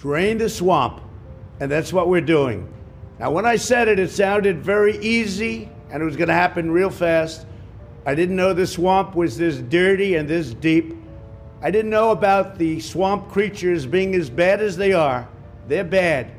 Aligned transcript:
drain 0.00 0.38
the 0.38 0.48
swamp. 0.48 1.02
And 1.60 1.70
that's 1.70 1.92
what 1.92 2.08
we're 2.08 2.22
doing. 2.22 2.72
Now, 3.18 3.30
when 3.30 3.44
I 3.44 3.56
said 3.56 3.86
it, 3.86 3.98
it 3.98 4.10
sounded 4.10 4.62
very 4.62 4.96
easy 4.98 5.68
and 5.90 6.02
it 6.02 6.06
was 6.06 6.16
going 6.16 6.28
to 6.28 6.34
happen 6.34 6.70
real 6.70 6.88
fast. 6.88 7.46
I 8.06 8.14
didn't 8.14 8.36
know 8.36 8.54
the 8.54 8.66
swamp 8.66 9.14
was 9.14 9.36
this 9.36 9.58
dirty 9.58 10.14
and 10.14 10.26
this 10.26 10.54
deep. 10.54 10.94
I 11.60 11.70
didn't 11.70 11.90
know 11.90 12.12
about 12.12 12.56
the 12.56 12.80
swamp 12.80 13.28
creatures 13.28 13.84
being 13.84 14.14
as 14.14 14.30
bad 14.30 14.62
as 14.62 14.78
they 14.78 14.94
are. 14.94 15.28
They're 15.68 15.84
bad. 15.84 16.30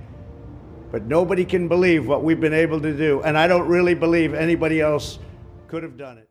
But 0.91 1.03
nobody 1.03 1.45
can 1.45 1.67
believe 1.67 2.07
what 2.07 2.23
we've 2.23 2.41
been 2.41 2.53
able 2.53 2.81
to 2.81 2.97
do. 2.97 3.21
And 3.21 3.37
I 3.37 3.45
don't 3.47 3.67
really 3.67 3.93
believe 3.93 4.33
anybody 4.33 4.81
else 4.81 5.19
could 5.67 5.83
have 5.83 5.97
done 5.97 6.17
it. 6.17 6.29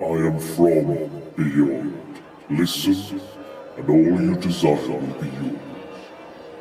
I 0.00 0.04
am 0.04 0.38
from 0.38 1.22
beyond. 1.36 2.22
Listen, 2.48 3.20
and 3.76 3.88
all 3.88 4.20
you 4.20 4.36
desire 4.36 4.74
will 4.76 5.00
be 5.20 5.28
yours. 5.28 5.69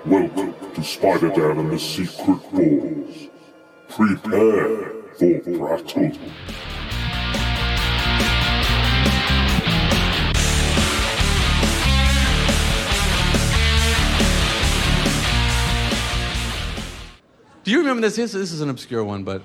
Welcome 0.06 0.56
to 0.76 0.82
Spider-Dan 0.82 1.60
and 1.60 1.71
the 1.71 1.78
Secret 1.78 2.40
Bores. 2.54 3.28
Prepare 3.90 4.94
for 5.18 5.40
Prattle. 5.42 6.18
Do 17.66 17.71
you 17.71 17.79
remember 17.79 18.00
this? 18.00 18.16
This, 18.16 18.32
this 18.32 18.54
is 18.54 18.62
an 18.62 18.70
obscure 18.70 19.04
one, 19.04 19.26
but 19.26 19.42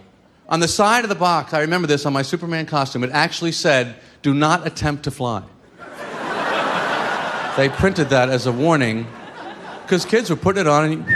on 0.48 0.60
the 0.60 0.68
side 0.68 1.02
of 1.04 1.08
the 1.08 1.16
box, 1.16 1.52
I 1.52 1.62
remember 1.62 1.88
this 1.88 2.06
on 2.06 2.12
my 2.12 2.22
Superman 2.22 2.66
costume. 2.66 3.02
It 3.02 3.10
actually 3.10 3.52
said, 3.52 3.96
"Do 4.22 4.32
not 4.32 4.64
attempt 4.64 5.02
to 5.04 5.10
fly." 5.10 5.42
they 7.56 7.68
printed 7.68 8.10
that 8.10 8.28
as 8.28 8.46
a 8.46 8.52
warning 8.52 9.08
because 9.84 10.06
kids 10.06 10.30
were 10.30 10.36
putting 10.36 10.62
it 10.62 10.66
on 10.66 10.90
and 10.90 11.06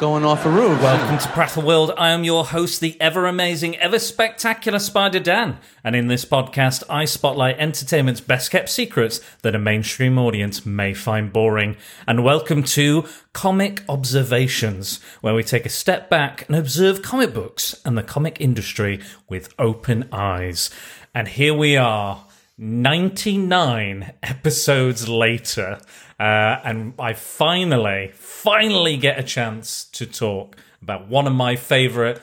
going 0.00 0.24
off 0.24 0.44
a 0.44 0.50
roof. 0.50 0.82
Welcome 0.82 1.18
to 1.18 1.28
Prattle 1.28 1.62
World. 1.62 1.92
I 1.96 2.10
am 2.10 2.24
your 2.24 2.44
host, 2.44 2.80
the 2.80 3.00
ever 3.00 3.26
amazing, 3.26 3.76
ever 3.76 4.00
spectacular 4.00 4.80
Spider 4.80 5.20
Dan. 5.20 5.58
And 5.84 5.94
in 5.94 6.08
this 6.08 6.24
podcast, 6.24 6.82
I 6.90 7.04
spotlight 7.04 7.58
entertainment's 7.58 8.20
best 8.20 8.50
kept 8.50 8.70
secrets 8.70 9.20
that 9.42 9.54
a 9.54 9.58
mainstream 9.58 10.18
audience 10.18 10.66
may 10.66 10.94
find 10.94 11.32
boring. 11.32 11.76
And 12.08 12.24
welcome 12.24 12.64
to 12.64 13.06
Comic 13.32 13.84
Observations, 13.88 15.00
where 15.20 15.34
we 15.34 15.44
take 15.44 15.64
a 15.64 15.70
step 15.70 16.10
back 16.10 16.44
and 16.48 16.56
observe 16.56 17.02
comic 17.02 17.32
books 17.32 17.80
and 17.84 17.96
the 17.96 18.02
comic 18.02 18.40
industry 18.40 19.00
with 19.28 19.54
open 19.60 20.08
eyes. 20.10 20.70
And 21.14 21.28
here 21.28 21.54
we 21.54 21.76
are. 21.76 22.24
99 22.60 24.14
episodes 24.20 25.08
later, 25.08 25.78
uh, 26.18 26.60
and 26.64 26.94
I 26.98 27.12
finally, 27.12 28.10
finally 28.14 28.96
get 28.96 29.18
a 29.18 29.22
chance 29.22 29.84
to 29.92 30.06
talk 30.06 30.56
about 30.82 31.08
one 31.08 31.26
of 31.26 31.32
my 31.32 31.56
favorite 31.56 32.20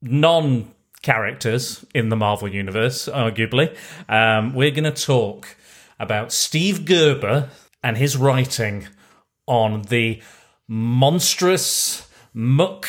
non 0.00 0.72
characters 1.02 1.84
in 1.94 2.08
the 2.08 2.16
Marvel 2.16 2.48
Universe, 2.48 3.08
arguably. 3.08 3.76
Um, 4.08 4.54
we're 4.54 4.70
going 4.70 4.84
to 4.84 5.04
talk 5.04 5.56
about 6.00 6.32
Steve 6.32 6.84
Gerber 6.84 7.50
and 7.82 7.98
his 7.98 8.16
writing 8.16 8.88
on 9.46 9.82
the 9.82 10.22
monstrous, 10.66 12.08
muck, 12.32 12.88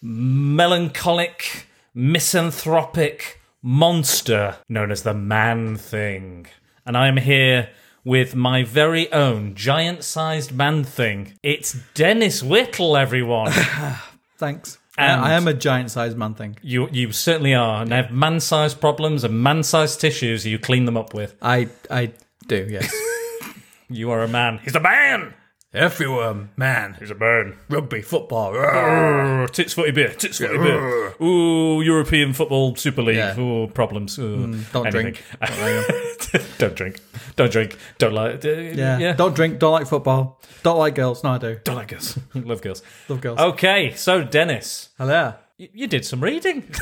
melancholic, 0.00 1.66
misanthropic 1.94 3.40
monster 3.62 4.56
known 4.68 4.90
as 4.90 5.02
the 5.02 5.12
Man 5.12 5.76
Thing. 5.76 6.46
And 6.86 6.96
I 6.96 7.08
am 7.08 7.18
here 7.18 7.68
with 8.06 8.34
my 8.36 8.62
very 8.62 9.12
own 9.12 9.54
giant 9.56 10.04
sized 10.04 10.52
man 10.52 10.84
thing. 10.84 11.32
It's 11.42 11.76
Dennis 11.94 12.42
Whittle, 12.42 12.96
everyone. 12.96 13.50
Thanks. 14.38 14.78
And- 14.96 15.20
I 15.20 15.32
am 15.32 15.46
a 15.48 15.52
giant 15.52 15.90
sized 15.90 16.16
man 16.16 16.34
thing. 16.34 16.56
you 16.62 16.88
you 16.92 17.12
certainly 17.12 17.52
are. 17.52 17.82
And 17.82 17.92
I 17.92 17.96
have 17.96 18.10
man 18.12 18.40
sized 18.40 18.80
problems 18.80 19.24
and 19.24 19.42
man 19.42 19.62
sized 19.62 20.00
tissues 20.00 20.46
you 20.46 20.58
clean 20.58 20.84
them 20.86 20.96
up 20.96 21.12
with. 21.12 21.34
I 21.42 21.68
I 21.90 22.12
do, 22.46 22.66
yes. 22.70 22.90
You 23.88 24.10
are 24.10 24.22
a 24.22 24.28
man. 24.28 24.58
He's 24.64 24.74
a 24.74 24.80
man! 24.80 25.34
if 25.72 26.00
you 26.00 26.10
were 26.12 26.48
man, 26.56 26.96
He's 26.98 27.10
a 27.10 27.14
man. 27.14 27.56
rugby, 27.68 28.00
football. 28.02 28.52
Urgh, 28.54 29.50
tits 29.50 29.74
footy 29.74 29.90
beer, 29.92 30.08
tits 30.14 30.38
footy 30.38 30.56
beer. 30.58 31.14
Ooh, 31.22 31.82
European 31.82 32.32
Football 32.32 32.74
Super 32.76 33.02
League. 33.02 33.16
Yeah. 33.18 33.38
Ooh, 33.38 33.68
problems. 33.68 34.18
Ooh, 34.18 34.38
Mm, 34.38 34.72
don't 34.72 34.86
anything. 34.86 35.12
drink. 35.12 35.22
don't 36.58 36.74
drink. 36.74 37.00
Don't 37.36 37.50
drink. 37.52 37.76
Don't 37.98 38.12
like. 38.12 38.44
Uh, 38.44 38.48
Yeah. 38.50 38.98
yeah. 38.98 39.12
Don't 39.12 39.34
drink, 39.34 39.58
don't 39.58 39.72
like 39.72 39.86
football. 39.86 40.40
Don't 40.62 40.78
like 40.78 40.94
girls. 40.94 41.22
No, 41.24 41.30
I 41.30 41.38
do. 41.38 41.58
Don't 41.64 41.76
like 41.76 41.88
girls. 41.88 42.18
Love 42.34 42.60
girls. 42.62 42.82
Love 43.08 43.20
girls. 43.20 43.38
Okay, 43.38 43.92
so 43.94 44.22
Dennis, 44.24 44.90
Hello. 44.98 45.34
you, 45.58 45.68
you 45.72 45.86
did 45.86 46.04
some 46.04 46.20
reading. 46.22 46.64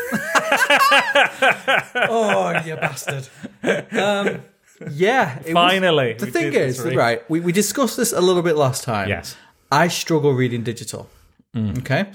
Oh, 1.97 2.61
you 2.65 2.77
bastard. 2.77 3.29
Um, 3.63 4.43
yeah. 4.91 5.39
it 5.39 5.45
was- 5.47 5.53
Finally, 5.53 6.15
the 6.15 6.27
thing 6.27 6.53
is, 6.53 6.81
right, 6.83 7.29
we, 7.31 7.41
we 7.41 7.53
discussed 7.53 7.97
this 7.97 8.13
a 8.13 8.21
little 8.21 8.43
bit 8.43 8.57
last 8.57 8.85
time. 8.85 9.09
Yes. 9.09 9.37
I 9.71 9.89
struggle 9.89 10.33
reading 10.33 10.63
digital. 10.63 11.09
Mm. 11.55 11.79
Okay. 11.79 12.07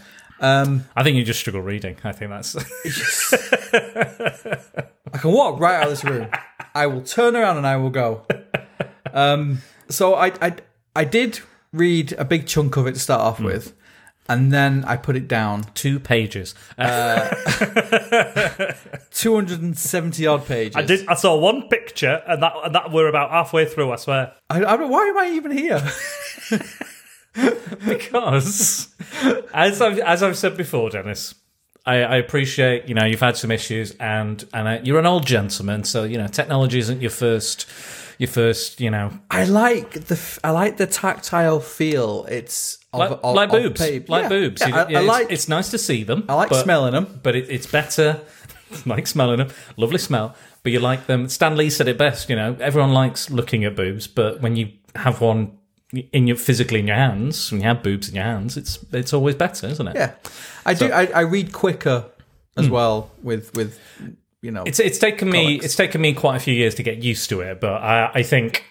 Um, 0.41 0.85
I 0.95 1.03
think 1.03 1.18
you 1.18 1.23
just 1.23 1.39
struggle 1.39 1.62
reading. 1.62 1.97
I 2.03 2.12
think 2.13 2.31
that's. 2.31 2.56
I 5.13 5.18
can 5.18 5.31
walk 5.31 5.59
right 5.59 5.75
out 5.75 5.84
of 5.84 5.89
this 5.89 6.03
room. 6.03 6.28
I 6.79 6.88
will 6.88 7.01
turn 7.01 7.35
around 7.35 7.57
and 7.57 7.67
I 7.67 7.75
will 7.75 7.90
go. 7.90 8.25
Um, 9.12 9.63
so 9.90 10.13
I, 10.13 10.28
I, 10.40 10.56
I 10.95 11.03
did 11.03 11.40
read 11.73 12.13
a 12.13 12.23
big 12.23 12.45
chunk 12.45 12.78
of 12.78 12.85
it 12.85 12.91
to 12.91 13.00
start 13.00 13.22
off 13.22 13.40
with, 13.40 13.73
and 14.28 14.51
then 14.53 14.85
I 14.85 14.97
put 14.97 15.16
it 15.16 15.28
down. 15.28 15.63
Two 15.73 16.00
pages. 16.00 16.53
Uh, 16.78 17.28
270 19.12 20.28
odd 20.28 20.45
pages. 20.45 20.75
I 20.75 20.84
did. 20.84 21.07
I 21.07 21.16
saw 21.16 21.35
one 21.39 21.69
picture, 21.69 22.22
and 22.28 22.44
that 22.44 22.53
and 22.63 22.75
that 22.75 22.91
we're 22.91 23.07
about 23.07 23.31
halfway 23.31 23.66
through. 23.66 23.91
I 23.91 23.95
swear. 23.95 24.34
I, 24.51 24.62
I 24.62 24.75
why 24.75 25.07
am 25.07 25.18
I 25.18 25.31
even 25.31 25.50
here? 25.50 25.81
because 27.88 28.95
as 29.56 29.81
I've 29.81 29.97
as 29.97 30.22
I've 30.22 30.38
said 30.38 30.56
before, 30.56 30.91
Dennis, 30.91 31.34
I, 31.85 31.95
I 32.03 32.16
appreciate 32.17 32.88
you 32.88 32.95
know 32.95 33.06
you've 33.06 33.19
had 33.19 33.38
some 33.38 33.51
issues 33.51 33.91
and 34.00 34.44
and 34.53 34.67
uh, 34.67 34.79
you're 34.84 35.00
an 35.00 35.06
old 35.06 35.25
gentleman, 35.25 35.84
so 35.84 36.03
you 36.03 36.17
know 36.17 36.28
technology 36.28 36.79
isn't 36.79 37.01
your 37.01 37.12
first 37.12 37.66
your 38.17 38.28
first 38.28 38.81
you 38.81 38.91
know 38.91 39.12
I 39.31 39.45
like 39.45 39.91
the 39.94 40.39
I 40.44 40.51
like 40.51 40.78
the 40.78 40.88
tactile 40.88 41.59
feel. 41.59 42.25
It's 42.29 42.78
of, 42.94 43.00
like, 43.00 43.19
of- 43.23 43.35
like 43.35 43.50
of 43.53 43.63
boobs, 43.63 43.81
paper. 43.81 44.12
like 44.12 44.23
Yeah, 44.23 44.29
boobs. 44.29 44.62
yeah, 44.62 44.68
You- 44.68 44.73
I, 44.75 44.81
I 44.81 45.00
it's, 45.00 45.07
like 45.07 45.31
it's 45.31 45.47
nice 45.47 45.72
to 45.72 45.78
see 45.78 46.03
them. 46.03 46.25
I 46.29 46.34
like 46.34 46.50
but- 46.50 46.63
smelling 46.63 46.91
them. 46.94 47.19
but 47.23 47.35
it, 47.35 47.50
it's 47.50 47.68
better. 47.68 48.19
like 48.85 49.07
smelling 49.07 49.38
them, 49.38 49.50
lovely 49.78 49.97
smell. 50.00 50.35
But 50.62 50.73
you 50.73 50.79
like 50.79 51.07
them. 51.07 51.29
Stan 51.29 51.56
Lee 51.56 51.69
said 51.69 51.88
it 51.88 51.97
best. 51.97 52.29
You 52.29 52.35
know, 52.35 52.56
everyone 52.59 52.94
likes 52.94 53.29
looking 53.31 53.63
at 53.63 53.75
boobs, 53.75 54.06
but 54.07 54.41
when 54.41 54.56
you 54.57 54.73
have 54.95 55.22
one 55.22 55.57
in 55.94 56.27
your 56.27 56.38
physically 56.38 56.79
in 56.79 56.88
your 56.88 56.95
hands, 56.95 57.51
when 57.51 57.61
you 57.61 57.67
have 57.67 57.81
boobs 57.81 58.09
in 58.09 58.16
your 58.16 58.23
hands, 58.23 58.57
it's 58.57 58.83
it's 58.91 59.13
always 59.13 59.35
better, 59.35 59.67
isn't 59.67 59.88
it? 59.88 59.95
Yeah, 59.95 60.13
I 60.66 60.73
do. 60.73 60.91
I, 60.91 61.05
I 61.07 61.22
read 61.22 61.51
quicker 61.51 62.05
as 62.57 62.67
hmm. 62.67 62.73
well 62.73 63.11
with 63.23 63.53
with 63.55 63.79
you 64.41 64.51
know. 64.51 64.63
It's 64.66 64.79
it's 64.79 65.00
taken 65.00 65.29
me 65.29 65.55
it's 65.55 65.75
taken 65.75 66.01
me 66.01 66.13
quite 66.13 66.35
a 66.35 66.39
few 66.39 66.53
years 66.53 66.75
to 66.75 66.83
get 66.83 67.03
used 67.03 67.29
to 67.29 67.41
it, 67.41 67.59
but 67.59 67.81
I, 67.81 68.11
I 68.16 68.23
think 68.23 68.66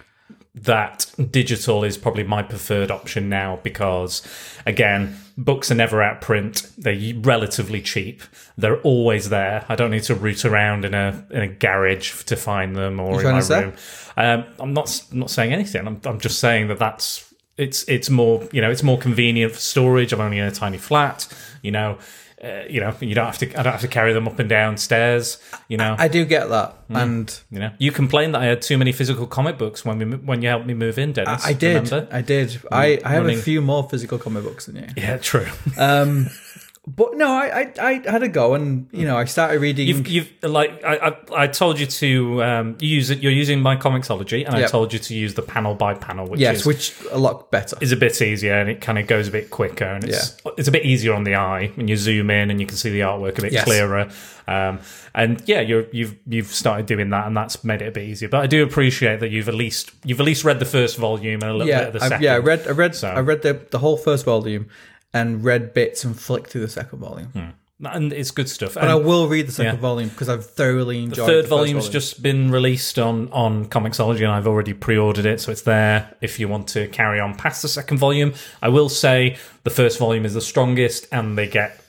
that 0.54 1.12
digital 1.30 1.84
is 1.84 1.96
probably 1.96 2.24
my 2.24 2.42
preferred 2.42 2.90
option 2.90 3.28
now 3.28 3.60
because 3.62 4.26
again 4.66 5.16
books 5.38 5.70
are 5.70 5.76
never 5.76 6.02
out 6.02 6.20
print. 6.20 6.68
They're 6.76 7.14
relatively 7.20 7.80
cheap. 7.80 8.22
They're 8.58 8.80
always 8.80 9.30
there. 9.30 9.64
I 9.68 9.76
don't 9.76 9.92
need 9.92 10.02
to 10.04 10.14
root 10.14 10.44
around 10.44 10.84
in 10.84 10.92
a 10.92 11.24
in 11.30 11.40
a 11.40 11.48
garage 11.48 12.24
to 12.24 12.36
find 12.36 12.76
them 12.76 13.00
or 13.00 13.20
in 13.20 13.24
my 13.24 13.38
room. 13.48 13.72
Um, 14.16 14.44
i'm 14.58 14.74
not 14.74 15.02
I'm 15.12 15.20
not 15.20 15.30
saying 15.30 15.52
anything. 15.52 15.86
I'm, 15.86 16.00
I'm 16.04 16.18
just 16.18 16.40
saying 16.40 16.68
that 16.68 16.78
that's 16.78 17.32
it's 17.56 17.84
it's 17.88 18.10
more 18.10 18.46
you 18.52 18.60
know 18.60 18.70
it's 18.70 18.82
more 18.82 18.98
convenient 18.98 19.52
for 19.52 19.60
storage. 19.60 20.12
I'm 20.12 20.20
only 20.20 20.38
in 20.38 20.44
a 20.44 20.50
tiny 20.50 20.78
flat 20.78 21.26
you 21.62 21.70
know 21.70 21.98
uh, 22.44 22.62
you 22.68 22.80
know 22.80 22.94
you 23.00 23.14
don't 23.14 23.26
have 23.26 23.38
to 23.38 23.46
i 23.58 23.62
don't 23.62 23.72
have 23.72 23.80
to 23.80 23.88
carry 23.88 24.12
them 24.12 24.26
up 24.28 24.38
and 24.38 24.48
down 24.48 24.76
stairs 24.76 25.38
you 25.68 25.76
know 25.76 25.96
I 25.98 26.08
do 26.08 26.24
get 26.24 26.48
that, 26.48 26.74
Hmm. 26.88 26.96
and 26.96 27.40
you 27.50 27.58
know, 27.58 27.70
you 27.78 27.92
complained 27.92 28.34
that 28.34 28.40
I 28.40 28.46
had 28.46 28.62
too 28.62 28.78
many 28.78 28.92
physical 28.92 29.26
comic 29.26 29.58
books 29.58 29.84
when 29.84 29.98
we 29.98 30.04
when 30.16 30.40
you 30.42 30.48
helped 30.48 30.64
me 30.66 30.72
move 30.72 30.98
in, 30.98 31.12
Dennis. 31.12 31.44
I 31.44 31.52
did. 31.52 31.90
Remember? 31.90 32.08
I 32.10 32.22
did. 32.22 32.58
I, 32.72 32.98
I 33.04 33.10
have 33.10 33.22
running- 33.24 33.38
a 33.38 33.42
few 33.42 33.60
more 33.60 33.86
physical 33.86 34.18
comic 34.18 34.44
books 34.44 34.64
than 34.66 34.76
you. 34.76 34.86
Yeah, 34.96 35.18
true. 35.18 35.46
Um, 35.76 36.30
but 36.96 37.16
no, 37.16 37.28
I, 37.30 37.72
I 37.80 38.02
I 38.06 38.10
had 38.10 38.22
a 38.22 38.28
go, 38.28 38.54
and 38.54 38.88
you 38.92 39.04
know, 39.04 39.16
I 39.16 39.24
started 39.26 39.60
reading. 39.60 39.86
You've, 39.88 40.08
you've 40.08 40.32
like 40.42 40.82
I, 40.82 40.96
I, 41.08 41.42
I 41.44 41.46
told 41.46 41.78
you 41.78 41.86
to 41.86 42.42
um, 42.42 42.76
use 42.80 43.10
it. 43.10 43.18
You're 43.22 43.32
using 43.32 43.60
my 43.60 43.76
Comixology, 43.76 44.46
and 44.46 44.54
I 44.56 44.66
told 44.66 44.92
you 44.92 44.98
to 44.98 45.14
use 45.14 45.34
the 45.34 45.42
panel 45.42 45.74
by 45.74 45.94
panel, 45.94 46.26
which 46.26 46.40
yes, 46.40 46.60
is 46.60 46.66
which 46.66 46.94
a 47.12 47.18
lot 47.18 47.50
better. 47.50 47.76
is 47.80 47.92
a 47.92 47.96
bit 47.96 48.20
easier 48.22 48.54
and 48.54 48.70
it 48.70 48.80
kind 48.80 48.98
of 48.98 49.06
goes 49.06 49.28
a 49.28 49.30
bit 49.30 49.50
quicker 49.50 49.84
and 49.84 50.04
it's 50.04 50.36
it's 50.56 50.68
a 50.68 50.72
bit 50.72 50.84
easier 50.84 51.12
on 51.14 51.24
the 51.24 51.34
eye 51.34 51.70
when 51.74 51.88
you 51.88 51.96
zoom 51.96 52.30
in 52.30 52.50
and 52.50 52.60
you 52.60 52.66
can 52.66 52.76
see 52.76 52.90
the 52.90 53.00
artwork 53.00 53.38
a 53.38 53.42
bit 53.42 53.52
Yes. 53.52 53.64
clearer. 53.64 54.08
Um, 54.46 54.80
and 55.14 55.42
yeah, 55.46 55.60
you're, 55.60 55.86
you've 55.92 56.16
you've 56.26 56.46
started 56.46 56.86
doing 56.86 57.10
that 57.10 57.26
and 57.26 57.36
that's 57.36 57.62
made 57.64 57.82
it 57.82 57.88
a 57.88 57.90
bit 57.90 58.04
easier. 58.08 58.28
But 58.30 58.40
I 58.40 58.46
do 58.46 58.62
appreciate 58.62 59.20
that 59.20 59.30
you've 59.30 59.48
at 59.48 59.54
least 59.54 59.90
you've 60.04 60.20
at 60.20 60.26
least 60.26 60.42
read 60.44 60.58
the 60.58 60.64
first 60.64 60.96
volume 60.96 61.42
and 61.42 61.50
a 61.50 61.52
little 61.52 61.66
bit 61.66 61.86
of 61.88 61.92
the 61.92 62.02
I, 62.02 62.08
second. 62.08 62.24
yeah. 62.24 62.34
I 62.34 62.38
read, 62.38 62.66
I 62.66 62.70
read, 62.70 62.94
So- 62.94 63.08
I 63.08 63.20
read 63.20 63.42
the 63.42 63.60
the 63.70 63.78
whole 63.78 63.96
first 63.98 64.24
volume, 64.24 64.68
and 65.14 65.42
read 65.44 65.72
bits 65.74 66.04
and 66.04 66.18
flicked 66.18 66.50
through 66.50 66.60
the 66.62 66.68
second 66.68 66.98
volume. 66.98 67.54
and 67.84 68.12
it's 68.12 68.32
good 68.32 68.48
stuff. 68.48 68.74
But 68.74 68.88
I 68.88 68.96
will 68.96 69.28
read 69.28 69.46
the 69.46 69.52
second 69.52 69.76
Yeah. 69.76 69.80
volume 69.80 70.08
because 70.08 70.28
I've 70.28 70.44
thoroughly 70.44 70.96
The 70.98 71.04
enjoyed. 71.04 71.26
third 71.28 71.44
the 71.44 71.48
volume's 71.48 71.84
volume. 71.84 71.92
just 71.92 72.22
been 72.22 72.50
released 72.50 72.98
on 72.98 73.28
on 73.30 73.66
Comixology, 73.66 74.18
and 74.22 74.32
I've 74.32 74.48
already 74.48 74.72
pre-ordered 74.74 75.24
it, 75.26 75.40
so 75.40 75.52
it's 75.52 75.62
there 75.62 76.12
if 76.20 76.40
you 76.40 76.48
want 76.48 76.66
to 76.70 76.88
carry 76.88 77.20
on 77.20 77.36
past 77.36 77.62
the 77.62 77.68
second 77.68 77.98
volume. 77.98 78.34
I 78.60 78.68
will 78.68 78.88
say 78.88 79.36
the 79.62 79.70
first 79.70 79.98
volume 80.00 80.24
is 80.26 80.34
the 80.34 80.40
strongest, 80.40 81.06
and 81.12 81.38
they 81.38 81.46
get 81.46 81.80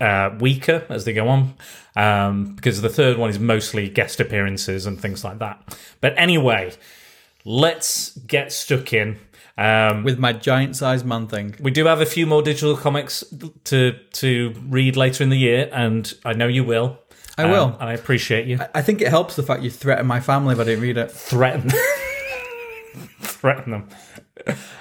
uh, 0.00 0.30
weaker 0.40 0.84
as 0.88 1.04
they 1.04 1.12
go 1.12 1.28
on, 1.28 1.54
um, 1.94 2.54
because 2.56 2.80
the 2.82 2.88
third 2.88 3.16
one 3.18 3.28
is 3.30 3.38
mostly 3.38 3.88
guest 3.90 4.20
appearances 4.20 4.86
and 4.86 4.98
things 5.00 5.22
like 5.24 5.38
that. 5.40 5.60
But 6.00 6.14
anyway, 6.16 6.72
let's 7.44 8.16
get 8.26 8.50
stuck 8.52 8.92
in. 8.92 9.18
Um, 9.56 10.02
with 10.02 10.18
my 10.18 10.32
giant 10.32 10.74
sized 10.74 11.06
man 11.06 11.28
thing. 11.28 11.54
we 11.60 11.70
do 11.70 11.84
have 11.86 12.00
a 12.00 12.06
few 12.06 12.26
more 12.26 12.42
digital 12.42 12.76
comics 12.76 13.22
to 13.64 13.92
to 14.14 14.52
read 14.68 14.96
later 14.96 15.22
in 15.22 15.30
the 15.30 15.38
year, 15.38 15.68
and 15.72 16.12
I 16.24 16.32
know 16.32 16.48
you 16.48 16.64
will. 16.64 16.98
I 17.38 17.44
will. 17.46 17.64
Um, 17.66 17.76
and 17.80 17.88
I 17.90 17.92
appreciate 17.92 18.46
you. 18.46 18.58
I 18.74 18.82
think 18.82 19.00
it 19.00 19.08
helps 19.08 19.36
the 19.36 19.42
fact 19.44 19.62
you 19.62 19.70
threaten 19.70 20.06
my 20.06 20.20
family 20.20 20.54
if 20.54 20.60
I 20.60 20.64
didn't 20.64 20.82
read 20.82 20.96
it. 20.98 21.10
threaten 21.12 21.70
threaten 23.20 23.72
them. 23.72 23.88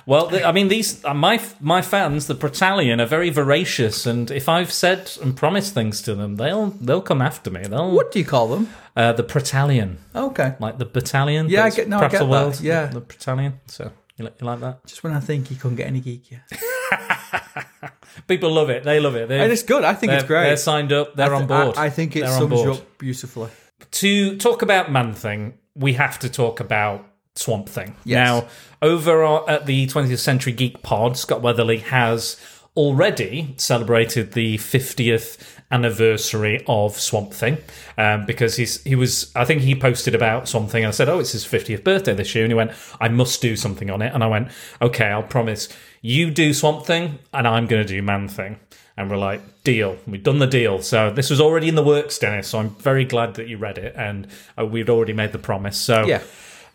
Well, 0.05 0.29
I 0.45 0.51
mean, 0.51 0.67
these 0.67 1.03
uh, 1.05 1.13
my 1.13 1.39
my 1.61 1.81
fans, 1.81 2.27
the 2.27 2.33
Battalion, 2.33 2.99
are 2.99 3.05
very 3.05 3.29
voracious, 3.29 4.05
and 4.05 4.29
if 4.31 4.49
I've 4.49 4.71
said 4.71 5.11
and 5.21 5.35
promised 5.37 5.73
things 5.73 6.01
to 6.01 6.15
them, 6.15 6.35
they'll 6.37 6.67
they'll 6.81 7.01
come 7.01 7.21
after 7.21 7.49
me. 7.51 7.61
They'll 7.63 7.91
What 7.91 8.11
do 8.11 8.19
you 8.19 8.25
call 8.25 8.47
them? 8.49 8.69
uh, 8.95 9.13
the 9.13 9.23
Battalion, 9.23 9.97
Okay. 10.15 10.55
like 10.59 10.77
the 10.79 10.85
battalion. 10.85 11.49
Yeah, 11.49 11.63
I 11.65 11.69
get- 11.69 11.87
no, 11.87 11.97
I 11.99 12.07
get 12.09 12.27
that, 12.29 12.59
yeah. 12.61 12.87
the 12.87 12.99
Battalion. 13.01 13.53
So 13.67 13.91
you 14.23 14.29
like, 14.29 14.41
you 14.41 14.47
like 14.47 14.59
that? 14.61 14.85
Just 14.85 15.03
when 15.03 15.13
I 15.13 15.19
think 15.19 15.47
he 15.47 15.55
couldn't 15.55 15.77
get 15.77 15.87
any 15.87 16.01
geekier. 16.01 16.41
People 18.27 18.51
love 18.51 18.69
it. 18.69 18.83
They 18.83 18.99
love 18.99 19.15
it. 19.15 19.27
They, 19.27 19.39
And 19.39 19.51
it's 19.51 19.63
good. 19.63 19.83
I 19.83 19.93
think 19.93 20.11
it's 20.13 20.23
great. 20.23 20.43
They're 20.45 20.57
signed 20.57 20.93
up. 20.93 21.15
They're 21.15 21.33
I 21.33 21.41
on 21.41 21.47
th- 21.47 21.51
I- 21.51 21.63
board. 21.65 21.77
I, 21.77 21.89
think 21.89 22.15
it 22.15 22.21
They're 22.21 22.29
sums 22.29 22.51
you 22.59 22.65
board. 22.65 22.69
up 22.77 22.97
beautifully. 22.97 23.49
to 23.91 24.37
talk 24.37 24.61
about 24.61 24.91
Man 24.91 25.13
Thing, 25.13 25.57
we 25.75 25.93
have 25.93 26.19
to 26.19 26.29
talk 26.29 26.59
about 26.59 27.05
Swamp 27.35 27.67
Thing. 27.67 27.95
Yes. 28.05 28.15
Now, 28.43 28.47
over 28.81 29.49
at 29.49 29.65
the 29.65 29.87
20th 29.87 30.19
Century 30.19 30.53
Geek 30.53 30.83
Pod, 30.83 31.17
Scott 31.17 31.41
Weatherly 31.41 31.77
has 31.79 32.39
already 32.77 33.53
celebrated 33.57 34.33
the 34.33 34.57
50th 34.57 35.41
anniversary 35.73 36.63
of 36.67 36.99
Swamp 36.99 37.33
Thing 37.33 37.57
um, 37.97 38.25
because 38.25 38.55
he's 38.55 38.81
he 38.83 38.95
was 38.95 39.31
I 39.35 39.43
think 39.45 39.61
he 39.61 39.75
posted 39.75 40.15
about 40.15 40.47
something 40.47 40.83
and 40.83 40.89
I 40.89 40.91
said 40.91 41.09
oh 41.09 41.19
it's 41.19 41.31
his 41.33 41.45
50th 41.45 41.83
birthday 41.83 42.13
this 42.13 42.33
year 42.35 42.43
and 42.45 42.51
he 42.51 42.55
went 42.55 42.71
I 43.01 43.09
must 43.09 43.41
do 43.41 43.55
something 43.55 43.89
on 43.89 44.01
it. 44.01 44.13
And 44.13 44.23
I 44.23 44.27
went 44.27 44.49
okay 44.81 45.07
I'll 45.07 45.23
promise 45.23 45.67
you 46.01 46.31
do 46.31 46.53
Swamp 46.53 46.85
Thing 46.85 47.19
and 47.33 47.47
I'm 47.47 47.65
going 47.67 47.81
to 47.85 47.87
do 47.87 48.01
Man 48.01 48.27
Thing. 48.27 48.59
And 48.95 49.09
we're 49.09 49.17
like 49.17 49.41
deal. 49.63 49.97
We've 50.05 50.21
done 50.21 50.37
the 50.39 50.45
deal. 50.47 50.81
So 50.83 51.09
this 51.09 51.29
was 51.31 51.41
already 51.41 51.67
in 51.67 51.75
the 51.75 51.83
works 51.83 52.19
Dennis 52.19 52.47
so 52.49 52.59
I'm 52.59 52.69
very 52.75 53.05
glad 53.05 53.33
that 53.35 53.47
you 53.47 53.57
read 53.57 53.77
it 53.77 53.95
and 53.97 54.27
uh, 54.59 54.65
we'd 54.65 54.89
already 54.89 55.13
made 55.13 55.31
the 55.31 55.39
promise. 55.39 55.77
So 55.77 56.05
Yeah. 56.05 56.21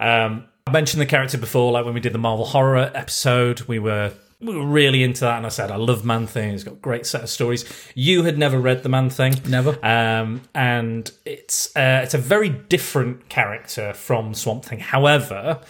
um, 0.01 0.45
I 0.67 0.71
mentioned 0.71 1.01
the 1.01 1.07
character 1.07 1.39
before, 1.39 1.73
like 1.73 1.85
when 1.87 1.95
we 1.95 2.01
did 2.01 2.13
the 2.13 2.19
Marvel 2.19 2.45
horror 2.45 2.91
episode, 2.95 3.61
we 3.63 3.79
were 3.79 4.13
we 4.41 4.55
were 4.55 4.67
really 4.67 5.03
into 5.03 5.21
that, 5.23 5.39
and 5.39 5.47
I 5.47 5.49
said 5.49 5.71
I 5.71 5.77
love 5.77 6.05
Man 6.05 6.27
Thing. 6.27 6.53
He's 6.53 6.65
got 6.65 6.75
a 6.75 6.77
great 6.77 7.07
set 7.07 7.23
of 7.23 7.29
stories. 7.29 7.65
You 7.95 8.23
had 8.25 8.39
never 8.39 8.59
read 8.59 8.83
the 8.83 8.89
Man 8.89 9.11
Thing, 9.11 9.41
Never. 9.49 9.79
um, 9.85 10.43
and 10.55 11.11
it's 11.25 11.75
uh, 11.77 12.01
it's 12.05 12.15
a 12.15 12.19
very 12.19 12.49
different 12.49 13.29
character 13.29 13.93
from 13.93 14.35
Swamp 14.35 14.65
Thing. 14.65 14.81
However. 14.81 15.61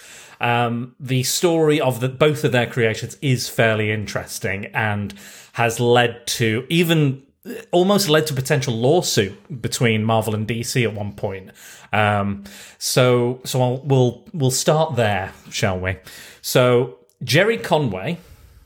Um, 0.40 0.94
the 1.00 1.24
story 1.24 1.80
of 1.80 1.98
the, 1.98 2.08
both 2.08 2.44
of 2.44 2.52
their 2.52 2.68
creations 2.68 3.16
is 3.20 3.48
fairly 3.48 3.90
interesting 3.90 4.66
and 4.66 5.12
has 5.54 5.80
led 5.80 6.28
to 6.28 6.64
even 6.68 7.24
almost 7.70 8.08
led 8.08 8.26
to 8.28 8.34
potential 8.34 8.74
lawsuit 8.74 9.60
between 9.60 10.04
Marvel 10.04 10.36
and 10.36 10.46
DC 10.46 10.84
at 10.84 10.94
one 10.94 11.12
point. 11.12 11.50
Um, 11.92 12.44
so 12.78 13.40
so 13.44 13.60
I'll, 13.60 13.78
we'll 13.78 14.24
we'll 14.32 14.50
start 14.52 14.96
there, 14.96 15.32
shall 15.50 15.78
we? 15.80 15.96
So 16.40 16.98
Gerry 17.24 17.58
Conway 17.58 18.18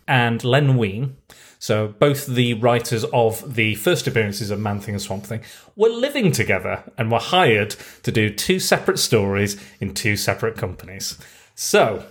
and 0.06 0.42
Len 0.44 0.76
Wein, 0.76 1.16
so 1.58 1.88
both 1.88 2.26
the 2.26 2.54
writers 2.54 3.04
of 3.12 3.54
the 3.54 3.76
first 3.76 4.06
appearances 4.06 4.50
of 4.50 4.58
Man 4.58 4.80
Thing 4.80 4.94
and 4.94 5.02
Swamp 5.02 5.24
Thing, 5.24 5.42
were 5.76 5.88
living 5.88 6.32
together 6.32 6.82
and 6.98 7.10
were 7.10 7.18
hired 7.18 7.76
to 8.02 8.10
do 8.10 8.30
two 8.30 8.58
separate 8.58 8.98
stories 8.98 9.62
in 9.80 9.94
two 9.94 10.16
separate 10.16 10.56
companies. 10.56 11.18
So. 11.54 12.04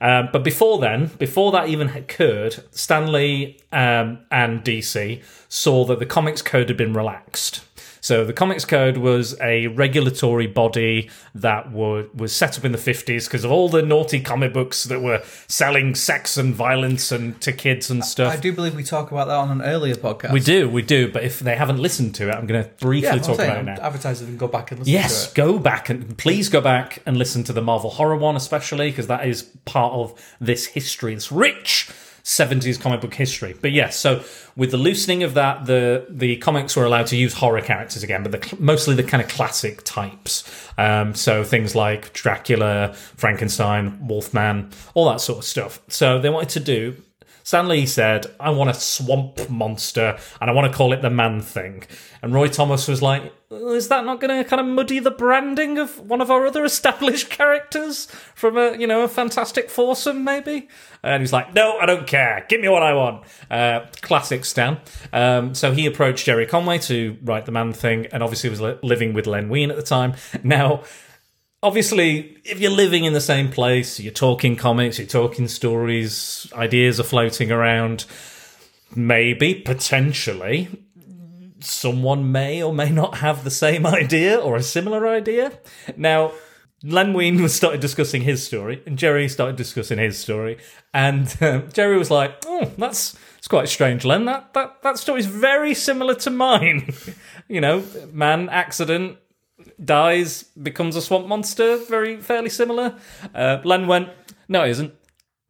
Um, 0.00 0.28
but 0.32 0.42
before 0.44 0.78
then, 0.78 1.06
before 1.18 1.52
that 1.52 1.68
even 1.68 1.88
occurred, 1.88 2.64
Stan 2.70 3.12
Lee 3.12 3.58
um, 3.72 4.18
and 4.30 4.62
DC 4.62 5.22
saw 5.48 5.84
that 5.86 5.98
the 5.98 6.06
comics 6.06 6.42
code 6.42 6.68
had 6.68 6.76
been 6.76 6.92
relaxed. 6.92 7.65
So 8.06 8.24
the 8.24 8.32
Comics 8.32 8.64
Code 8.64 8.98
was 8.98 9.34
a 9.40 9.66
regulatory 9.66 10.46
body 10.46 11.10
that 11.34 11.72
were, 11.72 12.06
was 12.14 12.32
set 12.32 12.56
up 12.56 12.64
in 12.64 12.70
the 12.70 12.78
50s 12.78 13.26
because 13.26 13.42
of 13.42 13.50
all 13.50 13.68
the 13.68 13.82
naughty 13.82 14.20
comic 14.20 14.52
books 14.52 14.84
that 14.84 15.02
were 15.02 15.24
selling 15.48 15.96
sex 15.96 16.36
and 16.36 16.54
violence 16.54 17.10
and 17.10 17.40
to 17.40 17.52
kids 17.52 17.90
and 17.90 18.04
stuff. 18.04 18.32
I 18.32 18.36
do 18.36 18.52
believe 18.52 18.76
we 18.76 18.84
talk 18.84 19.10
about 19.10 19.26
that 19.26 19.34
on 19.34 19.50
an 19.50 19.60
earlier 19.60 19.96
podcast. 19.96 20.30
we 20.30 20.38
do, 20.38 20.68
we 20.68 20.82
do. 20.82 21.10
But 21.10 21.24
if 21.24 21.40
they 21.40 21.56
haven't 21.56 21.78
listened 21.78 22.14
to 22.14 22.28
it, 22.28 22.34
I'm 22.36 22.46
going 22.46 22.62
to 22.62 22.70
briefly 22.74 23.08
Yeah, 23.08 23.18
talk 23.18 23.38
saying, 23.38 23.50
about 23.50 23.60
it 23.62 23.80
now. 23.80 23.84
advertisers 23.84 24.28
can 24.28 24.36
go 24.36 24.46
back 24.46 24.70
and 24.70 24.78
listen 24.78 24.94
it. 24.94 24.98
Yes, 24.98 25.32
go 25.32 25.58
back 25.58 25.88
and 25.90 26.16
please 26.16 26.48
go 26.48 26.60
back 26.60 27.02
and 27.06 27.16
listen 27.16 27.42
to 27.42 27.52
the 27.52 27.60
Marvel 27.60 27.90
Horror 27.90 28.14
one, 28.18 28.36
especially 28.36 28.88
because 28.88 29.08
that 29.08 29.26
is 29.26 29.42
part 29.64 29.92
of 29.94 30.14
this 30.40 30.66
history, 30.66 31.12
It's 31.12 31.32
rich 31.32 31.90
70s 32.26 32.78
comic 32.78 33.00
book 33.00 33.14
history. 33.14 33.54
But 33.60 33.70
yes, 33.70 33.96
so 33.96 34.24
with 34.56 34.72
the 34.72 34.76
loosening 34.76 35.22
of 35.22 35.34
that, 35.34 35.66
the 35.66 36.06
the 36.10 36.36
comics 36.38 36.74
were 36.74 36.84
allowed 36.84 37.06
to 37.06 37.16
use 37.16 37.34
horror 37.34 37.60
characters 37.60 38.02
again, 38.02 38.24
but 38.24 38.32
the, 38.32 38.56
mostly 38.58 38.96
the 38.96 39.04
kind 39.04 39.22
of 39.22 39.28
classic 39.28 39.84
types. 39.84 40.42
Um, 40.76 41.14
so 41.14 41.44
things 41.44 41.76
like 41.76 42.12
Dracula, 42.12 42.94
Frankenstein, 43.16 44.08
Wolfman, 44.08 44.70
all 44.94 45.08
that 45.08 45.20
sort 45.20 45.38
of 45.38 45.44
stuff. 45.44 45.80
So 45.86 46.18
they 46.18 46.28
wanted 46.28 46.48
to 46.50 46.60
do 46.60 46.96
Stan 47.46 47.68
Lee 47.68 47.86
said, 47.86 48.26
I 48.40 48.50
want 48.50 48.70
a 48.70 48.74
swamp 48.74 49.48
monster 49.48 50.18
and 50.40 50.50
I 50.50 50.52
want 50.52 50.68
to 50.68 50.76
call 50.76 50.92
it 50.92 51.00
the 51.00 51.10
man 51.10 51.40
thing. 51.40 51.84
And 52.20 52.34
Roy 52.34 52.48
Thomas 52.48 52.88
was 52.88 53.02
like, 53.02 53.32
is 53.52 53.86
that 53.86 54.04
not 54.04 54.18
going 54.20 54.36
to 54.36 54.50
kind 54.50 54.58
of 54.58 54.66
muddy 54.66 54.98
the 54.98 55.12
branding 55.12 55.78
of 55.78 56.00
one 56.00 56.20
of 56.20 56.28
our 56.28 56.44
other 56.44 56.64
established 56.64 57.30
characters 57.30 58.06
from 58.34 58.56
a, 58.56 58.76
you 58.76 58.88
know, 58.88 59.02
a 59.02 59.08
fantastic 59.08 59.70
foursome 59.70 60.24
maybe? 60.24 60.68
And 61.04 61.22
he's 61.22 61.32
like, 61.32 61.54
no, 61.54 61.78
I 61.78 61.86
don't 61.86 62.04
care. 62.04 62.44
Give 62.48 62.60
me 62.60 62.68
what 62.68 62.82
I 62.82 62.94
want. 62.94 63.22
Uh, 63.48 63.86
classic 64.00 64.44
Stan. 64.44 64.80
Um, 65.12 65.54
so 65.54 65.70
he 65.70 65.86
approached 65.86 66.26
Gerry 66.26 66.46
Conway 66.46 66.78
to 66.80 67.16
write 67.22 67.46
the 67.46 67.52
man 67.52 67.72
thing 67.72 68.06
and 68.06 68.24
obviously 68.24 68.50
was 68.50 68.60
li- 68.60 68.78
living 68.82 69.14
with 69.14 69.28
Len 69.28 69.48
Wein 69.48 69.70
at 69.70 69.76
the 69.76 69.84
time. 69.84 70.14
Now, 70.42 70.82
obviously, 71.62 72.38
if 72.44 72.60
you're 72.60 72.70
living 72.70 73.04
in 73.04 73.12
the 73.12 73.20
same 73.20 73.50
place, 73.50 74.00
you're 74.00 74.12
talking 74.12 74.56
comics, 74.56 74.98
you're 74.98 75.06
talking 75.06 75.48
stories, 75.48 76.50
ideas 76.54 77.00
are 77.00 77.04
floating 77.04 77.50
around, 77.50 78.04
maybe, 78.94 79.54
potentially, 79.54 80.68
someone 81.60 82.30
may 82.30 82.62
or 82.62 82.72
may 82.72 82.90
not 82.90 83.16
have 83.18 83.44
the 83.44 83.50
same 83.50 83.86
idea 84.00 84.36
or 84.36 84.56
a 84.56 84.62
similar 84.62 85.06
idea. 85.08 85.58
Now, 85.96 86.32
Len 86.82 87.14
Wein 87.14 87.42
was 87.42 87.54
started 87.54 87.80
discussing 87.80 88.22
his 88.22 88.44
story, 88.44 88.82
and 88.86 88.98
Gerry 88.98 89.28
started 89.28 89.56
discussing 89.56 89.98
his 89.98 90.18
story, 90.18 90.58
and 90.92 91.34
um, 91.40 91.68
Gerry 91.72 91.96
was 91.96 92.10
like, 92.10 92.36
"Oh, 92.44 92.70
that's 92.76 93.16
it's 93.38 93.48
quite 93.48 93.68
strange, 93.68 94.04
Len. 94.04 94.26
That 94.26 94.52
that 94.52 94.82
that 94.82 94.98
story's 94.98 95.26
very 95.26 95.72
similar 95.72 96.14
to 96.16 96.30
mine. 96.30 96.92
you 97.48 97.62
know, 97.62 97.82
man 98.12 98.50
accident, 98.50 99.16
dies, 99.82 100.44
becomes 100.60 100.96
a 100.96 101.02
swamp 101.02 101.26
monster, 101.26 101.76
very 101.76 102.20
fairly 102.20 102.50
similar. 102.50 102.96
Uh, 103.34 103.58
Len 103.64 103.86
went, 103.86 104.08
no, 104.48 104.64
it 104.64 104.70
isn't. 104.70 104.94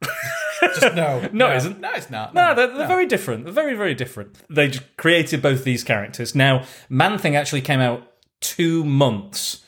Just 0.61 0.95
no, 0.95 1.29
No, 1.33 1.51
it 1.51 1.57
isn't. 1.57 1.79
No, 1.79 1.91
it's 1.93 2.09
not. 2.09 2.33
No, 2.33 2.55
they're, 2.55 2.67
they're 2.67 2.87
very 2.87 3.05
different. 3.05 3.45
They're 3.45 3.53
very, 3.53 3.75
very 3.75 3.93
different. 3.93 4.37
They 4.49 4.67
just 4.69 4.97
created 4.97 5.41
both 5.41 5.63
these 5.63 5.83
characters. 5.83 6.33
Now, 6.35 6.65
Man 6.89 7.17
Thing 7.17 7.35
actually 7.35 7.61
came 7.61 7.79
out 7.79 8.11
two 8.41 8.83
months 8.83 9.63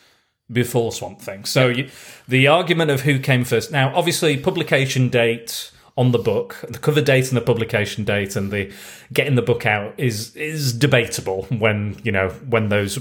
before 0.52 0.92
Swamp 0.92 1.22
Thing. 1.22 1.46
So 1.46 1.68
you, 1.68 1.90
the 2.28 2.48
argument 2.48 2.92
of 2.92 3.02
who 3.02 3.20
came 3.20 3.44
first. 3.44 3.72
Now, 3.72 3.96
obviously, 3.96 4.38
publication 4.38 5.10
date 5.10 5.72
on 5.98 6.12
the 6.12 6.18
book. 6.20 6.64
The 6.68 6.80
cover 6.80 7.02
date 7.02 7.28
and 7.28 7.38
the 7.38 7.42
publication 7.42 8.04
date 8.04 8.36
and 8.36 8.52
the 8.52 8.72
getting 9.14 9.36
the 9.36 9.42
book 9.42 9.66
out 9.66 9.94
is 9.98 10.36
is 10.36 10.74
debatable 10.74 11.44
when 11.50 11.98
you 12.04 12.12
know 12.12 12.30
when 12.50 12.70
those 12.70 13.00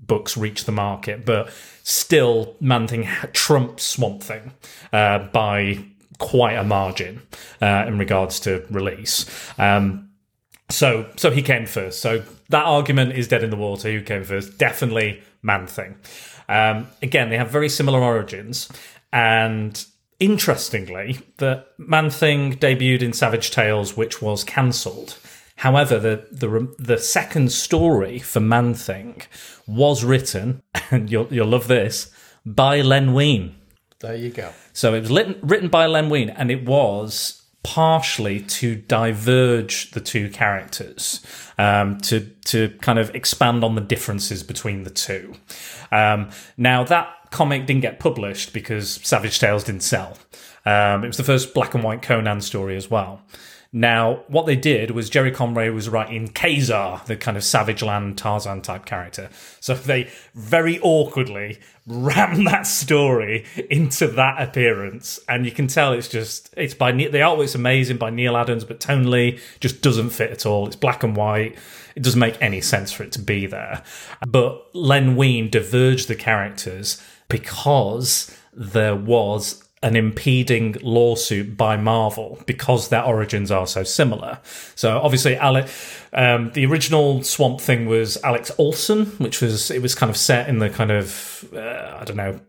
books 0.00 0.36
reach 0.36 0.64
the 0.64 0.72
market, 0.72 1.24
but 1.24 1.50
still, 1.82 2.56
Man 2.60 2.86
Thing 2.86 3.08
trumps 3.32 3.84
Swamp 3.84 4.22
Thing 4.22 4.52
uh, 4.92 5.18
by 5.18 5.84
quite 6.18 6.54
a 6.54 6.64
margin 6.64 7.22
uh, 7.60 7.84
in 7.86 7.98
regards 7.98 8.40
to 8.40 8.64
release. 8.70 9.26
Um, 9.58 10.10
so, 10.70 11.08
so 11.16 11.30
he 11.30 11.42
came 11.42 11.66
first. 11.66 12.00
So 12.00 12.22
that 12.48 12.64
argument 12.64 13.12
is 13.12 13.28
dead 13.28 13.42
in 13.42 13.50
the 13.50 13.56
water. 13.56 13.90
Who 13.90 14.02
came 14.02 14.24
first? 14.24 14.58
Definitely 14.58 15.22
Man 15.42 15.66
Thing. 15.66 15.96
Um, 16.48 16.88
again, 17.02 17.30
they 17.30 17.36
have 17.36 17.50
very 17.50 17.68
similar 17.68 18.00
origins, 18.00 18.70
and 19.12 19.84
interestingly, 20.18 21.18
the 21.36 21.64
Man 21.76 22.10
Thing 22.10 22.56
debuted 22.56 23.02
in 23.02 23.12
Savage 23.12 23.50
Tales, 23.50 23.96
which 23.96 24.22
was 24.22 24.44
cancelled. 24.44 25.18
However, 25.56 25.98
the, 25.98 26.26
the 26.30 26.74
the 26.78 26.98
second 26.98 27.52
story 27.52 28.18
for 28.18 28.40
Man 28.40 28.74
Thing 28.74 29.22
was 29.68 30.02
written, 30.02 30.62
and 30.90 31.10
you'll 31.10 31.32
you'll 31.32 31.46
love 31.46 31.68
this, 31.68 32.10
by 32.44 32.80
Len 32.80 33.12
Wein. 33.12 33.54
There 34.00 34.16
you 34.16 34.30
go. 34.30 34.52
So 34.72 34.94
it 34.94 35.00
was 35.00 35.10
lit- 35.10 35.38
written 35.42 35.68
by 35.68 35.86
Len 35.86 36.08
Wein, 36.08 36.30
and 36.30 36.50
it 36.50 36.64
was 36.64 37.42
partially 37.64 38.40
to 38.40 38.76
diverge 38.76 39.90
the 39.90 40.00
two 40.00 40.30
characters, 40.30 41.24
um, 41.58 41.98
to 41.98 42.20
to 42.46 42.70
kind 42.80 42.98
of 42.98 43.14
expand 43.14 43.62
on 43.62 43.74
the 43.74 43.80
differences 43.80 44.42
between 44.42 44.84
the 44.84 44.90
two. 44.90 45.34
Um, 45.92 46.30
now 46.56 46.84
that 46.84 47.14
comic 47.30 47.66
didn't 47.66 47.82
get 47.82 47.98
published 47.98 48.52
because 48.52 49.00
Savage 49.02 49.38
Tales 49.38 49.64
didn't 49.64 49.82
sell. 49.82 50.16
Um, 50.64 51.04
it 51.04 51.08
was 51.08 51.16
the 51.16 51.24
first 51.24 51.54
black 51.54 51.74
and 51.74 51.84
white 51.84 52.02
Conan 52.02 52.40
story 52.40 52.76
as 52.76 52.90
well. 52.90 53.22
Now, 53.70 54.22
what 54.28 54.46
they 54.46 54.56
did 54.56 54.92
was 54.92 55.10
Gerry 55.10 55.30
Conway 55.30 55.68
was 55.68 55.90
writing 55.90 56.28
Ka-Zar, 56.28 57.02
the 57.06 57.16
kind 57.16 57.36
of 57.36 57.44
savage 57.44 57.82
land 57.82 58.16
Tarzan 58.16 58.62
type 58.62 58.86
character. 58.86 59.28
So 59.60 59.74
they 59.74 60.10
very 60.34 60.80
awkwardly 60.80 61.58
rammed 61.86 62.46
that 62.46 62.66
story 62.66 63.44
into 63.68 64.06
that 64.06 64.40
appearance, 64.40 65.20
and 65.28 65.44
you 65.44 65.52
can 65.52 65.66
tell 65.66 65.92
it's 65.92 66.08
just 66.08 66.52
it's 66.56 66.72
by 66.72 66.92
the 66.92 67.08
artwork's 67.08 67.54
amazing 67.54 67.98
by 67.98 68.08
Neal 68.08 68.38
Adams, 68.38 68.64
but 68.64 68.80
tonally 68.80 69.38
just 69.60 69.82
doesn't 69.82 70.10
fit 70.10 70.30
at 70.30 70.46
all. 70.46 70.66
It's 70.66 70.76
black 70.76 71.02
and 71.02 71.14
white. 71.14 71.56
It 71.94 72.02
doesn't 72.02 72.20
make 72.20 72.40
any 72.40 72.62
sense 72.62 72.90
for 72.90 73.02
it 73.02 73.12
to 73.12 73.20
be 73.20 73.46
there. 73.46 73.82
But 74.26 74.74
Len 74.74 75.14
Wein 75.14 75.50
diverged 75.50 76.08
the 76.08 76.14
characters 76.14 77.02
because 77.28 78.34
there 78.54 78.96
was 78.96 79.67
an 79.82 79.94
impeding 79.96 80.76
lawsuit 80.82 81.56
by 81.56 81.76
Marvel 81.76 82.40
because 82.46 82.88
their 82.88 83.04
origins 83.04 83.50
are 83.50 83.66
so 83.66 83.84
similar. 83.84 84.38
So 84.74 84.98
obviously, 84.98 85.36
Alec, 85.36 85.68
um, 86.12 86.50
the 86.52 86.66
original 86.66 87.22
Swamp 87.22 87.60
Thing 87.60 87.86
was 87.86 88.16
Alex 88.24 88.50
Olsen, 88.58 89.06
which 89.18 89.40
was 89.40 89.70
it 89.70 89.80
was 89.82 89.94
kind 89.94 90.10
of 90.10 90.16
set 90.16 90.48
in 90.48 90.58
the 90.58 90.68
kind 90.70 90.90
of 90.90 91.44
uh, 91.54 91.98
I 92.00 92.04
don't 92.04 92.16
know 92.16 92.40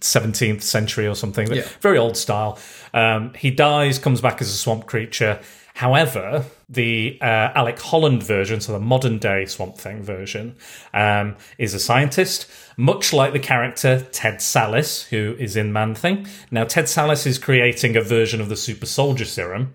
17th 0.00 0.62
century 0.62 1.06
or 1.08 1.14
something, 1.16 1.52
Yeah. 1.52 1.66
very 1.80 1.98
old 1.98 2.16
style. 2.16 2.58
Um, 2.94 3.34
he 3.34 3.50
dies, 3.50 3.98
comes 3.98 4.20
back 4.20 4.40
as 4.40 4.48
a 4.48 4.56
swamp 4.56 4.86
creature. 4.86 5.40
However, 5.74 6.44
the 6.68 7.18
uh, 7.22 7.24
Alec 7.54 7.78
Holland 7.78 8.22
version, 8.22 8.60
so 8.60 8.72
the 8.72 8.80
modern 8.80 9.18
day 9.18 9.46
Swamp 9.46 9.76
Thing 9.76 10.02
version, 10.02 10.56
um, 10.92 11.36
is 11.56 11.72
a 11.72 11.78
scientist, 11.78 12.46
much 12.76 13.12
like 13.12 13.32
the 13.32 13.38
character 13.38 14.06
Ted 14.12 14.36
Sallis, 14.36 15.08
who 15.08 15.34
is 15.38 15.56
in 15.56 15.72
Man 15.72 15.94
Thing. 15.94 16.26
Now, 16.50 16.64
Ted 16.64 16.84
Sallis 16.84 17.26
is 17.26 17.38
creating 17.38 17.96
a 17.96 18.02
version 18.02 18.40
of 18.40 18.48
the 18.48 18.56
super 18.56 18.86
soldier 18.86 19.24
serum, 19.24 19.74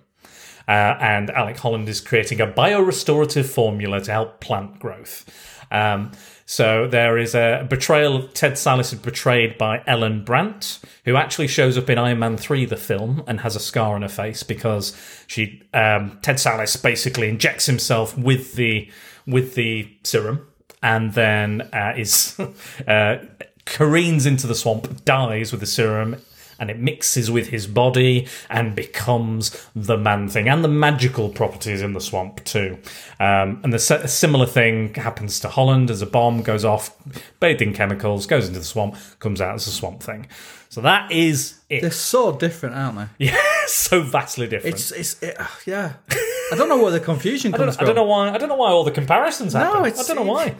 uh, 0.68 0.96
and 1.00 1.32
Alec 1.32 1.58
Holland 1.58 1.90
is 1.90 2.00
creating 2.00 2.40
a 2.40 2.48
biorestorative 2.48 3.46
formula 3.46 4.00
to 4.02 4.12
help 4.12 4.40
plant 4.40 4.80
growth. 4.80 5.26
Um, 5.72 6.12
so 6.46 6.88
there 6.88 7.18
is 7.18 7.36
a 7.36 7.66
betrayal. 7.70 8.28
Ted 8.30 8.54
Sallis 8.54 8.94
is 8.94 9.00
betrayed 9.00 9.58
by 9.58 9.82
Ellen 9.88 10.24
Brandt, 10.24 10.80
who 11.06 11.16
actually 11.16 11.48
shows 11.48 11.78
up 11.78 11.90
in 11.90 11.98
Iron 11.98 12.20
Man 12.20 12.38
three, 12.38 12.66
the 12.66 12.76
film, 12.76 13.24
and 13.28 13.42
has 13.42 13.56
a 13.56 13.60
scar 13.60 13.96
on 13.96 14.02
her 14.02 14.10
face 14.10 14.44
because 14.44 14.96
she 15.28 15.62
um, 15.74 16.20
Ted 16.22 16.38
Sallis 16.38 16.82
basically 16.82 17.30
injects 17.30 17.66
himself 17.66 18.18
with 18.18 18.56
the 18.56 18.90
with 19.26 19.56
the 19.56 19.90
serum, 20.04 20.48
and 20.82 21.14
then 21.14 21.62
uh, 21.74 21.94
is 21.96 22.38
uh, 22.88 23.18
careens 23.66 24.26
into 24.26 24.46
the 24.46 24.56
swamp, 24.56 25.06
dies 25.06 25.52
with 25.52 25.62
the 25.62 25.68
serum, 25.68 26.18
and 26.64 26.72
it 26.72 26.80
mixes 26.80 27.30
with 27.30 27.50
his 27.50 27.68
body 27.68 28.26
and 28.50 28.74
becomes 28.74 29.68
the 29.76 29.98
man 29.98 30.30
thing 30.30 30.48
and 30.48 30.64
the 30.64 30.70
magical 30.70 31.28
properties 31.28 31.82
in 31.82 31.92
the 31.92 32.00
swamp 32.00 32.42
too. 32.46 32.78
Um, 33.20 33.60
and 33.64 33.74
the 33.74 34.00
a 34.02 34.08
similar 34.08 34.46
thing 34.46 34.94
happens 34.94 35.42
to 35.42 35.50
Holland 35.50 35.92
as 35.92 36.02
a 36.02 36.06
bomb 36.06 36.42
goes 36.42 36.64
off, 36.64 36.96
bathed 37.42 37.62
in 37.62 37.74
chemicals, 37.74 38.26
goes 38.26 38.48
into 38.48 38.60
the 38.60 38.66
swamp, 38.66 38.96
comes 39.20 39.42
out 39.42 39.56
as 39.56 39.68
a 39.68 39.72
swamp 39.72 40.02
thing. 40.02 40.28
So 40.70 40.80
that 40.82 41.12
is 41.12 41.60
it. 41.70 41.82
They're 41.82 41.92
so 41.92 42.32
different, 42.32 42.76
aren't 42.76 42.98
they? 42.98 43.08
Yeah, 43.26 43.38
so 43.68 44.02
vastly 44.02 44.48
different. 44.48 44.76
It's 44.76 44.92
it's 44.92 45.22
it, 45.22 45.38
uh, 45.38 45.48
yeah. 45.66 45.94
I 46.10 46.56
don't 46.56 46.70
know 46.70 46.82
where 46.82 46.92
the 46.92 47.02
confusion 47.02 47.54
I 47.54 47.58
comes 47.58 47.76
don't, 47.76 47.84
I 47.84 47.86
don't 47.88 47.96
know 47.96 48.06
why. 48.06 48.30
I 48.30 48.38
don't 48.38 48.50
know 48.50 48.56
why 48.56 48.70
all 48.70 48.86
the 48.86 48.92
comparisons 48.92 49.52
happen. 49.52 49.82
No, 49.82 49.86
I 49.86 49.92
don't 49.92 50.16
know 50.16 50.24
why. 50.32 50.56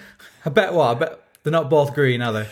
I 0.46 0.50
bet 0.50 0.74
what 0.74 0.98
I 0.98 1.00
bet 1.00 1.24
they're 1.44 1.52
not 1.52 1.70
both 1.70 1.94
green, 1.94 2.22
are 2.22 2.34
they? 2.34 2.48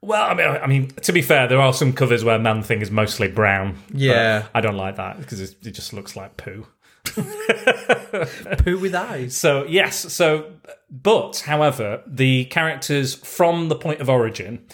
Well, 0.00 0.30
I 0.30 0.34
mean, 0.34 0.46
I 0.46 0.66
mean, 0.66 0.88
to 1.02 1.12
be 1.12 1.22
fair, 1.22 1.48
there 1.48 1.60
are 1.60 1.72
some 1.72 1.92
covers 1.92 2.22
where 2.22 2.38
Man 2.38 2.62
Thing 2.62 2.80
is 2.82 2.90
mostly 2.90 3.28
brown. 3.28 3.78
Yeah. 3.92 4.46
I 4.54 4.60
don't 4.60 4.76
like 4.76 4.96
that 4.96 5.18
because 5.18 5.40
it, 5.40 5.72
just 5.72 5.92
looks 5.92 6.14
like 6.14 6.36
poo. 6.36 6.66
Poo 7.04 8.78
with 8.78 8.94
eyes. 8.94 9.36
So 9.36 9.64
yes, 9.64 10.12
so 10.12 10.52
but 10.90 11.42
however, 11.46 12.02
the 12.06 12.44
characters 12.46 13.14
from 13.14 13.68
the 13.68 13.74
point 13.74 14.00
of 14.00 14.08
origin, 14.08 14.64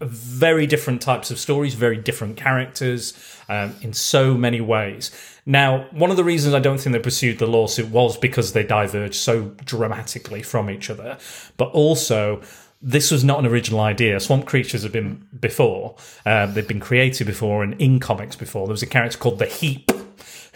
very 0.00 0.66
different 0.66 1.02
types 1.02 1.30
of 1.30 1.38
stories, 1.38 1.74
very 1.74 1.96
different 1.96 2.36
characters 2.36 3.14
um, 3.48 3.74
in 3.82 3.92
so 3.92 4.34
many 4.34 4.60
ways. 4.60 5.10
Now, 5.44 5.88
one 5.92 6.10
of 6.10 6.16
the 6.16 6.24
reasons 6.24 6.54
I 6.54 6.60
don't 6.60 6.78
think 6.78 6.92
they 6.92 7.00
pursued 7.00 7.38
the 7.38 7.46
lawsuit 7.46 7.88
was 7.88 8.16
because 8.16 8.52
they 8.52 8.62
diverged 8.62 9.16
so 9.16 9.46
dramatically 9.64 10.42
from 10.42 10.70
each 10.70 10.88
other, 10.90 11.18
but 11.56 11.70
also 11.70 12.42
this 12.80 13.10
was 13.10 13.24
not 13.24 13.38
an 13.40 13.46
original 13.46 13.80
idea. 13.80 14.20
Swamp 14.20 14.46
creatures 14.46 14.82
have 14.82 14.92
been 14.92 15.26
before; 15.38 15.96
um, 16.24 16.54
they've 16.54 16.68
been 16.68 16.80
created 16.80 17.26
before 17.26 17.62
and 17.62 17.80
in 17.80 18.00
comics 18.00 18.36
before. 18.36 18.66
There 18.66 18.72
was 18.72 18.82
a 18.82 18.86
character 18.86 19.18
called 19.18 19.38
the 19.38 19.46
Heap 19.46 19.90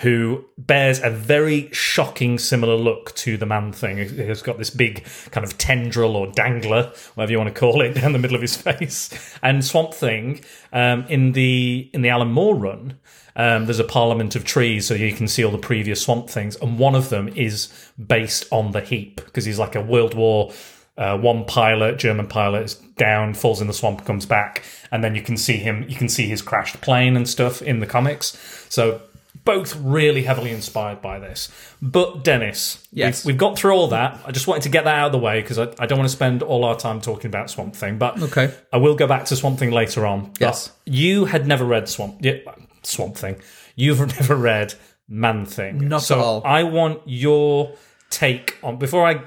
who 0.03 0.45
bears 0.59 1.01
a 1.01 1.11
very 1.11 1.69
shocking 1.73 2.37
similar 2.37 2.75
look 2.75 3.15
to 3.15 3.37
the 3.37 3.47
man 3.47 3.73
thing. 3.73 3.99
He's 3.99 4.43
got 4.43 4.59
this 4.59 4.71
big 4.71 5.05
kind 5.31 5.45
of 5.45 5.57
tendril 5.59 6.17
or 6.17 6.27
dangler, 6.27 6.93
whatever 7.15 7.31
you 7.31 7.39
want 7.39 7.55
to 7.55 7.59
call 7.59 7.81
it, 7.83 7.95
down 8.01 8.13
the 8.13 8.19
middle 8.19 8.35
of 8.35 8.43
his 8.43 8.57
face. 8.57 9.39
And 9.43 9.65
Swamp 9.65 9.95
Thing 9.95 10.41
um, 10.73 11.05
in 11.09 11.33
the 11.33 11.89
in 11.95 12.03
the 12.03 12.09
Alan 12.09 12.33
Moore 12.33 12.57
run. 12.57 12.99
Um, 13.35 13.65
there's 13.65 13.79
a 13.79 13.85
parliament 13.85 14.37
of 14.37 14.45
trees, 14.45 14.87
so 14.87 14.93
you 14.93 15.15
can 15.15 15.27
see 15.27 15.43
all 15.43 15.53
the 15.53 15.57
previous 15.57 16.03
Swamp 16.03 16.29
Things, 16.29 16.55
and 16.57 16.79
one 16.79 16.95
of 16.95 17.09
them 17.09 17.29
is 17.29 17.73
based 17.97 18.45
on 18.51 18.73
the 18.73 18.83
Heap 18.83 19.25
because 19.25 19.47
he's 19.47 19.59
like 19.59 19.75
a 19.75 19.81
World 19.81 20.13
War 20.13 20.53
uh, 20.99 21.17
one 21.19 21.45
pilot, 21.45 21.99
German 21.99 22.27
pilot, 22.27 22.63
is 22.65 22.75
down, 22.75 23.35
falls 23.35 23.61
in 23.61 23.67
the 23.67 23.73
swamp, 23.73 24.05
comes 24.05 24.27
back, 24.27 24.63
and 24.91 25.03
then 25.03 25.15
you 25.15 25.23
can 25.23 25.37
see 25.37 25.57
him. 25.57 25.85
You 25.89 25.97
can 25.97 26.09
see 26.09 26.27
his 26.29 26.43
crashed 26.43 26.81
plane 26.81 27.17
and 27.17 27.29
stuff 27.29 27.63
in 27.63 27.81
the 27.81 27.87
comics. 27.87 28.37
So 28.69 29.01
both 29.45 29.75
really 29.77 30.23
heavily 30.25 30.51
inspired 30.51 31.01
by 31.03 31.19
this. 31.19 31.51
But 31.81 32.23
Dennis, 32.23 32.87
Yes. 32.93 33.25
we've, 33.25 33.33
we've 33.35 33.39
got 33.39 33.59
through 33.59 33.73
all 33.73 33.89
that. 33.89 34.21
I 34.27 34.31
just 34.31 34.47
wanted 34.47 34.63
to 34.65 34.69
get 34.69 34.85
that 34.85 34.95
out 34.99 35.07
of 35.07 35.13
the 35.13 35.19
way 35.19 35.41
because 35.41 35.59
I, 35.59 35.65
I 35.81 35.87
don't 35.87 35.99
want 35.99 36.09
to 36.09 36.15
spend 36.15 36.43
all 36.43 36.65
our 36.65 36.77
time 36.77 37.01
talking 37.01 37.27
about 37.29 37.51
Swamp 37.51 37.75
Thing. 37.75 37.99
But 37.99 38.23
Okay. 38.23 38.55
I 38.73 38.77
will 38.77 38.95
go 38.95 39.07
back 39.09 39.25
to 39.27 39.37
Swamp 39.37 39.59
Thing 39.59 39.71
later 39.73 40.07
on. 40.07 40.27
But 40.33 40.41
Yes. 40.41 40.71
you 40.85 41.25
had 41.25 41.47
never 41.47 41.65
read 41.65 41.89
Swamp 41.89 42.19
yeah, 42.21 42.35
Swamp 42.83 43.17
Thing. 43.17 43.37
You've 43.75 43.99
never 44.21 44.37
read 44.37 44.75
Man 45.09 45.47
Thing. 45.47 45.89
Not 45.89 46.03
so 46.03 46.19
at 46.19 46.25
all. 46.25 46.43
I 46.45 46.63
want 46.63 47.01
your 47.07 47.73
take 48.11 48.59
on 48.63 48.77
before 48.77 49.07
I 49.07 49.23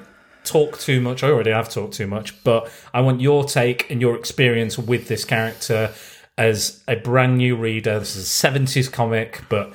talk 0.45 0.79
too 0.79 1.01
much. 1.01 1.23
I 1.23 1.29
already 1.29 1.51
have 1.51 1.69
talked 1.69 1.93
too 1.93 2.07
much, 2.07 2.41
but 2.43 2.69
I 2.93 3.01
want 3.01 3.21
your 3.21 3.43
take 3.43 3.89
and 3.89 4.01
your 4.01 4.15
experience 4.15 4.77
with 4.77 5.07
this 5.07 5.25
character 5.25 5.91
as 6.37 6.83
a 6.87 6.95
brand 6.95 7.37
new 7.37 7.55
reader. 7.55 7.99
This 7.99 8.15
is 8.15 8.43
a 8.43 8.47
70s 8.47 8.91
comic, 8.91 9.41
but 9.49 9.73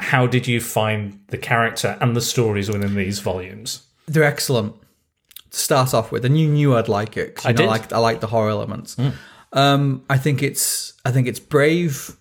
how 0.00 0.26
did 0.26 0.46
you 0.46 0.60
find 0.60 1.20
the 1.28 1.38
character 1.38 1.96
and 2.00 2.14
the 2.14 2.20
stories 2.20 2.68
within 2.68 2.94
these 2.94 3.18
volumes? 3.20 3.82
They're 4.06 4.22
excellent 4.24 4.74
to 5.50 5.58
start 5.58 5.94
off 5.94 6.12
with, 6.12 6.24
and 6.24 6.38
you 6.38 6.48
knew 6.48 6.76
I'd 6.76 6.88
like 6.88 7.16
it. 7.16 7.40
you 7.44 7.50
I 7.50 7.52
know, 7.52 7.56
did. 7.56 7.64
Hmm. 7.64 7.70
like 7.70 7.92
I 7.92 7.98
like 7.98 8.20
the 8.20 8.26
horror 8.28 8.50
elements. 8.50 8.96
Um, 9.52 10.04
I 10.10 10.18
think 10.18 10.42
it's 10.42 10.92
I 11.04 11.12
think 11.12 11.26
it's 11.28 11.40
brave 11.40 12.16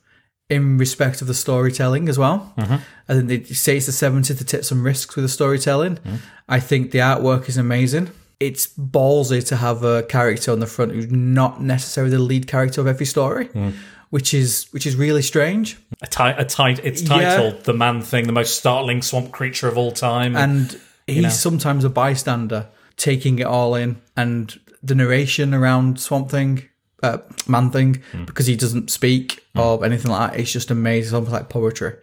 in 0.50 0.78
respect 0.78 1.22
of 1.22 1.28
the 1.28 1.34
storytelling 1.34 2.08
as 2.08 2.20
well. 2.20 2.54
Mm-hmm. 2.58 2.76
I 3.10 3.14
think 3.14 3.28
they 3.28 3.44
say 3.54 3.78
it's 3.78 3.88
the 3.88 3.92
seventies 3.92 4.38
to 4.38 4.46
take 4.46 4.64
some 4.64 4.84
risks 4.84 5.16
with 5.16 5.26
the 5.26 5.30
storytelling. 5.30 5.96
Mm-hmm. 5.98 6.16
I 6.48 6.60
think 6.60 6.92
the 6.92 7.00
artwork 7.00 7.50
is 7.50 7.58
amazing. 7.58 8.12
It's 8.40 8.68
ballsy 8.68 9.46
to 9.48 9.56
have 9.56 9.84
a 9.84 10.04
character 10.04 10.52
on 10.52 10.60
the 10.60 10.68
front 10.68 10.92
who's 10.92 11.10
not 11.10 11.62
necessarily 11.62 12.12
the 12.12 12.20
lead 12.20 12.48
character 12.48 12.82
of 12.82 12.88
every 12.88 13.06
story. 13.06 13.48
Mm. 13.48 13.74
which 14.12 14.34
is 14.34 14.68
which 14.72 14.86
is 14.86 14.96
really 14.96 15.22
strange. 15.22 15.78
A 16.02 16.08
ti- 16.08 16.24
a 16.38 16.46
ti- 16.46 16.82
it's 16.84 17.02
titled 17.02 17.64
"The 17.64 17.74
Man 17.74 18.02
Thing," 18.02 18.28
the 18.28 18.34
most 18.34 18.56
startling 18.58 19.02
swamp 19.02 19.32
creature 19.32 19.68
of 19.68 19.78
all 19.78 19.92
time. 19.92 20.36
and 20.38 20.80
he's 21.08 21.24
know. 21.24 21.30
sometimes 21.30 21.84
a 21.84 21.90
bystander 21.90 22.68
taking 22.98 23.40
it 23.40 23.46
all 23.46 23.74
in 23.76 23.98
and 24.16 24.60
the 24.84 24.96
narration 24.96 25.54
around 25.54 26.00
swamp 26.00 26.30
thing 26.30 26.64
uh, 27.06 27.18
man 27.48 27.70
thing 27.72 28.02
because 28.26 28.48
he 28.48 28.56
doesn't 28.56 28.90
speak 28.90 29.44
or 29.56 29.86
anything 29.86 30.12
like 30.12 30.32
that. 30.32 30.40
It's 30.40 30.52
just 30.52 30.72
amazing 30.72 31.08
it's 31.08 31.14
almost 31.14 31.32
like 31.34 31.50
poetry. 31.50 31.94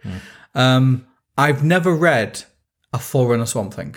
Um 0.55 1.05
i've 1.37 1.63
never 1.63 1.91
read 1.95 2.31
a 2.93 2.99
forerunner 2.99 3.47
swamp 3.47 3.73
thing 3.73 3.95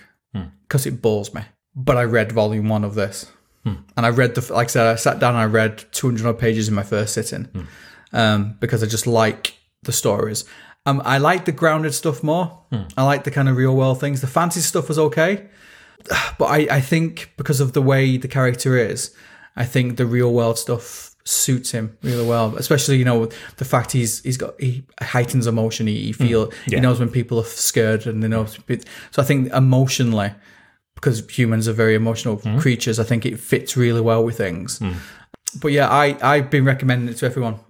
because 0.62 0.86
it 0.86 1.02
bores 1.02 1.34
me 1.34 1.42
but 1.74 1.96
i 1.98 2.04
read 2.18 2.32
volume 2.32 2.68
one 2.76 2.84
of 2.84 2.94
this. 2.94 3.16
And 3.96 4.06
i 4.08 4.10
read 4.20 4.34
the 4.36 4.42
like 4.52 4.68
i 4.68 4.72
said 4.74 4.86
i 4.86 4.96
sat 4.96 5.18
down 5.18 5.34
and 5.34 5.42
i 5.42 5.44
read 5.60 5.84
200 5.92 6.26
odd 6.26 6.38
pages 6.38 6.68
in 6.68 6.74
my 6.74 6.82
first 6.92 7.12
sitting 7.14 7.48
um, 8.12 8.56
because 8.60 8.82
I 8.82 8.86
just 8.86 9.06
like 9.06 9.54
the 9.82 9.92
stories. 9.92 10.44
Um, 10.86 11.02
I 11.04 11.18
like 11.18 11.44
the 11.44 11.52
grounded 11.52 11.92
stuff 11.94 12.22
more. 12.22 12.46
I 12.96 13.02
like 13.02 13.24
the 13.24 13.30
kind 13.32 13.48
of 13.48 13.56
real 13.56 13.74
world 13.76 13.98
things. 14.00 14.20
The 14.20 14.26
fantasy 14.38 14.60
stuff 14.60 14.88
was 14.88 14.98
okay, 14.98 15.32
but 16.38 16.46
I, 16.46 16.58
I 16.78 16.80
think 16.80 17.32
because 17.36 17.60
of 17.60 17.72
the 17.72 17.82
way 17.82 18.16
the 18.18 18.28
character 18.28 18.76
is, 18.78 19.14
I 19.56 19.64
think 19.64 19.96
the 19.96 20.06
real 20.06 20.32
world 20.32 20.58
stuff 20.58 21.14
suits 21.24 21.72
him 21.72 21.98
really 22.02 22.26
well. 22.26 22.56
Especially 22.56 22.96
you 22.96 23.04
know 23.04 23.28
the 23.56 23.64
fact 23.64 23.92
he's 23.92 24.22
he's 24.22 24.36
got 24.36 24.60
he 24.60 24.84
heightens 25.00 25.46
emotion. 25.46 25.86
He, 25.86 26.06
he 26.06 26.12
mm. 26.12 26.16
feel 26.16 26.50
he 26.66 26.80
knows 26.80 27.00
when 27.00 27.10
people 27.10 27.38
are 27.40 27.44
scared 27.44 28.06
and 28.06 28.22
they 28.22 28.28
know. 28.28 28.46
So 28.46 29.22
I 29.22 29.24
think 29.24 29.52
emotionally, 29.52 30.32
because 30.94 31.28
humans 31.28 31.68
are 31.68 31.72
very 31.72 31.94
emotional 31.94 32.38
mm. 32.38 32.60
creatures, 32.60 32.98
I 32.98 33.04
think 33.04 33.26
it 33.26 33.38
fits 33.40 33.76
really 33.76 34.00
well 34.00 34.24
with 34.24 34.36
things 34.36 34.78
mm. 34.78 34.94
but 35.60 35.68
yeah, 35.68 35.88
I 35.88 36.16
I've 36.22 36.50
been 36.50 36.64
recommending 36.64 37.08
it 37.08 37.18
to 37.18 37.26
everyone 37.26 37.60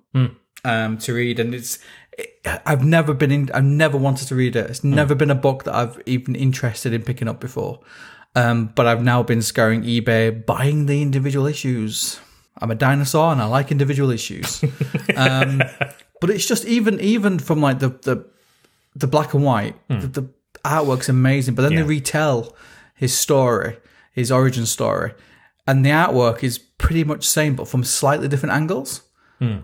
um, 0.66 0.98
to 0.98 1.14
read, 1.14 1.38
and 1.38 1.54
it's 1.54 1.78
I've 2.64 2.84
never 2.84 3.14
been 3.14 3.30
in, 3.30 3.50
I've 3.54 3.64
never 3.64 3.96
wanted 3.96 4.28
to 4.28 4.34
read 4.34 4.56
it. 4.56 4.68
It's 4.68 4.84
never 4.84 5.14
been 5.14 5.30
a 5.30 5.34
book 5.34 5.64
that 5.64 5.74
I've 5.74 6.02
even 6.06 6.34
interested 6.34 6.92
in 6.92 7.02
picking 7.02 7.28
up 7.28 7.40
before. 7.40 7.80
Um, 8.36 8.66
but 8.74 8.86
I've 8.86 9.02
now 9.02 9.22
been 9.22 9.40
scouring 9.42 9.82
eBay, 9.82 10.44
buying 10.44 10.86
the 10.86 11.00
individual 11.02 11.46
issues. 11.46 12.20
I'm 12.58 12.70
a 12.70 12.74
dinosaur 12.74 13.32
and 13.32 13.40
I 13.40 13.46
like 13.46 13.72
individual 13.72 14.10
issues. 14.10 14.62
um, 15.16 15.62
but 16.20 16.30
it's 16.30 16.46
just 16.46 16.64
even 16.66 17.00
even 17.00 17.38
from 17.38 17.60
like 17.60 17.78
the 17.80 17.88
the 17.88 18.26
the 18.94 19.06
black 19.06 19.34
and 19.34 19.42
white, 19.44 19.74
the, 19.88 20.06
the 20.06 20.28
artwork's 20.64 21.08
amazing. 21.08 21.54
But 21.54 21.62
then 21.62 21.72
Yeah. 21.72 21.82
they 21.82 21.88
retell 21.88 22.54
his 22.94 23.16
story, 23.16 23.78
his 24.12 24.30
origin 24.32 24.66
story, 24.66 25.12
and 25.66 25.84
the 25.84 25.90
artwork 25.90 26.42
is 26.42 26.58
pretty 26.58 27.04
much 27.04 27.20
the 27.20 27.30
same, 27.40 27.56
but 27.56 27.68
from 27.68 27.84
slightly 27.84 28.28
different 28.28 28.54
angles, 28.54 29.02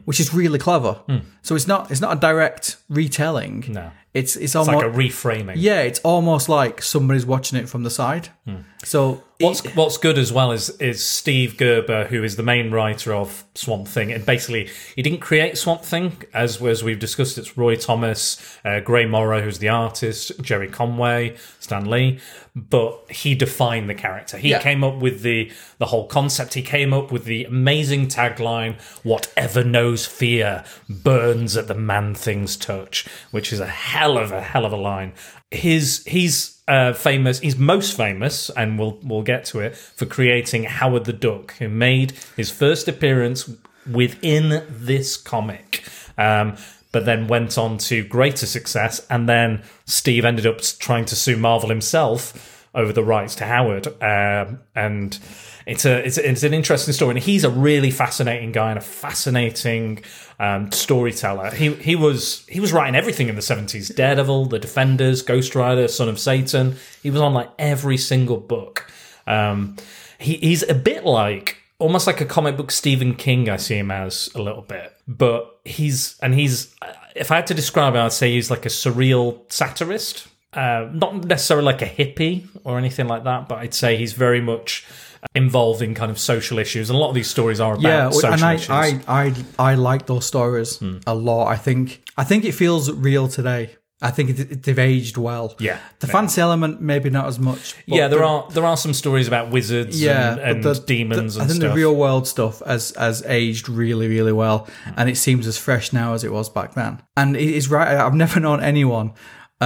which 0.05 0.21
is 0.21 0.35
really 0.35 0.59
clever. 0.59 1.01
So 1.43 1.55
it's 1.55 1.67
not 1.67 1.91
it's 1.91 2.01
not 2.01 2.17
a 2.17 2.21
direct 2.21 2.77
retelling. 2.91 3.65
No. 3.69 3.91
It's 4.15 4.37
it's 4.37 4.45
it's 4.45 4.57
almost 4.57 4.77
like 4.77 4.87
a 4.87 4.97
reframing. 4.97 5.55
yeah, 5.57 5.81
it's 5.81 6.01
almost 6.01 6.49
like 6.49 6.83
somebody's 6.83 7.25
watching 7.27 7.59
it 7.59 7.69
from 7.69 7.83
the 7.83 7.91
side. 7.91 8.29
Hmm. 8.45 8.57
So 8.85 9.23
What's 9.39 9.65
it- 9.65 9.75
What's 9.75 9.97
good 9.97 10.19
as 10.19 10.33
well 10.33 10.53
is 10.53 10.71
is 10.79 11.05
Steve 11.05 11.57
Gerber, 11.57 12.05
who 12.05 12.23
is 12.23 12.37
the 12.37 12.45
main 12.45 12.71
writer 12.71 13.13
of 13.13 13.43
Swamp 13.57 13.89
Thing, 13.89 14.13
and 14.13 14.25
basically 14.25 14.69
he 14.95 15.03
didn't 15.03 15.19
create 15.19 15.59
Swamp 15.59 15.83
Thing 15.83 16.13
as 16.33 16.63
as 16.63 16.85
we've 16.85 16.99
discussed. 17.01 17.37
It's 17.39 17.59
Roy 17.59 17.75
Thomas, 17.75 18.41
uh, 18.65 18.79
Gray 18.79 19.05
Morrow, 19.05 19.41
who's 19.43 19.59
the 19.59 19.69
artist, 19.69 20.31
Gerry 20.41 20.69
Conway, 20.69 21.35
Stan 21.59 21.91
Lee, 21.91 22.21
but 22.55 23.01
he 23.11 23.35
defined 23.35 23.91
the 23.91 23.95
character. 23.95 24.37
He 24.39 24.51
Yeah. 24.51 24.61
came 24.61 24.85
up 24.85 24.99
with 24.99 25.23
the 25.23 25.51
the 25.81 25.87
whole 25.87 26.07
concept. 26.07 26.55
He 26.55 26.63
came 26.63 26.93
up 26.95 27.11
with 27.11 27.25
the 27.25 27.43
amazing 27.45 28.07
tagline: 28.07 28.77
"Whatever 29.03 29.65
knows 29.65 30.07
fear 30.07 30.63
burns 30.89 31.57
at 31.57 31.67
the 31.67 31.75
man 31.75 32.15
thing's 32.15 32.57
touch," 32.57 33.07
which 33.33 33.53
is 33.53 33.59
a 33.59 33.67
hell 33.67 34.17
of 34.17 34.31
a 34.31 34.41
hell 34.41 34.65
of 34.65 34.73
a 34.73 34.77
line. 34.77 35.15
His 35.51 36.05
he's 36.07 36.52
uh, 36.69 36.93
famous. 36.93 37.41
He's 37.41 37.57
most 37.57 37.97
famous, 37.97 38.51
and 38.51 38.79
we'll 38.79 38.99
we'll 39.03 39.23
get 39.23 39.45
to 39.47 39.61
it 39.61 39.77
for 39.77 40.07
creating 40.07 40.65
Howard 40.65 41.05
the 41.05 41.13
Duck, 41.13 41.55
who 41.59 41.69
made 41.69 42.13
his 42.37 42.51
first 42.51 42.89
appearance 42.89 43.51
within 43.91 44.65
this 44.69 45.17
comic. 45.17 45.85
Um, 46.17 46.57
but 46.93 47.07
then 47.07 47.27
went 47.27 47.57
on 47.57 47.79
to 47.79 48.05
greater 48.05 48.47
success, 48.47 49.05
and 49.09 49.29
then 49.29 49.63
Steve 49.87 50.25
ended 50.25 50.47
up 50.47 50.61
trying 50.79 51.07
to 51.07 51.17
sue 51.17 51.37
Marvel 51.37 51.71
himself 51.71 52.69
over 52.75 52.93
the 52.93 53.03
rights 53.03 53.35
to 53.37 53.47
Howard. 53.47 53.87
Um, 54.03 54.61
and 54.75 55.19
it's 55.67 55.85
a 55.85 56.05
it's, 56.05 56.19
it's 56.19 56.43
an 56.43 56.55
interesting 56.55 56.93
story, 56.93 57.15
and 57.15 57.23
he's 57.23 57.45
a 57.45 57.51
really 57.51 57.91
fascinating 57.91 58.53
guy 58.53 58.71
and 58.71 58.79
a 58.79 58.83
fascinating 58.83 60.03
um, 60.39 60.73
storyteller. 60.73 61.51
He 61.51 61.75
he 61.75 61.97
was 61.97 62.45
he 62.49 62.61
was 62.61 62.73
writing 62.73 62.95
everything 62.95 63.29
in 63.29 63.37
the 63.37 63.43
seventies: 63.43 63.89
Daredevil, 63.89 64.47
The 64.47 64.59
Defenders, 64.59 65.23
Ghost 65.23 65.55
Rider, 65.55 65.89
Son 65.89 66.09
of 66.09 66.19
Satan. 66.19 66.77
He 67.03 67.11
was 67.11 67.21
on 67.21 67.35
like 67.35 67.51
every 67.59 67.97
single 67.97 68.39
book. 68.39 68.91
Um, 69.27 69.77
he, 70.19 70.35
he's 70.37 70.69
a 70.69 70.75
bit 70.75 71.05
like 71.05 71.59
almost 71.79 72.07
like 72.07 72.21
a 72.21 72.25
comic 72.25 72.57
book 72.57 72.71
Stephen 72.71 73.15
King. 73.15 73.49
I 73.49 73.57
see 73.57 73.77
him 73.77 73.91
as 73.91 74.31
a 74.35 74.43
little 74.43 74.63
bit, 74.63 74.97
but 75.07 75.61
he's 75.65 76.19
and 76.23 76.35
he's. 76.35 76.75
If 77.15 77.31
I 77.31 77.37
had 77.37 77.47
to 77.49 77.55
describe 77.55 77.95
him, 77.95 78.01
I'd 78.01 78.13
say 78.13 78.33
he's 78.33 78.51
like 78.51 78.65
a 78.65 78.71
surreal 78.71 79.53
satirist. 79.53 80.29
Uh, 80.55 80.89
not 80.93 81.25
necessarily 81.25 81.65
like 81.65 81.83
a 81.83 81.87
hippie 81.87 82.47
or 82.65 82.79
anything 82.79 83.07
like 83.07 83.25
that, 83.25 83.49
but 83.49 83.59
I'd 83.59 83.75
say 83.75 83.97
he's 83.97 84.13
very 84.13 84.41
much 84.41 84.87
involved 85.35 85.83
in 85.83 85.95
kind 85.95 86.11
of 86.11 86.19
social 86.19 86.59
issues. 86.59 86.91
And 86.91 86.97
a 86.97 87.01
lot 87.01 87.09
of 87.09 87.15
these 87.15 87.31
stories 87.31 87.61
are 87.61 87.75
about 87.75 87.83
yeah, 87.83 88.11
social 88.11 88.33
and 88.35 88.43
I, 88.43 88.55
issues. 88.55 88.71
I 88.71 89.01
I 89.09 89.35
I 89.59 89.75
like 89.75 90.07
those 90.07 90.27
stories 90.27 90.77
Hmm. 90.79 90.99
a 91.07 91.15
lot. 91.15 91.49
I 91.49 91.57
think 91.57 92.03
I 92.17 92.25
think 92.25 92.45
it 92.45 92.53
feels 92.53 92.91
real 92.91 93.29
today. 93.29 93.77
I 94.05 94.11
think 94.11 94.37
they've 94.65 94.79
aged 94.81 95.17
well. 95.17 95.55
Yeah. 95.61 95.79
the 96.01 96.09
fancy 96.09 96.41
element 96.41 96.81
maybe 96.81 97.09
not 97.09 97.27
as 97.27 97.39
much. 97.39 97.77
yeah, 97.87 98.09
there 98.09 98.19
the- 98.19 98.25
are 98.25 98.51
there 98.51 98.65
are 98.65 98.77
some 98.77 98.93
stories 98.95 99.29
about 99.29 99.53
wizards 99.53 100.03
yeah, 100.03 100.33
and, 100.43 100.67
and 100.67 100.87
demons 100.87 101.35
the, 101.37 101.41
and 101.41 101.45
I 101.45 101.53
think 101.53 101.63
stuff. 101.63 101.71
the 101.71 101.77
real 101.77 101.95
world 101.95 102.27
stuff 102.27 102.61
has 102.67 102.93
has 102.99 103.23
aged 103.27 103.69
really 103.69 104.09
really 104.09 104.33
well, 104.33 104.67
and 104.97 105.09
it 105.09 105.17
seems 105.17 105.47
as 105.47 105.57
fresh 105.57 105.93
now 105.93 106.15
as 106.15 106.25
it 106.25 106.33
was 106.33 106.49
back 106.51 106.75
then. 106.75 107.01
And 107.17 107.37
it 107.37 107.49
is 107.55 107.71
right. 107.71 107.97
I've 107.97 108.15
never 108.15 108.41
known 108.41 108.61
anyone 108.61 109.13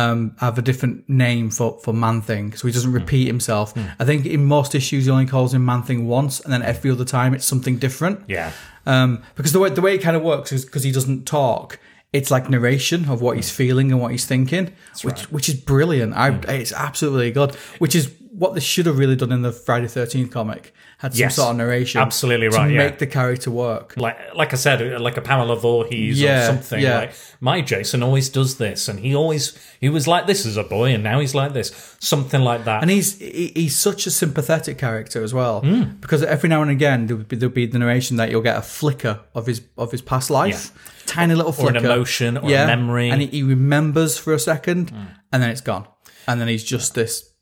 um, 0.01 0.37
have 0.41 0.59
a 0.59 0.63
different 0.63 1.09
name 1.09 1.51
for 1.51 1.69
for 1.85 1.93
Man 1.95 2.21
Thing, 2.21 2.53
so 2.57 2.67
he 2.69 2.73
doesn't 2.73 2.91
Hmm. 2.93 2.97
repeat 3.03 3.27
himself. 3.27 3.69
I 4.03 4.05
think 4.05 4.27
in 4.27 4.45
most 4.45 4.75
issues 4.75 5.05
he 5.07 5.11
only 5.11 5.27
calls 5.27 5.53
him 5.55 5.65
Man 5.65 5.83
Thing 5.83 6.07
once, 6.07 6.41
and 6.41 6.53
then 6.53 6.63
every 6.63 6.91
other 6.91 7.05
time 7.05 7.35
it's 7.35 7.47
something 7.47 7.79
different. 7.79 8.21
yeah. 8.29 8.51
Um, 8.87 9.11
because 9.35 9.53
the 9.53 9.59
way 9.63 9.71
the 9.71 9.81
way 9.87 9.95
it 9.97 10.03
kind 10.03 10.17
of 10.17 10.23
works 10.23 10.53
is 10.53 10.65
because 10.65 10.85
he 10.85 10.93
doesn't 10.93 11.25
talk. 11.27 11.79
It's 12.13 12.31
like 12.31 12.49
narration 12.49 13.09
of 13.11 13.21
what 13.21 13.37
he's 13.37 13.51
feeling 13.51 13.91
and 13.93 14.01
what 14.01 14.11
he's 14.13 14.25
thinking, 14.27 14.71
which 15.03 15.23
which 15.35 15.49
is 15.49 15.55
brilliant. 15.73 16.15
I 16.15 16.29
it's 16.61 16.73
absolutely 16.73 17.33
good. 17.33 17.51
Which 17.83 17.95
is 17.97 18.05
what 18.39 18.53
they 18.55 18.61
should 18.61 18.87
have 18.87 18.99
really 18.99 19.17
done 19.17 19.33
in 19.33 19.43
the 19.43 19.53
Friday 19.53 19.87
Thirteenth 19.89 20.31
comic. 20.31 20.75
Had 20.99 21.13
some 21.13 21.21
Yes, 21.21 21.37
sort 21.37 21.51
of 21.51 21.57
narration, 21.57 22.01
absolutely 22.01 22.49
to 22.49 22.57
right, 22.57 22.71
yeah. 22.71 22.79
make 22.79 22.99
the 22.99 23.07
character 23.07 23.51
work. 23.51 23.95
like 23.97 24.17
like 24.35 24.53
I 24.53 24.57
said, 24.57 25.01
like 25.01 25.17
a 25.17 25.21
Pamela 25.21 25.57
Voorhees 25.57 26.21
Yeah, 26.21 26.43
or 26.45 26.47
something. 26.47 26.81
yeah. 26.81 26.99
Like 27.01 27.13
my 27.41 27.61
Jason 27.61 28.03
always 28.03 28.29
does 28.31 28.57
this, 28.57 28.89
and 28.89 29.01
he 29.01 29.15
always 29.15 29.59
he 29.81 29.89
was 29.91 30.07
like 30.09 30.27
this 30.27 30.47
as 30.47 30.57
a 30.57 30.63
boy, 30.65 30.95
and 30.95 31.03
now 31.03 31.21
he's 31.21 31.35
like 31.35 31.53
this, 31.53 31.69
something 32.01 32.41
like 32.43 32.65
that. 32.65 32.83
And 32.83 32.91
he's 32.91 33.19
he- 33.19 33.53
he's 33.55 33.77
such 33.77 34.07
a 34.07 34.11
sympathetic 34.11 34.79
character 34.79 35.23
as 35.23 35.33
well, 35.35 35.61
Hmm. 35.61 35.83
because 36.01 36.23
every 36.23 36.49
now 36.49 36.63
and 36.63 36.71
again 36.71 37.07
there 37.07 37.17
would 37.17 37.29
be, 37.29 37.37
there'll 37.37 37.55
be 37.55 37.67
the 37.67 37.79
narration 37.79 38.17
that 38.17 38.31
you'll 38.31 38.43
get 38.43 38.57
a 38.57 38.63
flicker 38.63 39.21
of 39.35 39.47
his 39.47 39.61
of 39.77 39.93
his 39.93 40.01
past 40.03 40.31
life, 40.31 40.73
tiny 41.07 41.35
little 41.35 41.53
flicker, 41.53 41.77
Or 41.77 41.79
an 41.79 41.85
emotion 41.85 42.37
or 42.39 42.49
a 42.49 42.67
memory. 42.67 43.11
And 43.11 43.21
he, 43.23 43.29
he 43.29 43.43
remembers 43.43 44.17
for 44.19 44.33
a 44.33 44.39
second, 44.39 44.93
and 45.33 45.43
then 45.43 45.51
it's 45.51 45.61
gone, 45.61 45.87
and 46.27 46.41
then 46.41 46.49
he's 46.49 46.65
just 46.65 46.95
this 46.95 47.33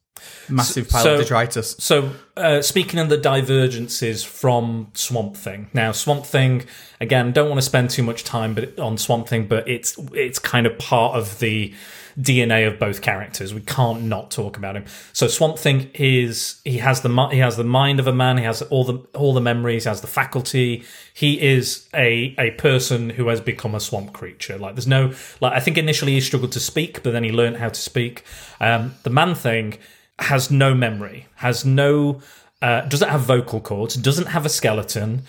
massive 0.48 0.88
pile 0.88 1.02
so- 1.02 1.14
of 1.14 1.20
detritus. 1.20 1.76
So, 1.78 2.10
uh, 2.36 2.62
speaking 2.62 3.00
of 3.00 3.08
the 3.08 3.16
divergences 3.16 4.24
from 4.24 4.88
Swamp 4.94 5.36
Thing, 5.36 5.68
now 5.72 5.92
Swamp 5.92 6.26
Thing 6.26 6.64
again, 7.00 7.32
don't 7.32 7.48
want 7.48 7.58
to 7.58 7.66
spend 7.66 7.90
too 7.90 8.02
much 8.02 8.24
time 8.24 8.54
but 8.54 8.78
on 8.78 8.98
Swamp 8.98 9.28
Thing, 9.28 9.46
but 9.46 9.68
it's 9.68 9.96
it's 10.12 10.38
kind 10.38 10.66
of 10.66 10.78
part 10.78 11.16
of 11.16 11.38
the 11.38 11.74
DNA 12.18 12.66
of 12.66 12.78
both 12.78 13.02
characters. 13.02 13.52
We 13.52 13.60
can't 13.60 14.04
not 14.04 14.30
talk 14.30 14.56
about 14.56 14.76
him. 14.76 14.84
So 15.12 15.26
Swamp 15.26 15.58
Thing 15.58 15.90
is 15.94 16.60
he 16.64 16.78
has 16.78 17.00
the 17.00 17.28
he 17.28 17.38
has 17.38 17.56
the 17.56 17.64
mind 17.64 18.00
of 18.00 18.06
a 18.06 18.12
man. 18.12 18.38
He 18.38 18.44
has 18.44 18.62
all 18.62 18.84
the 18.84 18.98
all 19.14 19.34
the 19.34 19.40
memories. 19.40 19.84
He 19.84 19.88
has 19.88 20.00
the 20.00 20.06
faculty. 20.06 20.84
He 21.12 21.40
is 21.40 21.88
a 21.94 22.34
a 22.38 22.52
person 22.52 23.10
who 23.10 23.28
has 23.28 23.40
become 23.40 23.74
a 23.74 23.80
swamp 23.80 24.12
creature. 24.12 24.58
Like 24.58 24.74
there's 24.74 24.86
no 24.86 25.12
like 25.40 25.52
I 25.52 25.60
think 25.60 25.78
initially 25.78 26.12
he 26.12 26.20
struggled 26.20 26.52
to 26.52 26.60
speak, 26.60 27.02
but 27.02 27.12
then 27.12 27.24
he 27.24 27.32
learned 27.32 27.56
how 27.56 27.68
to 27.68 27.80
speak. 27.80 28.24
Um, 28.60 28.94
the 29.02 29.10
man 29.10 29.34
thing 29.34 29.78
has 30.18 30.50
no 30.50 30.74
memory, 30.74 31.26
has 31.36 31.64
no. 31.64 32.20
Uh, 32.62 32.80
doesn't 32.86 33.10
have 33.10 33.20
vocal 33.20 33.60
cords, 33.60 33.94
doesn't 33.94 34.28
have 34.28 34.46
a 34.46 34.48
skeleton, 34.48 35.20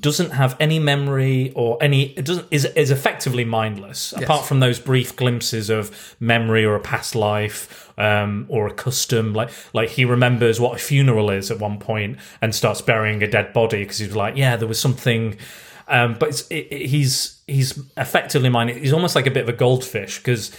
doesn't 0.00 0.32
have 0.32 0.54
any 0.60 0.78
memory 0.78 1.50
or 1.56 1.78
any. 1.82 2.10
It 2.18 2.26
doesn't 2.26 2.46
is 2.50 2.66
is 2.66 2.90
effectively 2.90 3.46
mindless. 3.46 4.12
Apart 4.12 4.44
from 4.44 4.60
those 4.60 4.78
brief 4.78 5.16
glimpses 5.16 5.70
of 5.70 6.14
memory 6.20 6.66
or 6.66 6.74
a 6.74 6.80
past 6.80 7.14
life 7.14 7.90
um, 7.98 8.44
or 8.50 8.66
a 8.66 8.74
custom, 8.74 9.32
like 9.32 9.48
like 9.72 9.88
he 9.90 10.04
remembers 10.04 10.60
what 10.60 10.74
a 10.76 10.78
funeral 10.84 11.30
is 11.30 11.50
at 11.50 11.58
one 11.58 11.78
point 11.78 12.18
and 12.42 12.54
starts 12.54 12.82
burying 12.82 13.22
a 13.22 13.26
dead 13.30 13.54
body 13.54 13.84
because 13.84 13.96
he's 13.98 14.14
like, 14.14 14.36
yeah, 14.36 14.56
there 14.56 14.68
was 14.68 14.78
something. 14.80 15.38
Um, 15.88 16.16
but 16.18 16.28
it's, 16.30 16.46
it, 16.48 16.66
it- 16.70 16.86
he's 16.88 17.40
he's 17.46 17.78
effectively 17.96 18.50
mine. 18.50 18.68
He's 18.68 18.92
almost 18.92 19.14
like 19.14 19.26
a 19.26 19.30
bit 19.30 19.44
of 19.44 19.48
a 19.48 19.52
goldfish 19.54 20.18
because 20.18 20.50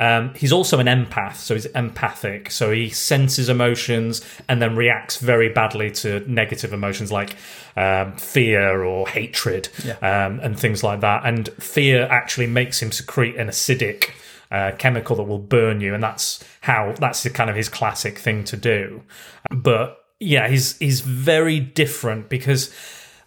um, 0.00 0.34
he's 0.34 0.52
also 0.52 0.80
an 0.80 0.86
empath, 0.86 1.36
so 1.36 1.54
he's 1.54 1.66
empathic. 1.66 2.50
So 2.50 2.72
he 2.72 2.90
senses 2.90 3.48
emotions 3.48 4.22
and 4.48 4.60
then 4.60 4.74
reacts 4.74 5.18
very 5.18 5.48
badly 5.48 5.90
to 5.92 6.20
negative 6.30 6.72
emotions 6.72 7.12
like 7.12 7.36
um, 7.76 8.16
fear 8.16 8.82
or 8.82 9.08
hatred 9.08 9.68
um, 10.02 10.40
and 10.40 10.58
things 10.58 10.82
like 10.82 11.00
that. 11.00 11.24
And 11.24 11.48
fear 11.60 12.08
actually 12.10 12.48
makes 12.48 12.82
him 12.82 12.90
secrete 12.90 13.36
an 13.36 13.48
acidic 13.48 14.10
uh, 14.50 14.72
chemical 14.78 15.16
that 15.16 15.24
will 15.24 15.38
burn 15.38 15.80
you, 15.80 15.94
and 15.94 16.02
that's 16.02 16.42
how 16.60 16.94
that's 16.98 17.22
the 17.22 17.30
kind 17.30 17.48
of 17.48 17.56
his 17.56 17.68
classic 17.68 18.18
thing 18.18 18.44
to 18.44 18.56
do. 18.56 19.02
But 19.50 19.98
yeah, 20.18 20.48
he's 20.48 20.76
he's 20.78 21.00
very 21.00 21.60
different 21.60 22.28
because 22.28 22.74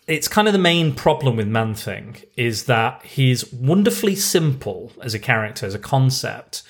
it's 0.07 0.29
kind 0.29 0.47
of 0.47 0.53
the 0.53 0.59
main 0.59 0.95
problem 0.95 1.35
with 1.35 1.47
Man 1.47 1.75
Thing 1.75 2.15
is 2.37 2.63
that 2.65 3.03
he's 3.03 3.51
wonderfully 3.51 4.15
simple 4.15 4.93
as 5.01 5.13
a 5.13 5.19
character, 5.19 5.65
as 5.65 5.75
a 5.75 5.79
concept, 5.79 6.63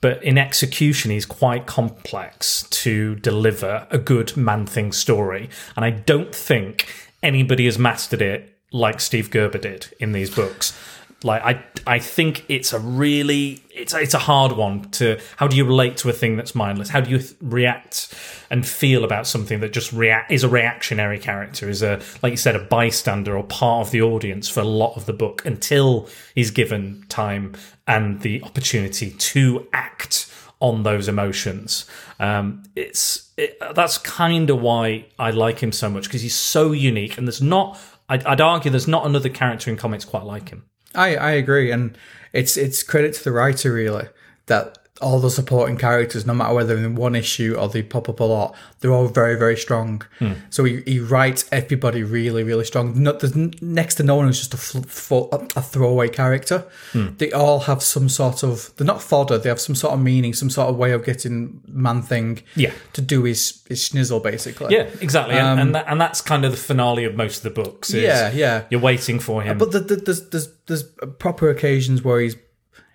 but 0.00 0.22
in 0.24 0.36
execution 0.36 1.12
he's 1.12 1.24
quite 1.24 1.66
complex 1.66 2.64
to 2.70 3.14
deliver 3.16 3.86
a 3.90 3.98
good 3.98 4.36
Man 4.36 4.66
Thing 4.66 4.90
story. 4.90 5.48
And 5.76 5.84
I 5.84 5.90
don't 5.90 6.34
think 6.34 6.92
anybody 7.22 7.66
has 7.66 7.78
mastered 7.78 8.20
it 8.20 8.58
like 8.72 9.00
Steve 9.00 9.30
Gerber 9.30 9.58
did 9.58 9.94
in 10.00 10.12
these 10.12 10.34
books. 10.34 10.76
Like 11.24 11.42
I, 11.42 11.64
I 11.86 11.98
think 11.98 12.44
it's 12.48 12.72
a 12.72 12.78
really, 12.78 13.62
it's 13.70 13.94
it's 13.94 14.14
a 14.14 14.18
hard 14.18 14.52
one 14.52 14.90
to. 14.92 15.20
How 15.36 15.48
do 15.48 15.56
you 15.56 15.64
relate 15.64 15.96
to 15.98 16.08
a 16.08 16.12
thing 16.12 16.36
that's 16.36 16.54
mindless? 16.54 16.88
How 16.88 17.00
do 17.00 17.10
you 17.10 17.18
th- 17.18 17.34
react 17.40 18.14
and 18.50 18.66
feel 18.66 19.04
about 19.04 19.26
something 19.26 19.60
that 19.60 19.72
just 19.72 19.92
react 19.92 20.30
is 20.30 20.44
a 20.44 20.48
reactionary 20.48 21.18
character, 21.18 21.68
is 21.68 21.82
a 21.82 22.00
like 22.22 22.32
you 22.32 22.36
said, 22.36 22.56
a 22.56 22.60
bystander 22.60 23.36
or 23.36 23.44
part 23.44 23.86
of 23.86 23.92
the 23.92 24.02
audience 24.02 24.48
for 24.48 24.60
a 24.60 24.64
lot 24.64 24.96
of 24.96 25.06
the 25.06 25.12
book 25.12 25.44
until 25.44 26.08
he's 26.34 26.50
given 26.50 27.04
time 27.08 27.54
and 27.86 28.20
the 28.20 28.42
opportunity 28.42 29.10
to 29.10 29.66
act 29.72 30.30
on 30.60 30.84
those 30.84 31.08
emotions. 31.08 31.86
Um, 32.20 32.62
it's 32.76 33.32
it, 33.36 33.58
that's 33.74 33.98
kind 33.98 34.48
of 34.48 34.62
why 34.62 35.06
I 35.18 35.30
like 35.30 35.58
him 35.58 35.72
so 35.72 35.90
much 35.90 36.04
because 36.04 36.22
he's 36.22 36.36
so 36.36 36.72
unique, 36.72 37.18
and 37.18 37.26
there's 37.26 37.42
not. 37.42 37.78
I'd, 38.08 38.24
I'd 38.24 38.40
argue 38.40 38.70
there's 38.70 38.88
not 38.88 39.06
another 39.06 39.28
character 39.28 39.70
in 39.70 39.76
comics 39.76 40.04
quite 40.04 40.24
like 40.24 40.50
him. 40.50 40.64
I, 40.94 41.16
I 41.16 41.30
agree, 41.32 41.70
and 41.70 41.96
it's 42.32 42.56
it's 42.56 42.82
credit 42.82 43.14
to 43.14 43.24
the 43.24 43.32
writer 43.32 43.72
really 43.72 44.08
that 44.46 44.78
all 45.02 45.18
the 45.20 45.30
supporting 45.30 45.76
characters, 45.76 46.24
no 46.26 46.34
matter 46.34 46.54
whether 46.54 46.76
in 46.76 46.94
one 46.94 47.14
issue 47.14 47.54
or 47.58 47.68
they 47.68 47.82
pop 47.82 48.08
up 48.08 48.20
a 48.20 48.24
lot, 48.24 48.54
they're 48.80 48.92
all 48.92 49.08
very 49.08 49.36
very 49.36 49.56
strong. 49.56 50.02
Hmm. 50.18 50.32
So 50.50 50.64
he, 50.64 50.82
he 50.86 50.98
writes 51.00 51.44
everybody 51.52 52.02
really 52.02 52.42
really 52.42 52.64
strong. 52.64 53.02
Not 53.02 53.20
there's 53.20 53.36
next 53.62 53.96
to 53.96 54.02
no 54.02 54.16
one 54.16 54.26
who's 54.26 54.38
just 54.38 54.54
a 54.54 54.56
fl- 54.56 55.28
a 55.56 55.62
throwaway 55.62 56.08
character. 56.08 56.64
Hmm. 56.92 57.08
They 57.18 57.32
all 57.32 57.60
have 57.60 57.82
some 57.82 58.08
sort 58.08 58.42
of 58.42 58.70
they're 58.76 58.86
not 58.86 59.02
fodder. 59.02 59.38
They 59.38 59.48
have 59.48 59.60
some 59.60 59.74
sort 59.74 59.94
of 59.94 60.00
meaning, 60.00 60.34
some 60.34 60.50
sort 60.50 60.68
of 60.70 60.76
way 60.76 60.92
of 60.92 61.04
getting 61.04 61.60
man 61.66 62.02
thing 62.02 62.42
Yeah. 62.56 62.72
to 62.92 63.00
do 63.00 63.24
his 63.24 63.62
his 63.68 63.80
schnizzle 63.88 64.22
basically. 64.22 64.74
Yeah, 64.74 64.86
exactly, 65.00 65.36
and 65.36 65.52
and, 65.52 65.60
um, 65.60 65.72
that, 65.72 65.84
and 65.88 66.00
that's 66.00 66.20
kind 66.20 66.44
of 66.44 66.50
the 66.52 66.56
finale 66.58 67.04
of 67.04 67.14
most 67.16 67.38
of 67.38 67.42
the 67.54 67.62
books. 67.62 67.90
is 67.90 68.02
Yeah, 68.02 68.30
yeah. 68.32 68.64
You're 68.70 68.80
waiting 68.80 69.18
for 69.18 69.40
uh, 69.42 69.44
him, 69.46 69.58
But 69.58 69.72
the, 69.72 69.80
the, 69.80 69.96
there's 69.96 70.28
there's 70.30 70.48
there's 70.66 70.84
proper 71.18 71.50
occasions 71.50 72.02
where 72.02 72.20
he's, 72.20 72.36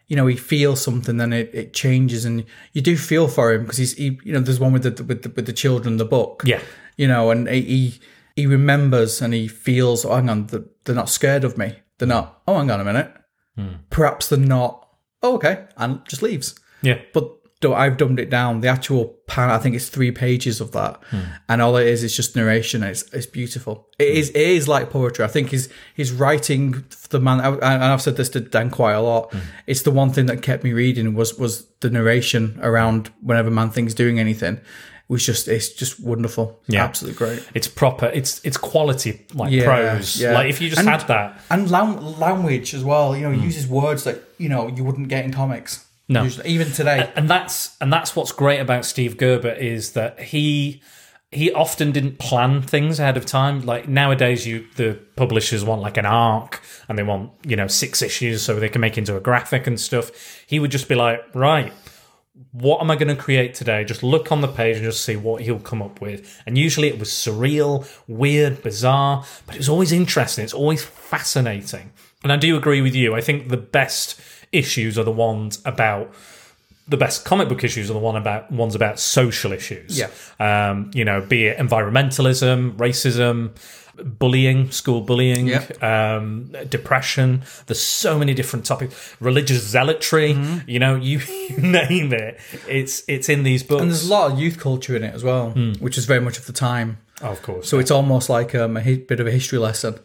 you 0.08 0.15
know, 0.15 0.28
he 0.28 0.36
feels 0.36 0.82
something, 0.82 1.17
then 1.17 1.34
it, 1.34 1.50
it 1.54 1.74
changes, 1.74 2.26
and 2.26 2.46
you 2.74 2.82
do 2.82 2.96
feel 2.98 3.28
for 3.28 3.52
him 3.54 3.63
because 3.63 3.78
he's, 3.78 3.93
he, 3.93 4.20
you 4.24 4.34
know, 4.34 4.39
there's 4.39 4.60
one 4.60 4.74
with 4.74 4.84
the 4.84 5.04
with 5.04 5.24
the, 5.24 5.30
with 5.30 5.46
the 5.46 5.54
children, 5.54 5.98
the 5.98 6.06
book, 6.06 6.43
Yeah. 6.46 6.62
you 6.96 7.08
know, 7.08 7.30
and 7.32 7.48
he 7.50 8.00
he, 8.36 8.46
remembers 8.46 9.22
and 9.22 9.34
he 9.34 9.48
feels, 9.48 10.06
oh, 10.06 10.15
hang 10.15 10.30
on, 10.30 10.48
they're, 10.48 10.96
not 10.96 11.10
scared 11.10 11.43
of 11.43 11.58
me, 11.58 11.76
they're 11.98 12.08
not. 12.08 12.41
Oh, 12.48 12.58
hang 12.58 12.72
on 12.72 12.80
a 12.80 12.86
minute, 12.86 13.12
hmm. 13.56 13.76
perhaps 13.89 14.30
they're 14.30 14.39
not. 14.39 14.88
Oh, 15.24 15.36
okay, 15.36 15.65
and 15.78 16.06
just 16.08 16.22
leaves. 16.22 16.56
yeah, 16.82 17.00
But 17.13 17.30
I've 17.65 17.98
dumbed 17.98 18.20
it 18.20 18.30
down, 18.30 18.62
the 18.62 18.67
actual 18.67 19.15
pan, 19.26 19.50
I 19.50 19.58
think 19.58 19.76
it's 19.76 19.89
three 19.89 20.12
pages 20.12 20.62
of 20.62 20.72
that, 20.74 21.00
hmm. 21.10 21.22
and 21.50 21.62
all 21.62 21.76
it 21.78 21.88
is 21.88 22.04
is 22.04 22.15
just 22.15 22.36
narration. 22.36 22.84
It's 22.84 23.04
it's 23.13 23.26
beautiful. 23.26 23.88
It 23.98 24.12
hmm. 24.12 24.17
is 24.17 24.30
it 24.30 24.36
is 24.38 24.67
like 24.67 24.89
poetry. 24.91 25.26
I 25.26 25.28
think 25.28 25.50
his 25.50 25.70
his 25.96 26.12
writing, 26.12 26.86
the 27.10 27.20
man, 27.20 27.39
and 27.39 27.84
I've 27.84 28.02
said 28.02 28.15
this 28.15 28.30
to 28.30 28.39
Dan 28.39 28.70
quite 28.70 28.93
a 28.93 29.02
lot. 29.02 29.34
Hmm. 29.34 29.39
It's 29.65 29.82
the 29.82 29.91
one 29.91 30.12
thing 30.12 30.28
that 30.28 30.41
kept 30.41 30.63
me 30.63 30.74
reading 30.74 31.15
was 31.15 31.36
was 31.36 31.65
the 31.80 31.89
narration 31.89 32.60
around 32.62 33.12
whenever 33.22 33.50
Man 33.50 33.72
Thing's 33.72 33.93
doing 33.96 34.20
anything. 34.20 34.56
It 34.58 35.13
was 35.13 35.26
just 35.26 35.48
it's 35.48 35.70
just 35.70 36.00
wonderful. 36.00 36.60
It's 36.65 36.76
Yeah. 36.76 36.84
absolutely 36.84 37.17
great. 37.17 37.43
it's 37.56 37.67
proper. 37.67 38.08
It's 38.08 38.39
it's 38.43 38.58
quality 38.58 39.26
like 39.34 39.52
Yeah, 39.52 39.63
prose. 39.63 40.22
yeah. 40.22 40.34
Like 40.34 40.50
if 40.50 40.62
you 40.62 40.70
just 40.70 40.80
And- 40.82 40.89
had 40.89 41.08
that, 41.08 41.41
And 41.50 41.72
language 41.72 42.76
as 42.76 42.84
well. 42.84 43.15
You 43.15 43.24
know, 43.24 43.32
uses 43.32 43.67
words 43.67 44.04
that 44.04 44.22
you 44.38 44.50
know 44.50 44.67
you 44.67 44.84
wouldn't 44.84 45.08
get 45.08 45.26
in 45.26 45.32
comics. 45.34 45.87
No. 46.10 46.24
Usually, 46.24 46.50
even 46.50 46.72
today. 46.72 47.12
and 47.15 47.30
that's 47.30 47.76
and 47.82 47.91
that's 47.91 48.15
what's 48.15 48.32
great 48.32 48.60
about 48.60 48.86
Steve 48.86 49.17
Gerber 49.17 49.52
is 49.52 49.91
that 49.93 50.20
he 50.20 50.82
he 51.32 51.52
often 51.52 51.91
didn't 51.91 52.20
plan 52.20 52.62
things 52.62 53.00
ahead 53.00 53.17
of 53.17 53.26
time. 53.26 53.65
Like 53.65 53.88
nowadays, 53.89 54.48
you 54.48 54.67
the 54.76 55.00
publishers 55.15 55.65
want 55.65 55.82
like 55.82 55.98
an 55.98 56.06
arc 56.06 56.62
and 56.88 56.98
they 56.98 57.04
want 57.04 57.32
you 57.46 57.56
know 57.56 57.67
six 57.67 58.02
issues 58.02 58.41
so 58.41 58.56
they 58.56 58.70
can 58.70 58.82
make 58.82 58.98
into 58.98 59.17
a 59.17 59.20
graphic 59.20 59.67
and 59.67 59.80
stuff. 59.80 60.46
He 60.48 60.60
would 60.60 60.72
just 60.72 60.88
be 60.88 60.96
like, 60.96 61.24
right. 61.34 61.74
What 62.52 62.82
am 62.82 62.91
I 62.91 62.96
going 62.96 63.08
to 63.08 63.15
create 63.15 63.56
today? 63.56 63.84
Just 63.84 64.04
look 64.04 64.32
on 64.32 64.41
the 64.41 64.48
page 64.48 64.76
and 64.76 64.86
just 64.86 65.04
see 65.04 65.15
what 65.15 65.41
he'll 65.41 65.60
come 65.60 65.82
up 65.82 66.02
with. 66.02 66.39
And 66.46 66.56
usually 66.56 66.88
it 66.88 67.00
was 67.00 67.10
surreal, 67.10 67.88
weird, 68.08 68.62
bizarre, 68.62 69.26
but 69.48 69.56
it 69.56 69.58
was 69.58 69.70
always 69.70 69.91
interesting. 69.91 70.43
It's 70.43 70.54
always 70.54 70.84
fascinating. 70.86 71.91
And 72.22 72.32
I 72.32 72.36
do 72.38 72.56
agree 72.56 72.82
with 72.82 72.93
you. 72.93 73.15
I 73.15 73.22
think 73.22 73.50
the 73.50 73.58
best 73.58 74.22
issues 74.58 74.98
are 74.98 75.04
the 75.04 75.12
ones 75.12 75.62
about 75.65 76.13
the 76.89 76.98
best 76.98 77.26
comic 77.26 77.50
book 77.50 77.63
issues 77.63 77.89
are 77.89 77.93
the 77.93 78.00
one 78.00 78.15
about 78.15 78.50
ones 78.52 78.74
about 78.76 78.98
social 79.00 79.52
issues. 79.52 80.00
Yeah. 80.00 80.10
Um, 80.39 80.89
you 80.93 81.04
know, 81.04 81.20
be 81.22 81.48
it 81.48 81.58
environmentalism, 81.58 82.78
racism, 82.78 83.52
bullying, 84.20 84.72
school 84.72 85.02
bullying, 85.02 85.48
Yep. 85.48 85.84
um, 85.84 86.56
depression. 86.70 87.43
There's 87.65 87.82
so 87.82 88.17
many 88.17 88.34
different 88.34 88.65
topics. 88.65 89.15
Religious 89.20 89.63
zealotry. 89.63 90.34
Mm-hmm. 90.34 90.70
You 90.70 90.80
know, 90.80 90.96
you, 90.96 91.20
you 91.50 91.58
name 91.80 92.13
it. 92.13 92.39
It's 92.70 93.04
it's 93.08 93.28
in 93.28 93.43
these 93.43 93.63
books. 93.63 93.82
And 93.82 93.91
there's 93.91 94.08
a 94.08 94.13
lot 94.13 94.32
of 94.32 94.39
youth 94.39 94.58
culture 94.60 94.96
in 94.96 95.04
it 95.04 95.13
as 95.13 95.24
well, 95.24 95.50
which 95.80 95.98
is 95.98 96.06
very 96.06 96.22
much 96.22 96.38
of 96.38 96.46
the 96.46 96.54
time. 96.54 96.98
Oh, 97.21 97.30
of 97.30 97.41
course. 97.41 97.67
So 97.67 97.80
it's 97.80 97.89
almost 97.91 98.30
like 98.30 98.53
um, 98.53 98.77
a 98.77 98.84
hi- 98.84 98.95
bit 99.08 99.19
of 99.19 99.25
a 99.27 99.32
history 99.32 99.58
lesson 99.58 99.95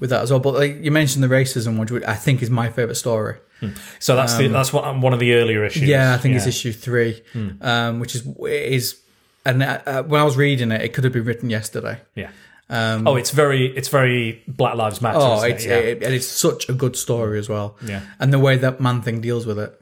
with 0.00 0.10
that 0.10 0.22
as 0.22 0.30
well. 0.30 0.40
But 0.40 0.54
like 0.54 0.78
you 0.82 0.90
mentioned 0.90 1.22
the 1.22 1.28
racism, 1.28 1.78
which 1.78 2.02
I 2.04 2.14
think 2.14 2.42
is 2.42 2.50
my 2.50 2.70
favorite 2.70 2.96
story. 2.96 3.36
so 4.00 4.16
that's 4.16 4.36
the, 4.36 4.48
that's 4.48 4.72
what 4.72 4.84
one 4.98 5.12
of 5.12 5.20
the 5.20 5.34
earlier 5.34 5.64
issues. 5.64 5.84
um, 5.84 5.88
Yeah, 5.88 6.14
I 6.14 6.18
think 6.18 6.34
it's 6.34 6.46
issue 6.46 6.72
three, 6.72 7.22
um, 7.60 8.00
which 8.00 8.14
is 8.14 8.26
is. 8.46 9.00
And 9.44 9.62
uh, 9.62 9.80
uh, 9.86 10.02
when 10.02 10.20
I 10.20 10.24
was 10.24 10.36
reading 10.36 10.72
it, 10.72 10.82
it 10.82 10.92
could 10.92 11.04
have 11.04 11.12
been 11.12 11.24
written 11.24 11.50
yesterday. 11.50 12.00
Yeah. 12.16 12.30
oh, 12.68 13.14
it's 13.14 13.30
very 13.30 13.66
it's 13.76 13.88
very 13.88 14.42
Black 14.48 14.74
Lives 14.74 15.00
Matter. 15.00 15.18
Um, 15.18 15.38
Oh, 15.38 15.42
it's 15.44 15.64
it? 15.64 15.68
Yeah. 15.68 15.76
it, 15.76 16.02
and 16.02 16.12
it's 16.12 16.26
such 16.26 16.68
a 16.68 16.72
good 16.72 16.96
story 16.96 17.38
as 17.38 17.48
well. 17.48 17.76
Yeah. 17.80 18.00
and 18.18 18.32
the 18.32 18.40
way 18.40 18.56
that 18.56 18.80
Man 18.80 19.02
Thing 19.02 19.20
deals 19.20 19.46
with 19.46 19.58
it. 19.60 19.80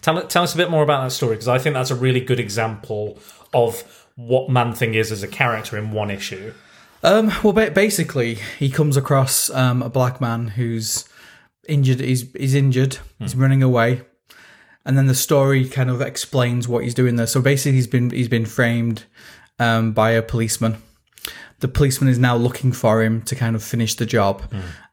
Tell, 0.00 0.20
tell 0.26 0.42
us 0.42 0.52
a 0.54 0.56
bit 0.56 0.68
more 0.70 0.82
about 0.82 1.04
that 1.04 1.12
story 1.12 1.34
because 1.36 1.46
I 1.48 1.58
think 1.58 1.74
that's 1.74 1.90
a 1.92 1.94
really 1.94 2.20
good 2.20 2.40
example 2.40 3.18
of 3.52 3.84
what 4.16 4.48
Man 4.48 4.72
Thing 4.72 4.94
is 4.94 5.10
as 5.10 5.22
a 5.22 5.28
character 5.28 5.76
in 5.76 5.90
one 5.90 6.10
issue. 6.10 6.52
Um, 7.02 7.32
well, 7.42 7.52
basically, 7.52 8.36
he 8.58 8.70
comes 8.70 8.96
across 8.96 9.50
um, 9.50 9.82
a 9.82 9.90
black 9.90 10.20
man 10.20 10.48
who's 10.48 11.06
injured. 11.68 12.00
He's 12.00 12.32
he's 12.32 12.54
injured. 12.54 12.98
He's 13.18 13.36
running 13.36 13.62
away, 13.62 14.02
and 14.86 14.96
then 14.96 15.06
the 15.06 15.14
story 15.14 15.68
kind 15.68 15.90
of 15.90 16.00
explains 16.00 16.66
what 16.66 16.84
he's 16.84 16.94
doing 16.94 17.16
there. 17.16 17.26
So 17.26 17.42
basically, 17.42 17.72
he's 17.72 17.86
been 17.86 18.10
he's 18.10 18.28
been 18.28 18.46
framed 18.46 19.04
um, 19.58 19.92
by 19.92 20.12
a 20.12 20.22
policeman. 20.22 20.78
The 21.60 21.68
policeman 21.68 22.10
is 22.10 22.18
now 22.18 22.36
looking 22.36 22.72
for 22.72 23.02
him 23.02 23.22
to 23.22 23.34
kind 23.34 23.54
of 23.54 23.62
finish 23.62 23.94
the 23.94 24.06
job. 24.06 24.42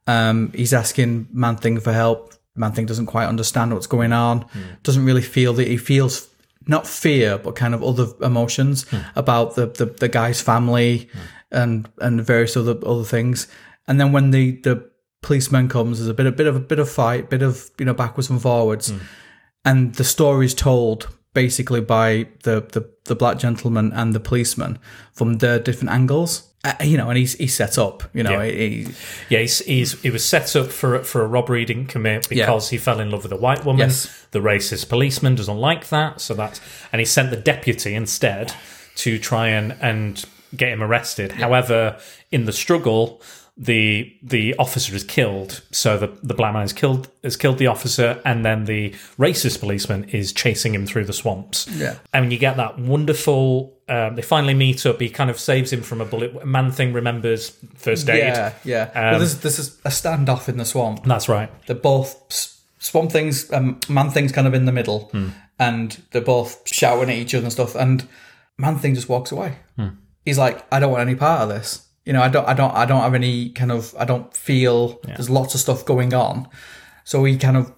Um, 0.08 0.52
he's 0.54 0.74
asking 0.74 1.28
Man 1.32 1.56
Thing 1.56 1.80
for 1.80 1.94
help. 1.94 2.34
Man 2.56 2.74
Thing 2.74 2.86
doesn't 2.86 3.06
quite 3.06 3.28
understand 3.28 3.74
what's 3.74 3.88
going 3.88 4.12
on. 4.12 4.46
Doesn't 4.84 5.06
really 5.06 5.22
feel 5.22 5.54
that 5.54 5.68
he 5.68 5.78
feels 5.78 6.28
not 6.68 6.88
fear, 6.88 7.38
but 7.38 7.56
kind 7.56 7.74
of 7.74 7.84
other 7.84 8.08
emotions 8.22 8.88
hmm. 8.90 9.00
about 9.16 9.56
the, 9.56 9.68
the, 9.68 9.86
the 9.86 10.08
guy's 10.08 10.42
family 10.42 11.10
hmm. 11.12 11.20
and 11.52 11.90
and 12.00 12.26
various 12.26 12.56
other 12.56 12.78
other 12.86 13.04
things. 13.04 13.48
And 13.88 14.00
then 14.00 14.12
when 14.12 14.32
the 14.32 14.52
the 14.62 14.90
policeman 15.22 15.70
comes, 15.70 16.00
there's 16.00 16.10
a 16.10 16.14
bit 16.14 16.26
a 16.26 16.32
bit 16.32 16.48
of 16.48 16.56
a 16.56 16.60
bit 16.60 16.80
of 16.80 16.90
fight, 16.90 17.30
bit 17.30 17.42
of 17.42 17.70
you 17.78 17.86
know 17.86 17.94
backwards 17.94 18.30
and 18.30 18.42
forwards, 18.42 18.92
hmm. 18.92 18.98
and 19.66 19.96
the 19.96 20.04
story 20.04 20.46
is 20.46 20.54
told 20.54 21.08
basically 21.34 21.82
by 21.82 22.28
the, 22.44 22.62
the 22.72 22.90
the 23.06 23.16
black 23.16 23.38
gentleman 23.38 23.92
and 23.94 24.14
the 24.14 24.20
policeman 24.20 24.78
from 25.14 25.38
their 25.40 25.60
different 25.60 25.92
angles. 25.92 26.51
Uh, 26.64 26.74
you 26.84 26.96
know, 26.96 27.10
and 27.10 27.18
he's 27.18 27.34
he's 27.34 27.56
set 27.56 27.78
up. 27.80 28.04
You 28.14 28.22
know, 28.24 28.40
Yeah. 28.42 28.52
he, 28.52 28.88
Yeah, 29.30 29.40
he's, 29.40 29.60
he's 29.66 30.00
he 30.02 30.10
was 30.12 30.24
set 30.24 30.56
up 30.56 30.68
for 30.72 31.04
for 31.04 31.24
a 31.24 31.28
robbery 31.28 31.60
he 31.60 31.66
didn't 31.66 31.88
commit 31.88 32.30
because 32.30 32.70
he 32.70 32.78
fell 32.78 33.00
in 33.00 33.10
love 33.10 33.24
with 33.24 33.32
a 33.32 33.36
white 33.38 33.66
woman. 33.66 33.88
Yes. 33.90 34.26
The 34.32 34.40
racist 34.40 34.88
policeman 34.88 35.36
doesn't 35.36 35.58
like 35.58 35.90
that, 35.90 36.22
so 36.22 36.34
that's 36.36 36.62
and 36.94 37.00
he 37.00 37.06
sent 37.06 37.32
the 37.32 37.36
deputy 37.38 37.96
instead 37.96 38.54
to 38.98 39.18
try 39.18 39.48
and 39.48 39.76
and 39.82 40.24
get 40.56 40.70
him 40.70 40.84
arrested. 40.84 41.32
However, 41.32 41.98
in 42.32 42.46
the 42.46 42.54
struggle, 42.54 43.22
the 43.58 44.16
the 44.22 44.54
officer 44.60 44.96
is 44.96 45.04
killed. 45.04 45.64
So 45.72 45.98
the 45.98 46.08
the 46.22 46.34
black 46.36 46.54
man 46.54 46.64
is 46.64 46.74
killed 46.74 47.10
has 47.24 47.38
killed 47.38 47.58
the 47.58 47.68
officer, 47.68 48.22
and 48.24 48.46
then 48.46 48.66
the 48.66 48.92
racist 49.18 49.60
policeman 49.62 50.04
is 50.10 50.32
chasing 50.32 50.76
him 50.76 50.86
through 50.86 51.06
the 51.06 51.14
swamps. 51.14 51.68
Yeah. 51.70 51.96
and 52.14 52.32
you 52.32 52.38
get 52.38 52.58
that 52.58 52.78
wonderful. 52.78 53.78
Um, 53.92 54.16
they 54.16 54.22
finally 54.22 54.54
meet 54.54 54.86
up. 54.86 55.02
He 55.02 55.10
kind 55.10 55.30
of 55.30 55.38
saves 55.38 55.74
him 55.74 55.82
from 55.82 56.00
a 56.00 56.06
bullet. 56.06 56.46
Man 56.46 56.72
thing 56.72 56.94
remembers 56.94 57.50
first 57.76 58.10
aid. 58.10 58.20
Yeah, 58.20 58.54
yeah. 58.64 58.84
Um, 58.96 59.04
well, 59.12 59.20
there's, 59.20 59.40
there's 59.42 59.60
a 59.84 59.90
standoff 59.90 60.48
in 60.48 60.56
the 60.58 60.64
swamp. 60.66 61.04
That's 61.04 61.28
right. 61.28 61.50
They're 61.68 61.76
both 61.76 62.16
swamp 62.80 63.12
things, 63.12 63.52
um, 63.52 63.80
man 63.90 64.10
things 64.10 64.32
kind 64.32 64.48
of 64.48 64.54
in 64.54 64.64
the 64.66 64.72
middle, 64.72 65.10
Hmm. 65.12 65.30
and 65.60 66.02
they're 66.12 66.22
both 66.22 66.62
shouting 66.66 67.10
at 67.10 67.18
each 67.18 67.36
other 67.36 67.44
and 67.44 67.52
stuff. 67.52 67.76
And 67.76 68.08
man 68.58 68.78
thing 68.78 68.96
just 68.96 69.10
walks 69.10 69.32
away. 69.34 69.58
Hmm. 69.76 69.90
He's 70.24 70.38
like, 70.38 70.64
I 70.72 70.80
don't 70.80 70.92
want 70.92 71.02
any 71.02 71.16
part 71.16 71.42
of 71.42 71.50
this. 71.50 71.86
You 72.06 72.14
know, 72.14 72.22
I 72.22 72.30
don't, 72.30 72.48
I 72.48 72.54
don't, 72.54 72.74
I 72.74 72.86
don't 72.86 73.02
have 73.02 73.14
any 73.14 73.50
kind 73.50 73.72
of, 73.74 73.94
I 74.00 74.06
don't 74.06 74.34
feel 74.36 75.00
there's 75.04 75.30
lots 75.30 75.54
of 75.54 75.60
stuff 75.60 75.84
going 75.86 76.14
on. 76.14 76.48
So 77.04 77.24
he 77.26 77.38
kind 77.38 77.58
of 77.58 77.74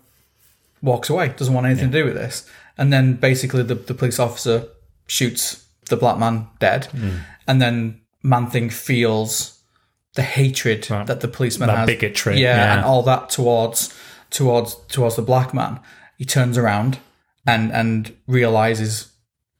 walks 0.82 1.10
away, 1.10 1.30
doesn't 1.30 1.54
want 1.54 1.65
anything 1.65 1.91
to 1.91 1.97
do 1.97 2.06
with 2.06 2.13
this. 2.13 2.47
And 2.78 2.93
then 2.93 3.15
basically 3.15 3.63
the, 3.63 3.76
the 3.76 3.93
police 3.93 4.19
officer 4.19 4.67
shoots 5.08 5.62
the 5.89 5.98
black 5.98 6.17
man 6.17 6.48
dead. 6.60 6.86
Hmm. 6.86 7.17
And 7.48 7.62
then 7.62 8.02
man 8.22 8.48
thing 8.48 8.69
feels 8.69 9.60
the 10.15 10.22
hatred 10.24 10.84
that 10.84 11.19
the 11.22 11.28
policeman 11.28 11.67
That 11.67 11.78
has. 11.80 11.88
bigotry, 11.88 12.39
Yeah, 12.39 12.56
yeah. 12.56 12.74
and 12.78 12.86
all 12.86 13.04
that 13.04 13.30
towards 13.30 13.93
towards 14.30 14.76
towards 14.88 15.15
the 15.15 15.22
black 15.22 15.54
man. 15.54 15.80
He 16.17 16.26
turns 16.26 16.58
around 16.58 17.00
and 17.46 17.72
and 17.72 18.15
realizes 18.28 19.12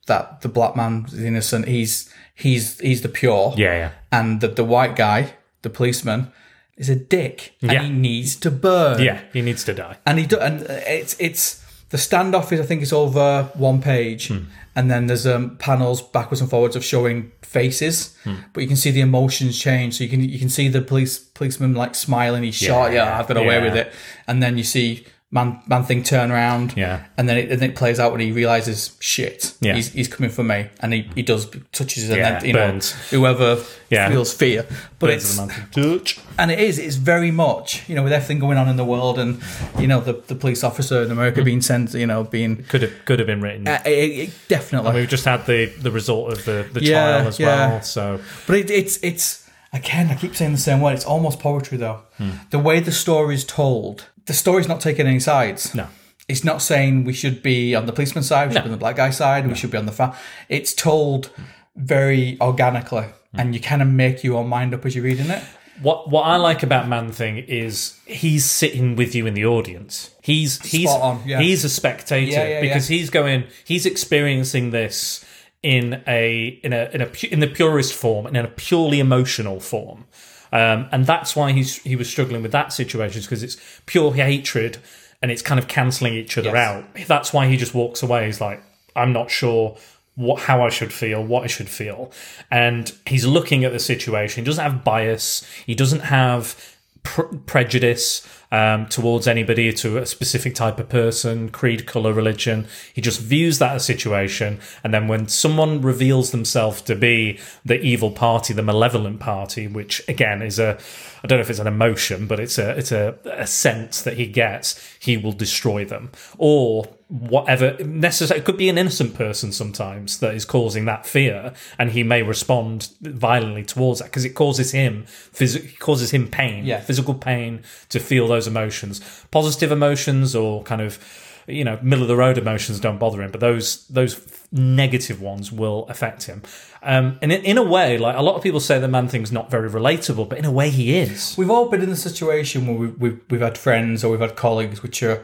that 0.08 0.42
the 0.42 0.50
black 0.50 0.76
man 0.76 1.06
is 1.08 1.24
innocent. 1.24 1.68
He's 1.68 2.10
he's 2.36 2.80
he's 2.80 3.02
the 3.02 3.10
pure. 3.10 3.54
Yeah, 3.58 3.74
yeah. 3.76 3.92
And 4.12 4.42
that 4.42 4.56
the 4.56 4.64
white 4.64 4.96
guy, 4.96 5.34
the 5.64 5.70
policeman, 5.70 6.32
is 6.78 6.90
a 6.90 6.96
dick 6.96 7.56
and 7.62 7.72
Yeah. 7.72 7.84
he 7.84 7.90
needs 7.90 8.36
to 8.38 8.52
burn. 8.52 9.02
Yeah, 9.02 9.22
he 9.34 9.42
needs 9.42 9.64
to 9.66 9.74
die. 9.74 9.98
And 10.06 10.20
he 10.20 10.26
do, 10.28 10.38
and 10.40 10.62
it's 10.88 11.16
it's 11.20 11.63
the 11.94 12.00
standoff 12.00 12.52
is 12.52 12.60
I 12.60 12.64
think 12.64 12.82
it's 12.82 12.92
over 12.92 13.52
one 13.54 13.80
page, 13.80 14.28
Hmm. 14.30 14.46
and 14.76 14.90
then 14.90 15.06
there's 15.08 15.28
um, 15.28 15.58
panels 15.58 16.02
backwards 16.02 16.42
and 16.42 16.50
forwards 16.50 16.76
of 16.76 16.84
showing 16.84 17.32
faces, 17.44 18.18
Hmm. 18.24 18.38
but 18.52 18.62
you 18.62 18.68
can 18.68 18.78
see 18.78 18.90
the 18.92 19.02
emotions 19.02 19.60
change. 19.60 19.90
So 19.98 20.04
you 20.04 20.10
can 20.10 20.22
you 20.28 20.40
can 20.40 20.50
see 20.50 20.68
the 20.70 20.82
police 20.82 21.20
policeman 21.20 21.76
like 21.76 21.94
smiling. 21.94 22.42
He's 22.44 22.56
shot. 22.56 22.92
Yeah, 22.94 23.20
I've 23.20 23.28
got 23.28 23.38
away 23.38 23.58
yeah. 23.58 23.64
with 23.66 23.76
it. 23.76 23.88
And 24.28 24.42
then 24.42 24.58
you 24.58 24.64
see 24.64 25.06
man 25.34 25.60
man 25.68 25.84
thing 25.84 26.04
turn 26.04 26.32
around. 26.32 26.74
Yeah. 26.78 27.04
and 27.18 27.28
then 27.28 27.38
it, 27.38 27.52
and 27.52 27.62
it 27.64 27.76
plays 27.76 28.00
out 28.00 28.12
when 28.12 28.22
he 28.22 28.32
realizes 28.32 28.96
shit. 29.00 29.56
Yeah. 29.62 29.74
he's, 29.76 29.90
he's 29.92 30.08
coming 30.08 30.30
for 30.32 30.44
me, 30.44 30.68
and 30.80 30.94
he, 30.94 31.10
he 31.16 31.24
does 31.24 31.48
touches 31.72 32.10
and 32.10 32.18
Yeah, 32.18 32.40
then 32.40 32.46
you 32.48 32.54
burns. 32.54 32.94
know 33.12 33.20
whoever 33.20 33.64
Yeah. 33.90 34.10
feels 34.10 34.32
fear. 34.34 34.66
But 35.00 35.08
Burns 35.08 35.24
it's 35.24 35.40
of 35.40 35.48
the 35.48 35.82
man. 35.82 36.00
Touch. 36.00 36.20
and 36.40 36.52
it 36.52 36.60
is 36.60 36.80
it's 36.80 36.96
very 36.96 37.32
much 37.32 37.88
you 37.90 37.96
know 37.96 38.04
with 38.04 38.14
everything 38.14 38.40
going 38.40 38.58
on 38.58 38.68
in 38.70 38.78
the 38.78 38.86
world 38.86 39.18
and 39.20 39.42
you 39.80 39.88
know 39.88 40.00
the, 40.00 40.14
the 40.28 40.36
police 40.36 40.64
officer 40.64 41.04
in 41.04 41.12
america 41.12 41.42
Mm. 41.42 41.46
being 41.46 41.62
sent 41.62 41.94
you 41.94 42.08
know 42.08 42.24
being 42.24 42.64
Could 42.72 42.82
have 42.84 42.94
could 43.06 43.20
have 43.20 43.28
been 43.28 43.42
written. 43.42 43.68
uh, 43.68 43.82
it, 43.86 43.90
it, 44.24 44.30
definitely 44.48 44.94
We've 44.94 45.10
just 45.10 45.26
had 45.26 45.46
the 45.46 45.66
the 45.82 45.92
result 45.92 46.32
of 46.34 46.46
the 46.46 46.58
the 46.72 46.82
Yeah, 46.84 47.04
trial 47.18 47.28
as 47.28 47.40
well. 47.40 47.82
So 47.82 48.20
but 48.48 48.56
it, 48.58 48.70
it's 48.72 48.98
it's 49.04 49.48
again 49.74 50.08
i 50.12 50.16
keep 50.16 50.36
saying 50.36 50.52
the 50.54 50.58
same 50.70 50.80
word 50.82 50.94
it's 50.94 51.06
almost 51.06 51.40
poetry 51.40 51.78
though 51.78 52.00
Hmm. 52.18 52.30
the 52.52 52.60
way 52.60 52.80
the 52.80 52.92
story 52.92 53.34
is 53.36 53.44
told 53.44 54.06
the 54.26 54.34
story's 54.34 54.68
not 54.68 54.80
taking 54.82 55.06
any 55.08 55.20
sides 55.20 55.74
no. 55.76 55.88
it's 56.28 56.44
not 56.44 56.62
saying 56.62 57.04
we 57.04 57.14
should 57.14 57.42
be 57.44 57.76
on 57.76 57.86
the 57.86 57.94
policeman's 57.94 58.28
side 58.28 58.50
we 58.50 58.54
should 58.56 58.64
be 58.64 58.70
on 58.70 58.72
the 58.72 58.78
black 58.78 58.96
guy 58.96 59.10
side 59.10 59.48
we 59.48 59.56
should 59.56 59.72
be 59.72 59.78
on 59.78 59.86
the 59.86 59.92
fa- 59.92 60.16
it's 60.50 60.74
told 60.74 61.30
very 61.76 62.38
organically 62.42 63.08
Hmm. 63.34 63.40
and 63.40 63.56
you 63.56 63.60
kind 63.60 63.82
of 63.82 63.88
make 63.88 64.24
your 64.24 64.38
own 64.40 64.48
mind 64.48 64.76
up 64.76 64.86
as 64.86 64.94
you're 64.96 65.04
reading 65.04 65.32
it 65.32 65.44
What 65.82 66.12
what 66.12 66.22
I 66.22 66.36
like 66.36 66.62
about 66.62 66.88
Man 66.88 67.12
Thing 67.12 67.40
is 67.40 68.00
he's 68.06 68.46
sitting 68.46 68.96
with 68.96 69.16
you 69.16 69.26
in 69.26 69.34
the 69.34 69.44
audience. 69.48 70.12
He's 70.22 70.62
he's 70.64 70.88
on, 70.88 71.24
yeah. 71.26 71.42
he's 71.42 71.66
a 71.66 71.70
spectator 71.70 72.30
Yeah, 72.32 72.48
yeah, 72.48 72.62
because 72.62 72.88
he's 72.90 73.10
going 73.10 73.46
he's 73.66 73.88
experiencing 73.88 74.70
this 74.70 75.26
in 75.64 76.04
a 76.06 76.60
in 76.64 76.74
a 76.74 76.90
in 76.94 77.02
a 77.02 77.10
in 77.34 77.40
the 77.40 77.48
purest 77.48 77.94
form 77.96 78.28
and 78.28 78.38
in 78.38 78.46
a 78.46 78.50
purely 78.50 79.00
emotional 79.00 79.60
form. 79.60 80.06
Um, 80.54 80.88
and 80.92 81.06
that's 81.06 81.36
why 81.36 81.52
he's 81.52 81.78
he 81.84 81.96
was 81.96 82.08
struggling 82.10 82.44
with 82.44 82.52
that 82.52 82.72
situation 82.72 83.22
because 83.22 83.42
it's 83.44 83.58
pure 83.88 84.14
hatred 84.14 84.78
and 85.22 85.32
it's 85.32 85.42
kind 85.42 85.60
of 85.60 85.68
cancelling 85.68 86.14
each 86.14 86.38
other 86.38 86.52
Yes. 86.52 86.68
out. 86.70 87.08
That's 87.08 87.34
why 87.34 87.48
he 87.48 87.58
just 87.58 87.74
walks 87.74 88.04
away. 88.04 88.28
He's 88.28 88.40
like, 88.40 88.62
I'm 88.96 89.12
not 89.14 89.32
sure 89.32 89.76
what 90.16 90.44
how 90.44 90.62
I 90.64 90.70
should 90.70 90.94
feel, 90.94 91.24
what 91.24 91.44
I 91.44 91.48
should 91.48 91.70
feel, 91.70 92.12
and 92.52 92.94
he's 93.08 93.26
looking 93.26 93.64
at 93.66 93.72
the 93.72 93.80
situation. 93.80 94.44
He 94.44 94.46
doesn't 94.46 94.64
have 94.64 94.84
bias. 94.84 95.44
He 95.66 95.74
doesn't 95.74 96.02
have 96.02 96.56
pr- 97.02 97.36
prejudice 97.48 98.22
um, 98.54 98.86
towards 98.86 99.28
anybody, 99.28 99.74
to 99.74 99.98
a 99.98 100.06
specific 100.06 100.54
type 100.54 100.80
of 100.80 100.88
person, 100.88 101.50
creed, 101.50 101.88
color, 101.88 102.14
religion. 102.14 102.68
He 102.94 103.02
just 103.02 103.20
views 103.20 103.58
that 103.58 103.76
as 103.76 103.82
a 103.82 103.86
situation, 103.86 104.60
and 104.84 104.94
then 104.94 105.08
when 105.08 105.28
someone 105.28 105.82
reveals 105.82 106.30
themselves 106.30 106.84
to 106.84 106.96
be 106.96 107.40
the 107.66 107.82
evil 107.82 108.12
party, 108.12 108.54
the 108.54 108.62
malevolent 108.62 109.20
party, 109.20 109.68
which 109.68 110.08
again 110.08 110.44
is 110.44 110.60
a 110.60 110.78
I 111.24 111.28
don't 111.28 111.38
know 111.38 111.42
if 111.44 111.50
it's 111.50 111.60
an 111.60 111.68
emotion, 111.68 112.28
but 112.28 112.40
it's 112.40 112.58
a 112.58 112.72
it's 112.78 112.92
a, 112.92 113.16
a 113.26 113.48
sense 113.48 114.02
that 114.02 114.16
he 114.18 114.26
gets. 114.28 114.78
He 115.00 115.16
will 115.16 115.32
destroy 115.32 115.86
them, 115.86 116.12
or 116.38 116.84
whatever 117.08 117.78
necessary. 117.84 118.40
It 118.42 118.46
could 118.46 118.58
be 118.58 118.68
an 118.68 118.78
innocent 118.78 119.16
person 119.16 119.54
sometimes 119.54 120.20
that 120.20 120.34
is 120.34 120.44
causing 120.44 120.84
that 120.86 121.06
fear, 121.06 121.54
and 121.80 121.92
he 121.92 122.04
may 122.04 122.24
respond 122.24 122.90
violently 123.02 123.64
towards 123.64 124.00
that 124.00 124.06
because 124.06 124.26
it 124.26 124.32
causes 124.36 124.72
him 124.74 125.06
phys- 125.34 125.80
causes 125.80 126.12
him 126.12 126.28
pain, 126.28 126.66
Yeah. 126.66 126.82
physical 126.82 127.14
pain 127.14 127.62
to 127.90 128.00
feel 128.02 128.28
those 128.28 128.46
emotions. 128.48 129.00
Positive 129.32 129.72
emotions 129.72 130.36
or 130.36 130.62
kind 130.64 130.82
of 130.82 131.00
you 131.48 131.64
know 131.64 131.78
middle 131.82 132.04
of 132.04 132.08
the 132.08 132.16
road 132.18 132.38
emotions 132.38 132.80
don't 132.82 132.98
bother 133.00 133.22
him, 133.22 133.32
but 133.32 133.40
those 133.40 133.88
those 133.88 134.14
negative 134.54 135.20
ones 135.20 135.52
will 135.52 135.86
affect 135.90 136.24
him. 136.24 136.44
Um, 136.84 137.18
and 137.22 137.32
in, 137.32 137.44
in 137.44 137.58
a 137.58 137.64
way, 137.64 137.98
like 137.98 138.16
a 138.16 138.22
lot 138.22 138.36
of 138.36 138.44
people 138.44 138.60
say, 138.60 138.80
the 138.80 138.88
man 138.88 139.08
thing's 139.08 139.32
not 139.32 139.50
very 139.50 139.70
relatable, 139.70 140.30
but 140.30 140.38
in 140.38 140.46
a 140.46 140.52
way, 140.52 140.70
he 140.70 140.98
is. 140.98 141.36
We've 141.38 141.50
all 141.50 141.70
been 141.70 141.82
in 141.82 141.90
the 141.90 141.96
situation 141.96 142.68
where 142.68 142.78
we've, 142.78 142.98
we've, 143.00 143.22
we've 143.30 143.42
had 143.42 143.58
friends 143.58 144.04
or 144.04 144.12
we've 144.12 144.20
had 144.20 144.36
colleagues 144.36 144.84
which 144.84 145.02
are 145.02 145.24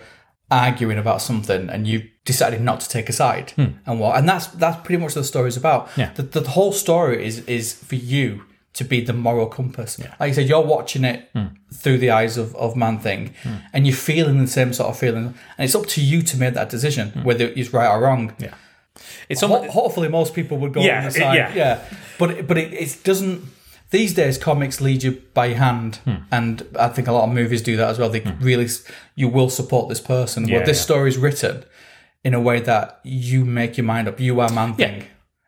arguing 0.52 0.98
about 0.98 1.22
something 1.22 1.70
and 1.70 1.88
you 1.88 2.10
decided 2.26 2.62
not 2.62 2.80
to 2.80 2.89
take 2.89 3.08
a 3.08 3.13
side. 3.13 3.52
Hmm. 3.52 3.65
And 3.86 4.00
what 4.00 4.18
and 4.18 4.28
that's 4.28 4.48
that's 4.48 4.82
pretty 4.84 5.02
much 5.02 5.15
what 5.15 5.22
the 5.22 5.24
story 5.24 5.48
is 5.48 5.58
about. 5.58 5.89
Yeah. 5.96 6.12
the, 6.13 6.24
the 6.24 6.50
whole 6.50 6.72
story 6.72 7.26
is 7.26 7.39
is 7.46 7.74
for 7.74 7.96
you 7.96 8.46
to 8.74 8.84
be 8.84 9.02
the 9.02 9.13
moral 9.13 9.48
compass. 9.48 10.00
Like 10.20 10.30
you 10.30 10.34
said 10.34 10.48
you're 10.48 10.62
watching 10.62 11.04
it 11.04 11.30
hmm. 11.34 11.48
through 11.74 12.00
the 12.00 12.12
eyes 12.12 12.38
of, 12.38 12.56
of 12.56 12.76
man 12.76 13.00
thing 13.00 13.36
hmm. 13.44 13.56
and 13.74 13.86
you're 13.86 13.96
feeling 13.96 14.39
the 14.39 14.48
same 14.48 14.74
sort 14.74 14.89
of 14.89 14.98
feeling. 14.98 15.36
And 15.58 15.65
it's 15.65 15.76
up 15.76 15.86
to 15.88 16.02
you 16.02 16.22
to 16.24 16.38
make 16.38 16.56
that 16.56 16.70
decision 16.70 17.10
whether 17.24 17.46
it's 17.46 17.74
right 17.74 17.89
or 17.89 18.02
wrong. 18.02 18.34
Yeah. 18.39 18.56
It's 19.30 19.42
Ho- 19.42 19.54
almost, 19.54 19.74
hopefully 19.74 20.10
most 20.10 20.34
people 20.34 20.58
would 20.58 20.74
go 20.74 20.82
Yeah, 20.82 21.06
on 21.06 21.12
the 21.12 21.20
it- 21.20 21.36
yeah. 21.36 21.54
yeah. 21.56 21.80
But 22.18 22.48
but 22.48 22.58
it, 22.58 22.74
it 22.74 22.98
doesn't. 23.04 23.42
These 23.92 24.14
days, 24.14 24.38
comics 24.38 24.82
lead 24.82 25.02
you 25.02 25.22
by 25.34 25.48
hand, 25.50 25.96
Hmm. 26.06 26.16
and 26.32 26.64
I 26.80 26.90
think 26.90 27.08
a 27.08 27.12
lot 27.12 27.24
of 27.28 27.34
movies 27.34 27.62
do 27.64 27.76
that 27.78 27.90
as 27.90 27.98
well. 27.98 28.10
They 28.10 28.22
really, 28.40 28.68
you 29.16 29.28
will 29.28 29.50
support 29.50 29.90
this 29.90 30.00
person. 30.00 30.48
Yeah, 30.48 30.58
well, 30.58 30.66
this 30.66 30.78
yeah. 30.78 30.84
story 30.84 31.10
is 31.10 31.18
written 31.18 31.64
in 32.24 32.34
a 32.36 32.40
way 32.40 32.60
that 32.60 33.00
you 33.04 33.46
make 33.46 33.78
your 33.78 33.86
mind 33.86 34.08
up. 34.08 34.20
You 34.20 34.40
are 34.42 34.52
man 34.52 34.76
thing, 34.76 35.06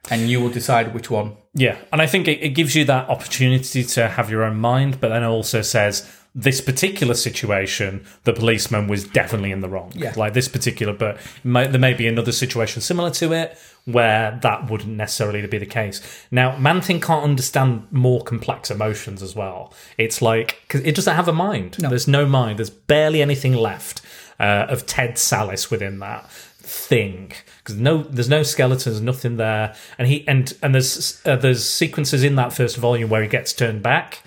and 0.09 0.27
you 0.27 0.41
will 0.41 0.49
decide 0.49 0.93
which 0.95 1.11
one. 1.11 1.33
Yeah, 1.53 1.75
and 1.93 2.01
I 2.01 2.07
think 2.07 2.27
it, 2.27 2.41
it 2.41 2.49
gives 2.55 2.75
you 2.75 2.83
that 2.85 3.09
opportunity 3.09 3.83
to 3.83 4.07
have 4.07 4.31
your 4.31 4.43
own 4.43 4.55
mind, 4.57 4.99
but 4.99 5.09
then 5.09 5.21
it 5.21 5.27
also 5.27 5.61
says 5.61 6.09
this 6.33 6.61
particular 6.61 7.13
situation, 7.13 8.05
the 8.23 8.31
policeman 8.31 8.87
was 8.87 9.03
definitely 9.03 9.51
in 9.51 9.59
the 9.59 9.67
wrong. 9.67 9.91
Yeah. 9.95 10.13
Like 10.15 10.33
this 10.33 10.47
particular, 10.47 10.93
but 10.93 11.17
there 11.43 11.79
may 11.79 11.93
be 11.93 12.07
another 12.07 12.31
situation 12.31 12.81
similar 12.81 13.11
to 13.11 13.33
it 13.33 13.57
where 13.85 14.39
that 14.41 14.69
wouldn't 14.69 14.95
necessarily 14.95 15.45
be 15.47 15.57
the 15.57 15.65
case. 15.65 16.25
Now, 16.29 16.55
Man-Thing 16.57 17.01
can't 17.01 17.23
understand 17.23 17.87
more 17.91 18.23
complex 18.23 18.71
emotions 18.71 19.21
as 19.21 19.35
well. 19.35 19.73
It's 19.97 20.21
like, 20.21 20.61
because 20.61 20.81
it 20.81 20.95
doesn't 20.95 21.15
have 21.15 21.27
a 21.27 21.33
mind. 21.33 21.77
No. 21.81 21.89
There's 21.89 22.07
no 22.07 22.25
mind. 22.25 22.59
There's 22.59 22.69
barely 22.69 23.21
anything 23.21 23.53
left 23.53 24.01
uh, 24.39 24.67
of 24.69 24.85
Ted 24.85 25.15
Sallis 25.15 25.69
within 25.69 25.99
that 25.99 26.29
thing 26.63 27.33
because 27.57 27.75
no 27.75 28.03
there's 28.03 28.29
no 28.29 28.43
skeletons 28.43 29.01
nothing 29.01 29.37
there 29.37 29.75
and 29.97 30.07
he 30.07 30.25
and 30.27 30.53
and 30.61 30.75
there's 30.75 31.19
uh, 31.25 31.35
there's 31.35 31.67
sequences 31.67 32.23
in 32.23 32.35
that 32.35 32.53
first 32.53 32.77
volume 32.77 33.09
where 33.09 33.23
he 33.23 33.27
gets 33.27 33.51
turned 33.51 33.81
back 33.81 34.21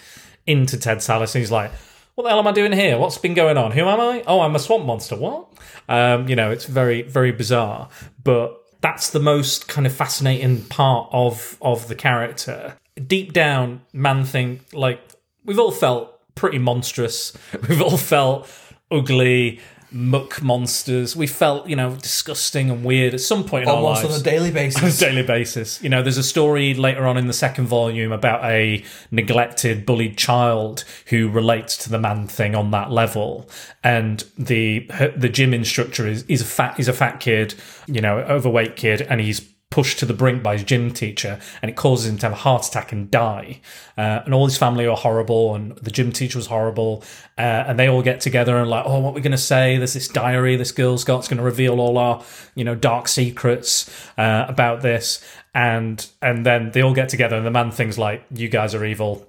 into 0.45 0.77
Ted 0.77 0.99
Sallis 0.99 1.35
and 1.35 1.43
he's 1.43 1.53
like 1.53 1.71
what 2.15 2.25
the 2.25 2.31
hell 2.31 2.39
am 2.39 2.47
I 2.47 2.53
doing 2.53 2.73
here? 2.73 2.99
What's 2.99 3.19
been 3.19 3.35
going 3.35 3.57
on? 3.57 3.73
Who 3.73 3.87
am 3.87 4.01
I? 4.01 4.23
Oh 4.27 4.41
I'm 4.41 4.55
a 4.55 4.59
swamp 4.59 4.85
monster. 4.85 5.17
What? 5.17 5.49
Um 5.89 6.29
you 6.29 6.37
know 6.37 6.51
it's 6.51 6.67
very 6.67 7.03
very 7.03 7.33
bizarre. 7.33 7.89
But 8.23 8.61
that's 8.81 9.11
the 9.11 9.21
most 9.21 9.69
kind 9.69 9.87
of 9.87 9.93
fascinating 9.93 10.63
part 10.65 11.09
of 11.13 11.57
of 11.61 11.89
the 11.89 11.95
character. 11.95 12.77
Deep 13.07 13.33
down 13.33 13.83
man 13.93 14.25
thing 14.25 14.61
like 14.73 15.01
we've 15.45 15.59
all 15.59 15.73
felt 15.73 16.15
pretty 16.35 16.59
monstrous. 16.59 17.33
We've 17.69 17.83
all 17.83 17.97
felt 17.97 18.49
ugly 18.91 19.61
muck 19.95 20.43
monsters. 20.43 21.15
We 21.15 21.29
felt, 21.29 21.69
you 21.69 21.77
know, 21.77 21.95
disgusting 21.97 22.69
and 22.69 22.85
weird 22.85 23.15
at 23.15 23.21
some 23.21 23.45
point 23.45 23.63
in 23.63 23.69
Almost 23.69 24.05
our 24.05 24.11
on 24.13 24.21
a 24.21 24.23
daily 24.23 24.51
on 24.51 24.51
a 24.51 24.53
basis. 24.53 24.99
daily 24.99 25.23
basis. 25.23 25.83
You 25.83 25.89
know, 25.89 26.03
there's 26.03 26.19
a 26.19 26.23
story 26.25 26.75
later 26.75 27.07
on 27.07 27.17
in 27.17 27.29
the 27.29 27.33
second 27.33 27.67
volume 27.67 28.11
about 28.13 28.45
a 28.45 28.85
neglected, 29.11 29.87
bullied 29.87 30.19
child 30.19 30.85
who 31.07 31.29
relates 31.29 31.77
to 31.85 31.91
the 31.91 31.99
man 31.99 32.27
thing 32.27 32.55
on 32.55 32.73
that 32.73 32.91
level, 32.91 33.49
and 33.83 34.25
the 34.37 34.91
the 35.17 35.29
gym 35.29 35.55
instructor 35.55 36.07
is 36.07 36.25
is 36.25 36.43
a 36.43 36.45
fat 36.45 36.77
he's 36.77 36.89
a 36.89 36.93
fat 36.93 37.21
kid, 37.21 37.55
you 37.87 38.01
know, 38.01 38.19
overweight 38.19 38.77
kid, 38.77 39.03
and 39.03 39.21
he's 39.21 39.41
pushed 39.75 39.99
to 39.99 40.07
the 40.07 40.15
brink 40.15 40.41
by 40.41 40.53
his 40.53 40.63
gym 40.63 40.93
teacher 40.93 41.41
and 41.61 41.69
it 41.69 41.75
causes 41.75 42.09
him 42.09 42.17
to 42.17 42.27
have 42.27 42.33
a 42.33 42.37
heart 42.37 42.65
attack 42.65 42.93
and 42.93 43.11
die. 43.11 43.61
Uh, 43.99 44.23
and 44.25 44.33
all 44.33 44.45
his 44.45 44.57
family 44.57 44.87
are 44.87 44.97
horrible 44.97 45.53
and 45.53 45.75
the 45.79 45.91
gym 45.91 46.13
teacher 46.13 46.39
was 46.39 46.47
horrible. 46.47 47.03
Uh, 47.37 47.67
and 47.67 47.77
they 47.77 47.89
all 47.89 48.01
get 48.01 48.21
together 48.21 48.57
and 48.57 48.71
like 48.71 48.85
oh 48.87 49.01
what 49.01 49.11
are 49.11 49.15
we 49.15 49.21
going 49.21 49.33
to 49.33 49.37
say? 49.37 49.77
There's 49.77 49.95
this 49.95 50.07
diary 50.07 50.55
this 50.55 50.71
girl's 50.71 51.03
got 51.03 51.19
it's 51.19 51.29
going 51.29 51.39
to 51.39 51.43
reveal 51.43 51.81
all 51.81 51.99
our 51.99 52.23
you 52.55 52.63
know 52.63 52.77
dark 52.77 53.09
secrets 53.09 53.91
uh, 54.17 54.45
about 54.47 54.83
this. 54.83 55.25
And 55.55 56.09
and 56.23 56.47
then 56.47 56.71
they 56.71 56.81
all 56.81 56.95
get 56.95 57.09
together 57.09 57.35
and 57.35 57.45
the 57.45 57.51
man 57.51 57.73
thinks 57.73 57.99
like 57.99 58.25
you 58.31 58.49
guys 58.49 58.77
are 58.77 58.85
evil. 58.85 59.27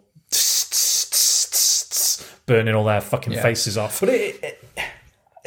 Burning 2.46 2.76
all 2.76 2.84
their 2.84 3.02
fucking 3.02 3.34
faces 3.34 3.80
off. 3.80 4.00
But 4.00 4.10
it, 4.10 4.44
it, 4.44 4.64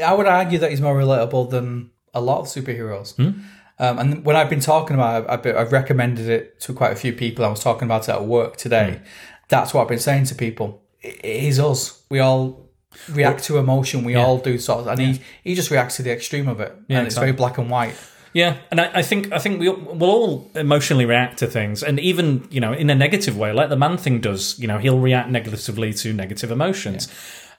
I 0.04 0.12
would 0.12 0.26
argue 0.26 0.58
that 0.58 0.70
he's 0.70 0.80
more 0.80 0.98
relatable 0.98 1.50
than 1.50 1.92
a 2.12 2.20
lot 2.20 2.40
of 2.40 2.46
superheroes. 2.46 3.14
Hmm? 3.14 3.42
Um, 3.80 3.98
and 3.98 4.24
when 4.24 4.36
I've 4.36 4.50
been 4.50 4.60
talking 4.60 4.94
about 4.94 5.24
it, 5.24 5.30
I've, 5.30 5.42
been, 5.42 5.56
I've 5.56 5.72
recommended 5.72 6.28
it 6.28 6.60
to 6.60 6.72
quite 6.72 6.92
a 6.92 6.96
few 6.96 7.12
people. 7.12 7.44
I 7.44 7.48
was 7.48 7.60
talking 7.60 7.86
about 7.86 8.08
it 8.08 8.12
at 8.12 8.24
work 8.24 8.56
today. 8.56 8.96
Hmm. 8.98 9.04
That's 9.48 9.72
what 9.72 9.82
I've 9.82 9.88
been 9.88 9.98
saying 9.98 10.24
to 10.26 10.34
people. 10.34 10.82
It, 11.00 11.16
it 11.24 11.44
is 11.44 11.60
us. 11.60 12.02
We 12.10 12.18
all 12.18 12.68
react 13.08 13.44
to 13.44 13.58
emotion. 13.58 14.04
We 14.04 14.16
all 14.16 14.38
do 14.38 14.58
sort 14.58 14.80
of, 14.80 14.86
and 14.88 15.00
he, 15.00 15.20
he 15.44 15.54
just 15.54 15.70
reacts 15.70 15.96
to 15.96 16.02
the 16.02 16.10
extreme 16.10 16.48
of 16.48 16.60
it. 16.60 16.74
and 16.88 17.06
it's 17.06 17.16
very 17.16 17.32
black 17.32 17.58
and 17.58 17.70
white. 17.70 17.94
Yeah, 18.32 18.58
and 18.70 18.80
I, 18.80 18.90
I 18.94 19.02
think 19.02 19.32
I 19.32 19.38
think 19.38 19.60
we 19.60 19.68
we'll 19.68 20.10
all 20.10 20.50
emotionally 20.54 21.06
react 21.06 21.38
to 21.38 21.46
things, 21.46 21.82
and 21.82 21.98
even 21.98 22.46
you 22.50 22.60
know 22.60 22.72
in 22.72 22.90
a 22.90 22.94
negative 22.94 23.36
way, 23.36 23.52
like 23.52 23.68
the 23.68 23.76
man 23.76 23.96
thing 23.96 24.20
does. 24.20 24.58
You 24.58 24.68
know, 24.68 24.78
he'll 24.78 24.98
react 24.98 25.30
negatively 25.30 25.92
to 25.94 26.12
negative 26.12 26.50
emotions, 26.50 27.08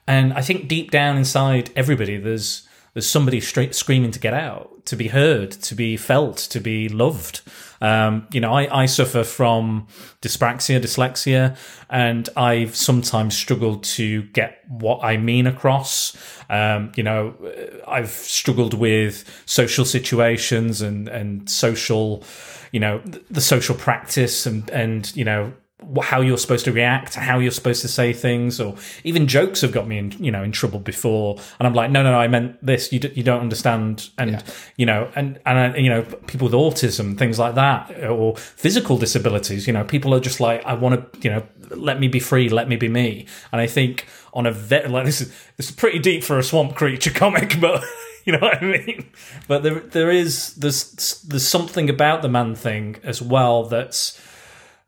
and 0.08 0.32
I 0.34 0.42
think 0.42 0.68
deep 0.68 0.92
down 0.92 1.18
inside 1.18 1.72
everybody, 1.76 2.18
there's 2.18 2.68
there's 2.94 3.08
somebody 3.08 3.42
straight 3.42 3.74
screaming 3.74 4.12
to 4.12 4.20
get 4.20 4.34
out, 4.34 4.69
to 4.86 4.96
be 4.96 5.08
heard, 5.08 5.52
to 5.52 5.76
be 5.76 5.98
felt, 5.98 6.38
to 6.38 6.60
be 6.60 6.90
loved. 6.90 7.42
Um, 7.82 8.28
you 8.32 8.42
know, 8.42 8.54
I, 8.54 8.84
I 8.84 8.86
suffer 8.88 9.24
from 9.24 9.88
dyspraxia, 10.22 10.82
dyslexia, 10.82 11.58
and 11.90 12.28
I've 12.36 12.76
sometimes 12.76 13.38
struggled 13.38 13.84
to 13.84 14.24
get 14.24 14.64
what 14.68 15.04
I 15.04 15.18
mean 15.18 15.48
across. 15.48 16.16
Um, 16.50 16.92
you 16.96 17.04
know, 17.04 17.36
I've 17.88 18.10
struggled 18.10 18.74
with 18.74 19.24
social 19.46 19.86
situations 19.86 20.82
and, 20.82 21.08
and 21.08 21.50
social, 21.50 22.24
you 22.72 22.80
know, 22.80 23.02
the 23.30 23.42
social 23.42 23.76
practice 23.76 24.46
and, 24.46 24.70
and, 24.72 25.16
you 25.16 25.24
know, 25.24 25.54
how 26.02 26.22
you're 26.22 26.38
supposed 26.38 26.66
to 26.66 26.72
react, 26.72 27.16
how 27.16 27.40
you're 27.40 27.52
supposed 27.52 27.82
to 27.82 27.88
say 27.88 28.12
things, 28.12 28.60
or 28.60 28.76
even 29.04 29.28
jokes 29.28 29.62
have 29.62 29.72
got 29.72 29.88
me 29.88 29.98
in, 29.98 30.12
you 30.20 30.32
know, 30.32 30.44
in 30.44 30.52
trouble 30.52 30.80
before. 30.80 31.38
And 31.60 31.68
I'm 31.68 31.74
like, 31.74 31.90
no, 31.90 32.04
no, 32.04 32.12
no, 32.12 32.20
I 32.20 32.28
meant 32.28 32.64
this. 32.64 32.92
You, 32.92 33.00
d- 33.00 33.14
you 33.16 33.24
don't 33.24 33.40
understand. 33.40 34.10
And, 34.18 34.44
you 34.76 34.86
know, 34.86 35.10
and, 35.16 35.40
and, 35.46 35.58
I, 35.58 35.78
you 35.78 35.90
know, 35.90 36.04
people 36.28 36.46
with 36.46 36.54
autism, 36.54 37.18
things 37.18 37.40
like 37.40 37.56
that, 37.56 38.04
or 38.04 38.36
physical 38.36 38.98
disabilities, 38.98 39.68
you 39.68 39.74
know, 39.74 39.84
people 39.84 40.14
are 40.14 40.20
just 40.20 40.40
like, 40.40 40.64
I 40.66 40.74
want 40.74 41.14
to, 41.14 41.20
you 41.22 41.34
know, 41.34 41.44
let 41.70 42.00
me 42.00 42.08
be 42.08 42.20
free, 42.20 42.50
let 42.50 42.68
me 42.68 42.76
be 42.76 42.90
me. 42.90 43.26
And 43.52 43.62
I 43.62 43.68
think 43.68 44.08
on 44.34 44.46
a 44.46 44.52
ve- 44.52 44.88
like 44.88 45.06
this 45.06 45.22
is, 45.22 45.34
this 45.58 45.70
is 45.70 45.76
pretty 45.76 46.00
deep 46.00 46.24
for 46.24 46.38
a 46.38 46.44
swamp 46.44 46.76
creature 46.76 47.12
comic, 47.14 47.60
but 47.62 47.84
you 48.26 48.34
know 48.34 48.40
what 48.40 48.62
I 48.62 48.66
mean? 48.66 49.10
But 49.48 49.64
there, 49.64 49.80
there 49.80 50.12
is, 50.12 50.56
there's, 50.56 51.22
there's 51.22 51.48
something 51.48 51.90
about 51.90 52.22
the 52.22 52.30
man 52.30 52.54
thing 52.54 52.98
as 53.04 53.22
well 53.22 53.64
that's, 53.66 54.22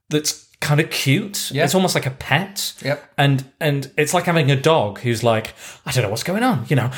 that's 0.09 0.50
kind 0.61 0.79
of 0.79 0.89
cute. 0.89 1.51
Yeah. 1.51 1.65
It's 1.65 1.75
almost 1.75 1.95
like 1.95 2.05
a 2.05 2.11
pet. 2.11 2.73
Yep. 2.85 3.13
And 3.17 3.43
and 3.59 3.91
it's 3.97 4.13
like 4.13 4.25
having 4.25 4.49
a 4.49 4.55
dog 4.55 4.99
who's 4.99 5.23
like, 5.23 5.53
I 5.85 5.91
don't 5.91 6.03
know 6.03 6.09
what's 6.09 6.23
going 6.23 6.43
on, 6.43 6.65
you 6.69 6.77
know. 6.77 6.89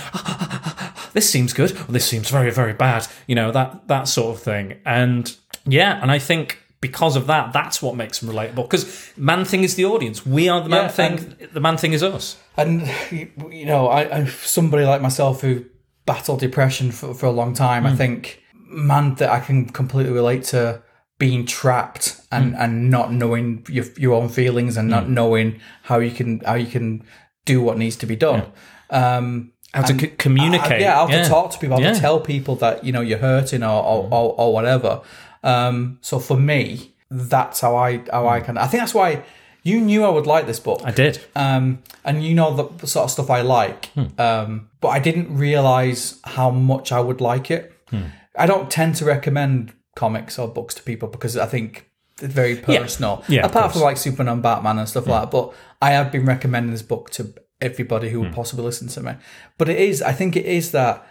this 1.13 1.27
seems 1.27 1.53
good. 1.53 1.71
Or 1.71 1.91
this 1.91 2.05
seems 2.05 2.29
very 2.29 2.51
very 2.51 2.73
bad. 2.73 3.07
You 3.25 3.33
know 3.33 3.51
that 3.51 3.87
that 3.87 4.07
sort 4.07 4.35
of 4.35 4.43
thing. 4.43 4.79
And 4.85 5.35
yeah, 5.65 5.99
and 6.01 6.11
I 6.11 6.19
think 6.19 6.59
because 6.81 7.15
of 7.15 7.27
that, 7.27 7.53
that's 7.53 7.81
what 7.81 7.95
makes 7.95 8.19
them 8.19 8.29
relatable. 8.29 8.69
Because 8.69 9.13
Man 9.17 9.45
Thing 9.45 9.63
is 9.63 9.75
the 9.75 9.85
audience. 9.85 10.25
We 10.25 10.49
are 10.49 10.61
the 10.61 10.69
Man 10.69 10.83
Yeah, 10.83 10.89
Thing. 10.89 11.35
the 11.53 11.61
Man 11.61 11.77
Thing 11.77 11.93
is 11.93 12.03
us. 12.03 12.37
And 12.57 12.87
you 13.09 13.65
know, 13.65 13.87
I, 13.87 14.19
I 14.19 14.25
somebody 14.25 14.85
like 14.85 15.01
myself 15.01 15.41
who 15.41 15.65
battled 16.05 16.41
depression 16.41 16.91
for, 16.91 17.13
for 17.13 17.25
a 17.25 17.31
long 17.31 17.53
time. 17.53 17.85
I 17.85 17.91
hmm. 17.91 17.95
think, 17.95 18.43
man, 18.53 19.15
that 19.15 19.29
I 19.29 19.39
can 19.39 19.69
completely 19.69 20.11
relate 20.11 20.43
to 20.45 20.83
being 21.17 21.45
trapped 21.45 22.19
and, 22.37 22.55
and 22.55 22.89
not 22.89 23.07
knowing 23.11 23.65
your 23.69 23.85
your 23.97 24.13
own 24.21 24.29
feelings 24.29 24.77
and 24.77 24.87
not 24.89 25.05
knowing 25.09 25.59
how 25.89 25.99
you 25.99 26.11
can 26.11 26.39
how 26.45 26.55
you 26.55 26.67
can 26.67 27.03
do 27.45 27.61
what 27.65 27.77
needs 27.77 27.95
to 27.97 28.05
be 28.05 28.15
done. 28.15 28.41
Um, 28.89 29.51
How 29.73 29.81
to 29.83 29.97
c- 29.99 30.13
communicate. 30.17 30.81
uh, 30.81 30.85
yeah, 30.85 30.95
how 30.95 31.07
to 31.07 31.23
talk 31.29 31.51
to 31.51 31.57
people, 31.59 31.77
how 31.77 31.83
Yeah. 31.83 31.93
to 31.93 31.99
tell 31.99 32.19
people 32.19 32.55
that 32.57 32.83
you 32.85 32.91
know 32.93 33.01
you're 33.01 33.17
hurting 33.31 33.63
or 33.63 33.83
or, 33.91 34.07
or, 34.11 34.35
or 34.37 34.53
whatever. 34.53 35.01
Um, 35.43 35.97
so 36.01 36.19
for 36.19 36.37
me, 36.37 36.93
that's 37.09 37.61
how 37.61 37.75
I 37.75 38.01
how 38.11 38.27
I 38.37 38.39
can. 38.45 38.57
I 38.57 38.67
think 38.67 38.81
that's 38.81 38.93
why 38.93 39.23
you 39.63 39.79
knew 39.81 40.03
I 40.03 40.09
would 40.09 40.27
like 40.27 40.45
this 40.45 40.59
book 40.59 40.81
I 40.85 40.91
did. 40.91 41.19
um, 41.35 41.79
and 42.03 42.23
you 42.23 42.33
know 42.35 42.49
the 42.79 42.87
sort 42.87 43.05
of 43.05 43.11
stuff 43.11 43.29
I 43.29 43.41
like. 43.41 43.89
Um, 44.19 44.69
but 44.81 44.89
I 44.89 44.99
didn't 44.99 45.37
realize 45.39 46.19
how 46.23 46.51
much 46.51 46.91
I 46.91 46.99
would 46.99 47.21
like 47.21 47.49
it. 47.49 47.71
I 48.43 48.45
don't 48.47 48.69
tend 48.71 48.95
to 48.95 49.05
recommend 49.05 49.71
comics 49.95 50.39
or 50.39 50.47
books 50.47 50.73
to 50.75 50.83
people 50.83 51.07
because 51.07 51.37
I 51.37 51.45
think 51.45 51.89
very 52.23 52.55
personal. 52.55 53.23
Yeah, 53.27 53.45
of 53.45 53.51
Apart 53.51 53.73
from 53.73 53.81
like 53.81 53.97
Superman, 53.97 54.41
Batman, 54.41 54.79
and 54.79 54.89
stuff 54.89 55.07
like 55.07 55.23
that. 55.23 55.31
But 55.31 55.53
I 55.81 55.91
have 55.91 56.11
been 56.11 56.25
recommending 56.25 56.71
this 56.71 56.81
book 56.81 57.09
to 57.11 57.33
everybody 57.61 58.09
who 58.09 58.21
would 58.21 58.29
hmm. 58.29 58.35
possibly 58.35 58.65
listen 58.65 58.87
to 58.89 59.01
me. 59.01 59.13
But 59.57 59.69
it 59.69 59.79
is, 59.79 60.01
I 60.01 60.11
think 60.11 60.35
it 60.35 60.45
is 60.45 60.71
that 60.71 61.07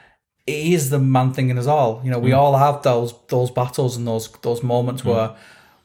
it 0.47 0.67
is 0.67 0.91
the 0.91 0.99
man 0.99 1.33
thing 1.33 1.51
in 1.51 1.59
us 1.59 1.67
all. 1.67 2.01
You 2.05 2.11
know, 2.11 2.19
we 2.19 2.31
hmm. 2.31 2.37
all 2.37 2.57
have 2.57 2.83
those 2.83 3.15
those 3.29 3.51
battles 3.51 3.97
and 3.97 4.07
those 4.07 4.31
those 4.43 4.63
moments 4.63 5.03
hmm. 5.03 5.11
where 5.11 5.37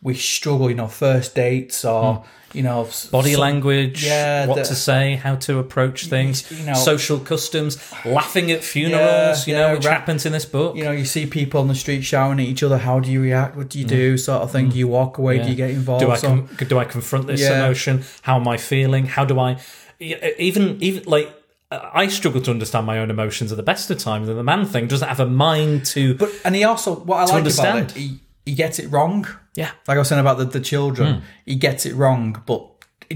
we 0.01 0.13
struggle. 0.13 0.69
You 0.69 0.75
know, 0.75 0.87
first 0.87 1.35
dates 1.35 1.83
or 1.85 2.15
hmm. 2.15 2.57
you 2.57 2.63
know 2.63 2.87
Body 3.11 3.33
some- 3.33 3.41
language, 3.41 4.05
Yeah, 4.05 4.45
what 4.45 4.55
the- 4.57 4.63
to 4.63 4.75
say, 4.75 5.15
how 5.15 5.35
to 5.35 5.59
approach 5.59 6.07
things, 6.07 6.49
you 6.51 6.65
know- 6.65 6.73
social 6.73 7.19
customs, 7.19 7.77
laughing 8.05 8.51
at 8.51 8.63
funerals, 8.63 9.47
you 9.47 9.53
know, 9.55 9.67
yeah, 9.67 9.73
which 9.73 9.85
happens 9.85 10.25
in 10.25 10.31
this 10.31 10.45
book. 10.45 10.75
you 10.75 10.83
know, 10.83 10.91
you 10.91 11.05
see 11.05 11.25
people 11.25 11.59
on 11.59 11.67
the 11.67 11.75
street 11.75 12.03
shouting 12.03 12.39
at 12.39 12.45
each 12.45 12.63
other. 12.63 12.77
How 12.77 12.99
do 12.99 13.11
you 13.11 13.21
react? 13.21 13.55
What 13.55 13.69
do 13.69 13.79
you 13.79 13.85
do? 13.85 14.11
Hmm. 14.11 14.17
Sort 14.17 14.41
of 14.43 14.51
thing. 14.51 14.69
Do 14.69 14.77
you 14.77 14.87
walk 14.87 15.17
away? 15.17 15.39
Do 15.39 15.49
you 15.49 15.55
get 15.55 15.71
involved? 15.71 16.05
do 16.05 16.11
I 16.11 16.19
com- 16.19 16.49
do 16.67 16.77
I 16.79 16.85
confront 16.85 17.27
this 17.27 17.41
Yeah. 17.41 17.59
emotion? 17.59 18.03
How 18.21 18.37
am 18.37 18.47
I 18.47 18.57
feeling? 18.57 19.05
How 19.07 19.25
do 19.25 19.39
I 19.39 19.57
even 19.99 20.77
even 20.81 21.03
like 21.05 21.33
I 21.69 22.07
struggle 22.07 22.39
to 22.41 22.51
understand 22.51 22.85
my 22.85 22.99
own 22.99 23.09
emotions 23.09 23.51
at 23.51 23.57
the 23.57 23.63
best 23.63 23.91
of 23.91 23.97
times, 23.97 24.29
and 24.29 24.37
the 24.37 24.43
man 24.43 24.65
thing 24.65 24.87
doesn't 24.87 25.07
have 25.07 25.19
a 25.19 25.25
mind 25.25 25.85
to. 25.87 26.13
but 26.15 26.29
and 26.45 26.55
he 26.55 26.63
also 26.63 26.95
what 26.95 27.17
I 27.17 27.25
like 27.25 27.33
understand. 27.33 27.77
about 27.79 27.97
it, 27.97 27.99
he, 27.99 28.19
he 28.45 28.53
gets 28.53 28.79
it 28.79 28.87
wrong. 28.89 29.27
Yeah, 29.57 29.71
Like 29.87 29.95
I 29.97 29.99
was 29.99 30.07
saying 30.09 30.21
about 30.21 30.37
the, 30.37 30.45
the 30.45 30.61
children, 30.61 31.07
Hmm. 31.15 31.19
he 31.45 31.55
gets 31.55 31.85
it 31.85 31.93
wrong, 31.95 32.41
but 32.45 32.61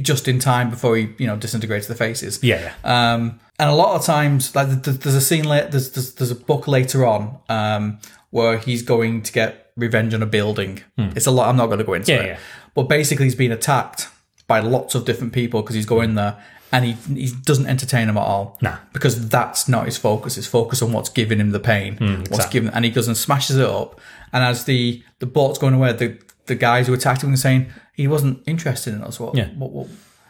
just 0.02 0.28
in 0.28 0.40
time 0.40 0.70
before 0.70 0.96
he 0.98 1.04
you 1.18 1.28
know 1.28 1.38
disintegrates 1.38 1.88
the 1.88 1.96
faces. 1.96 2.40
yeah, 2.44 2.74
Um, 2.84 3.40
and 3.60 3.70
a 3.70 3.74
lot 3.84 3.96
of 3.98 4.06
times, 4.06 4.56
like 4.56 4.68
th- 4.70 4.84
th- 4.84 4.98
there's 5.02 5.16
a 5.16 5.22
scene 5.30 5.46
later, 5.54 5.68
there's, 5.72 5.90
there's 5.92 6.14
there's 6.16 6.32
a 6.32 6.36
book 6.52 6.68
later 6.68 7.06
on 7.06 7.22
um, 7.50 8.00
where 8.32 8.58
he's 8.58 8.82
going 8.94 9.22
to 9.24 9.32
get 9.32 9.72
revenge 9.78 10.14
on 10.14 10.22
a 10.24 10.26
building. 10.38 10.82
It's 10.98 11.28
a 11.28 11.32
lot. 11.32 11.50
I'm 11.50 11.58
not 11.58 11.68
going 11.68 11.80
to 11.80 11.86
go 11.86 11.94
into. 11.94 12.12
Yeah, 12.14 12.20
it, 12.22 12.28
yeah. 12.28 12.38
but 12.76 12.84
basically 12.98 13.26
he's 13.26 13.36
being 13.36 13.52
attacked 13.52 14.08
by 14.48 14.60
lots 14.62 14.96
of 14.96 15.06
different 15.06 15.32
people 15.34 15.62
because 15.62 15.76
he's 15.76 15.86
going 15.86 16.16
there 16.16 16.34
and 16.74 16.86
he 16.86 16.94
he 17.26 17.28
doesn't 17.44 17.68
entertain 17.68 18.08
them 18.08 18.18
at 18.18 18.24
all. 18.34 18.58
Nah. 18.62 18.78
because 18.94 19.14
that's 19.30 19.68
not 19.68 19.86
his 19.86 19.98
focus. 19.98 20.36
His 20.36 20.48
focus 20.48 20.82
on 20.82 20.92
what's 20.94 21.10
giving 21.10 21.40
him 21.40 21.52
the 21.52 21.60
pain. 21.60 21.98
What's 22.00 22.00
Hmm, 22.00 22.22
exactly. 22.22 22.54
giving, 22.62 22.74
and 22.76 22.86
he 22.86 22.92
goes 22.92 23.08
and 23.08 23.18
smashes 23.18 23.58
it 23.58 23.70
up. 23.82 24.00
And 24.34 24.42
as 24.44 24.64
the 24.66 25.04
the 25.20 25.26
boat's 25.28 25.60
going 25.60 25.74
away, 25.74 25.92
the 25.94 26.18
the 26.52 26.56
guys 26.56 26.88
who 26.88 26.94
attacked 26.94 27.24
him 27.24 27.34
are 27.34 27.38
saying 27.38 27.72
he 27.94 28.08
wasn't 28.08 28.44
interested 28.46 28.94
in 28.94 29.02
us. 29.02 29.20
What? 29.20 29.36
Yeah. 29.36 29.48
What? 29.62 29.72
what? 29.72 29.88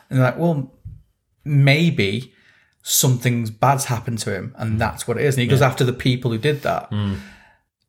And 0.09 0.19
they're 0.19 0.25
like, 0.25 0.37
well, 0.37 0.71
maybe 1.43 2.31
something's 2.83 3.49
bad's 3.49 3.85
happened 3.85 4.19
to 4.19 4.33
him, 4.33 4.53
and 4.57 4.79
that's 4.79 5.07
what 5.07 5.17
it 5.17 5.23
is. 5.25 5.35
And 5.35 5.41
he 5.41 5.47
goes 5.47 5.61
after 5.61 5.83
the 5.83 5.93
people 5.93 6.31
who 6.31 6.37
did 6.37 6.61
that. 6.61 6.89
Hmm. 6.89 7.15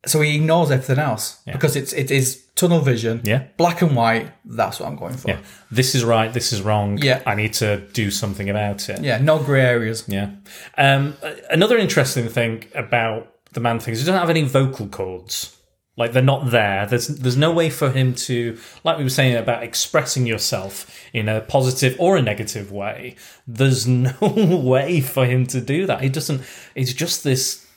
So 0.05 0.19
he 0.19 0.35
ignores 0.35 0.69
everything 0.69 0.99
else 0.99 1.41
because 1.45 1.77
it's 1.77 1.93
it 1.93 2.11
is 2.11 2.43
tunnel 2.55 2.81
vision. 2.81 3.21
Yeah. 3.23 3.43
black 3.55 3.81
and 3.81 3.95
white. 3.95 4.31
That's 4.43 4.79
what 4.79 4.89
I'm 4.89 4.97
going 4.97 5.15
for. 5.15 5.29
yeah. 5.29 5.39
This 5.71 5.95
is 5.95 6.03
right. 6.03 6.33
This 6.33 6.51
is 6.51 6.61
wrong. 6.61 6.97
Yeah. 6.97 7.21
I 7.25 7.35
need 7.35 7.53
to 7.53 7.77
do 7.93 8.11
something 8.11 8.49
about 8.49 8.89
it. 8.89 9.01
Yeah, 9.01 9.19
no 9.19 9.39
grey 9.39 9.61
areas. 9.61 10.03
Yeah. 10.07 10.31
Um, 10.77 11.15
another 11.49 11.77
interesting 11.77 12.27
thing 12.27 12.65
about 12.75 13.31
the 13.53 13.61
man 13.61 13.79
thing 13.79 13.93
is 13.93 13.99
he 14.01 14.05
doesn't 14.05 14.19
have 14.19 14.29
any 14.29 14.43
vocal 14.43 14.87
cords. 14.87 15.57
Like 15.95 16.11
they're 16.11 16.23
not 16.23 16.49
there. 16.49 16.87
There's 16.87 17.07
there's 17.07 17.37
no 17.37 17.51
way 17.51 17.69
for 17.69 17.91
him 17.91 18.15
to, 18.15 18.57
like 18.83 18.97
we 18.97 19.03
were 19.03 19.09
saying 19.11 19.35
about 19.35 19.61
expressing 19.61 20.25
yourself 20.25 20.89
in 21.13 21.29
a 21.29 21.41
positive 21.41 21.95
or 21.99 22.17
a 22.17 22.21
negative 22.21 22.71
way. 22.71 23.15
There's 23.45 23.87
no 23.87 24.13
way 24.21 25.01
for 25.01 25.25
him 25.25 25.45
to 25.47 25.61
do 25.61 25.85
that. 25.85 26.01
He 26.01 26.09
doesn't. 26.09 26.41
It's 26.75 26.93
just 26.93 27.23
this. 27.23 27.67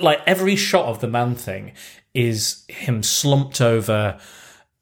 Like 0.00 0.20
every 0.26 0.56
shot 0.56 0.86
of 0.86 1.00
the 1.00 1.08
man 1.08 1.34
thing 1.34 1.72
is 2.14 2.64
him 2.68 3.02
slumped 3.02 3.60
over 3.60 4.18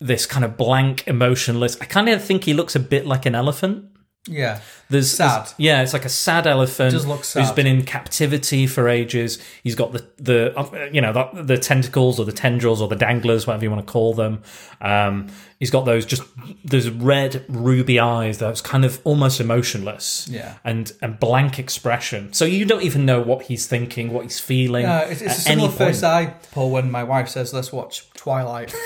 this 0.00 0.26
kind 0.26 0.44
of 0.44 0.56
blank, 0.56 1.06
emotionless. 1.06 1.76
I 1.80 1.84
kind 1.84 2.08
of 2.08 2.24
think 2.24 2.44
he 2.44 2.54
looks 2.54 2.74
a 2.74 2.80
bit 2.80 3.06
like 3.06 3.26
an 3.26 3.34
elephant. 3.34 3.89
Yeah. 4.30 4.60
There's 4.88 5.10
Sad. 5.10 5.28
there's- 5.40 5.54
yeah, 5.58 5.82
it's 5.82 5.92
like 5.92 6.04
a 6.04 6.08
sad 6.08 6.46
elephant 6.46 6.94
look 7.06 7.18
who's 7.18 7.26
sad. 7.28 7.54
been 7.54 7.66
in 7.66 7.84
captivity 7.84 8.66
for 8.66 8.88
ages. 8.88 9.38
He's 9.62 9.74
got 9.74 9.92
the 9.92 10.04
the 10.18 10.58
uh, 10.58 10.88
you 10.92 11.00
know 11.00 11.12
the, 11.12 11.42
the 11.42 11.58
tentacles 11.58 12.18
or 12.18 12.24
the 12.24 12.32
tendrils 12.32 12.80
or 12.80 12.88
the 12.88 12.96
danglers, 12.96 13.46
whatever 13.46 13.64
you 13.64 13.70
want 13.70 13.86
to 13.86 13.92
call 13.92 14.14
them. 14.14 14.42
Um, 14.80 15.28
he's 15.58 15.70
got 15.70 15.84
those 15.84 16.06
just 16.06 16.22
those 16.64 16.88
red 16.88 17.44
ruby 17.48 18.00
eyes 18.00 18.38
that's 18.38 18.60
kind 18.60 18.84
of 18.84 19.00
almost 19.04 19.40
emotionless. 19.40 20.26
Yeah. 20.28 20.56
and 20.64 20.92
and 21.02 21.20
blank 21.20 21.58
expression. 21.58 22.32
So 22.32 22.44
you 22.44 22.64
don't 22.64 22.82
even 22.82 23.04
know 23.06 23.20
what 23.20 23.42
he's 23.42 23.66
thinking, 23.66 24.12
what 24.12 24.24
he's 24.24 24.40
feeling. 24.40 24.86
Uh, 24.86 25.06
it's, 25.08 25.20
it's 25.22 25.38
a 25.38 25.40
similar 25.40 25.68
face 25.70 26.00
point. 26.00 26.04
I 26.04 26.26
pull 26.52 26.70
when 26.70 26.90
my 26.90 27.04
wife 27.04 27.28
says, 27.28 27.52
"Let's 27.54 27.72
watch 27.72 28.10
Twilight." 28.14 28.74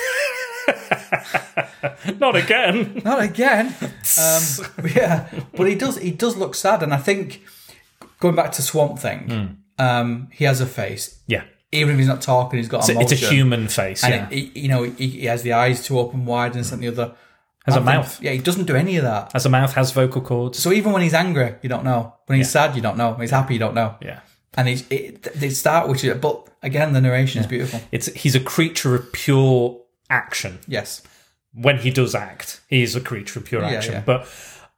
Not 2.19 2.35
again. 2.35 3.01
Not 3.03 3.21
again. 3.23 3.67
Um, 4.19 4.41
yeah, 4.95 5.29
but 5.55 5.67
he 5.67 5.75
does. 5.75 5.97
He 5.97 6.11
does 6.11 6.35
look 6.37 6.55
sad, 6.55 6.83
and 6.83 6.93
I 6.93 6.97
think 6.97 7.41
going 8.19 8.35
back 8.35 8.51
to 8.53 8.61
Swamp 8.61 8.99
Thing, 8.99 9.57
um, 9.79 10.29
he 10.31 10.45
has 10.45 10.61
a 10.61 10.65
face. 10.65 11.19
yeah, 11.27 11.43
Even 11.71 11.93
if 11.93 11.99
he's 11.99 12.07
not 12.07 12.21
talking, 12.21 12.57
he's 12.57 12.67
got 12.67 12.89
it's 12.89 12.97
a, 12.97 12.99
it's 13.01 13.11
a 13.11 13.27
human 13.27 13.67
face. 13.67 14.03
and 14.03 14.13
Yeah, 14.13 14.27
it, 14.29 14.49
he, 14.53 14.61
you 14.61 14.67
know, 14.67 14.83
he, 14.83 15.07
he 15.07 15.25
has 15.25 15.43
the 15.43 15.53
eyes 15.53 15.83
to 15.85 15.99
open 15.99 16.25
wide 16.25 16.55
and 16.55 16.65
something 16.65 16.89
the 16.89 17.01
other. 17.01 17.15
has 17.65 17.75
a 17.75 17.81
mouth. 17.81 18.21
Yeah, 18.21 18.31
he 18.31 18.39
doesn't 18.39 18.65
do 18.65 18.75
any 18.75 18.97
of 18.97 19.03
that. 19.03 19.31
Has 19.33 19.45
a 19.45 19.49
mouth. 19.49 19.73
Has 19.73 19.91
vocal 19.91 20.21
cords. 20.21 20.59
So 20.59 20.71
even 20.71 20.91
when 20.91 21.01
he's 21.01 21.13
angry, 21.13 21.55
you 21.61 21.69
don't 21.69 21.83
know. 21.83 22.13
When 22.27 22.37
he's 22.37 22.49
sad, 22.51 22.75
you 22.75 22.81
don't 22.81 22.97
know. 22.97 23.11
When 23.11 23.21
he's 23.21 23.31
happy, 23.31 23.53
you 23.53 23.59
don't 23.59 23.75
know. 23.75 23.95
Yeah. 24.01 24.21
And 24.57 24.69
he's, 24.69 24.89
it, 24.89 25.23
they 25.35 25.49
start 25.49 25.89
with 25.89 26.01
it, 26.05 26.21
but 26.21 26.47
again, 26.63 26.93
the 26.93 27.01
narration 27.01 27.41
is 27.41 27.47
beautiful. 27.47 27.81
It's 27.91 28.07
he's 28.13 28.35
a 28.35 28.39
creature 28.39 28.95
of 28.95 29.11
pure 29.11 29.81
action. 30.09 30.59
Yes. 30.67 31.01
When 31.53 31.77
he 31.79 31.89
does 31.91 32.13
act, 32.15 32.61
he 32.69 32.83
is 32.83 32.95
a 32.95 33.01
creature 33.01 33.39
of 33.39 33.45
pure 33.45 33.61
Yeah, 33.61 33.69
action. 33.69 33.93
yeah. 33.93 34.03
But 34.05 34.21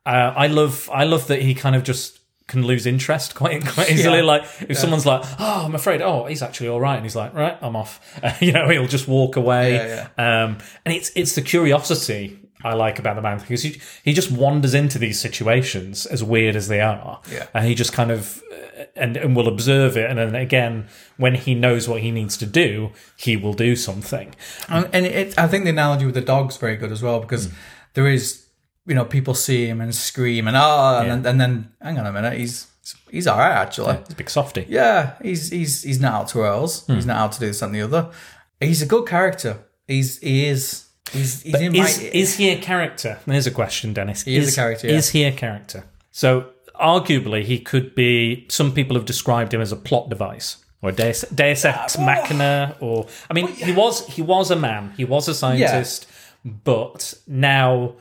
uh, 0.06 0.34
I 0.36 0.48
love 0.48 0.90
I 0.94 1.04
love 1.06 1.28
that 1.28 1.42
he 1.42 1.54
kind 1.56 1.76
of 1.76 1.84
just 1.84 2.20
can 2.48 2.66
lose 2.66 2.86
interest 2.86 3.36
quite 3.42 3.66
quite 3.66 3.90
easily. 3.90 4.18
Yeah. 4.20 4.24
Like 4.24 4.44
if 4.70 4.78
someone's 4.78 5.06
like, 5.06 5.24
"Oh, 5.40 5.64
I'm 5.66 5.76
afraid," 5.76 6.02
oh, 6.02 6.26
he's 6.26 6.42
actually 6.42 6.70
all 6.70 6.80
right, 6.80 6.96
and 6.96 7.04
he's 7.04 7.16
like, 7.16 7.34
"Right, 7.34 7.58
I'm 7.62 7.76
off." 7.76 8.00
you 8.42 8.52
know, 8.52 8.70
he'll 8.70 8.88
just 8.88 9.08
walk 9.08 9.36
away. 9.36 9.74
Yeah, 9.74 10.08
Um, 10.18 10.60
and 10.86 10.94
it's 10.96 11.12
it's 11.16 11.34
the 11.36 11.42
curiosity 11.42 12.40
I 12.68 12.74
like 12.74 13.00
about 13.00 13.16
the 13.16 13.22
man 13.22 13.40
because 13.40 13.64
he 13.64 13.82
he 14.04 14.14
just 14.14 14.32
wanders 14.32 14.74
into 14.74 15.00
these 15.00 15.20
situations 15.20 16.06
as 16.06 16.24
weird 16.24 16.56
as 16.56 16.68
they 16.68 16.82
are. 16.82 17.22
Yeah. 17.32 17.48
and 17.54 17.66
he 17.66 17.76
just 17.76 17.94
kind 17.94 18.12
of 18.12 18.44
uh, 18.52 18.84
and 18.96 19.18
and 19.18 19.36
will 19.36 19.48
observe 19.48 19.98
it, 19.98 20.10
and 20.10 20.20
then 20.20 20.36
again, 20.36 20.88
when 21.18 21.36
he 21.36 21.56
knows 21.56 21.88
what 21.88 22.02
he 22.02 22.12
needs 22.12 22.38
to 22.38 22.46
do, 22.46 22.92
he 23.16 23.38
will 23.38 23.54
do 23.54 23.76
something. 23.76 24.36
And, 24.70 24.90
and 24.94 25.06
it, 25.06 25.38
I 25.38 25.48
think 25.48 25.64
the 25.64 25.72
analogy 25.72 26.06
with 26.06 26.16
the 26.16 26.22
dog's 26.22 26.58
very 26.58 26.76
good 26.76 26.92
as 26.92 27.02
well 27.02 27.20
because 27.20 27.48
hmm. 27.48 27.56
there 27.94 28.08
is, 28.08 28.46
you 28.86 28.96
know, 28.96 29.06
people 29.06 29.34
see 29.34 29.68
him 29.68 29.82
and 29.82 29.94
scream 29.96 30.48
and 30.48 30.58
oh, 30.58 31.00
and, 31.00 31.10
then, 31.10 31.26
and 31.26 31.42
then 31.42 31.72
hang 31.82 31.98
on 31.98 32.06
a 32.06 32.12
minute, 32.12 32.38
he's 32.38 32.68
he's 33.12 33.28
all 33.28 33.38
right 33.38 33.52
actually. 33.52 33.98
He's 33.98 34.14
a 34.14 34.16
big 34.16 34.30
softy. 34.30 34.66
Yeah, 34.68 35.16
he's 35.22 35.50
he's 35.50 35.84
he's 35.84 36.00
not 36.00 36.14
out 36.14 36.28
to 36.30 36.46
else. 36.46 36.86
He's 36.88 37.04
hmm. 37.04 37.10
not 37.10 37.18
out 37.18 37.32
to 37.34 37.40
do 37.40 37.48
this 37.48 37.62
and 37.62 37.74
the 37.74 37.82
other. 37.82 38.12
He's 38.60 38.82
a 38.82 38.86
good 38.88 39.08
character. 39.08 39.60
He's 39.88 40.20
he 40.20 40.48
is 40.48 40.87
he's 41.12 41.42
he's 41.44 41.56
in 41.56 41.76
Is, 41.76 42.00
my 42.00 42.06
is 42.10 42.36
he 42.36 42.50
a 42.50 42.58
character? 42.58 43.20
There's 43.26 43.48
a 43.48 43.52
question, 43.52 43.94
Dennis. 43.94 44.24
He 44.24 44.38
is 44.38 44.54
a 44.54 44.56
character, 44.56 44.88
yeah. 44.88 44.94
Is 44.96 45.10
he 45.10 45.24
a 45.24 45.32
character? 45.32 45.86
So, 46.12 46.50
arguably, 46.80 47.44
he 47.44 47.60
could 47.60 47.96
be. 47.96 48.46
Some 48.50 48.74
people 48.74 48.96
have 48.96 49.06
described 49.06 49.54
him 49.54 49.62
as 49.62 49.72
a 49.72 49.76
plot 49.76 50.10
device 50.10 50.58
or 50.82 50.92
Deus, 50.92 51.22
Deus 51.34 51.66
uh, 51.66 51.70
Ex 51.70 51.98
Machina. 51.98 52.76
Or 52.80 53.08
I 53.30 53.34
mean, 53.34 53.48
he 53.48 53.72
was 53.72 54.06
he 54.08 54.22
was 54.22 54.52
a 54.52 54.56
man. 54.56 54.94
He 54.98 55.06
was 55.06 55.28
a 55.28 55.34
scientist, 55.34 56.08
but 56.44 57.14
now 57.28 57.96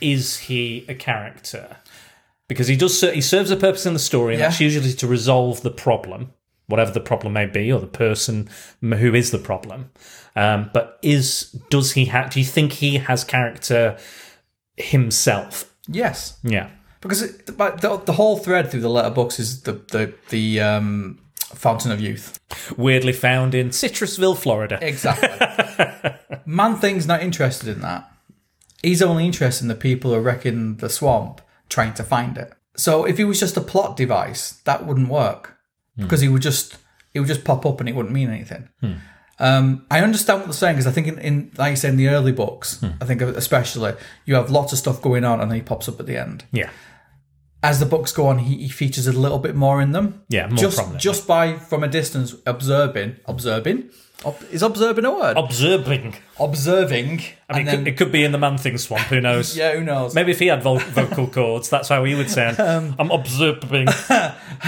is 0.00 0.38
he 0.38 0.84
a 0.88 0.94
character? 0.94 1.76
Because 2.48 2.66
he 2.66 2.76
does 2.76 3.00
he 3.00 3.20
serves 3.20 3.50
a 3.50 3.56
purpose 3.56 3.86
in 3.86 3.92
the 3.92 3.98
story, 4.00 4.34
and 4.34 4.40
Yeah. 4.40 4.48
that's 4.48 4.60
usually 4.60 4.92
to 4.94 5.06
resolve 5.06 5.62
the 5.62 5.70
problem, 5.70 6.32
whatever 6.70 6.90
the 6.90 7.00
problem 7.00 7.32
may 7.32 7.46
be, 7.46 7.70
or 7.72 7.80
the 7.80 7.86
person 7.86 8.48
who 8.80 9.14
is 9.14 9.30
the 9.30 9.38
problem. 9.38 9.90
Um, 10.36 10.70
but 10.72 10.98
is 11.02 11.50
does 11.70 11.92
he 11.92 12.06
have? 12.06 12.30
Do 12.30 12.40
you 12.40 12.46
think 12.46 12.74
he 12.74 12.98
has 12.98 13.24
character 13.24 13.98
himself? 14.76 15.66
yes 15.88 16.38
Yeah, 16.42 16.70
because 17.00 17.22
it, 17.22 17.56
but 17.56 17.80
the, 17.80 17.96
the 17.98 18.12
whole 18.12 18.38
thread 18.38 18.70
through 18.70 18.80
the 18.80 18.90
letter 18.90 19.10
books 19.10 19.38
is 19.38 19.62
the 19.62 19.72
the 19.72 20.14
the 20.28 20.60
um, 20.60 21.18
fountain 21.54 21.90
of 21.90 22.00
youth. 22.00 22.38
weirdly 22.76 23.12
found 23.12 23.54
in 23.54 23.70
Citrusville, 23.70 24.36
Florida. 24.36 24.78
Exactly. 24.80 26.38
Man 26.46 26.76
Thing's 26.76 27.06
not 27.06 27.22
interested 27.22 27.68
in 27.68 27.80
that. 27.80 28.10
He's 28.82 29.02
only 29.02 29.26
interested 29.26 29.64
in 29.64 29.68
the 29.68 29.74
people 29.74 30.10
who 30.10 30.16
are 30.16 30.22
wrecking 30.22 30.76
the 30.76 30.88
swamp 30.88 31.40
trying 31.68 31.94
to 31.94 32.02
find 32.02 32.38
it. 32.38 32.52
So 32.76 33.04
if 33.04 33.18
he 33.18 33.24
was 33.24 33.40
just 33.40 33.56
a 33.56 33.60
plot 33.60 33.96
device, 33.96 34.52
that 34.64 34.86
wouldn't 34.86 35.08
work 35.08 35.58
Hmm. 36.00 36.04
because 36.06 36.20
he 36.20 36.28
would 36.28 36.42
just 36.42 36.76
it 37.14 37.20
would 37.20 37.28
just 37.28 37.44
pop 37.44 37.66
up 37.66 37.80
and 37.80 37.88
it 37.88 37.94
wouldn't 37.94 38.14
mean 38.14 38.30
anything. 38.30 38.68
Hmm. 38.80 38.92
Um, 39.38 39.86
I 39.90 40.00
understand 40.00 40.40
what 40.40 40.46
they're 40.46 40.52
saying 40.52 40.76
because 40.76 40.86
I 40.86 40.92
think 40.92 41.06
in, 41.08 41.18
in 41.18 41.50
like 41.56 41.70
you 41.70 41.76
said 41.76 41.90
in 41.90 41.96
the 41.96 42.08
early 42.08 42.32
books, 42.32 42.80
hmm. 42.80 42.90
I 43.00 43.04
think 43.04 43.22
especially 43.22 43.94
you 44.26 44.34
have 44.34 44.50
lots 44.50 44.72
of 44.72 44.78
stuff 44.78 45.00
going 45.00 45.24
on 45.24 45.40
and 45.40 45.50
then 45.50 45.56
he 45.56 45.62
pops 45.62 45.88
up 45.88 45.98
at 45.98 46.06
the 46.06 46.16
end. 46.16 46.44
Yeah, 46.52 46.68
As 47.62 47.80
the 47.80 47.86
books 47.86 48.12
go 48.12 48.26
on, 48.26 48.38
he, 48.40 48.56
he 48.58 48.68
features 48.68 49.06
a 49.06 49.12
little 49.12 49.38
bit 49.38 49.54
more 49.54 49.80
in 49.80 49.92
them. 49.92 50.24
Yeah, 50.28 50.46
more 50.48 50.56
just 50.56 50.76
prominently. 50.76 51.00
just 51.00 51.26
by 51.26 51.56
from 51.56 51.82
a 51.84 51.88
distance 51.88 52.34
observing, 52.46 53.16
observing. 53.26 53.90
Ob- 54.22 54.44
is 54.52 54.62
observing 54.62 55.06
a 55.06 55.10
word? 55.10 55.38
observing. 55.38 56.14
observing. 56.38 57.22
I 57.48 57.54
mean, 57.56 57.62
it, 57.62 57.70
then, 57.70 57.78
could, 57.78 57.88
it 57.88 57.96
could 57.96 58.12
be 58.12 58.22
in 58.22 58.32
the 58.32 58.38
man 58.38 58.58
thing 58.58 58.76
swamp. 58.76 59.06
Who 59.06 59.18
knows? 59.22 59.56
yeah, 59.60 59.72
who 59.72 59.82
knows? 59.82 60.14
Maybe 60.14 60.32
if 60.32 60.38
he 60.38 60.48
had 60.48 60.62
vo- 60.62 60.76
vocal 60.76 61.26
cords, 61.26 61.70
that's 61.70 61.88
how 61.88 62.04
he 62.04 62.14
would 62.14 62.28
sound. 62.28 62.58
Um, 62.60 62.94
I'm 62.98 63.10
observing. 63.10 63.88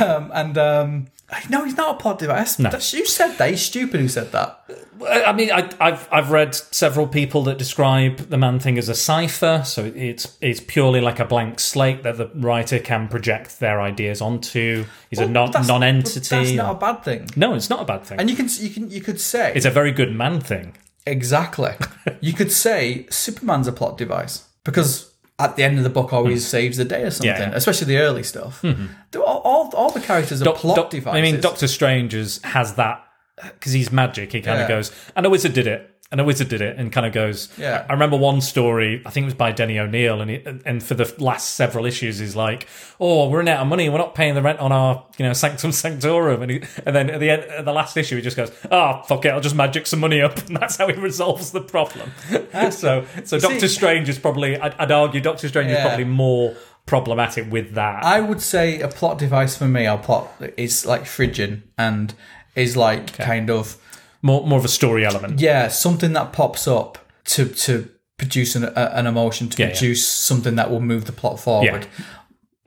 Um, 0.02 0.30
and 0.32 0.56
um, 0.56 1.06
no, 1.48 1.64
he's 1.64 1.76
not 1.76 1.96
a 1.96 1.98
plot 1.98 2.18
device. 2.18 2.56
That's, 2.56 2.92
you 2.92 3.06
said 3.06 3.36
that. 3.36 3.50
He's 3.50 3.62
stupid. 3.62 4.00
Who 4.00 4.08
said 4.08 4.32
that? 4.32 4.64
I 5.04 5.32
mean, 5.32 5.50
I, 5.50 5.68
I've 5.80 6.08
I've 6.12 6.30
read 6.30 6.54
several 6.54 7.08
people 7.08 7.42
that 7.44 7.58
describe 7.58 8.18
the 8.18 8.36
man 8.36 8.60
thing 8.60 8.78
as 8.78 8.88
a 8.88 8.94
cipher. 8.94 9.62
So 9.64 9.90
it's 9.94 10.36
it's 10.40 10.60
purely 10.60 11.00
like 11.00 11.18
a 11.18 11.24
blank 11.24 11.58
slate 11.60 12.02
that 12.02 12.18
the 12.18 12.30
writer 12.34 12.78
can 12.78 13.08
project 13.08 13.58
their 13.58 13.80
ideas 13.80 14.20
onto. 14.20 14.84
He's 15.10 15.18
a 15.18 15.26
non 15.26 15.50
non-entity. 15.50 16.20
That's 16.20 16.52
not 16.52 16.76
a 16.76 16.78
bad 16.78 17.04
thing. 17.04 17.28
no, 17.36 17.54
it's 17.54 17.70
not 17.70 17.82
a 17.82 17.84
bad 17.84 18.04
thing. 18.04 18.20
And 18.20 18.30
you 18.30 18.36
can 18.36 18.48
you 18.60 18.70
can 18.70 18.90
you 18.90 19.00
could 19.00 19.20
say 19.20 19.52
it's 19.54 19.66
a 19.66 19.70
very 19.70 19.92
good 19.92 20.14
man 20.14 20.40
thing. 20.40 20.76
exactly. 21.06 21.72
you 22.20 22.32
could 22.32 22.52
say 22.52 23.06
Superman's 23.10 23.66
a 23.66 23.72
plot 23.72 23.98
device 23.98 24.46
because 24.64 25.11
at 25.38 25.56
the 25.56 25.62
end 25.62 25.78
of 25.78 25.84
the 25.84 25.90
book 25.90 26.12
oh, 26.12 26.18
always 26.18 26.44
hmm. 26.44 26.50
saves 26.50 26.76
the 26.76 26.84
day 26.84 27.02
or 27.02 27.10
something. 27.10 27.28
Yeah, 27.28 27.50
yeah. 27.50 27.54
Especially 27.54 27.86
the 27.86 27.98
early 27.98 28.22
stuff. 28.22 28.60
Hmm. 28.60 28.86
They're 29.10 29.22
All, 29.22 29.40
all 29.40 29.70
all 29.74 29.90
the 29.90 30.00
characters 30.00 30.40
are 30.42 30.44
Doc- 30.44 30.56
plot 30.56 30.76
Doc- 30.76 30.90
devices. 30.90 31.18
I 31.18 31.22
mean, 31.22 31.40
Doctor 31.40 31.66
Strange 31.66 32.12
has 32.44 32.74
that 32.74 33.04
because 33.42 33.72
he's 33.72 33.90
magic. 33.90 34.32
He 34.32 34.40
kind 34.40 34.58
Yeah. 34.58 34.64
of 34.64 34.68
goes, 34.68 34.92
and 35.16 35.26
a 35.26 35.30
wizard 35.30 35.54
did 35.54 35.66
it, 35.66 35.91
and 36.12 36.20
a 36.20 36.24
wizard 36.24 36.48
did 36.48 36.60
it, 36.60 36.78
and 36.78 36.92
kind 36.92 37.06
of 37.06 37.12
goes. 37.12 37.48
Yeah. 37.58 37.86
I 37.88 37.94
remember 37.94 38.18
one 38.18 38.42
story. 38.42 39.02
I 39.06 39.10
think 39.10 39.24
it 39.24 39.28
was 39.28 39.34
by 39.34 39.50
Denny 39.50 39.78
O'Neil, 39.78 40.20
and 40.20 40.30
he, 40.30 40.44
and 40.66 40.82
for 40.82 40.92
the 40.92 41.12
last 41.18 41.54
several 41.54 41.86
issues, 41.86 42.18
he's 42.18 42.36
like, 42.36 42.68
"Oh, 43.00 43.30
we're 43.30 43.38
running 43.38 43.54
out 43.54 43.62
of 43.62 43.66
money. 43.66 43.88
We're 43.88 43.96
not 43.96 44.14
paying 44.14 44.34
the 44.34 44.42
rent 44.42 44.58
on 44.60 44.72
our, 44.72 45.06
you 45.16 45.24
know, 45.24 45.32
Sanctum 45.32 45.72
Sanctorum." 45.72 46.42
And 46.42 46.50
he, 46.50 46.62
and 46.84 46.94
then 46.94 47.08
at 47.08 47.18
the 47.18 47.30
end, 47.30 47.42
at 47.44 47.64
the 47.64 47.72
last 47.72 47.96
issue, 47.96 48.16
he 48.16 48.22
just 48.22 48.36
goes, 48.36 48.52
"Oh, 48.70 49.02
fuck 49.08 49.24
it, 49.24 49.30
I'll 49.30 49.40
just 49.40 49.54
magic 49.54 49.86
some 49.86 50.00
money 50.00 50.20
up," 50.20 50.36
and 50.46 50.56
that's 50.56 50.76
how 50.76 50.86
he 50.86 50.92
resolves 50.92 51.50
the 51.50 51.62
problem. 51.62 52.12
Ah. 52.52 52.68
so, 52.70 53.06
so 53.24 53.38
Doctor 53.38 53.66
Strange 53.66 54.10
is 54.10 54.18
probably, 54.18 54.58
I'd, 54.58 54.74
I'd 54.78 54.92
argue, 54.92 55.22
Doctor 55.22 55.48
Strange 55.48 55.70
is 55.70 55.80
probably 55.80 56.04
more 56.04 56.54
problematic 56.84 57.50
with 57.50 57.72
that. 57.72 58.04
I 58.04 58.20
would 58.20 58.42
say 58.42 58.80
a 58.80 58.88
plot 58.88 59.16
device 59.16 59.56
for 59.56 59.66
me, 59.66 59.86
a 59.86 59.96
plot 59.96 60.30
is 60.58 60.84
like 60.84 61.06
Phrygian 61.06 61.62
and 61.78 62.12
is 62.54 62.76
like 62.76 63.14
kind 63.14 63.48
of 63.48 63.78
more, 64.22 64.46
more 64.46 64.58
of 64.58 64.64
a 64.64 64.68
story 64.68 65.04
element. 65.04 65.40
yeah 65.40 65.68
something 65.68 66.12
that 66.14 66.32
pops 66.32 66.66
up 66.68 66.98
to 67.24 67.46
to 67.46 67.88
produce 68.16 68.54
an, 68.56 68.64
a, 68.64 68.90
an 68.94 69.06
emotion 69.06 69.48
to 69.48 69.56
Yeah, 69.62 69.68
yeah. 69.68 69.72
produce 69.78 70.06
something 70.06 70.54
that 70.56 70.70
will 70.70 70.80
move 70.80 71.04
the 71.06 71.12
plot 71.12 71.40
forward. 71.40 71.86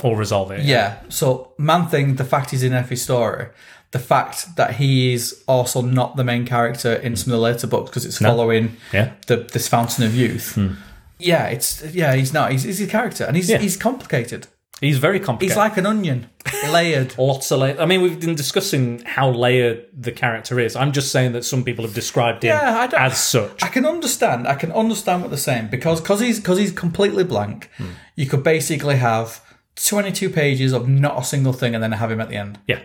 or 0.03 0.18
resolve 0.18 0.51
it. 0.51 0.66
Yeah. 0.66 0.99
So 1.10 1.53
Man 1.58 1.88
Thing, 1.88 2.16
the 2.16 2.26
fact 2.26 2.51
he's 2.51 2.64
in 2.64 2.74
every 2.74 2.97
story, 2.97 3.47
the 3.91 3.99
fact 3.99 4.56
that 4.58 4.76
he 4.76 5.14
is 5.14 5.41
also 5.47 5.82
not 5.82 6.18
the 6.18 6.24
main 6.26 6.45
character 6.45 6.93
in 6.93 7.16
some 7.16 7.32
of 7.32 7.38
the 7.39 7.43
later 7.43 7.68
books 7.68 7.89
because 7.89 8.06
it's 8.06 8.18
following 8.20 8.76
Yeah. 8.91 9.14
the 9.28 9.38
this 9.53 9.68
Fountain 9.70 10.03
of 10.03 10.14
Youth. 10.14 10.56
Hmm. 10.56 10.74
Yeah, 11.20 11.45
it's 11.47 11.82
yeah, 11.93 12.14
he's 12.16 12.34
not. 12.34 12.51
He's, 12.51 12.64
he's 12.64 12.82
a 12.82 12.88
character, 12.88 13.24
and 13.24 13.38
he's 13.38 13.49
Yeah. 13.49 13.60
he's 13.60 13.78
complicated. 13.78 14.47
He's 14.82 14.98
very 14.98 15.20
complicated. 15.20 15.52
He's 15.54 15.58
like 15.58 15.78
an 15.78 15.86
onion, 15.86 16.30
layered. 16.70 17.16
lots 17.18 17.50
of 17.52 17.60
layers. 17.60 17.80
I 17.80 17.86
mean, 17.86 18.02
we've 18.02 18.20
been 18.20 18.36
discussing 18.36 19.00
how 19.06 19.30
layered 19.30 19.86
the 19.98 20.12
character 20.12 20.60
is. 20.60 20.76
I'm 20.76 20.92
just 20.92 21.12
saying 21.12 21.32
that 21.32 21.46
some 21.46 21.64
people 21.64 21.86
have 21.86 21.94
described 21.94 22.44
him 22.44 22.50
Yeah, 22.50 22.80
I 22.80 22.88
don't- 22.88 23.00
as 23.02 23.18
such. 23.18 23.64
I 23.64 23.70
can 23.70 23.86
understand. 23.86 24.48
I 24.48 24.56
can 24.56 24.72
understand 24.74 25.22
what 25.22 25.30
they're 25.30 25.38
saying 25.38 25.70
because 25.72 26.02
because 26.02 26.20
he's 26.20 26.40
because 26.40 26.58
he's 26.58 26.72
completely 26.74 27.24
blank. 27.24 27.70
Hmm. 27.78 27.86
You 28.16 28.26
could 28.26 28.44
basically 28.44 28.98
have 28.98 29.42
twenty 29.78 30.12
two 30.12 30.30
pages 30.30 30.74
of 30.74 30.90
not 30.90 31.20
a 31.20 31.24
single 31.24 31.54
thing, 31.54 31.74
and 31.74 31.82
then 31.84 31.94
have 31.94 32.12
him 32.12 32.20
at 32.22 32.30
the 32.30 32.36
end. 32.36 32.60
yeah. 32.68 32.80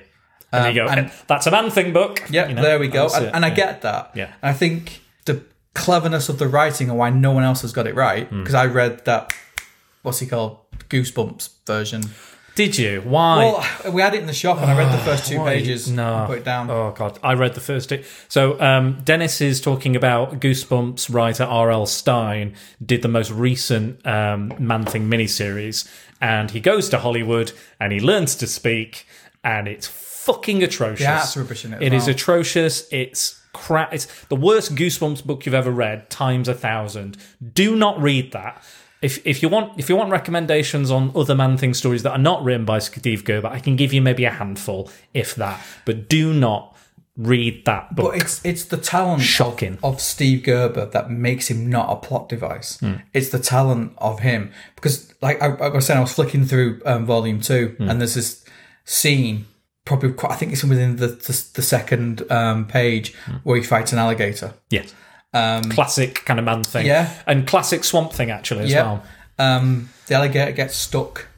And 0.53 0.65
there 0.65 0.71
you 0.73 0.81
go. 0.83 0.87
Um, 0.87 0.99
and- 0.99 1.13
That's 1.29 1.47
a 1.47 1.51
man 1.53 1.71
thing 1.71 1.93
book. 1.93 2.23
Yeah, 2.31 2.49
You 2.49 2.55
know, 2.55 2.63
there 2.63 2.79
we 2.81 2.89
go. 2.89 3.03
that's 3.03 3.15
And, 3.17 3.27
it. 3.27 3.33
and 3.35 3.45
I 3.45 3.49
Yeah. 3.49 3.55
get 3.55 3.83
that. 3.83 4.11
Yeah. 4.17 4.25
And 4.43 4.51
I 4.51 4.53
think 4.53 5.01
the 5.25 5.43
cleverness 5.75 6.29
of 6.29 6.39
the 6.39 6.49
writing 6.49 6.89
and 6.89 6.99
why 6.99 7.11
no 7.11 7.31
one 7.31 7.45
else 7.45 7.63
has 7.63 7.73
got 7.73 7.87
it 7.87 7.95
right 7.95 8.27
Hmm. 8.29 8.41
because 8.41 8.55
I 8.57 8.67
read 8.67 9.05
that 9.05 9.33
what's 10.03 10.19
he 10.19 10.27
called 10.27 10.59
Goosebumps 10.91 11.49
version. 11.67 12.03
Did 12.57 12.77
you? 12.77 13.01
Why? 13.03 13.37
Well, 13.85 13.93
we 13.93 14.03
had 14.03 14.13
it 14.15 14.21
in 14.21 14.27
the 14.27 14.33
shop 14.35 14.59
and 14.61 14.71
I 14.71 14.77
read 14.77 14.93
the 14.93 14.99
first 15.05 15.27
two 15.27 15.39
Why? 15.39 15.55
pages. 15.55 15.89
No. 15.91 16.19
and 16.19 16.27
put 16.27 16.39
it 16.39 16.45
down. 16.45 16.69
Oh 16.71 16.93
god, 16.95 17.19
I 17.23 17.35
read 17.35 17.55
the 17.55 17.61
first 17.61 17.89
two. 17.89 18.03
So 18.29 18.61
um, 18.61 19.01
Dennis 19.05 19.41
is 19.41 19.61
talking 19.61 19.95
about 19.97 20.41
Goosebumps 20.41 21.15
writer 21.15 21.45
R.L. 21.45 21.87
Stine 21.87 22.55
did 22.85 23.03
the 23.03 23.09
most 23.09 23.31
recent 23.31 24.05
um, 24.07 24.53
Man 24.59 24.85
Thing 24.85 25.09
miniseries, 25.09 25.89
and 26.21 26.51
he 26.51 26.61
goes 26.61 26.89
to 26.91 26.99
Hollywood 26.99 27.53
and 27.79 27.93
he 27.93 28.01
learns 28.01 28.35
to 28.37 28.47
speak, 28.49 29.07
and 29.45 29.69
it's 29.69 29.87
fucking 29.87 30.63
atrocious. 30.63 31.07
The 31.07 31.13
art's 31.13 31.37
rubbish 31.37 31.65
in 31.65 31.73
it 31.73 31.83
It 31.83 31.93
is 31.95 32.03
well. 32.07 32.11
atrocious. 32.17 32.87
It's 32.93 33.41
crap. 33.55 33.95
It's 33.95 34.07
the 34.25 34.37
worst 34.37 34.75
Goosebumps 34.75 35.25
book 35.25 35.47
you've 35.47 35.55
ever 35.55 35.71
read 35.71 36.11
times 36.11 36.47
a 36.49 36.55
thousand. 36.55 37.17
Do 37.55 37.75
not 37.77 37.99
read 38.03 38.33
that. 38.33 38.63
If, 39.03 39.27
if 39.27 39.43
you 39.43 39.49
want 39.49 39.79
if 39.79 39.89
you 39.89 39.97
want 39.97 40.11
recommendations 40.11 40.91
on 40.91 41.11
other 41.15 41.35
Man 41.35 41.57
Thing 41.57 41.73
stories 41.75 42.03
that 42.03 42.13
are 42.13 42.19
not 42.19 42.45
written 42.45 42.65
by 42.67 42.79
Steve 42.81 43.25
Gerber, 43.25 43.49
I 43.49 43.59
can 43.59 43.77
give 43.77 43.93
you 43.93 44.03
maybe 44.03 44.25
a 44.27 44.31
handful, 44.31 44.91
if 45.15 45.35
that. 45.37 45.59
But 45.87 46.09
do 46.09 46.35
not 46.35 46.77
read 47.17 47.65
that 47.65 47.95
book. 47.97 48.13
But 48.13 48.21
it's 48.23 48.45
it's 48.45 48.65
the 48.67 48.77
talent 48.77 49.23
Shocking. 49.23 49.75
Of, 49.83 49.95
of 49.95 50.01
Steve 50.01 50.43
Gerber 50.43 50.87
that 50.87 51.11
makes 51.11 51.51
him 51.51 51.69
not 51.71 51.91
a 51.91 51.97
plot 51.97 52.29
device. 52.29 52.79
Hmm. 52.81 52.95
It's 53.15 53.31
the 53.31 53.39
talent 53.39 53.95
of 53.99 54.21
him 54.21 54.53
because, 54.77 55.15
like 55.23 55.41
I, 55.43 55.47
I 55.47 55.69
was 55.69 55.87
saying, 55.87 55.99
I 55.99 56.03
was 56.03 56.13
flicking 56.13 56.45
through 56.45 56.81
um, 56.85 57.07
volume 57.07 57.41
two, 57.41 57.75
Hmm. 57.79 57.89
and 57.89 58.01
there's 58.01 58.15
this 58.15 58.45
scene. 58.85 59.47
Probably, 59.87 60.13
quite, 60.13 60.33
I 60.33 60.37
think 60.37 60.53
it's 60.53 60.63
within 60.63 60.97
the 60.97 61.07
the, 61.09 61.45
the 61.55 61.63
second 61.63 62.31
um, 62.31 62.67
page 62.67 63.15
Hmm. 63.25 63.37
where 63.45 63.57
he 63.57 63.63
fights 63.63 63.93
an 63.95 63.99
alligator. 63.99 64.53
yes. 64.69 64.95
Classic 65.33 66.25
kind 66.25 66.39
of 66.39 66.45
man 66.45 66.63
thing. 66.65 66.83
Um, 66.83 66.87
Yeah. 66.87 67.11
And 67.27 67.47
classic 67.47 67.85
swamp 67.85 68.13
thing 68.13 68.31
actually 68.31 68.65
as 68.65 68.71
Yeah. 68.73 68.83
well. 68.83 69.05
Um, 69.39 69.89
the 70.07 70.15
alligator 70.17 70.53
gets 70.53 70.77
stuck 70.77 71.29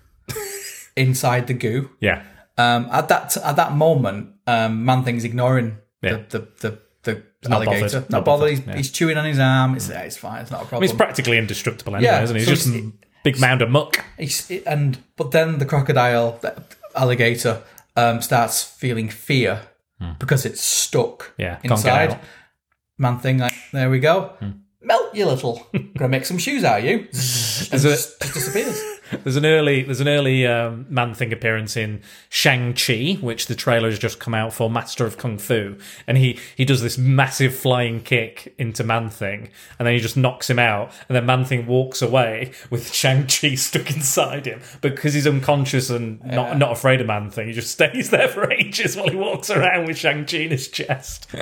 inside 0.97 1.47
the 1.47 1.55
goo. 1.55 1.90
Yeah. 2.01 2.22
Um, 2.59 2.88
at 2.93 3.09
that 3.09 3.36
at 3.36 3.57
that 3.57 3.72
moment, 3.72 4.30
um, 4.47 4.84
Man 4.84 5.05
Thing's 5.05 5.24
ignoring 5.24 5.78
Yeah. 6.03 6.18
the 6.28 6.49
the 6.61 6.78
the, 7.05 7.22
the 7.43 7.49
not 7.49 7.57
alligator. 7.66 7.80
bothered. 7.86 7.93
Not, 8.03 8.11
Not 8.11 8.24
bothered. 8.24 8.40
bothered, 8.40 8.59
He's, 8.59 8.66
yeah. 8.66 8.76
he's 8.76 8.90
chewing 8.93 9.16
on 9.18 9.24
his 9.24 9.38
arm. 9.38 9.74
It's, 9.74 9.88
it's 9.88 10.16
fine. 10.16 10.43
It's 10.43 10.51
not 10.51 10.59
a 10.59 10.61
I 10.61 10.62
mean, 10.62 10.68
problem. 10.68 10.88
he's 10.88 10.97
practically 10.97 11.38
indestructible 11.38 11.97
anyway, 11.97 12.12
Yeah, 12.12 12.22
isn't 12.22 12.36
he? 12.36 12.45
He's 12.45 12.49
so 12.62 12.68
just 12.70 12.76
a 12.76 12.93
big 13.24 13.40
mound 13.40 13.62
of 13.62 13.70
muck. 13.70 14.05
He's, 14.18 14.49
and 14.66 14.99
but 15.16 15.30
then 15.32 15.59
the 15.59 15.64
crocodile, 15.66 16.38
the 16.40 16.62
alligator, 16.95 17.62
um, 17.97 18.20
starts 18.22 18.62
feeling 18.62 19.09
fear 19.09 19.61
because 20.18 20.45
it's 20.45 20.61
stuck. 20.61 21.32
Yeah, 21.38 21.59
inside. 21.62 22.18
Hmm. 22.99 23.03
Man 23.03 23.18
Thing, 23.18 23.38
like 23.38 23.55
there 23.72 23.90
we 23.90 23.99
go. 24.01 24.32
Melt 24.80 25.14
you 25.14 25.26
little. 25.26 25.66
Gonna 25.97 26.09
make 26.09 26.24
some 26.26 26.38
shoes 26.38 26.64
out 26.64 26.80
of 26.80 26.84
you. 26.84 26.99
and 26.99 27.09
Is 27.14 27.70
just, 27.70 27.84
it- 27.84 28.20
just 28.20 28.34
disappears. 28.34 28.80
There's 29.25 29.37
an 29.37 29.47
early 29.47 29.83
there's 29.83 30.01
an 30.01 30.09
early 30.09 30.47
um, 30.47 30.87
man 30.89 31.15
thing 31.15 31.33
appearance 31.33 31.77
in 31.77 32.03
Shang 32.29 32.75
Chi, 32.75 33.19
which 33.21 33.47
the 33.47 33.55
trailer 33.55 33.89
has 33.91 33.99
just 33.99 34.19
come 34.19 34.35
out 34.35 34.53
for, 34.53 34.71
Master 34.71 35.07
of 35.07 35.19
Kung 35.19 35.39
Fu, 35.39 35.77
and 36.07 36.19
he 36.19 36.39
he 36.57 36.65
does 36.65 36.83
this 36.83 36.99
massive 36.99 37.55
flying 37.55 38.01
kick 38.01 38.55
into 38.59 38.85
Man 38.85 39.09
Thing, 39.09 39.51
and 39.79 39.87
then 39.87 39.95
he 39.95 40.01
just 40.01 40.17
knocks 40.17 40.49
him 40.49 40.59
out, 40.59 40.93
and 41.09 41.17
then 41.17 41.27
Man 41.27 41.45
Thing 41.45 41.67
walks 41.67 42.03
away 42.03 42.53
with 42.71 42.93
Shang 42.93 43.27
Chi 43.27 43.55
stuck 43.57 43.91
inside 43.91 44.47
him, 44.47 44.61
but 44.81 44.95
because 44.95 45.15
he's 45.15 45.27
unconscious 45.27 45.91
and 45.91 46.25
not 46.25 46.57
not 46.59 46.73
afraid 46.73 47.01
of 47.01 47.07
Man 47.07 47.31
Thing, 47.31 47.49
he 47.49 47.53
just 47.53 47.71
stays 47.73 48.11
there 48.11 48.29
for 48.29 48.51
ages 48.53 48.97
while 48.97 49.09
he 49.09 49.17
walks 49.17 49.51
around 49.51 49.87
with 49.87 49.99
Shang 49.99 50.25
Chi 50.25 50.39
in 50.39 50.51
his 50.51 50.69
chest. 50.69 51.27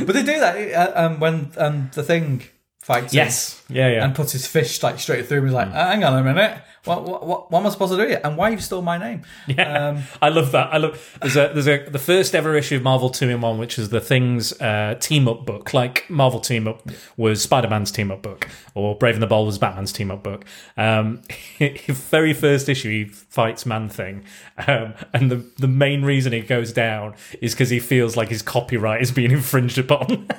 But 0.00 0.14
they 0.14 0.22
do 0.22 0.40
that 0.40 0.72
uh, 0.72 1.06
um, 1.06 1.20
when 1.20 1.52
um, 1.56 1.90
the 1.94 2.02
thing 2.02 2.42
fights. 2.80 3.12
him. 3.12 3.18
yes, 3.18 3.62
yeah, 3.68 3.88
yeah. 3.88 4.04
and 4.04 4.14
puts 4.14 4.32
his 4.32 4.46
fish 4.46 4.82
like 4.82 4.98
straight 4.98 5.26
through 5.26 5.38
him. 5.38 5.44
He's 5.44 5.54
like. 5.54 5.68
"Uh, 5.68 5.86
hang 5.88 6.04
on 6.04 6.18
a 6.18 6.22
minute, 6.22 6.62
what, 6.84 7.04
what, 7.04 7.26
what, 7.26 7.50
what 7.50 7.60
am 7.60 7.66
I 7.66 7.70
supposed 7.70 7.92
to 7.92 7.98
do 7.98 8.08
here? 8.08 8.20
And 8.24 8.36
why 8.36 8.48
you 8.50 8.58
stole 8.58 8.80
my 8.82 8.96
name? 8.96 9.22
Yeah, 9.46 9.88
Um, 9.88 10.02
I 10.22 10.30
love 10.30 10.52
that. 10.52 10.72
I 10.72 10.78
love 10.78 11.18
there's 11.20 11.36
a 11.36 11.50
there's 11.52 11.68
a 11.68 11.88
the 11.90 11.98
first 11.98 12.34
ever 12.34 12.54
issue 12.56 12.76
of 12.76 12.82
Marvel 12.82 13.10
Two 13.10 13.28
in 13.28 13.40
One, 13.40 13.58
which 13.58 13.78
is 13.78 13.90
the 13.90 14.00
Things 14.00 14.58
uh, 14.60 14.96
team 15.00 15.28
up 15.28 15.44
book. 15.44 15.74
Like 15.74 16.08
Marvel 16.08 16.40
Team 16.40 16.66
Up 16.66 16.88
was 17.16 17.42
Spider 17.42 17.68
Man's 17.68 17.92
team 17.92 18.10
up 18.10 18.22
book, 18.22 18.48
or 18.74 18.96
Brave 18.96 19.14
and 19.14 19.22
the 19.22 19.26
Bold 19.26 19.46
was 19.46 19.58
Batman's 19.58 19.92
team 19.92 20.10
up 20.10 20.22
book. 20.22 20.44
Um, 20.76 21.22
very 21.88 22.32
first 22.32 22.68
issue, 22.68 22.90
he 22.90 23.04
fights 23.04 23.66
Man 23.66 23.88
Thing, 23.88 24.24
um, 24.66 24.94
and 25.12 25.30
the 25.30 25.44
the 25.58 25.68
main 25.68 26.02
reason 26.02 26.32
it 26.32 26.48
goes 26.48 26.72
down 26.72 27.14
is 27.42 27.52
because 27.52 27.70
he 27.70 27.78
feels 27.80 28.16
like 28.16 28.28
his 28.30 28.42
copyright 28.42 29.02
is 29.02 29.12
being 29.12 29.30
infringed 29.32 29.78
upon. 29.78 30.28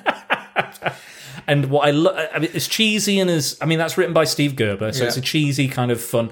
And 1.48 1.70
what 1.70 1.88
I 1.88 1.92
love, 1.92 2.16
I 2.34 2.40
mean, 2.40 2.52
it's 2.54 2.68
cheesy 2.68 3.20
and 3.20 3.30
as 3.30 3.58
I 3.62 3.66
mean, 3.66 3.80
that's 3.80 3.98
written 3.98 4.14
by 4.14 4.24
Steve 4.26 4.56
Gerber, 4.56 4.92
so 4.94 5.04
Yeah. 5.04 5.08
it's 5.08 5.18
a 5.18 5.22
cheesy 5.22 5.68
kind 5.68 5.92
of 5.92 6.02
fun 6.02 6.32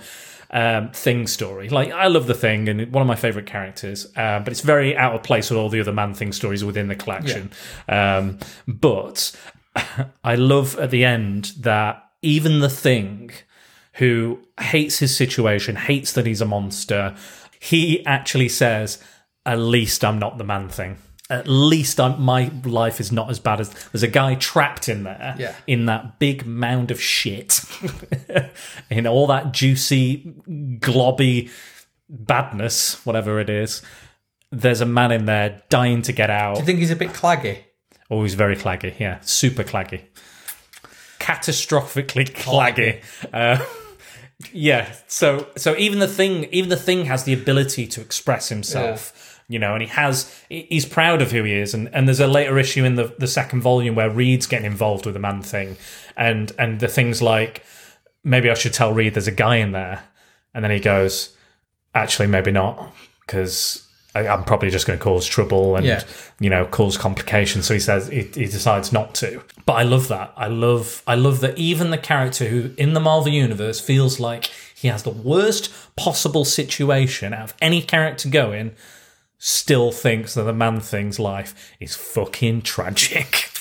um, 0.51 0.89
thing 0.91 1.27
story. 1.27 1.69
Like 1.69 1.91
I 1.91 2.07
love 2.07 2.25
the 2.27 2.33
thing 2.33 2.67
and 2.69 2.91
one 2.91 3.01
of 3.01 3.07
my 3.07 3.15
favorite 3.15 3.45
characters, 3.45 4.07
uh, 4.15 4.39
but 4.39 4.49
it's 4.51 4.61
very 4.61 4.97
out 4.97 5.13
of 5.13 5.23
place 5.23 5.49
with 5.49 5.57
all 5.59 5.69
the 5.69 5.79
other 5.79 5.93
man 5.93 6.13
thing 6.13 6.31
stories 6.33 6.63
within 6.63 6.87
the 6.87 6.95
collection. 6.95 7.51
Um, 7.87 8.39
but 8.67 9.31
I 10.23 10.35
love 10.35 10.77
at 10.79 10.89
the 10.91 11.05
end 11.05 11.51
that 11.59 12.03
even 12.21 12.59
the 12.59 12.69
thing 12.69 13.31
who 13.93 14.39
hates 14.59 14.99
his 14.99 15.15
situation, 15.15 15.75
hates 15.75 16.13
that 16.13 16.25
he's 16.25 16.41
a 16.41 16.45
monster, 16.45 17.15
he 17.59 18.05
actually 18.05 18.49
says, 18.49 18.97
"At 19.45 19.59
least 19.59 20.03
I'm 20.03 20.17
not 20.19 20.37
the 20.37 20.43
man 20.43 20.69
thing." 20.69 20.97
At 21.31 21.47
least 21.47 21.99
I'm, 21.99 22.19
my 22.21 22.51
life 22.65 22.99
is 22.99 23.11
not 23.11 23.29
as 23.29 23.39
bad 23.39 23.59
as 23.61 23.69
there's 23.91 24.01
a 24.01 24.07
guy 24.07 24.33
trapped 24.35 24.89
in 24.89 25.03
there 25.03 25.35
Yeah. 25.37 25.53
in 25.67 25.85
that 25.85 26.17
big 26.17 26.45
mound 26.47 26.89
of 26.89 26.99
shit, 26.99 27.59
in 28.89 29.05
all 29.05 29.27
that 29.27 29.51
juicy, 29.53 30.33
globby 30.79 31.51
badness, 32.09 33.05
whatever 33.05 33.39
it 33.39 33.49
is. 33.49 33.83
There's 34.51 34.81
a 34.81 34.85
man 34.87 35.11
in 35.11 35.25
there 35.25 35.61
dying 35.69 36.01
to 36.01 36.11
get 36.11 36.31
out. 36.31 36.57
I 36.57 36.61
think 36.61 36.79
he's 36.79 36.89
a 36.89 36.95
bit 36.95 37.09
claggy. 37.09 37.59
Oh, 38.09 38.23
he's 38.23 38.33
very 38.33 38.55
claggy. 38.55 38.99
Yeah, 38.99 39.19
super 39.21 39.63
claggy. 39.63 40.01
Catastrophically 41.19 42.31
claggy. 42.33 43.03
Uh, 43.31 43.63
yeah. 44.51 44.91
So 45.07 45.47
so 45.57 45.75
even 45.77 45.99
the 45.99 46.07
thing 46.07 46.45
even 46.45 46.69
the 46.69 46.77
thing 46.77 47.05
has 47.05 47.25
the 47.25 47.33
ability 47.33 47.85
to 47.87 48.01
express 48.01 48.49
himself. 48.49 49.28
You 49.51 49.57
know, 49.59 49.73
and 49.73 49.81
he 49.81 49.87
has 49.89 50.31
he's 50.47 50.85
proud 50.85 51.21
of 51.23 51.31
who 51.31 51.43
he 51.43 51.53
is, 51.53 51.73
and, 51.73 51.89
and 51.93 52.07
there's 52.07 52.19
a 52.19 52.27
later 52.27 52.59
issue 52.59 52.85
in 52.85 52.95
the, 52.95 53.13
the 53.17 53.27
second 53.27 53.61
volume 53.61 53.95
where 53.95 54.09
Reed's 54.09 54.45
getting 54.45 54.67
involved 54.67 55.05
with 55.05 55.15
the 55.15 55.19
man 55.19 55.41
thing, 55.41 55.75
and 56.15 56.51
and 56.59 56.79
the 56.79 56.87
things 56.87 57.19
like 57.21 57.63
maybe 58.23 58.49
I 58.49 58.53
should 58.53 58.73
tell 58.73 58.93
Reed 58.93 59.15
there's 59.15 59.27
a 59.27 59.31
guy 59.31 59.55
in 59.55 59.71
there, 59.71 60.03
and 60.53 60.63
then 60.63 60.69
he 60.71 60.79
goes, 60.79 61.35
actually 61.95 62.27
maybe 62.27 62.51
not 62.51 62.93
because 63.21 63.85
I'm 64.15 64.43
probably 64.43 64.69
just 64.69 64.85
going 64.87 64.97
to 64.99 65.03
cause 65.03 65.25
trouble 65.25 65.75
and 65.75 65.85
Yeah. 65.85 66.03
you 66.39 66.49
know 66.49 66.65
cause 66.65 66.97
complications. 66.97 67.65
So 67.65 67.73
he 67.73 67.79
says 67.79 68.07
he, 68.07 68.21
he 68.23 68.45
decides 68.45 68.91
not 68.91 69.15
to. 69.15 69.41
But 69.65 69.73
I 69.73 69.83
love 69.83 70.07
that. 70.09 70.31
I 70.37 70.47
love 70.47 71.01
I 71.07 71.15
love 71.15 71.39
that 71.41 71.57
even 71.57 71.89
the 71.89 71.97
character 71.97 72.45
who 72.45 72.71
in 72.77 72.93
the 72.93 72.99
Marvel 72.99 73.31
universe 73.31 73.79
feels 73.79 74.19
like 74.19 74.51
he 74.75 74.87
has 74.89 75.03
the 75.03 75.09
worst 75.09 75.71
possible 75.95 76.45
situation 76.45 77.33
out 77.33 77.43
of 77.49 77.53
any 77.61 77.81
character 77.81 78.29
going. 78.29 78.75
Still 79.41 79.91
thinks 79.91 80.33
that 80.33 80.43
the 80.43 80.53
man 80.53 80.81
thing's 80.81 81.17
life 81.17 81.73
is 81.79 81.95
fucking 81.95 82.61
tragic. 82.61 83.49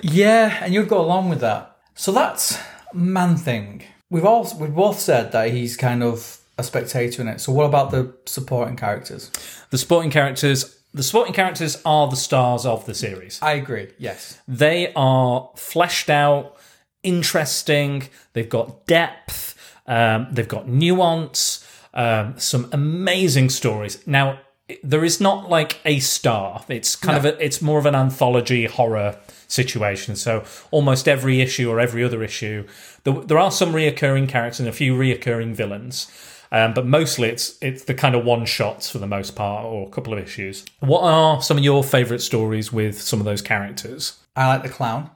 Yeah, 0.00 0.58
and 0.62 0.72
you'd 0.72 0.88
go 0.88 1.00
along 1.00 1.28
with 1.28 1.40
that. 1.40 1.76
So 1.96 2.12
that's 2.12 2.56
Man 2.94 3.36
Thing. 3.36 3.82
We've 4.10 4.24
all 4.24 4.48
we've 4.58 4.72
both 4.72 5.00
said 5.00 5.32
that 5.32 5.50
he's 5.50 5.76
kind 5.76 6.04
of 6.04 6.38
a 6.56 6.62
spectator 6.62 7.20
in 7.20 7.26
it. 7.26 7.40
So 7.40 7.50
what 7.52 7.64
about 7.64 7.90
the 7.90 8.14
supporting 8.24 8.76
characters? 8.76 9.30
the 9.70 9.78
supporting 9.78 10.10
characters, 10.10 10.78
the 10.94 11.02
supporting 11.02 11.34
characters 11.34 11.80
are 11.84 12.08
the 12.08 12.16
stars 12.16 12.64
of 12.64 12.86
the 12.86 12.94
series. 12.94 13.38
I 13.42 13.52
agree. 13.54 13.88
Yes. 13.98 14.40
They 14.46 14.92
are 14.94 15.50
fleshed 15.56 16.10
out, 16.10 16.56
interesting. 17.02 18.08
They've 18.32 18.48
got 18.48 18.86
depth. 18.86 19.56
Um, 19.86 20.28
they've 20.30 20.48
got 20.48 20.68
nuance. 20.68 21.66
Um, 21.92 22.38
some 22.38 22.68
amazing 22.72 23.50
stories. 23.50 24.06
Now, 24.06 24.40
there 24.82 25.04
is 25.04 25.20
not 25.20 25.48
like 25.48 25.78
a 25.84 25.98
star. 25.98 26.64
It's 26.68 26.96
kind 26.96 27.16
of 27.16 27.24
a, 27.24 27.44
it's 27.44 27.62
more 27.62 27.78
of 27.78 27.86
an 27.86 27.94
anthology 27.94 28.66
horror 28.66 29.18
situation. 29.46 30.16
So 30.16 30.44
almost 30.70 31.08
every 31.08 31.40
issue 31.40 31.70
or 31.70 31.80
every 31.80 32.04
other 32.04 32.22
issue, 32.22 32.66
there, 33.04 33.14
there 33.14 33.38
are 33.38 33.50
some 33.50 33.72
reoccurring 33.72 34.28
characters 34.28 34.60
and 34.60 34.68
a 34.68 34.72
few 34.72 34.94
reoccurring 34.94 35.54
villains. 35.54 36.10
Um, 36.50 36.72
but 36.72 36.86
mostly 36.86 37.28
it's 37.28 37.58
it's 37.60 37.84
the 37.84 37.92
kind 37.92 38.14
of 38.14 38.24
one 38.24 38.46
shots 38.46 38.90
for 38.90 38.96
the 38.98 39.06
most 39.06 39.36
part, 39.36 39.66
or 39.66 39.86
a 39.86 39.90
couple 39.90 40.14
of 40.14 40.18
issues. 40.18 40.64
What 40.80 41.02
are 41.02 41.42
some 41.42 41.58
of 41.58 41.64
your 41.64 41.84
favourite 41.84 42.22
stories 42.22 42.72
with 42.72 42.98
some 42.98 43.20
of 43.20 43.26
those 43.26 43.42
characters? 43.42 44.18
I 44.34 44.46
like 44.46 44.62
the 44.62 44.70
clown. 44.70 45.10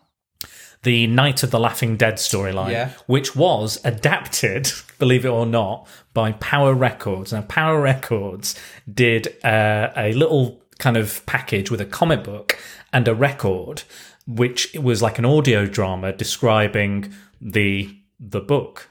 The 0.83 1.07
Night 1.07 1.43
of 1.43 1.51
the 1.53 1.61
Laughing 1.61 1.97
Dead 1.97 2.15
storyline, 2.15 2.73
Yeah. 2.73 2.91
which 3.07 3.37
was 3.37 3.79
adapted, 3.85 4.71
believe 4.99 5.25
it 5.25 5.29
or 5.29 5.47
not, 5.47 5.87
by 6.15 6.33
Power 6.33 6.75
Records. 6.75 7.33
Now, 7.33 7.43
Power 7.43 7.81
Records 7.81 8.55
did 8.93 9.29
uh, 9.45 9.91
a 9.97 10.13
little 10.13 10.61
kind 10.79 10.97
of 10.97 11.25
package 11.27 11.71
with 11.71 11.81
a 11.81 11.85
comic 11.87 12.25
book 12.25 12.59
and 12.93 13.07
a 13.07 13.15
record, 13.15 13.85
which 14.27 14.73
was 14.75 15.01
like 15.03 15.19
an 15.19 15.25
audio 15.25 15.67
drama 15.67 16.13
describing 16.13 17.13
the 17.41 17.97
the 18.19 18.41
book. 18.41 18.89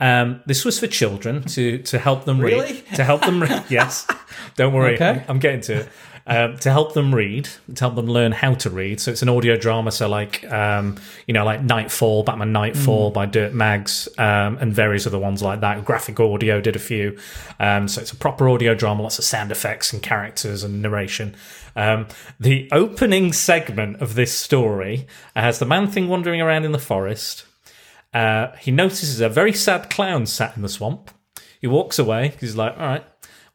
Um, 0.00 0.42
this 0.46 0.64
was 0.64 0.80
for 0.80 0.88
children 0.88 1.42
to 1.44 1.78
to 1.78 1.98
help 1.98 2.24
them 2.24 2.40
Really? 2.40 2.72
read. 2.72 2.86
To 2.96 3.04
help 3.04 3.20
them 3.22 3.40
read. 3.42 3.64
yes. 3.68 4.06
Don't 4.56 4.72
worry. 4.72 4.94
Okay. 4.94 5.10
I'm, 5.10 5.24
I'm 5.28 5.38
getting 5.38 5.60
to 5.62 5.74
it. 5.80 5.88
Um, 6.32 6.56
to 6.58 6.70
help 6.70 6.94
them 6.94 7.12
read, 7.12 7.48
to 7.74 7.80
help 7.80 7.96
them 7.96 8.06
learn 8.06 8.30
how 8.30 8.54
to 8.54 8.70
read. 8.70 9.00
So 9.00 9.10
it's 9.10 9.22
an 9.22 9.28
audio 9.28 9.56
drama. 9.56 9.90
So 9.90 10.08
like, 10.08 10.50
um, 10.50 10.96
you 11.26 11.34
know, 11.34 11.44
like 11.44 11.62
Knightfall, 11.62 12.22
Batman 12.22 12.52
Knightfall 12.52 13.10
by 13.10 13.26
Dirk 13.26 13.52
Maggs, 13.52 14.08
um, 14.18 14.56
and 14.60 14.72
various 14.72 15.04
other 15.04 15.18
ones 15.18 15.42
like 15.42 15.60
that. 15.62 15.84
Graphic 15.84 16.20
Audio 16.20 16.60
did 16.60 16.76
a 16.76 16.78
few. 16.78 17.18
Um, 17.58 17.88
so 17.88 18.00
it's 18.00 18.12
a 18.12 18.16
proper 18.16 18.48
audio 18.48 18.72
drama, 18.72 19.02
lots 19.02 19.18
of 19.18 19.24
sound 19.24 19.50
effects 19.50 19.92
and 19.92 20.00
characters 20.00 20.62
and 20.62 20.80
narration. 20.80 21.34
Um, 21.74 22.06
the 22.38 22.68
opening 22.70 23.32
segment 23.32 24.00
of 24.00 24.14
this 24.14 24.32
story 24.32 25.08
has 25.34 25.58
the 25.58 25.66
man 25.66 25.88
thing 25.88 26.08
wandering 26.08 26.40
around 26.40 26.64
in 26.64 26.72
the 26.72 26.78
forest. 26.78 27.44
Uh, 28.14 28.54
he 28.56 28.70
notices 28.70 29.20
a 29.20 29.28
very 29.28 29.52
sad 29.52 29.90
clown 29.90 30.26
sat 30.26 30.56
in 30.56 30.62
the 30.62 30.68
swamp. 30.68 31.10
He 31.60 31.66
walks 31.66 31.98
away. 31.98 32.28
Because 32.28 32.40
he's 32.40 32.56
like, 32.56 32.74
all 32.78 32.86
right, 32.86 33.04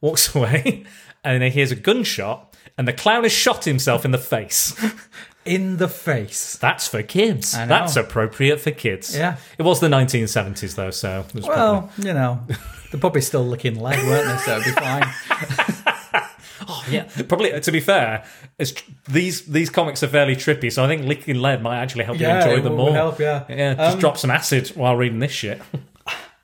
walks 0.00 0.34
away, 0.34 0.84
and 1.24 1.42
then 1.42 1.50
he 1.50 1.50
hears 1.50 1.72
a 1.72 1.76
gunshot, 1.76 2.47
and 2.78 2.88
the 2.88 2.92
clown 2.94 3.24
has 3.24 3.32
shot 3.32 3.64
himself 3.64 4.04
in 4.06 4.10
the 4.12 4.18
face. 4.18 4.74
In 5.44 5.78
the 5.78 5.88
face. 5.88 6.56
That's 6.58 6.88
for 6.88 7.02
kids. 7.02 7.54
I 7.54 7.62
know. 7.64 7.68
That's 7.68 7.96
appropriate 7.96 8.60
for 8.60 8.70
kids. 8.70 9.16
Yeah. 9.16 9.36
It 9.56 9.62
was 9.62 9.80
the 9.80 9.86
1970s, 9.88 10.74
though, 10.74 10.90
so 10.90 11.24
it 11.26 11.34
was 11.34 11.46
probably- 11.46 11.62
Well, 11.64 11.90
you 11.96 12.12
know, 12.12 12.42
they're 12.90 13.00
probably 13.00 13.22
still 13.22 13.46
licking 13.46 13.80
lead, 13.80 13.96
weren't 14.06 14.26
they? 14.28 14.36
So 14.44 14.58
it'll 14.58 14.64
be 14.64 14.78
fine. 14.78 15.04
Oh 16.70 16.84
yeah. 16.90 17.08
Probably, 17.28 17.58
to 17.58 17.72
be 17.72 17.80
fair, 17.80 18.24
it's, 18.58 18.74
these 19.08 19.46
these 19.46 19.70
comics 19.70 20.02
are 20.02 20.08
fairly 20.08 20.36
trippy, 20.36 20.70
so 20.70 20.84
I 20.84 20.88
think 20.88 21.04
licking 21.06 21.40
lead 21.40 21.62
might 21.62 21.78
actually 21.78 22.04
help 22.04 22.18
Yeah, 22.18 22.44
you 22.44 22.50
enjoy 22.50 22.62
them 22.62 22.76
more. 22.76 22.92
help, 22.92 23.18
yeah. 23.20 23.44
Yeah, 23.48 23.74
just 23.74 23.94
Um, 23.94 24.00
drop 24.00 24.18
some 24.18 24.30
acid 24.30 24.68
while 24.74 24.94
reading 24.96 25.20
this 25.20 25.32
shit. 25.32 25.62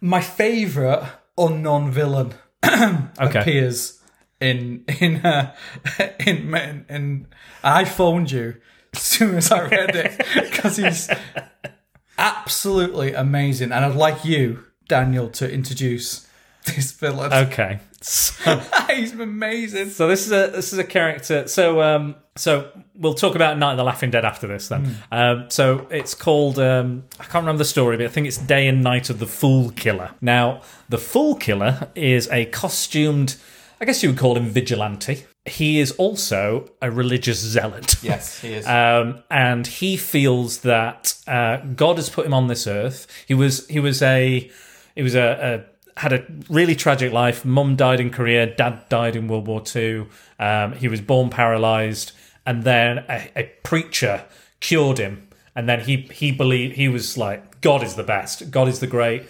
My 0.00 0.22
favourite 0.22 1.02
unknown 1.36 1.90
villain 1.90 2.32
Okay. 2.64 3.10
appears 3.40 4.00
in 4.44 4.84
in 5.00 5.16
uh, 5.24 5.54
in, 6.20 6.54
in 6.54 6.86
in 6.88 7.26
I 7.62 7.84
phoned 7.84 8.30
you 8.30 8.56
as 8.92 9.02
soon 9.02 9.36
as 9.36 9.50
I 9.50 9.66
read 9.66 9.96
it 9.96 10.18
because 10.34 10.76
he's 10.76 11.10
absolutely 12.18 13.12
amazing, 13.12 13.72
and 13.72 13.84
I'd 13.84 13.96
like 13.96 14.24
you, 14.24 14.64
Daniel, 14.88 15.28
to 15.30 15.50
introduce 15.50 16.28
this 16.64 16.92
villain. 16.92 17.32
Okay. 17.32 17.80
So, 18.00 18.60
he's 18.90 19.12
amazing. 19.12 19.90
So 19.90 20.08
this 20.08 20.26
is 20.26 20.32
a 20.32 20.50
this 20.50 20.72
is 20.72 20.78
a 20.78 20.84
character. 20.84 21.48
So 21.48 21.80
um 21.80 22.16
so 22.36 22.70
we'll 22.94 23.14
talk 23.14 23.34
about 23.34 23.58
Night 23.58 23.72
of 23.72 23.76
the 23.76 23.84
Laughing 23.84 24.10
Dead 24.10 24.24
after 24.24 24.46
this 24.46 24.68
then. 24.68 24.96
Um, 25.12 25.46
so 25.50 25.86
it's 25.90 26.14
called 26.14 26.58
um, 26.58 27.04
I 27.20 27.24
can't 27.24 27.42
remember 27.42 27.58
the 27.58 27.64
story, 27.64 27.96
but 27.96 28.06
I 28.06 28.08
think 28.08 28.26
it's 28.26 28.38
Day 28.38 28.66
and 28.66 28.82
Night 28.82 29.08
of 29.08 29.20
the 29.20 29.26
Fool 29.26 29.70
Killer. 29.70 30.10
Now 30.20 30.62
the 30.88 30.98
Fool 30.98 31.36
Killer 31.36 31.88
is 31.94 32.28
a 32.30 32.46
costumed, 32.46 33.36
I 33.84 33.86
guess 33.86 34.02
you 34.02 34.08
would 34.08 34.18
call 34.18 34.34
him 34.34 34.46
vigilante. 34.46 35.26
He 35.44 35.78
is 35.78 35.92
also 35.92 36.70
a 36.80 36.90
religious 36.90 37.38
zealot. 37.38 37.96
Yes, 38.02 38.40
he 38.40 38.54
is. 38.54 38.66
Um, 38.66 39.22
and 39.30 39.66
he 39.66 39.98
feels 39.98 40.60
that 40.60 41.14
uh, 41.26 41.58
God 41.58 41.96
has 41.96 42.08
put 42.08 42.24
him 42.24 42.32
on 42.32 42.46
this 42.46 42.66
earth. 42.66 43.06
He 43.28 43.34
was 43.34 43.66
he 43.68 43.80
was 43.80 44.00
a 44.00 44.50
he 44.94 45.02
was 45.02 45.14
a, 45.14 45.66
a 45.96 46.00
had 46.00 46.14
a 46.14 46.24
really 46.48 46.74
tragic 46.74 47.12
life. 47.12 47.44
Mum 47.44 47.76
died 47.76 48.00
in 48.00 48.08
Korea. 48.08 48.46
Dad 48.46 48.88
died 48.88 49.16
in 49.16 49.28
World 49.28 49.46
War 49.46 49.60
Two. 49.60 50.06
Um, 50.38 50.72
he 50.72 50.88
was 50.88 51.02
born 51.02 51.28
paralyzed, 51.28 52.12
and 52.46 52.62
then 52.62 53.04
a, 53.10 53.30
a 53.36 53.42
preacher 53.64 54.24
cured 54.60 54.96
him. 54.96 55.28
And 55.54 55.68
then 55.68 55.80
he 55.80 56.08
he 56.10 56.32
believed 56.32 56.76
he 56.76 56.88
was 56.88 57.18
like 57.18 57.60
God 57.60 57.82
is 57.82 57.96
the 57.96 58.02
best. 58.02 58.50
God 58.50 58.66
is 58.66 58.80
the 58.80 58.86
great 58.86 59.26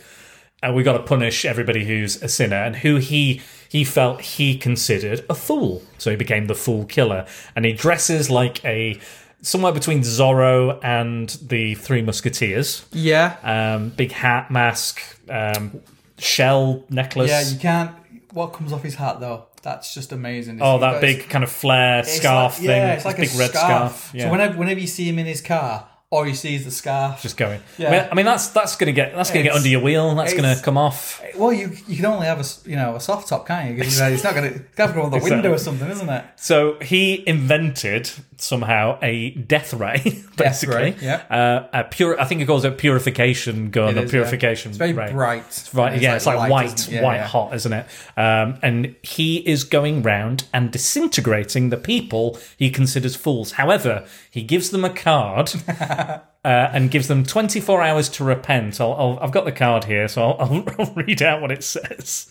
and 0.64 0.74
we 0.74 0.82
got 0.82 0.94
to 0.94 1.02
punish 1.02 1.44
everybody 1.44 1.84
who's 1.84 2.22
a 2.22 2.28
sinner 2.28 2.57
and 2.57 2.76
who 2.76 2.96
he 2.96 3.42
he 3.75 3.83
felt 3.83 4.20
he 4.37 4.49
considered 4.68 5.18
a 5.29 5.35
fool 5.35 5.83
so 5.99 6.07
he 6.11 6.16
became 6.16 6.47
the 6.47 6.55
fool 6.64 6.85
killer 6.97 7.27
and 7.57 7.64
he 7.64 7.72
dresses 7.72 8.31
like 8.31 8.64
a 8.64 8.99
somewhere 9.43 9.72
between 9.72 10.01
zorro 10.03 10.79
and 10.83 11.31
the 11.55 11.75
three 11.75 12.01
musketeers 12.03 12.85
yeah, 12.93 13.37
um, 13.43 13.89
big 13.91 14.12
hat 14.12 14.49
mask 14.51 15.01
um, 15.29 15.81
shell 16.18 16.85
necklace 16.89 17.31
yeah. 17.31 17.43
You 17.53 17.59
can't. 17.59 17.91
What 18.33 18.49
comes 18.53 18.72
off 18.72 18.83
his 18.83 18.95
hat 18.97 19.18
though? 19.20 19.47
That's 19.62 19.93
just 19.95 20.12
amazing. 20.12 20.59
oh 20.62 20.79
that 20.79 21.01
big 21.01 21.29
kind 21.29 21.43
of 21.45 21.51
flare 21.51 22.05
scarf 22.05 22.53
like- 22.59 22.66
thing 22.68 22.68
Yeah, 22.83 22.93
it's 22.95 23.05
like 23.05 23.16
big 23.16 23.35
a 23.35 23.39
red 23.39 23.51
scarf. 23.51 24.11
yeah 24.14 24.25
So 24.25 24.31
whenever 24.31 24.59
whenever 24.59 24.81
you 24.81 24.87
see 24.87 25.05
him 25.11 25.18
in 25.18 25.27
his 25.27 25.41
car, 25.41 25.89
all 26.14 26.26
you 26.26 26.34
see 26.34 26.54
is 26.54 26.64
the 26.64 26.70
scarf. 26.70 27.20
just 27.22 27.36
going 27.36 27.60
Yeah. 27.78 27.88
I, 27.88 27.90
mean, 27.92 28.08
I 28.12 28.14
mean 28.14 28.26
that's 28.26 28.48
that's 28.48 28.76
gonna 28.76 28.92
get 28.92 29.14
that's 29.14 29.30
gonna 29.30 29.42
get 29.42 29.54
under 29.54 29.68
your 29.68 29.80
wheel 29.82 30.14
that's 30.14 30.34
gonna 30.34 30.56
come 30.62 30.76
off 30.78 31.20
Well, 31.36 31.52
you 31.52 31.72
you 31.88 31.96
can 31.96 32.06
only 32.06 32.26
have 32.26 32.40
a 32.40 32.68
you 32.68 32.76
know 32.76 32.96
a 32.96 33.00
soft 33.00 33.28
top, 33.28 33.46
can't 33.48 33.76
you? 33.76 33.82
'Cause, 33.82 34.00
uh, 34.00 34.04
It's 34.06 34.22
not 34.24 34.34
going 34.34 34.52
to 34.52 34.58
have 34.82 34.90
to 34.90 34.94
go 34.94 35.02
on 35.02 35.10
the 35.10 35.18
window 35.18 35.52
or 35.52 35.58
something, 35.58 35.90
isn't 35.90 36.08
it? 36.08 36.24
So 36.36 36.78
he 36.80 37.24
invented 37.26 38.10
somehow 38.36 38.98
a 39.02 39.30
death 39.30 39.72
ray, 39.74 40.22
basically. 40.36 40.76
ray, 40.76 40.96
yeah. 41.00 41.22
Uh, 41.30 41.80
a 41.80 41.84
pure. 41.84 42.20
I 42.20 42.24
think 42.24 42.40
he 42.40 42.46
calls 42.46 42.64
it 42.64 42.78
purification 42.78 43.70
gun 43.70 43.90
It 43.96 44.00
or 44.00 44.04
is, 44.04 44.12
yeah. 44.12 44.18
purification. 44.18 44.70
It's 44.70 44.78
very 44.78 44.92
ray. 44.92 45.12
bright. 45.12 45.70
Right, 45.72 46.00
yeah, 46.00 46.14
it's 46.16 46.26
like, 46.26 46.38
light, 46.38 46.50
white. 46.50 46.88
Yeah, 46.88 47.02
white 47.02 47.16
yeah. 47.16 47.26
hot, 47.26 47.54
isn't 47.54 47.72
it? 47.72 47.86
Um, 48.16 48.58
and 48.62 48.94
he 49.02 49.38
is 49.48 49.64
going 49.64 50.02
round 50.02 50.44
and 50.52 50.70
disintegrating 50.70 51.70
the 51.70 51.76
people 51.76 52.38
he 52.56 52.70
considers 52.70 53.16
fools. 53.16 53.52
However, 53.52 54.04
he 54.30 54.42
gives 54.42 54.70
them 54.70 54.84
a 54.84 54.90
card 54.90 55.52
uh, 56.44 56.70
and 56.72 56.90
gives 56.90 57.09
them 57.09 57.24
24 57.24 57.82
hours 57.82 58.09
to 58.11 58.24
repent. 58.24 58.80
I'll, 58.80 58.92
I'll, 58.94 59.18
I've 59.20 59.32
got 59.32 59.44
the 59.44 59.52
card 59.52 59.84
here, 59.84 60.09
so 60.09 60.22
I'll, 60.22 60.36
I'll, 60.40 60.64
I'll 60.78 60.94
read 60.94 61.22
out 61.22 61.40
what 61.40 61.50
it 61.50 61.64
says. 61.64 62.28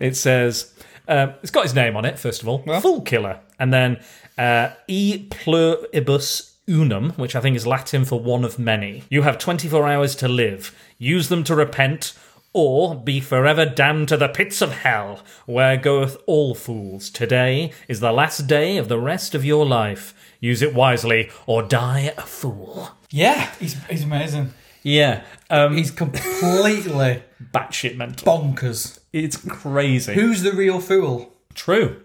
It 0.00 0.16
says, 0.16 0.72
uh, 1.08 1.32
it's 1.42 1.50
got 1.50 1.64
his 1.64 1.74
name 1.74 1.96
on 1.96 2.04
it, 2.04 2.18
first 2.18 2.42
of 2.42 2.48
all, 2.48 2.58
Fool 2.80 3.00
Killer. 3.02 3.40
And 3.58 3.72
then 3.72 4.00
uh, 4.38 4.70
E 4.88 5.26
pluribus 5.30 6.56
unum, 6.66 7.10
which 7.12 7.36
I 7.36 7.40
think 7.40 7.56
is 7.56 7.66
Latin 7.66 8.04
for 8.04 8.20
one 8.20 8.44
of 8.44 8.58
many. 8.58 9.04
You 9.08 9.22
have 9.22 9.38
24 9.38 9.86
hours 9.86 10.14
to 10.16 10.28
live. 10.28 10.74
Use 10.98 11.28
them 11.28 11.44
to 11.44 11.54
repent 11.54 12.14
or 12.54 12.94
be 12.94 13.18
forever 13.20 13.66
damned 13.66 14.08
to 14.08 14.16
the 14.16 14.28
pits 14.28 14.62
of 14.62 14.72
hell, 14.72 15.20
where 15.44 15.76
goeth 15.76 16.16
all 16.26 16.54
fools. 16.54 17.10
Today 17.10 17.72
is 17.88 17.98
the 17.98 18.12
last 18.12 18.46
day 18.46 18.76
of 18.76 18.88
the 18.88 18.98
rest 18.98 19.34
of 19.34 19.44
your 19.44 19.66
life. 19.66 20.14
Use 20.44 20.60
it 20.62 20.74
wisely, 20.74 21.30
or 21.46 21.62
die 21.62 22.12
a 22.18 22.22
fool. 22.22 22.90
Yeah, 23.10 23.50
he's 23.58 23.82
he's 23.86 24.04
amazing. 24.04 24.52
Yeah, 24.82 25.22
um, 25.48 25.74
He's 25.74 25.90
completely 25.90 27.22
batshit 27.54 27.96
mental. 27.96 28.26
bonkers. 28.26 28.98
It's 29.14 29.38
crazy. 29.38 30.12
Who's 30.12 30.42
the 30.42 30.52
real 30.52 30.78
fool? 30.80 31.32
True. 31.54 32.02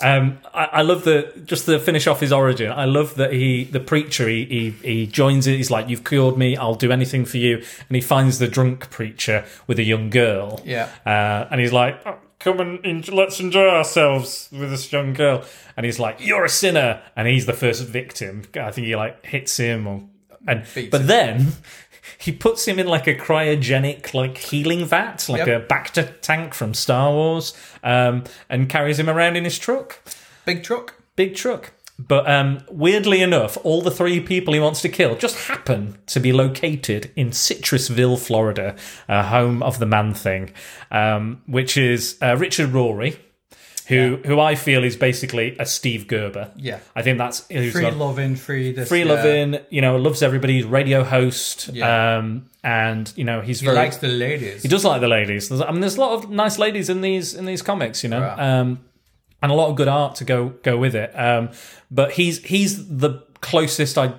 Um, 0.00 0.38
I, 0.54 0.64
I 0.64 0.82
love 0.82 1.04
the 1.04 1.30
just 1.44 1.66
to 1.66 1.78
finish 1.78 2.06
off 2.06 2.20
his 2.20 2.32
origin. 2.32 2.72
I 2.72 2.86
love 2.86 3.16
that 3.16 3.32
he, 3.34 3.64
the 3.64 3.80
preacher, 3.80 4.26
he, 4.28 4.46
he 4.46 4.70
he 4.70 5.06
joins 5.06 5.46
it. 5.46 5.56
He's 5.58 5.70
like, 5.70 5.88
"You've 5.90 6.04
cured 6.04 6.38
me. 6.38 6.56
I'll 6.56 6.74
do 6.74 6.90
anything 6.90 7.26
for 7.26 7.36
you." 7.36 7.56
And 7.88 7.94
he 7.94 8.00
finds 8.00 8.38
the 8.38 8.48
drunk 8.48 8.90
preacher 8.90 9.44
with 9.66 9.78
a 9.78 9.84
young 9.84 10.08
girl. 10.08 10.62
Yeah. 10.64 10.88
Uh, 11.04 11.46
and 11.50 11.60
he's 11.60 11.72
like, 11.72 12.00
"Oh, 12.06 12.16
"Come 12.44 12.60
and 12.60 12.80
en- 12.86 13.04
let's 13.14 13.40
enjoy 13.40 13.68
ourselves 13.68 14.48
with 14.52 14.70
this 14.70 14.92
young 14.92 15.12
girl." 15.14 15.44
And 15.76 15.86
he's 15.86 15.98
like, 15.98 16.16
"You're 16.20 16.44
a 16.44 16.48
sinner." 16.48 17.00
And 17.16 17.26
he's 17.28 17.46
the 17.46 17.52
first 17.52 17.84
victim. 17.86 18.42
I 18.54 18.70
think 18.70 18.86
he 18.86 18.96
like 18.96 19.24
hits 19.26 19.56
him 19.56 19.86
or 19.86 20.02
and 20.46 20.64
Beats 20.74 20.90
but 20.90 21.02
him. 21.02 21.06
then. 21.06 21.52
He 22.18 22.32
puts 22.32 22.66
him 22.66 22.78
in 22.78 22.86
like 22.88 23.06
a 23.06 23.14
cryogenic, 23.14 24.12
like 24.14 24.36
healing 24.38 24.84
vat, 24.84 25.26
like 25.28 25.46
Yep. 25.46 25.62
a 25.62 25.66
Bacta 25.72 26.20
tank 26.20 26.52
from 26.54 26.74
Star 26.74 27.10
Wars, 27.12 27.52
um, 27.84 28.24
and 28.48 28.68
carries 28.68 28.98
him 28.98 29.08
around 29.08 29.36
in 29.36 29.44
his 29.44 29.58
truck, 29.58 30.00
Big 30.44 30.62
truck. 30.64 30.94
big 31.16 31.34
truck. 31.36 31.72
But 32.08 32.28
um, 32.30 32.60
weirdly 32.70 33.22
enough, 33.22 33.58
all 33.64 33.82
the 33.82 33.90
three 33.90 34.20
people 34.20 34.54
he 34.54 34.60
wants 34.60 34.80
to 34.82 34.88
kill 34.88 35.14
just 35.16 35.36
happen 35.48 35.98
to 36.06 36.20
be 36.20 36.32
located 36.32 37.10
in 37.16 37.30
Citrusville, 37.30 38.18
Florida, 38.18 38.74
uh, 39.08 39.22
home 39.24 39.62
of 39.62 39.78
the 39.78 39.86
Man 39.86 40.14
Thing, 40.14 40.52
um, 40.90 41.42
which 41.46 41.76
is 41.76 42.16
uh, 42.22 42.36
Richard 42.38 42.70
Rory, 42.70 43.16
who 43.88 44.20
who 44.24 44.40
I 44.40 44.54
feel 44.54 44.84
is 44.84 44.96
basically 44.96 45.56
a 45.58 45.66
Steve 45.66 46.06
Gerber. 46.08 46.50
Yeah. 46.56 46.78
I 46.96 47.02
think 47.02 47.18
that's 47.18 47.46
who's 47.50 47.72
Free 47.72 47.82
got- 47.82 47.96
loving, 47.96 48.36
free 48.36 48.72
this. 48.72 48.88
free 48.88 49.00
yeah. 49.04 49.12
loving. 49.12 49.58
You 49.70 49.80
know, 49.82 49.96
loves 49.96 50.22
everybody. 50.22 50.54
He's 50.54 50.64
radio 50.64 51.04
host. 51.04 51.68
Yeah. 51.72 52.16
Um, 52.18 52.46
and 52.64 53.12
you 53.16 53.24
know 53.24 53.40
he's 53.40 53.58
He 53.60 53.66
very 53.66 53.76
likes 53.76 53.96
the 53.96 54.06
ladies. 54.08 54.62
he 54.62 54.68
does 54.68 54.84
like 54.84 55.00
the 55.00 55.08
ladies. 55.08 55.48
There's, 55.48 55.60
I 55.60 55.70
mean, 55.72 55.80
there's 55.80 55.96
a 55.96 56.00
lot 56.00 56.12
of 56.14 56.30
nice 56.30 56.58
ladies 56.58 56.88
in 56.88 57.00
these 57.00 57.34
in 57.34 57.44
these 57.44 57.60
comics, 57.60 58.02
you 58.04 58.08
know, 58.08 58.20
Right. 58.22 58.38
um, 58.38 58.78
and 59.42 59.52
a 59.52 59.54
lot 59.54 59.68
of 59.70 59.76
good 59.76 59.88
art 59.88 60.14
to 60.16 60.24
go 60.24 60.50
go 60.62 60.76
with 60.78 60.94
it. 60.94 61.10
Um, 61.18 61.50
but 61.90 62.12
he's 62.12 62.42
he's 62.44 62.88
the 62.88 63.22
closest 63.40 63.98
I'd 63.98 64.14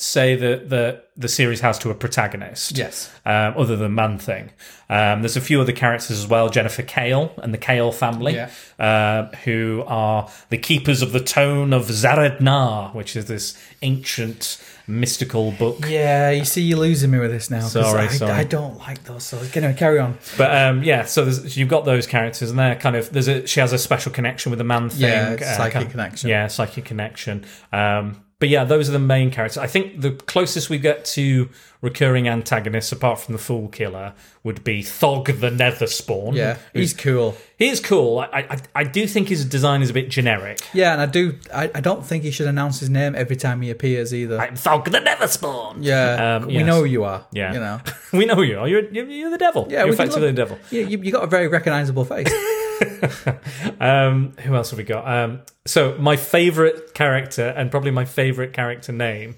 say 0.00 0.36
that 0.36 0.68
the 0.70 1.02
the 1.16 1.26
series 1.28 1.60
has 1.60 1.76
to 1.80 1.90
a 1.90 1.94
protagonist. 1.94 2.78
Yes. 2.78 3.10
Um, 3.26 3.54
other 3.56 3.74
than 3.74 3.94
Man 3.96 4.18
Thing, 4.18 4.50
um, 4.88 5.22
there's 5.22 5.36
a 5.36 5.40
few 5.40 5.60
other 5.60 5.72
characters 5.72 6.12
as 6.12 6.26
well. 6.28 6.48
Jennifer 6.48 6.82
Kale 6.82 7.32
and 7.38 7.52
the 7.52 7.58
Kale 7.58 7.90
family, 7.90 8.34
Yeah. 8.34 8.50
uh, 8.78 9.34
who 9.44 9.82
are 9.88 10.30
the 10.50 10.58
keepers 10.58 11.02
of 11.02 11.10
the 11.12 11.18
Tome 11.20 11.72
of 11.72 11.86
Zhered-Na, 11.88 12.90
which 12.92 13.16
is 13.16 13.24
this 13.26 13.58
ancient 13.82 14.62
mystical 14.88 15.52
book. 15.52 15.84
Yeah, 15.86 16.30
you 16.30 16.44
see, 16.44 16.62
you're 16.62 16.78
losing 16.78 17.10
me 17.10 17.18
with 17.18 17.30
this 17.30 17.50
now. 17.50 17.60
Sorry, 17.60 18.04
I, 18.04 18.08
sorry. 18.08 18.32
I 18.32 18.44
don't 18.44 18.78
like 18.78 19.04
those. 19.04 19.22
So 19.24 19.38
anyway, 19.54 19.74
carry 19.74 19.98
on. 19.98 20.18
But 20.36 20.56
um, 20.56 20.82
yeah, 20.82 21.04
so 21.04 21.24
there's, 21.24 21.56
you've 21.56 21.68
got 21.68 21.84
those 21.84 22.06
characters, 22.06 22.50
and 22.50 22.58
they're 22.58 22.74
kind 22.76 22.96
of 22.96 23.12
there's 23.12 23.28
a 23.28 23.46
she 23.46 23.60
has 23.60 23.72
a 23.72 23.78
special 23.78 24.10
connection 24.10 24.50
with 24.50 24.58
the 24.58 24.64
man 24.64 24.88
thing. 24.88 25.02
Yeah, 25.02 25.32
it's 25.32 25.56
psychic 25.56 25.72
kind 25.74 25.84
of- 25.86 25.90
connection. 25.92 26.30
Yeah, 26.30 26.46
psychic 26.48 26.84
connection. 26.86 27.44
Um, 27.72 28.24
but 28.40 28.48
yeah, 28.48 28.64
those 28.64 28.88
are 28.88 28.92
the 28.92 28.98
main 28.98 29.30
characters. 29.30 29.58
I 29.58 29.66
think 29.66 30.00
the 30.00 30.12
closest 30.12 30.70
we 30.70 30.78
get 30.78 31.04
to 31.06 31.48
recurring 31.80 32.28
antagonists, 32.28 32.90
apart 32.92 33.20
from 33.20 33.32
the 33.32 33.38
Fool 33.38 33.68
Killer, 33.68 34.12
would 34.44 34.62
be 34.64 34.82
Thog 34.82 35.40
the 35.40 35.50
Nether 35.50 35.86
Spawn. 35.86 36.34
Yeah, 36.34 36.58
he's 36.72 36.94
cool. 36.94 37.36
he 37.58 37.68
is 37.68 37.80
cool. 37.80 38.20
I, 38.20 38.26
I 38.50 38.58
I 38.76 38.84
do 38.84 39.06
think 39.06 39.28
his 39.28 39.44
design 39.44 39.82
is 39.82 39.90
a 39.90 39.92
bit 39.92 40.08
generic. 40.08 40.58
Yeah, 40.72 40.92
and 40.92 41.00
I 41.02 41.06
do. 41.06 41.38
I, 41.52 41.70
I 41.74 41.80
don't 41.80 42.04
think 42.06 42.22
he 42.24 42.30
should 42.30 42.46
announce 42.46 42.78
his 42.80 42.90
name 42.90 43.14
every 43.16 43.36
time 43.36 43.60
he 43.60 43.70
appears 43.70 44.14
either. 44.14 44.38
I'm 44.40 44.54
Thog 44.56 44.90
the 44.90 45.00
Nether 45.00 45.26
Spawn. 45.28 45.82
yeah, 45.82 46.36
Um, 46.36 46.46
we 46.46 46.54
yes. 46.54 46.66
know 46.66 46.80
who 46.80 46.84
you 46.84 47.04
are. 47.04 47.26
Yeah. 47.32 47.52
you 47.54 47.60
know. 47.60 47.80
we 48.12 48.24
know 48.24 48.34
who 48.36 48.42
you 48.44 48.58
are. 48.58 48.68
You're 48.68 48.88
you're, 48.90 49.06
you're 49.10 49.30
the 49.30 49.38
devil. 49.38 49.66
Yeah, 49.68 49.84
you're 49.84 49.94
effectively 49.94 50.28
look- 50.28 50.36
the 50.36 50.42
devil. 50.42 50.58
Yeah, 50.70 50.82
you, 50.82 50.98
you 50.98 51.10
got 51.12 51.24
a 51.24 51.28
very 51.28 51.48
recognizable 51.48 52.04
face. 52.04 52.28
Um, 53.80 54.32
who 54.40 54.54
else 54.56 54.70
have 54.70 54.78
we 54.78 54.84
got? 54.84 55.06
Um, 55.06 55.42
so 55.64 55.96
my 55.98 56.16
favorite 56.16 56.94
character 56.94 57.54
and 57.56 57.70
probably 57.70 57.90
my 57.92 58.04
favorite 58.04 58.52
character 58.52 58.92
name, 58.92 59.36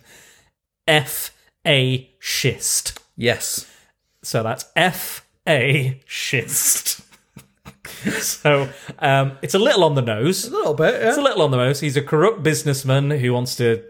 F 0.89 1.35
A 1.67 2.11
Schist. 2.19 2.99
yes. 3.17 3.67
So 4.23 4.43
that's 4.43 4.65
F 4.77 5.27
A 5.49 6.01
Schist. 6.07 7.01
so 8.21 8.69
um, 8.99 9.39
it's 9.43 9.55
a 9.55 9.59
little 9.59 9.85
on 9.85 9.95
the 9.95 10.03
nose. 10.03 10.47
A 10.47 10.51
little 10.51 10.75
bit. 10.75 10.95
Yeah. 11.01 11.09
It's 11.09 11.19
a 11.19 11.23
little 11.23 11.43
on 11.43 11.51
the 11.51 11.57
nose. 11.57 11.81
He's 11.81 11.97
a 11.97 12.03
corrupt 12.03 12.43
businessman 12.43 13.11
who 13.11 13.33
wants 13.33 13.57
to 13.57 13.83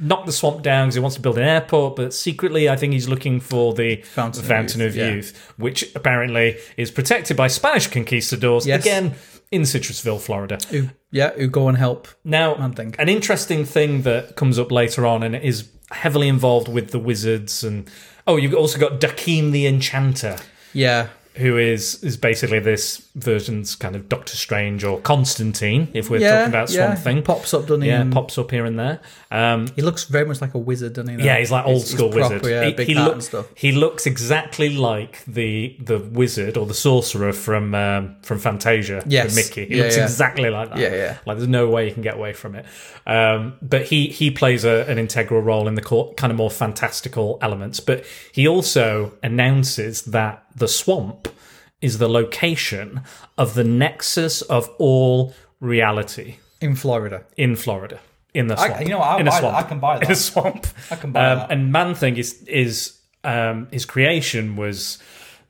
knock 0.00 0.26
the 0.26 0.32
swamp 0.32 0.62
down 0.62 0.86
because 0.86 0.94
he 0.94 1.00
wants 1.00 1.16
to 1.16 1.22
build 1.22 1.38
an 1.38 1.44
airport, 1.44 1.96
but 1.96 2.14
secretly, 2.14 2.68
I 2.68 2.76
think 2.76 2.92
he's 2.92 3.08
looking 3.08 3.40
for 3.40 3.74
the 3.74 3.96
Fountain 4.02 4.42
Fountain, 4.44 4.80
of 4.80 4.88
of, 4.88 4.96
Youth, 4.96 5.04
yeah. 5.06 5.14
Youth, 5.14 5.52
which 5.56 5.94
apparently 5.94 6.58
is 6.76 6.90
protected 6.90 7.36
by 7.36 7.48
Spanish 7.48 7.86
conquistadors, 7.86 8.66
Yes. 8.66 8.82
again 8.84 9.14
in 9.50 9.62
Citrusville, 9.62 10.20
Florida. 10.20 10.58
who, 10.70 10.88
yeah, 11.10 11.30
who 11.32 11.48
go 11.48 11.68
and 11.68 11.78
help. 11.78 12.08
Now, 12.24 12.54
an 12.54 13.08
interesting 13.08 13.64
thing 13.64 14.02
that 14.02 14.36
comes 14.36 14.58
up 14.58 14.70
later 14.70 15.06
on 15.06 15.22
and 15.22 15.34
is 15.36 15.68
heavily 15.90 16.28
involved 16.28 16.68
with 16.68 16.90
the 16.90 16.98
wizards 16.98 17.64
and 17.64 17.90
oh, 18.26 18.36
you've 18.36 18.54
also 18.54 18.78
got 18.78 19.00
Dakimh 19.00 19.52
the 19.52 19.66
Enchanter 19.66 20.36
Yeah, 20.74 21.08
who 21.38 21.56
is 21.56 22.02
is 22.04 22.16
basically 22.16 22.58
this 22.58 23.08
version's 23.14 23.74
kind 23.74 23.96
of 23.96 24.08
Doctor 24.08 24.36
Strange 24.36 24.84
or 24.84 25.00
Constantine, 25.00 25.88
if 25.94 26.10
we're 26.10 26.20
yeah, 26.20 26.38
talking 26.38 26.48
about 26.50 26.70
yeah. 26.70 26.86
Swamp 26.86 26.98
Thing. 27.00 27.22
Pops 27.22 27.54
up, 27.54 27.62
doesn't 27.62 27.82
he? 27.82 27.88
yeah, 27.88 28.04
pops 28.10 28.36
up 28.38 28.50
here 28.50 28.64
and 28.64 28.78
there. 28.78 29.00
Um, 29.30 29.68
He 29.76 29.82
looks 29.82 30.04
very 30.04 30.24
much 30.26 30.40
like 30.40 30.54
a 30.54 30.58
wizard, 30.58 30.94
doesn't 30.94 31.10
he? 31.10 31.16
though? 31.16 31.24
yeah, 31.24 31.38
he's 31.38 31.50
like 31.50 31.66
old 31.66 31.82
school 31.82 32.10
proper, 32.10 32.34
wizard. 32.34 32.50
Yeah, 32.50 32.64
he, 32.84 32.84
he 32.84 32.94
hat 32.94 33.04
look- 33.04 33.12
and 33.14 33.24
stuff. 33.24 33.46
he 33.54 33.72
looks 33.72 34.06
exactly 34.06 34.70
like 34.70 35.24
the 35.26 35.76
the 35.80 35.98
wizard 35.98 36.56
or 36.56 36.66
the 36.66 36.74
sorcerer 36.74 37.32
from 37.32 37.74
um, 37.74 38.16
from 38.22 38.38
Fantasia. 38.38 39.02
Yes. 39.06 39.26
with 39.26 39.36
Mickey. 39.36 39.66
He 39.66 39.76
Yeah, 39.78 39.84
looks 39.84 39.96
yeah. 39.96 40.02
exactly 40.04 40.50
like 40.50 40.70
that. 40.70 40.78
Yeah, 40.78 40.94
yeah. 40.94 41.18
Like 41.26 41.36
there's 41.38 41.48
no 41.48 41.68
way 41.68 41.86
you 41.88 41.92
can 41.94 42.02
get 42.02 42.14
away 42.14 42.32
from 42.32 42.54
it. 42.54 42.66
Um, 43.06 43.54
but 43.62 43.82
he 43.86 44.08
he 44.08 44.30
plays 44.30 44.64
a, 44.64 44.84
an 44.90 44.98
integral 44.98 45.40
role 45.40 45.68
in 45.68 45.74
the 45.74 45.82
kind 46.16 46.30
of 46.30 46.36
more 46.36 46.50
fantastical 46.50 47.38
elements. 47.42 47.80
But 47.80 48.04
he 48.32 48.46
also 48.48 49.12
announces 49.22 50.02
that 50.02 50.44
the 50.58 50.68
swamp 50.68 51.28
is 51.80 51.98
the 51.98 52.08
location 52.08 53.02
of 53.36 53.54
the 53.54 53.64
nexus 53.64 54.42
of 54.42 54.68
all 54.78 55.34
reality 55.60 56.36
in 56.60 56.74
Florida. 56.74 57.24
in 57.36 57.56
Florida. 57.56 58.00
In 58.34 58.46
the 58.48 58.58
I- 58.58 58.66
swamp. 58.68 58.82
you 58.82 58.88
know 58.90 58.98
I'll 59.00 59.18
in 59.18 59.28
a 59.28 59.30
buy 59.30 59.40
that. 59.40 59.40
swamp. 59.40 59.56
I 59.56 59.62
can 59.68 59.78
buy 59.80 60.00
In 60.02 60.10
a 60.10 60.14
swamp. 60.16 60.66
I 60.90 60.96
can 60.96 61.12
buy 61.12 61.30
um, 61.30 61.38
that. 61.38 61.50
And 61.50 61.72
Man 61.72 61.94
Thing 61.94 62.16
is 62.16 62.42
is 62.44 62.98
um, 63.24 63.68
his 63.72 63.84
creation 63.84 64.56
was 64.56 64.98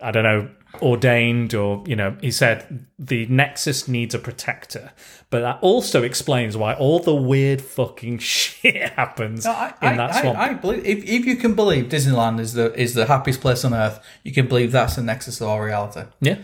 I 0.01 0.11
don't 0.11 0.25
know 0.25 0.49
ordained 0.83 1.55
or 1.55 1.83
you 1.87 1.97
know 1.97 2.16
he 2.21 2.31
said 2.31 2.87
the 2.99 3.27
Nexus 3.27 3.89
needs 3.89 4.14
a 4.14 4.19
protector, 4.19 4.93
but 5.31 5.41
that 5.41 5.59
also 5.62 6.03
explains 6.03 6.57
why 6.57 6.75
all 6.75 6.99
the 6.99 7.14
weird 7.14 7.61
fucking 7.62 8.19
shit 8.19 8.91
happens 8.93 9.45
No, 9.45 9.53
I, 9.53 9.75
in 9.83 9.89
I, 9.89 9.97
that 9.97 10.14
I, 10.14 10.21
swamp. 10.21 10.39
I 10.39 10.55
believe 10.55 10.85
if, 10.85 11.05
if 11.05 11.25
you 11.25 11.37
can 11.37 11.55
believe 11.55 11.87
Disneyland 11.87 12.41
is 12.41 12.53
the 12.53 12.73
is 12.79 12.95
the 12.95 13.07
happiest 13.07 13.41
place 13.41 13.64
on 13.64 13.73
earth, 13.73 14.05
you 14.25 14.33
can 14.33 14.47
believe 14.47 14.73
that's 14.73 14.97
the 14.97 15.03
nexus 15.03 15.41
of 15.41 15.49
all 15.49 15.61
reality. 15.61 16.03
Yeah, 16.21 16.39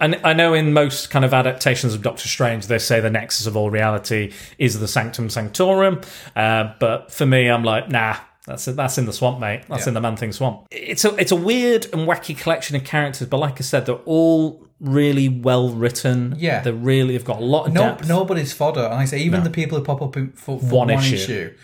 and 0.00 0.20
I 0.24 0.32
know 0.32 0.54
in 0.54 0.72
most 0.72 1.10
kind 1.10 1.24
of 1.24 1.32
adaptations 1.32 1.94
of 1.94 2.02
Doctor 2.02 2.28
Strange, 2.28 2.66
they 2.66 2.78
say 2.78 3.00
the 3.00 3.10
nexus 3.10 3.46
of 3.46 3.56
all 3.56 3.70
reality 3.70 4.32
is 4.58 4.80
the 4.80 4.88
Sanctum 4.88 5.28
Sanctorum. 5.30 6.00
Uh, 6.34 6.72
but 6.78 7.12
for 7.12 7.26
me, 7.26 7.48
I'm 7.48 7.64
like, 7.64 7.88
nah, 7.88 8.16
that's 8.46 8.64
that's 8.64 8.98
in 8.98 9.06
the 9.06 9.12
swamp, 9.12 9.38
mate. 9.40 9.62
That's 9.68 9.82
Yeah. 9.86 9.88
in 9.90 9.94
the 9.94 10.00
Man 10.00 10.16
Thing 10.16 10.32
swamp. 10.32 10.66
It's 10.70 11.04
a 11.04 11.14
it's 11.16 11.32
a 11.32 11.36
weird 11.36 11.86
and 11.92 12.08
wacky 12.08 12.36
collection 12.36 12.74
of 12.76 12.84
characters, 12.84 13.28
but 13.28 13.38
like 13.38 13.54
I 13.60 13.62
said, 13.62 13.86
they're 13.86 13.94
all 14.04 14.66
really 14.80 15.28
well 15.28 15.68
written. 15.70 16.34
Yeah. 16.38 16.60
they're 16.60 16.72
really 16.72 17.16
they've 17.16 17.24
got 17.24 17.40
a 17.40 17.44
lot 17.44 17.68
of 17.68 17.72
No, 17.72 17.82
depth. 17.82 18.08
nobody's 18.08 18.52
fodder. 18.52 18.80
And 18.84 18.94
I 18.94 19.04
say 19.04 19.20
even 19.20 19.44
the 19.44 19.50
people 19.50 19.78
who 19.78 19.84
pop 19.84 20.02
up 20.02 20.16
in, 20.16 20.32
for, 20.32 20.58
for 20.58 20.64
One 20.66 20.88
one, 20.88 20.90
issue. 20.90 21.14
issue. 21.14 21.54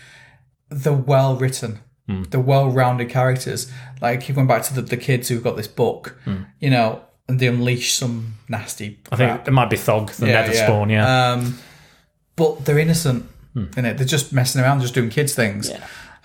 they're 0.69 0.93
well 0.93 1.35
written. 1.35 1.79
Hmm. 2.07 2.23
They're 2.29 2.39
well 2.39 2.69
rounded 2.71 3.09
characters. 3.09 3.69
Like 4.01 4.21
keep 4.21 4.35
going 4.35 4.47
back 4.47 4.63
to 4.63 4.73
the, 4.73 4.81
the 4.81 4.97
kids 4.97 5.27
who've 5.27 5.43
got 5.43 5.57
this 5.57 5.67
book, 5.67 6.17
Hmm. 6.23 6.43
you 6.59 6.69
know, 6.69 7.01
and 7.27 7.39
they 7.39 7.47
unleash 7.47 7.91
some 7.93 8.35
nasty. 8.47 8.99
I 9.11 9.15
think 9.17 9.47
it 9.47 9.51
might 9.51 9.69
be 9.69 9.75
Thog, 9.77 10.11
the 10.11 10.27
Nether 10.27 10.53
Spawn. 10.53 10.89
Yeah. 10.89 11.31
Um, 11.33 11.59
but 12.37 12.63
they're 12.65 12.79
innocent 12.79 13.25
in 13.53 13.83
it. 13.85 13.97
They're 13.97 14.07
just 14.07 14.31
messing 14.31 14.61
around, 14.61 14.79
just 14.79 14.93
doing 14.93 15.09
kids 15.09 15.35
things. 15.35 15.69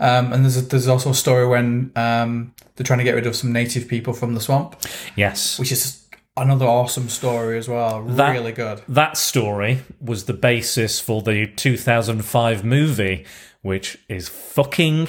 Um, 0.01 0.32
and 0.32 0.45
there's 0.45 0.57
a, 0.57 0.62
there's 0.62 0.88
also 0.88 1.11
a 1.11 1.14
story 1.14 1.47
when 1.47 1.92
um, 1.97 2.53
they're 2.76 2.84
trying 2.84 2.99
to 2.99 3.05
get 3.05 3.14
rid 3.14 3.26
of 3.26 3.36
some 3.36 3.53
native 3.53 3.86
people 3.88 4.12
from 4.12 4.34
the 4.34 4.40
swamp, 4.40 4.76
yes. 5.16 5.59
which 5.59 5.70
is 5.70 6.05
another 6.36 6.66
awesome 6.66 7.09
story 7.09 7.59
as 7.59 7.68
well. 7.68 8.03
That- 8.03 8.32
really 8.32 8.53
good. 8.53 8.82
That 8.88 9.16
story 9.16 9.82
was 10.01 10.24
the 10.24 10.32
basis 10.32 10.99
for 11.01 11.22
the 11.22 11.47
2005 11.47 12.64
movie, 12.64 13.24
which 13.62 13.99
is 14.09 14.28
fucking 14.28 15.09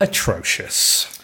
atrocious. 0.00 1.14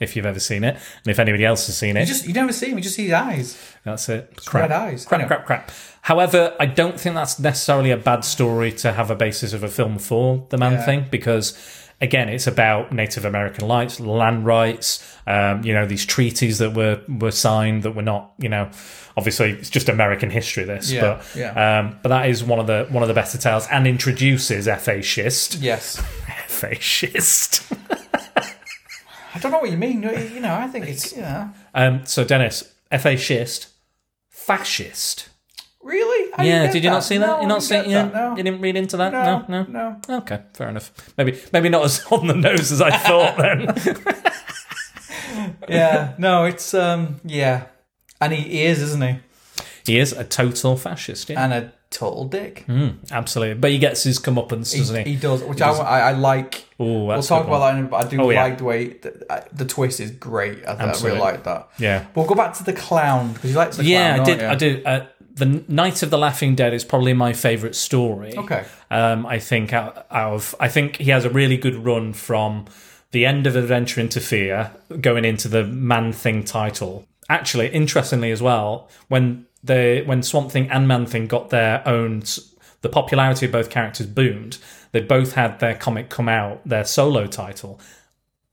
If 0.00 0.16
you've 0.16 0.26
ever 0.26 0.40
seen 0.40 0.64
it, 0.64 0.74
and 0.74 1.06
if 1.06 1.20
anybody 1.20 1.44
else 1.44 1.66
has 1.68 1.78
seen 1.78 1.96
it, 1.96 2.00
You 2.00 2.06
just 2.06 2.26
you 2.26 2.32
never 2.34 2.52
see 2.52 2.70
him. 2.70 2.76
You 2.78 2.82
just 2.82 2.96
see 2.96 3.04
his 3.04 3.12
eyes. 3.12 3.56
that's 3.84 4.08
it. 4.08 4.34
Crap. 4.44 4.68
red 4.70 4.72
eyes. 4.72 5.04
Crap, 5.04 5.28
crap, 5.28 5.46
crap. 5.46 5.70
However, 6.00 6.56
I 6.58 6.66
don't 6.66 6.98
think 6.98 7.14
that's 7.14 7.38
necessarily 7.38 7.92
a 7.92 7.96
bad 7.96 8.24
story 8.24 8.72
to 8.72 8.92
have 8.94 9.12
a 9.12 9.14
basis 9.14 9.52
of 9.52 9.62
a 9.62 9.68
film 9.68 9.98
for 9.98 10.44
the 10.50 10.58
Man 10.58 10.72
Yeah. 10.72 10.84
Thing 10.84 11.06
because. 11.10 11.56
Again, 12.02 12.28
it's 12.28 12.46
about 12.46 12.92
Native 12.92 13.24
American 13.24 13.68
rights, 13.68 14.00
land 14.00 14.44
rights. 14.44 15.16
Um, 15.26 15.64
you 15.64 15.72
know 15.72 15.86
these 15.86 16.04
treaties 16.04 16.58
that 16.58 16.74
were 16.74 17.00
were 17.08 17.30
signed 17.30 17.84
that 17.84 17.92
were 17.92 18.02
not. 18.02 18.32
You 18.38 18.48
know, 18.48 18.70
obviously 19.16 19.52
it's 19.52 19.70
just 19.70 19.88
American 19.88 20.28
history. 20.28 20.64
This, 20.64 20.90
Yeah, 20.90 21.00
but 21.00 21.26
yeah. 21.36 21.78
um, 21.78 21.98
but 22.02 22.08
that 22.08 22.28
is 22.28 22.42
one 22.42 22.58
of 22.58 22.66
the 22.66 22.86
one 22.90 23.02
of 23.02 23.08
the 23.08 23.14
better 23.14 23.38
tales 23.38 23.66
and 23.70 23.86
introduces 23.86 24.68
F.A. 24.68 25.00
Schist. 25.00 25.54
Yes. 25.60 25.98
F.A. 26.28 26.74
Schist. 26.74 27.72
I 29.34 29.38
don't 29.38 29.52
know 29.52 29.60
what 29.60 29.70
you 29.70 29.78
mean. 29.78 30.02
You 30.02 30.40
know, 30.40 30.54
I 30.54 30.66
think 30.66 30.86
it's 30.88 31.16
yeah. 31.16 31.50
um, 31.72 32.04
so 32.04 32.24
Dennis, 32.24 32.74
F.A. 32.90 33.16
Schist, 33.16 33.68
fascist. 34.28 35.28
I 36.36 36.44
yeah, 36.44 36.70
did 36.72 36.82
you 36.82 36.90
not 36.90 37.04
see 37.04 37.18
that? 37.18 37.26
No, 37.26 37.36
you 37.38 37.42
I 37.44 37.46
not 37.46 37.60
didn't 37.60 37.84
see? 37.84 37.90
You, 37.90 37.96
that, 37.96 38.14
no. 38.14 38.36
you 38.36 38.42
didn't 38.42 38.60
read 38.62 38.76
into 38.76 38.96
that? 38.96 39.12
No, 39.12 39.44
no, 39.48 39.96
no. 40.08 40.18
Okay, 40.18 40.40
fair 40.54 40.68
enough. 40.70 40.90
Maybe 41.18 41.38
maybe 41.52 41.68
not 41.68 41.84
as 41.84 42.04
on 42.10 42.26
the 42.26 42.34
nose 42.34 42.72
as 42.72 42.80
I 42.80 42.90
thought 42.96 43.36
then. 43.36 43.74
Yeah, 45.68 46.14
no, 46.18 46.44
it's 46.44 46.74
um, 46.74 47.20
yeah, 47.24 47.66
and 48.20 48.32
he, 48.32 48.42
he 48.42 48.62
is, 48.64 48.82
isn't 48.82 49.02
he? 49.02 49.16
he 49.86 49.98
is 49.98 50.12
a 50.12 50.24
total 50.24 50.76
fascist. 50.76 51.30
Yeah, 51.30 51.42
And 51.42 51.52
a 51.52 51.72
total 51.90 52.24
dick. 52.26 52.64
absolutely. 53.10 53.54
But 53.54 53.70
he 53.70 53.78
gets 53.78 54.02
his 54.02 54.18
comeuppance, 54.18 54.76
doesn't 54.76 55.06
he? 55.06 55.12
he 55.14 55.16
does, 55.18 55.42
which 55.42 55.60
I, 55.62 55.70
I, 55.72 55.98
I 56.00 56.12
like. 56.12 56.66
Ooh, 56.80 57.04
We'll 57.06 57.22
talk 57.22 57.46
about 57.46 57.60
that, 57.60 57.78
in 57.78 57.84
a 57.86 57.88
but 57.88 58.06
I 58.06 58.08
do 58.08 58.20
Oh, 58.20 58.30
yeah. 58.30 58.42
like 58.44 58.58
the 58.58 58.64
way 58.64 58.88
the, 58.88 59.24
uh, 59.32 59.40
the 59.52 59.64
twist 59.64 60.00
is 60.00 60.10
great. 60.10 60.66
I, 60.66 60.72
I 60.74 60.92
really 61.02 61.18
like 61.18 61.44
that. 61.44 61.68
Yeah. 61.78 62.00
But 62.12 62.16
we'll 62.16 62.26
go 62.28 62.34
back 62.34 62.54
to 62.54 62.64
the 62.64 62.72
clown 62.72 63.32
because 63.32 63.50
you 63.50 63.56
like 63.56 63.70
the 63.70 63.76
clown. 63.76 63.86
Yeah, 63.88 64.14
clown. 64.16 64.20
I 64.20 64.24
did. 64.24 64.38
don't 64.38 64.48
I 64.48 64.52
you? 64.52 64.58
do. 64.58 64.82
Uh, 64.84 65.06
the 65.34 65.64
Night 65.68 66.02
of 66.02 66.10
the 66.10 66.18
Laughing 66.18 66.54
Dead 66.54 66.74
is 66.74 66.84
probably 66.84 67.12
my 67.12 67.32
favorite 67.32 67.74
story. 67.74 68.36
Okay. 68.36 68.64
Um, 68.90 69.26
I 69.26 69.38
think 69.38 69.72
out, 69.72 70.06
out 70.10 70.34
of 70.34 70.54
I 70.60 70.68
think 70.68 70.96
he 70.96 71.10
has 71.10 71.24
a 71.24 71.30
really 71.30 71.56
good 71.56 71.76
run 71.76 72.12
from 72.12 72.66
the 73.12 73.24
end 73.26 73.46
of 73.46 73.56
Adventure 73.56 74.00
into 74.00 74.20
Fear 74.20 74.72
going 75.00 75.24
into 75.24 75.48
the 75.48 75.64
Man 75.64 76.12
Thing 76.12 76.44
title. 76.44 77.06
Actually, 77.28 77.68
interestingly 77.68 78.30
as 78.30 78.42
well, 78.42 78.88
when 79.08 79.46
the 79.62 80.02
when 80.06 80.22
Swamp 80.22 80.50
Thing 80.50 80.68
and 80.70 80.86
Man 80.86 81.06
Thing 81.06 81.26
got 81.26 81.50
their 81.50 81.86
own, 81.86 82.22
the 82.82 82.88
popularity 82.88 83.46
of 83.46 83.52
both 83.52 83.70
characters 83.70 84.06
boomed. 84.06 84.58
They 84.92 85.00
both 85.00 85.32
had 85.32 85.58
their 85.60 85.74
comic 85.74 86.10
come 86.10 86.28
out, 86.28 86.60
their 86.66 86.84
solo 86.84 87.26
title, 87.26 87.80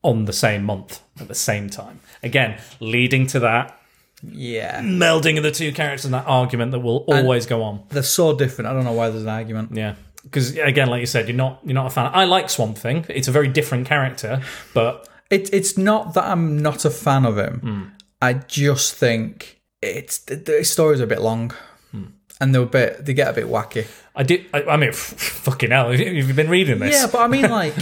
on 0.03 0.23
the 0.23 0.33
same 0.33 0.63
month 0.63 1.01
at 1.19 1.27
the 1.27 1.35
same 1.35 1.69
time. 1.69 1.99
Again, 2.23 2.61
leading 2.79 3.27
to 3.27 3.39
that 3.41 3.78
Yeah. 4.23 4.81
melding 4.81 5.37
of 5.37 5.43
the 5.43 5.51
two 5.51 5.71
characters 5.71 6.05
and 6.05 6.13
that 6.13 6.25
argument 6.27 6.71
that 6.71 6.79
will 6.79 7.05
always 7.07 7.45
go 7.45 7.63
on. 7.63 7.83
They're 7.89 8.03
so 8.03 8.35
different. 8.35 8.69
I 8.69 8.73
don't 8.73 8.83
know 8.83 8.91
why 8.93 9.09
there's 9.09 9.23
an 9.23 9.29
argument. 9.29 9.71
Yeah. 9.73 9.95
Because 10.23 10.57
again, 10.57 10.89
like 10.89 10.99
you 10.99 11.05
said, 11.05 11.27
you're 11.27 11.37
not 11.37 11.59
you're 11.63 11.73
not 11.73 11.87
a 11.87 11.89
fan. 11.89 12.11
I 12.13 12.25
like 12.25 12.49
Swamp 12.49 12.77
Thing. 12.77 13.05
It's 13.09 13.27
a 13.27 13.31
very 13.31 13.47
different 13.47 13.87
character, 13.87 14.41
but 14.73 15.07
It, 15.29 15.53
it's 15.53 15.77
not 15.77 16.13
that 16.15 16.25
I'm 16.25 16.61
not 16.61 16.83
a 16.85 16.89
fan 16.89 17.25
of 17.25 17.37
him. 17.37 17.59
Hmm. 17.59 17.83
I 18.21 18.33
just 18.33 18.95
think 18.95 19.61
it's 19.81 20.17
the, 20.17 20.35
the 20.35 20.63
stories 20.65 20.99
are 20.99 21.05
a 21.05 21.07
bit 21.07 21.21
long, 21.21 21.53
Hmm. 21.91 22.03
and 22.41 22.53
they're 22.53 22.63
a 22.63 22.65
bit 22.65 23.05
they 23.05 23.13
get 23.13 23.29
a 23.29 23.33
bit 23.33 23.45
wacky. 23.45 23.87
I 24.15 24.23
did. 24.23 24.45
I, 24.53 24.63
I 24.63 24.77
mean, 24.77 24.91
fucking 24.93 25.71
hell! 25.71 25.95
you've 25.95 26.27
you 26.27 26.33
been 26.33 26.49
reading 26.49 26.79
this? 26.79 26.93
Yeah, 26.95 27.07
but 27.09 27.21
I 27.21 27.27
mean, 27.27 27.49
like, 27.61 27.73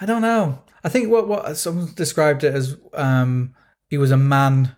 I 0.00 0.06
don't 0.06 0.22
know. 0.22 0.62
I 0.84 0.88
think 0.88 1.10
what 1.10 1.28
what 1.28 1.56
someone 1.56 1.92
described 1.94 2.44
it 2.44 2.54
as 2.54 2.76
um, 2.94 3.54
he 3.88 3.98
was 3.98 4.10
a 4.10 4.16
man 4.16 4.75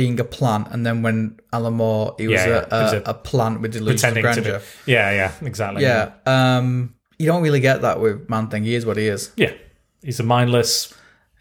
being 0.00 0.20
a 0.20 0.24
plant, 0.38 0.68
and 0.72 0.80
then 0.86 1.02
when 1.02 1.16
Alan 1.52 1.74
Moore, 1.74 2.14
he 2.18 2.28
was, 2.28 2.40
Yeah, 2.40 2.46
yeah. 2.48 2.66
a, 2.70 2.78
a, 2.78 2.82
was 2.84 2.92
a- 2.92 3.02
a 3.06 3.14
plant 3.14 3.60
with 3.62 3.72
delusions 3.72 4.04
of 4.16 4.22
grandeur. 4.22 4.58
be. 4.86 4.92
Yeah, 4.92 5.10
yeah, 5.20 5.32
exactly. 5.50 5.82
Yeah, 5.82 6.12
um, 6.26 6.94
you 7.18 7.26
don't 7.26 7.42
really 7.42 7.60
get 7.60 7.82
that 7.82 8.00
with 8.00 8.28
Man 8.28 8.46
Thing. 8.48 8.62
He 8.64 8.74
is 8.74 8.84
what 8.86 8.96
he 8.96 9.06
is. 9.08 9.32
yeah. 9.36 9.52
He's 10.02 10.20
a 10.20 10.22
mindless 10.22 10.94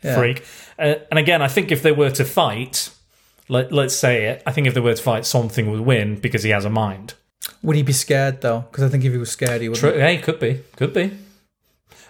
Yeah. 0.04 0.16
freak. 0.18 0.44
Uh, 0.80 0.96
and 1.12 1.20
again, 1.20 1.42
I 1.44 1.48
think 1.48 1.72
if 1.72 1.82
they 1.84 1.92
were 1.92 2.10
to 2.22 2.26
fight, 2.26 2.90
let, 3.48 3.72
let's 3.72 3.96
say 3.96 4.26
it. 4.32 4.42
I 4.48 4.52
think 4.52 4.66
if 4.68 4.74
they 4.74 4.80
were 4.82 4.96
to 4.96 5.04
fight, 5.12 5.26
something 5.26 5.70
would 5.72 5.82
win 5.82 6.16
because 6.20 6.42
he 6.44 6.50
has 6.50 6.66
a 6.66 6.70
mind. 6.70 7.14
Would 7.62 7.76
he 7.76 7.84
be 7.84 7.94
scared 7.94 8.42
though? 8.42 8.62
Because 8.72 8.84
I 8.86 8.90
think 8.90 9.04
if 9.06 9.12
he 9.12 9.18
was 9.20 9.30
scared, 9.32 9.62
he 9.62 9.70
would. 9.70 9.78
True. 9.78 9.94
Hey, 10.00 10.18
could 10.18 10.40
be, 10.40 10.62
could 10.76 10.94
be. 10.94 11.12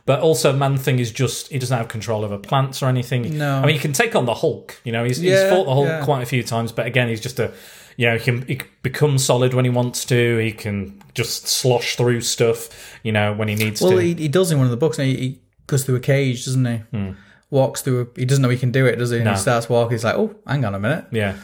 But 0.08 0.22
also, 0.22 0.52
Man 0.54 0.78
Thing 0.78 0.98
is 0.98 1.12
just 1.12 1.50
he 1.50 1.60
doesn't 1.60 1.78
have 1.78 1.88
control 1.90 2.24
over 2.26 2.40
plants 2.40 2.82
or 2.82 2.88
anything. 2.88 3.38
No. 3.38 3.58
I 3.58 3.66
mean 3.68 3.76
he 3.76 3.80
can 3.80 3.94
take 3.94 4.16
on 4.16 4.26
the 4.26 4.34
Hulk. 4.34 4.80
You 4.84 4.92
know, 4.94 5.04
he's, 5.04 5.18
he's 5.18 5.40
fought 5.50 5.66
the 5.66 5.74
Hulk 5.76 5.86
yeah. 5.88 6.04
quite 6.04 6.24
a 6.24 6.26
few 6.26 6.42
times, 6.44 6.72
but 6.72 6.86
again, 6.88 7.10
he's 7.10 7.22
just 7.22 7.38
a 7.40 7.52
you 7.98 8.08
know 8.08 8.18
he 8.18 8.24
can, 8.24 8.48
he 8.48 8.56
can 8.56 8.68
become 8.84 9.18
solid 9.18 9.54
when 9.54 9.66
he 9.66 9.70
wants 9.70 10.06
to. 10.06 10.38
He 10.38 10.52
can 10.54 11.02
just 11.14 11.48
slosh 11.48 11.96
through 11.98 12.22
stuff. 12.22 12.70
You 13.04 13.12
know, 13.12 13.34
when 13.34 13.48
he 13.50 13.56
needs 13.56 13.82
Well, 13.82 13.92
to. 13.92 13.98
he, 13.98 14.14
he 14.14 14.28
does 14.28 14.50
in 14.52 14.58
one 14.58 14.66
of 14.66 14.72
the 14.72 14.78
books. 14.78 14.98
and 14.98 15.08
He, 15.08 15.16
he 15.18 15.42
goes 15.68 15.84
through 15.84 15.96
a 15.98 16.00
cage, 16.00 16.46
doesn't 16.46 16.66
he? 16.66 17.14
Walks 17.50 17.82
through. 17.82 18.02
A, 18.16 18.20
he 18.20 18.26
doesn't 18.26 18.42
know 18.42 18.50
he 18.50 18.58
can 18.58 18.72
do 18.72 18.86
it, 18.86 18.96
does 18.98 19.12
he? 19.12 19.18
And 19.18 19.24
Hmm. 19.26 19.32
No. 19.32 19.34
he 19.36 19.40
starts 19.42 19.68
walking. 19.70 19.92
He's 19.92 20.04
like, 20.04 20.16
"Oh, 20.16 20.36
hang 20.46 20.64
on 20.66 20.74
a 20.76 20.80
minute." 20.80 21.06
Yeah. 21.12 21.36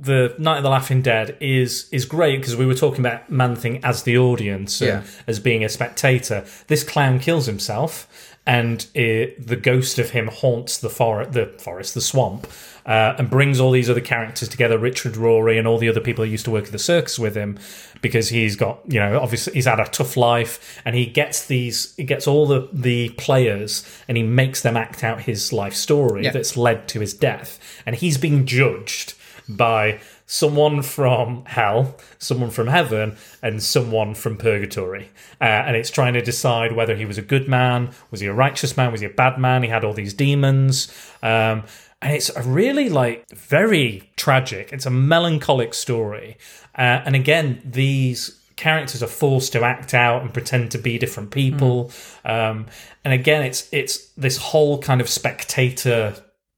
The 0.00 0.34
Night 0.38 0.58
of 0.58 0.62
the 0.62 0.70
Laughing 0.70 1.02
Dead 1.02 1.36
is 1.40 1.88
is 1.90 2.04
great 2.04 2.36
because 2.40 2.54
we 2.54 2.66
were 2.66 2.74
talking 2.74 3.00
about 3.00 3.30
Man 3.30 3.56
Thing 3.56 3.80
as 3.84 4.04
the 4.04 4.16
audience, 4.16 4.80
and 4.80 4.88
Yeah. 5.04 5.10
as 5.26 5.40
being 5.40 5.64
a 5.64 5.68
spectator. 5.68 6.44
This 6.68 6.84
clown 6.84 7.18
kills 7.18 7.46
himself, 7.46 8.06
and 8.46 8.86
it, 8.94 9.44
the 9.46 9.56
ghost 9.56 9.98
of 9.98 10.10
him 10.10 10.28
haunts 10.28 10.78
the 10.78 10.88
forest, 10.88 11.32
the 11.32 11.46
forest, 11.58 11.94
the 11.94 12.00
swamp, 12.00 12.46
uh, 12.86 13.14
and 13.18 13.28
brings 13.28 13.58
all 13.58 13.72
these 13.72 13.90
other 13.90 14.00
characters 14.00 14.48
together. 14.48 14.78
Richard 14.78 15.16
Rory 15.16 15.58
and 15.58 15.66
all 15.66 15.78
the 15.78 15.88
other 15.88 16.00
people 16.00 16.24
who 16.24 16.30
used 16.30 16.44
to 16.44 16.52
work 16.52 16.66
at 16.66 16.72
the 16.72 16.78
circus 16.78 17.18
with 17.18 17.34
him, 17.34 17.58
because 18.00 18.28
he's 18.28 18.54
got 18.54 18.78
you 18.86 19.00
know 19.00 19.18
obviously 19.18 19.52
he's 19.54 19.66
had 19.66 19.80
a 19.80 19.84
tough 19.86 20.16
life, 20.16 20.80
and 20.84 20.94
he 20.94 21.06
gets 21.06 21.44
these 21.44 21.92
he 21.96 22.04
gets 22.04 22.28
all 22.28 22.46
the 22.46 22.68
the 22.72 23.08
players 23.18 23.84
and 24.06 24.16
he 24.16 24.22
makes 24.22 24.62
them 24.62 24.76
act 24.76 25.02
out 25.02 25.22
his 25.22 25.52
life 25.52 25.74
story 25.74 26.22
Yeah. 26.22 26.30
that's 26.30 26.56
led 26.56 26.86
to 26.88 27.00
his 27.00 27.14
death, 27.14 27.58
and 27.84 27.96
he's 27.96 28.16
being 28.16 28.46
judged 28.46 29.14
by 29.48 30.00
someone 30.26 30.82
from 30.82 31.44
hell, 31.46 31.96
someone 32.18 32.50
from 32.50 32.66
heaven, 32.66 33.16
and 33.42 33.62
someone 33.62 34.14
from 34.14 34.36
purgatory. 34.36 35.10
Uh, 35.40 35.44
and 35.44 35.76
it's 35.76 35.90
trying 35.90 36.12
to 36.12 36.22
decide 36.22 36.72
whether 36.72 36.94
he 36.96 37.04
was 37.04 37.18
a 37.18 37.22
good 37.22 37.48
man, 37.48 37.90
was 38.10 38.20
he 38.20 38.26
a 38.26 38.32
righteous 38.32 38.76
man, 38.76 38.92
was 38.92 39.00
he 39.00 39.06
a 39.06 39.10
bad 39.10 39.38
man? 39.38 39.62
He 39.62 39.68
had 39.68 39.84
all 39.84 39.94
these 39.94 40.14
demons. 40.14 40.92
Um, 41.22 41.64
and 42.00 42.14
it's 42.14 42.30
a 42.30 42.42
really 42.42 42.88
like 42.88 43.28
very 43.30 44.10
tragic. 44.16 44.72
It's 44.72 44.86
a 44.86 44.90
melancholic 44.90 45.74
story. 45.74 46.36
Uh, 46.76 47.02
and 47.04 47.16
again, 47.16 47.60
these 47.64 48.38
characters 48.56 49.02
are 49.02 49.08
forced 49.08 49.52
to 49.52 49.62
act 49.62 49.94
out 49.94 50.22
and 50.22 50.32
pretend 50.32 50.70
to 50.72 50.78
be 50.78 50.98
different 50.98 51.30
people. 51.30 51.90
Um, 52.24 52.66
and 53.04 53.14
again, 53.14 53.42
it's 53.42 53.68
it's 53.72 54.08
this 54.10 54.36
whole 54.36 54.78
kind 54.78 55.00
of 55.00 55.08
spectator 55.08 56.14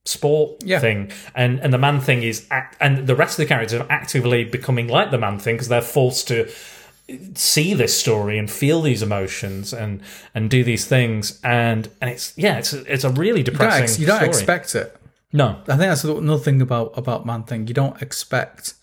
sport 0.07 0.63
Yeah. 0.65 0.79
thing 0.81 1.11
and 1.35 1.61
and 1.61 1.73
the 1.73 1.79
man 1.79 2.01
thing 2.01 2.23
is 2.23 2.47
act, 2.51 2.77
and 2.81 3.07
the 3.07 3.15
rest 3.15 3.39
of 3.39 3.45
the 3.45 3.47
characters 3.47 3.81
are 3.81 3.87
actively 3.91 4.45
becoming 4.45 4.89
like 4.89 5.11
the 5.11 5.19
man 5.19 5.39
thing 5.39 5.57
because 5.57 5.69
they're 5.69 5.83
forced 5.83 6.27
to 6.29 6.49
see 7.35 7.75
this 7.75 7.99
story 7.99 8.39
and 8.39 8.51
feel 8.51 8.81
these 8.83 9.03
emotions 9.03 9.73
and 9.73 10.01
and 10.35 10.49
do 10.49 10.63
these 10.65 10.87
things 10.87 11.39
and 11.45 11.89
and 12.01 12.11
it's 12.11 12.33
yeah 12.37 12.57
it's 12.59 12.73
a, 12.73 12.93
it's 12.93 13.05
a 13.05 13.11
really 13.11 13.41
You 13.41 13.45
don't, 13.45 13.55
depressing 13.55 13.83
ex- 13.83 13.99
you 13.99 14.07
don't 14.07 14.23
expect 14.23 14.75
it. 14.75 14.97
no 15.33 15.57
I 15.63 15.77
think 15.77 15.81
that's 15.81 16.05
another 16.05 16.43
thing 16.43 16.63
about 16.63 16.97
about 16.97 17.27
Man 17.27 17.43
Thing. 17.43 17.67
You 17.69 17.75
don't 17.75 18.01
expect. 18.01 18.75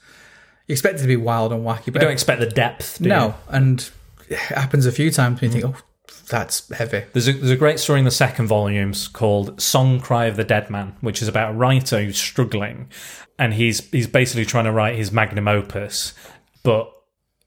You 0.67 0.73
expect 0.73 0.99
it 0.99 1.01
to 1.03 1.07
be 1.07 1.15
wild 1.15 1.53
and 1.53 1.65
wacky, 1.65 1.85
but 1.85 1.95
you 1.95 2.01
don't 2.01 2.11
expect 2.11 2.41
the 2.41 2.45
depth 2.49 2.97
do 2.99 3.05
you? 3.05 3.09
no, 3.09 3.35
and 3.47 3.89
it 4.29 4.37
happens 4.37 4.85
a 4.85 4.91
few 4.91 5.09
times. 5.09 5.41
And 5.41 5.53
you 5.53 5.61
think, 5.61 5.73
"Oh, 5.75 5.81
that's 6.29 6.71
heavy." 6.73 7.03
There's 7.13 7.27
a, 7.27 7.33
there's 7.33 7.51
a 7.51 7.55
great 7.55 7.79
story 7.79 7.99
in 7.99 8.05
the 8.05 8.11
second 8.11 8.47
volumes 8.47 9.07
called 9.07 9.61
Song 9.61 9.99
Cry 9.99 10.25
of 10.25 10.35
the 10.35 10.43
Dead 10.43 10.69
Man, 10.69 10.95
which 11.01 11.21
is 11.21 11.27
about 11.27 11.51
a 11.51 11.57
writer 11.57 12.01
who's 12.03 12.17
struggling 12.17 12.89
and 13.39 13.53
he's 13.53 13.89
he's 13.91 14.07
basically 14.07 14.45
trying 14.45 14.65
to 14.65 14.71
write 14.71 14.95
his 14.95 15.11
magnum 15.11 15.47
opus, 15.47 16.13
but 16.63 16.91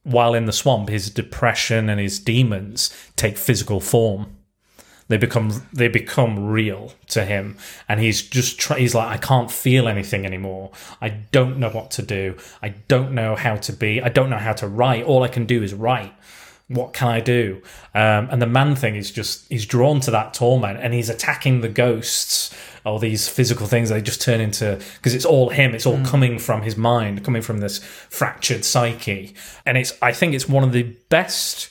while 0.02 0.34
in 0.34 0.46
the 0.46 0.52
swamp, 0.52 0.88
his 0.88 1.10
depression 1.10 1.88
and 1.90 2.00
his 2.00 2.18
demons 2.18 2.94
take 3.16 3.36
physical 3.36 3.80
form. 3.80 4.36
They 5.08 5.16
become 5.16 5.66
they 5.72 5.88
become 5.88 6.46
real 6.46 6.94
to 7.08 7.24
him, 7.24 7.56
and 7.88 7.98
he's 7.98 8.22
just 8.22 8.60
try, 8.60 8.78
he's 8.78 8.94
like 8.94 9.08
I 9.08 9.16
can't 9.16 9.50
feel 9.50 9.88
anything 9.88 10.24
anymore. 10.24 10.70
I 11.00 11.08
don't 11.08 11.58
know 11.58 11.70
what 11.70 11.90
to 11.92 12.02
do. 12.02 12.36
I 12.62 12.68
don't 12.68 13.12
know 13.12 13.34
how 13.34 13.56
to 13.56 13.72
be. 13.72 14.00
I 14.00 14.08
don't 14.08 14.30
know 14.30 14.38
how 14.38 14.52
to 14.52 14.68
write. 14.68 15.04
All 15.04 15.24
I 15.24 15.28
can 15.28 15.46
do 15.46 15.64
is 15.64 15.74
write 15.74 16.14
what 16.70 16.92
can 16.92 17.08
I 17.08 17.18
do? 17.18 17.60
Um, 17.96 18.28
and 18.30 18.40
the 18.40 18.46
man 18.46 18.76
thing 18.76 18.94
is 18.94 19.10
just 19.10 19.48
he's 19.48 19.66
drawn 19.66 19.98
to 20.00 20.10
that 20.12 20.32
torment 20.32 20.78
and 20.80 20.94
he's 20.94 21.10
attacking 21.10 21.62
the 21.62 21.68
ghosts 21.68 22.54
or 22.84 23.00
these 23.00 23.28
physical 23.28 23.66
things. 23.66 23.88
They 23.88 24.00
just 24.00 24.22
turn 24.22 24.40
into 24.40 24.80
because 24.96 25.12
it's 25.12 25.24
all 25.24 25.50
him. 25.50 25.74
It's 25.74 25.84
all 25.84 26.00
coming 26.04 26.38
from 26.38 26.62
his 26.62 26.76
mind, 26.76 27.24
coming 27.24 27.42
from 27.42 27.58
this 27.58 27.78
fractured 27.78 28.64
psyche. 28.64 29.34
And 29.66 29.76
it's 29.76 29.92
I 30.00 30.12
think 30.12 30.32
it's 30.32 30.48
one 30.48 30.62
of 30.62 30.72
the 30.72 30.84
best 31.08 31.70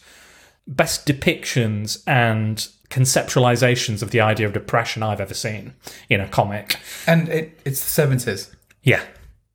best 0.67 1.07
depictions 1.07 2.03
and 2.05 2.67
conceptualizations 2.89 4.01
of 4.01 4.11
the 4.11 4.19
idea 4.19 4.47
of 4.47 4.53
depression 4.53 5.01
I've 5.01 5.21
ever 5.21 5.33
seen 5.33 5.75
in 6.09 6.19
a 6.19 6.27
comic. 6.27 6.75
And 7.07 7.29
it, 7.29 7.57
it's 7.63 7.81
the 7.81 7.89
seventies. 7.89 8.53
Yeah, 8.83 9.01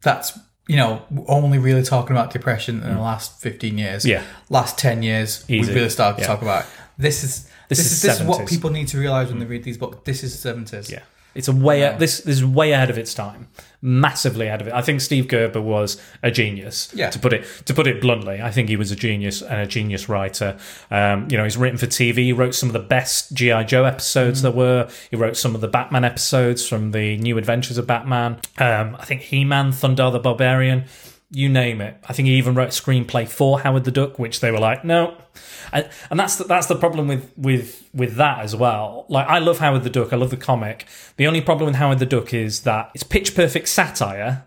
That's 0.02 0.38
you 0.66 0.76
know 0.76 1.02
only 1.28 1.58
really 1.58 1.82
talking 1.82 2.16
about 2.16 2.32
depression 2.32 2.82
in 2.82 2.94
the 2.94 3.00
last 3.00 3.40
fifteen 3.40 3.78
years. 3.78 4.04
Mm. 4.04 4.08
Yeah. 4.10 4.22
last 4.50 4.78
ten 4.78 5.02
years 5.02 5.44
Easy. 5.48 5.68
we 5.70 5.74
really 5.76 5.90
started 5.90 6.16
to 6.16 6.22
Yeah. 6.22 6.26
talk 6.26 6.42
about. 6.42 6.64
It. 6.64 6.70
This 6.98 7.24
is 7.24 7.48
this, 7.68 7.78
is 7.80 7.92
is 7.92 8.02
this 8.02 8.20
is 8.20 8.26
what 8.26 8.46
people 8.48 8.70
need 8.70 8.88
to 8.88 8.98
realize 8.98 9.28
when 9.28 9.38
they 9.40 9.46
read 9.46 9.64
these 9.64 9.78
books. 9.78 9.98
This 10.04 10.22
is 10.22 10.32
the 10.32 10.38
seventies. 10.38 10.90
Yeah. 10.90 11.00
It's 11.34 11.48
a 11.48 11.52
way 11.52 11.80
this, 11.98 12.20
this 12.20 12.36
is 12.36 12.44
way 12.44 12.72
ahead 12.72 12.90
of 12.90 12.98
its 12.98 13.14
time, 13.14 13.48
massively 13.82 14.46
ahead 14.46 14.60
of 14.60 14.68
it. 14.68 14.72
I 14.72 14.82
think 14.82 15.00
Steve 15.00 15.28
Gerber 15.28 15.60
was 15.60 16.00
a 16.22 16.30
genius. 16.30 16.92
Yeah. 16.94 17.10
To 17.10 17.18
put 17.18 17.32
it 17.32 17.44
to 17.66 17.74
put 17.74 17.86
it 17.86 18.00
bluntly, 18.00 18.40
I 18.40 18.50
think 18.50 18.68
he 18.68 18.76
was 18.76 18.90
a 18.90 18.96
genius 18.96 19.42
and 19.42 19.60
a 19.60 19.66
genius 19.66 20.08
writer. 20.08 20.56
Um, 20.90 21.28
you 21.30 21.36
know, 21.36 21.44
he's 21.44 21.56
written 21.56 21.78
for 21.78 21.86
TV. 21.86 22.16
He 22.16 22.32
wrote 22.32 22.54
some 22.54 22.68
of 22.68 22.72
the 22.72 22.78
best 22.78 23.34
GI 23.34 23.64
Joe 23.64 23.84
episodes 23.84 24.42
there 24.42 24.52
were. 24.52 24.88
He 25.10 25.16
wrote 25.16 25.36
some 25.36 25.54
of 25.54 25.60
the 25.60 25.68
Batman 25.68 26.04
episodes 26.04 26.66
from 26.66 26.92
the 26.92 27.16
New 27.18 27.38
Adventures 27.38 27.78
of 27.78 27.86
Batman. 27.86 28.40
Um, 28.58 28.96
I 28.98 29.04
think 29.04 29.22
He 29.22 29.44
Man, 29.44 29.72
Thundarr 29.72 30.12
the 30.12 30.18
Barbarian. 30.18 30.84
You 31.34 31.48
name 31.48 31.80
it. 31.80 31.96
I 32.08 32.12
think 32.12 32.28
he 32.28 32.34
even 32.36 32.54
wrote 32.54 32.68
a 32.68 32.82
screenplay 32.82 33.26
for 33.26 33.58
Howard 33.60 33.84
the 33.84 33.90
Duck, 33.90 34.18
which 34.20 34.38
they 34.38 34.52
were 34.52 34.60
like, 34.60 34.84
no, 34.84 35.16
and, 35.72 35.88
and 36.08 36.20
that's 36.20 36.36
the, 36.36 36.44
that's 36.44 36.68
the 36.68 36.76
problem 36.76 37.08
with 37.08 37.32
with 37.36 37.88
with 37.92 38.14
that 38.16 38.38
as 38.38 38.54
well. 38.54 39.04
Like 39.08 39.26
I 39.26 39.40
love 39.40 39.58
Howard 39.58 39.82
the 39.82 39.90
Duck, 39.90 40.12
I 40.12 40.16
love 40.16 40.30
the 40.30 40.36
comic. 40.36 40.86
The 41.16 41.26
only 41.26 41.40
problem 41.40 41.66
with 41.66 41.76
Howard 41.76 41.98
the 41.98 42.06
Duck 42.06 42.32
is 42.32 42.60
that 42.60 42.92
it's 42.94 43.02
pitch 43.02 43.34
perfect 43.34 43.68
satire 43.68 44.46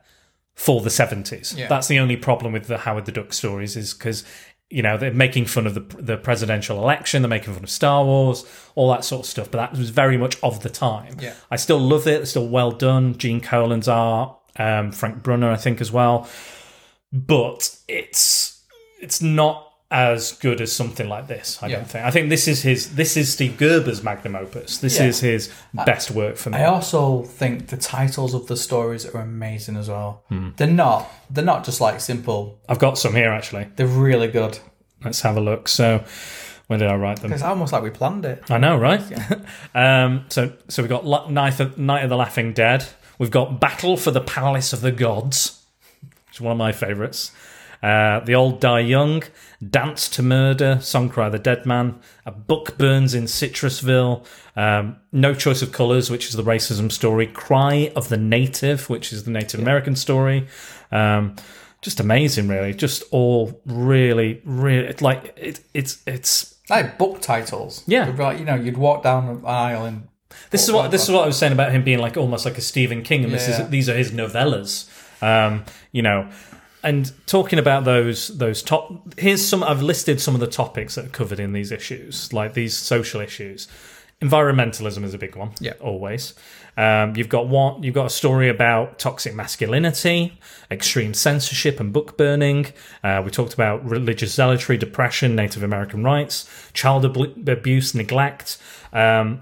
for 0.55 0.81
the 0.81 0.89
seventies. 0.89 1.53
Yeah. 1.57 1.67
That's 1.67 1.87
the 1.87 1.99
only 1.99 2.15
problem 2.15 2.53
with 2.53 2.67
the 2.67 2.77
Howard 2.79 3.05
the 3.05 3.11
Duck 3.11 3.33
stories 3.33 3.75
is 3.75 3.93
because 3.93 4.23
you 4.69 4.81
know 4.81 4.97
they're 4.97 5.13
making 5.13 5.45
fun 5.45 5.67
of 5.67 5.73
the 5.73 5.81
the 6.01 6.17
presidential 6.17 6.77
election, 6.77 7.21
they're 7.21 7.29
making 7.29 7.53
fun 7.53 7.63
of 7.63 7.69
Star 7.69 8.05
Wars, 8.05 8.45
all 8.75 8.89
that 8.91 9.03
sort 9.03 9.25
of 9.25 9.29
stuff. 9.29 9.51
But 9.51 9.57
that 9.57 9.77
was 9.77 9.89
very 9.89 10.17
much 10.17 10.37
of 10.41 10.63
the 10.63 10.69
time. 10.69 11.17
Yeah. 11.19 11.33
I 11.51 11.57
still 11.57 11.79
love 11.79 12.07
it. 12.07 12.21
It's 12.21 12.29
still 12.29 12.47
well 12.47 12.71
done. 12.71 13.17
Gene 13.17 13.41
Colan's 13.41 13.89
art, 13.89 14.37
um, 14.57 14.91
Frank 14.91 15.21
Brunner, 15.21 15.51
I 15.51 15.57
think 15.57 15.81
as 15.81 15.91
well. 15.91 16.29
But 17.11 17.77
it's 17.87 18.61
it's 19.01 19.21
not 19.21 19.63
as 19.89 20.33
good 20.33 20.59
as 20.59 20.73
something 20.75 21.07
like 21.07 21.27
this. 21.27 21.59
I 21.61 21.67
Yeah. 21.67 21.77
don't 21.77 21.89
think. 21.89 22.05
I 22.05 22.11
think 22.11 22.29
this 22.29 22.47
is 22.47 22.61
his. 22.63 22.95
This 22.95 23.15
is 23.15 23.31
Steve 23.31 23.55
Gerber's 23.57 24.03
magnum 24.03 24.35
opus. 24.35 24.79
This 24.79 24.97
Yeah. 24.99 25.05
is 25.05 25.21
his 25.21 25.49
best 25.85 26.11
work 26.11 26.35
for 26.35 26.49
me. 26.49 26.57
I 26.57 26.65
also 26.65 27.23
think 27.23 27.67
the 27.67 27.77
titles 27.77 28.33
of 28.33 28.47
the 28.47 28.57
stories 28.57 29.05
are 29.05 29.21
amazing 29.21 29.77
as 29.77 29.87
well. 29.89 30.23
Hmm. 30.27 30.49
They're 30.57 30.67
not. 30.67 31.09
They're 31.29 31.45
not 31.45 31.63
just 31.63 31.79
like 31.79 32.01
simple. 32.01 32.59
I've 32.67 32.79
got 32.79 32.97
some 32.97 33.15
here 33.15 33.31
actually. 33.31 33.67
They're 33.77 33.87
really 33.87 34.27
good. 34.27 34.59
Let's 35.05 35.21
have 35.21 35.37
a 35.37 35.41
look. 35.41 35.69
So, 35.69 36.03
when 36.65 36.79
did 36.79 36.89
I 36.89 36.95
write 36.95 37.21
them? 37.21 37.31
It's 37.31 37.43
almost 37.43 37.71
like 37.71 37.83
we 37.83 37.91
planned 37.91 38.25
it. 38.25 38.43
I 38.49 38.57
know, 38.57 38.77
right? 38.77 39.01
um, 39.75 40.25
so, 40.27 40.51
so 40.67 40.81
we've 40.81 40.89
got 40.89 41.05
La- 41.05 41.29
Night 41.29 41.59
of, 41.61 41.77
Night 41.77 42.03
of 42.03 42.09
the 42.09 42.17
Laughing 42.17 42.51
Dead. 42.51 42.85
We've 43.19 43.31
got 43.31 43.59
Battle 43.61 43.95
for 43.95 44.11
the 44.11 44.19
Palace 44.21 44.73
of 44.73 44.81
the 44.81 44.91
Gods, 44.91 45.56
is 46.37 46.41
one 46.41 46.53
of 46.53 46.57
my 46.57 46.71
favourites. 46.71 47.31
Uh, 47.83 48.21
the 48.21 48.33
Old 48.33 48.59
Die 48.59 48.79
Young, 48.79 49.21
Dance 49.67 50.09
to 50.09 50.23
Murder, 50.23 50.79
Song 50.81 51.09
Cry 51.09 51.29
the 51.29 51.37
Dead 51.37 51.63
Man, 51.65 51.99
A 52.25 52.31
Book 52.31 52.75
Burns 52.77 53.13
in 53.13 53.25
Citrusville, 53.25 54.25
um, 54.55 54.95
No 55.11 55.35
Choice 55.35 55.61
of 55.61 55.71
Colours, 55.71 56.09
which 56.09 56.27
is 56.27 56.33
the 56.33 56.43
racism 56.43 56.91
story, 56.91 57.27
Cry 57.27 57.91
of 57.95 58.09
the 58.09 58.17
Native, 58.17 58.89
which 58.89 59.13
is 59.13 59.25
the 59.25 59.31
Native 59.31 59.59
American 59.59 59.95
story. 59.95 60.47
Um, 60.91 61.35
just 61.83 61.99
amazing, 61.99 62.47
really. 62.47 62.73
Just 62.73 63.03
all 63.11 63.61
really, 63.67 64.41
really 64.43 64.93
like 64.99 65.35
it, 65.37 65.59
it's 65.75 66.01
it's 66.07 66.55
Like 66.71 66.97
book 66.97 67.21
titles. 67.21 67.83
Yeah. 67.85 68.11
Like, 68.17 68.39
you 68.39 68.45
know, 68.45 68.55
you'd 68.55 68.77
walk 68.77 69.03
down 69.03 69.29
an 69.29 69.45
aisle 69.45 69.85
and 69.85 70.07
This 70.49 70.63
is 70.63 70.71
what 70.71 70.89
this 70.91 71.03
is 71.03 71.11
what 71.11 71.23
I 71.23 71.27
was 71.27 71.37
saying 71.37 71.53
about 71.53 71.71
him 71.71 71.83
being 71.83 71.99
like 71.99 72.17
almost 72.17 72.45
like 72.45 72.57
a 72.57 72.61
Stephen 72.61 73.03
King, 73.03 73.23
and 73.23 73.33
this 73.33 73.47
is 73.47 73.69
these 73.69 73.87
are 73.89 73.95
his 73.95 74.11
novellas, 74.11 74.89
um, 75.21 75.63
you 75.91 76.01
know. 76.01 76.29
And 76.83 77.11
talking 77.25 77.59
about 77.59 77.83
those 77.85 78.29
those 78.37 78.61
top, 78.61 79.13
here's 79.19 79.45
some 79.45 79.63
I've 79.63 79.81
listed 79.81 80.21
some 80.21 80.35
of 80.35 80.39
the 80.39 80.47
topics 80.47 80.95
that 80.95 81.05
are 81.05 81.09
covered 81.09 81.39
in 81.39 81.51
these 81.51 81.71
issues, 81.71 82.31
like 82.31 82.53
these 82.53 82.77
social 82.77 83.19
issues. 83.19 83.67
Environmentalism 84.21 85.03
is 85.03 85.13
a 85.13 85.17
big 85.17 85.35
one, 85.35 85.51
Yeah. 85.59 85.73
always. 85.79 86.33
Um, 86.75 87.15
you've 87.15 87.29
got 87.29 87.47
one, 87.47 87.83
you've 87.83 87.93
got 87.93 88.05
a 88.07 88.09
story 88.09 88.49
about 88.49 88.97
toxic 88.99 89.35
masculinity, 89.35 90.39
extreme 90.71 91.13
censorship 91.13 91.79
and 91.79 91.91
book 91.93 92.17
burning. 92.17 92.67
Uh, 93.03 93.21
we 93.23 93.29
talked 93.31 93.53
about 93.53 93.83
religious 93.87 94.33
zealotry, 94.33 94.77
depression, 94.77 95.35
Native 95.35 95.61
American 95.63 96.03
rights, 96.03 96.47
child 96.73 97.05
ab- 97.05 97.47
abuse, 97.49 97.93
neglect. 97.93 98.57
Um, 98.93 99.41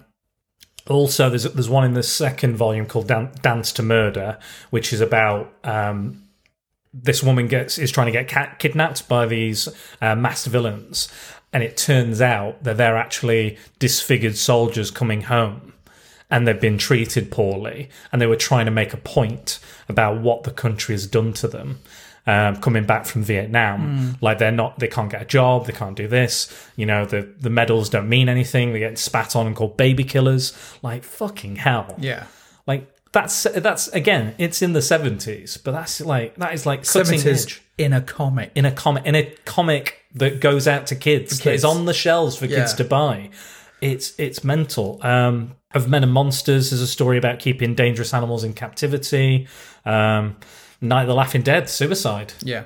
also, 0.93 1.29
there's 1.29 1.43
there's 1.43 1.69
one 1.69 1.83
in 1.83 1.93
the 1.93 2.03
second 2.03 2.55
volume 2.55 2.85
called 2.85 3.07
Dan- 3.07 3.31
Dance 3.41 3.71
to 3.73 3.83
Murder, 3.83 4.37
which 4.69 4.93
is 4.93 5.01
about 5.01 5.51
um, 5.63 6.23
this 6.93 7.23
woman 7.23 7.47
gets 7.47 7.77
is 7.77 7.91
trying 7.91 8.11
to 8.11 8.23
get 8.23 8.59
kidnapped 8.59 9.07
by 9.07 9.25
these 9.25 9.67
uh, 10.01 10.15
masked 10.15 10.47
villains, 10.47 11.09
and 11.51 11.63
it 11.63 11.75
turns 11.75 12.21
out 12.21 12.63
that 12.63 12.77
they're 12.77 12.97
actually 12.97 13.57
disfigured 13.79 14.37
soldiers 14.37 14.91
coming 14.91 15.23
home, 15.23 15.73
and 16.29 16.47
they've 16.47 16.61
been 16.61 16.77
treated 16.77 17.31
poorly, 17.31 17.89
and 18.11 18.21
they 18.21 18.27
were 18.27 18.35
trying 18.35 18.65
to 18.65 18.71
make 18.71 18.93
a 18.93 18.97
point 18.97 19.59
about 19.89 20.21
what 20.21 20.43
the 20.43 20.51
country 20.51 20.93
has 20.93 21.07
done 21.07 21.33
to 21.33 21.47
them. 21.47 21.79
Um, 22.27 22.55
coming 22.55 22.85
back 22.85 23.05
from 23.05 23.21
Vietnam, 23.21 24.17
like 24.19 24.39
they're 24.39 24.51
not, 24.51 24.79
they 24.79 24.87
can't 24.87 25.11
get 25.11 25.21
a 25.21 25.25
job, 25.25 25.67
they 25.67 25.73
can't 25.73 25.95
do 25.95 26.07
this. 26.07 26.51
You 26.75 26.87
know, 26.87 27.05
the 27.05 27.21
the 27.39 27.51
medals 27.51 27.87
don't 27.89 28.09
mean 28.09 28.29
anything. 28.29 28.73
They 28.73 28.79
get 28.79 28.97
spat 28.97 29.35
on 29.35 29.45
and 29.45 29.55
called 29.55 29.77
baby 29.77 30.03
killers. 30.03 30.51
Like 30.81 31.03
fucking 31.03 31.57
hell. 31.57 31.95
yeah. 31.99 32.25
Like 32.65 32.91
that's 33.11 33.43
that's 33.43 33.87
again, 33.89 34.33
it's 34.39 34.63
in 34.63 34.73
the 34.73 34.81
seventies, 34.81 35.57
but 35.57 35.71
that's 35.71 36.01
like 36.01 36.35
that 36.37 36.53
is 36.55 36.65
like 36.65 36.83
Seventies 36.83 37.59
in 37.77 37.93
a 37.93 38.01
comic. 38.01 38.51
in 38.55 38.65
a 38.65 38.71
comic 38.71 39.05
in 39.05 39.13
a 39.13 39.25
comic 39.45 39.99
that 40.15 40.39
goes 40.41 40.67
out 40.67 40.87
to 40.87 40.95
kids, 40.95 41.29
that 41.39 41.51
is 41.53 41.61
kids. 41.61 41.63
on 41.63 41.85
the 41.85 41.93
shelves 41.93 42.35
for 42.37 42.47
kids 42.47 42.73
to 42.73 42.83
buy. 42.83 43.29
It's 43.81 44.13
it's 44.17 44.43
mental. 44.43 44.99
Um, 45.03 45.55
of 45.75 45.87
Men 45.87 46.03
and 46.03 46.11
Monsters 46.11 46.71
is 46.71 46.81
a 46.81 46.87
story 46.87 47.17
about 47.19 47.37
keeping 47.39 47.75
dangerous 47.75 48.13
animals 48.15 48.43
in 48.43 48.53
captivity. 48.53 49.47
Um, 49.85 50.37
Night 50.81 51.03
of 51.03 51.07
the 51.07 51.15
Laughing 51.15 51.41
Dead, 51.41 51.69
suicide. 51.69 52.33
Yeah. 52.41 52.65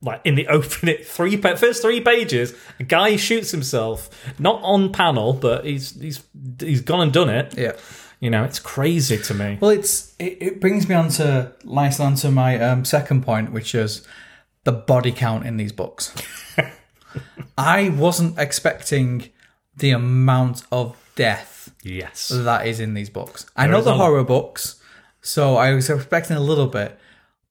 Like 0.00 0.20
in 0.24 0.34
the 0.36 0.46
opening 0.48 0.98
three 1.02 1.36
first 1.36 1.82
three 1.82 2.00
pages, 2.00 2.54
a 2.78 2.84
guy 2.84 3.16
shoots 3.16 3.50
himself, 3.50 4.08
not 4.38 4.60
on 4.62 4.92
panel, 4.92 5.32
but 5.32 5.64
he's 5.64 6.00
he's 6.00 6.22
he's 6.60 6.80
gone 6.80 7.00
and 7.00 7.12
done 7.12 7.28
it. 7.28 7.56
Yeah. 7.58 7.72
You 8.20 8.30
know, 8.30 8.42
it's 8.44 8.58
crazy 8.58 9.18
to 9.18 9.34
me. 9.34 9.58
Well, 9.60 9.70
it's 9.70 10.14
it, 10.18 10.38
it 10.40 10.60
brings 10.60 10.88
me 10.88 10.94
on 10.94 11.08
to 11.10 11.52
nicely 11.64 12.04
onto 12.04 12.30
my 12.30 12.58
um, 12.60 12.84
second 12.84 13.22
point, 13.24 13.52
which 13.52 13.74
is 13.74 14.06
the 14.64 14.72
body 14.72 15.12
count 15.12 15.46
in 15.46 15.56
these 15.56 15.72
books. 15.72 16.14
I 17.58 17.88
wasn't 17.90 18.38
expecting 18.38 19.30
the 19.76 19.90
amount 19.90 20.62
of 20.70 20.96
death 21.16 21.72
Yes. 21.82 22.28
that 22.28 22.66
is 22.66 22.80
in 22.80 22.94
these 22.94 23.10
books. 23.10 23.46
I 23.56 23.66
know 23.66 23.80
the 23.80 23.94
horror 23.94 24.24
books, 24.24 24.80
so 25.20 25.56
I 25.56 25.72
was 25.74 25.88
expecting 25.88 26.36
a 26.36 26.40
little 26.40 26.66
bit, 26.66 26.98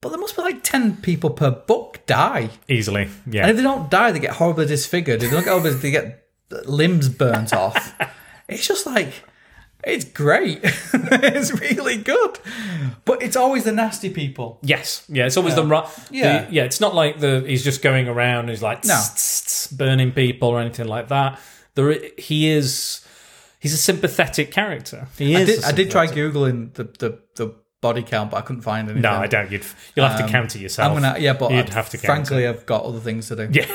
but 0.07 0.11
there 0.11 0.19
must 0.19 0.35
be 0.35 0.41
like 0.41 0.63
ten 0.63 0.97
people 0.97 1.29
per 1.29 1.51
book 1.51 1.99
die, 2.05 2.49
Easily. 2.69 3.09
Yeah. 3.29 3.41
and 3.41 3.51
if 3.51 3.57
they 3.57 3.63
don't 3.63 3.89
die, 3.89 4.11
they 4.11 4.19
get 4.19 4.31
horribly 4.35 4.65
disfigured. 4.65 5.21
If 5.21 5.29
they 5.29 5.35
don't 5.35 5.43
get 5.43 5.51
horribly, 5.51 5.73
they 5.79 5.91
get 5.91 6.23
limbs 6.67 7.09
burnt 7.09 7.53
off. 7.53 7.93
It's 8.49 8.65
just 8.65 8.85
like 8.85 9.11
it's 9.83 10.05
great. 10.05 10.59
it's 10.93 11.51
really 11.59 11.97
good, 11.97 12.39
but 13.03 13.21
it's 13.21 13.35
always 13.35 13.65
the 13.65 13.73
nasty 13.73 14.09
people. 14.09 14.59
Yes, 14.61 15.03
yeah, 15.09 15.25
it's 15.25 15.35
always 15.35 15.55
the 15.55 15.65
right. 15.65 15.85
Yeah. 16.09 16.45
the- 16.45 16.53
yeah. 16.53 16.63
It's 16.63 16.79
not 16.79 16.95
like 16.95 17.19
the 17.19 17.43
he's 17.45 17.63
just 17.65 17.81
going 17.81 18.07
around. 18.07 18.39
and 18.45 18.49
He's 18.51 18.61
like 18.63 18.85
No. 18.85 18.93
tss, 18.95 19.09
tss, 19.15 19.41
tss, 19.45 19.73
burning 19.77 20.13
people 20.13 20.47
or 20.47 20.61
anything 20.61 20.87
like 20.87 21.09
that. 21.09 21.39
There, 21.75 21.93
he 22.17 22.47
is. 22.49 23.05
He's 23.59 23.73
a 23.73 23.77
sympathetic 23.77 24.49
character. 24.51 25.07
He 25.17 25.33
is. 25.35 25.41
I 25.41 25.45
did, 25.45 25.63
a 25.63 25.67
I 25.67 25.71
did 25.73 25.91
try 25.91 26.07
googling 26.07 26.73
the, 26.75 26.83
the, 26.85 27.19
the 27.35 27.53
body 27.81 28.03
count, 28.03 28.31
but 28.31 28.37
I 28.37 28.41
couldn't 28.41 28.63
find 28.63 28.87
anything. 28.87 29.01
No, 29.03 29.11
I 29.11 29.27
don't. 29.27 29.51
You'd 29.51 29.65
you'll 29.95 30.07
have 30.07 30.19
to 30.25 30.27
count 30.31 30.55
it 30.55 30.59
yourself. 30.59 30.91
Um, 30.91 30.97
I'm 30.97 31.03
gonna, 31.03 31.19
yeah, 31.19 31.33
but 31.33 31.51
you'd 31.51 31.69
I- 31.69 31.73
have 31.73 31.89
to 31.91 31.97
frankly. 31.97 32.47
I've 32.47 32.65
got 32.65 32.83
other 32.83 32.99
things 32.99 33.27
to 33.29 33.35
do. 33.35 33.49
Yeah. 33.51 33.65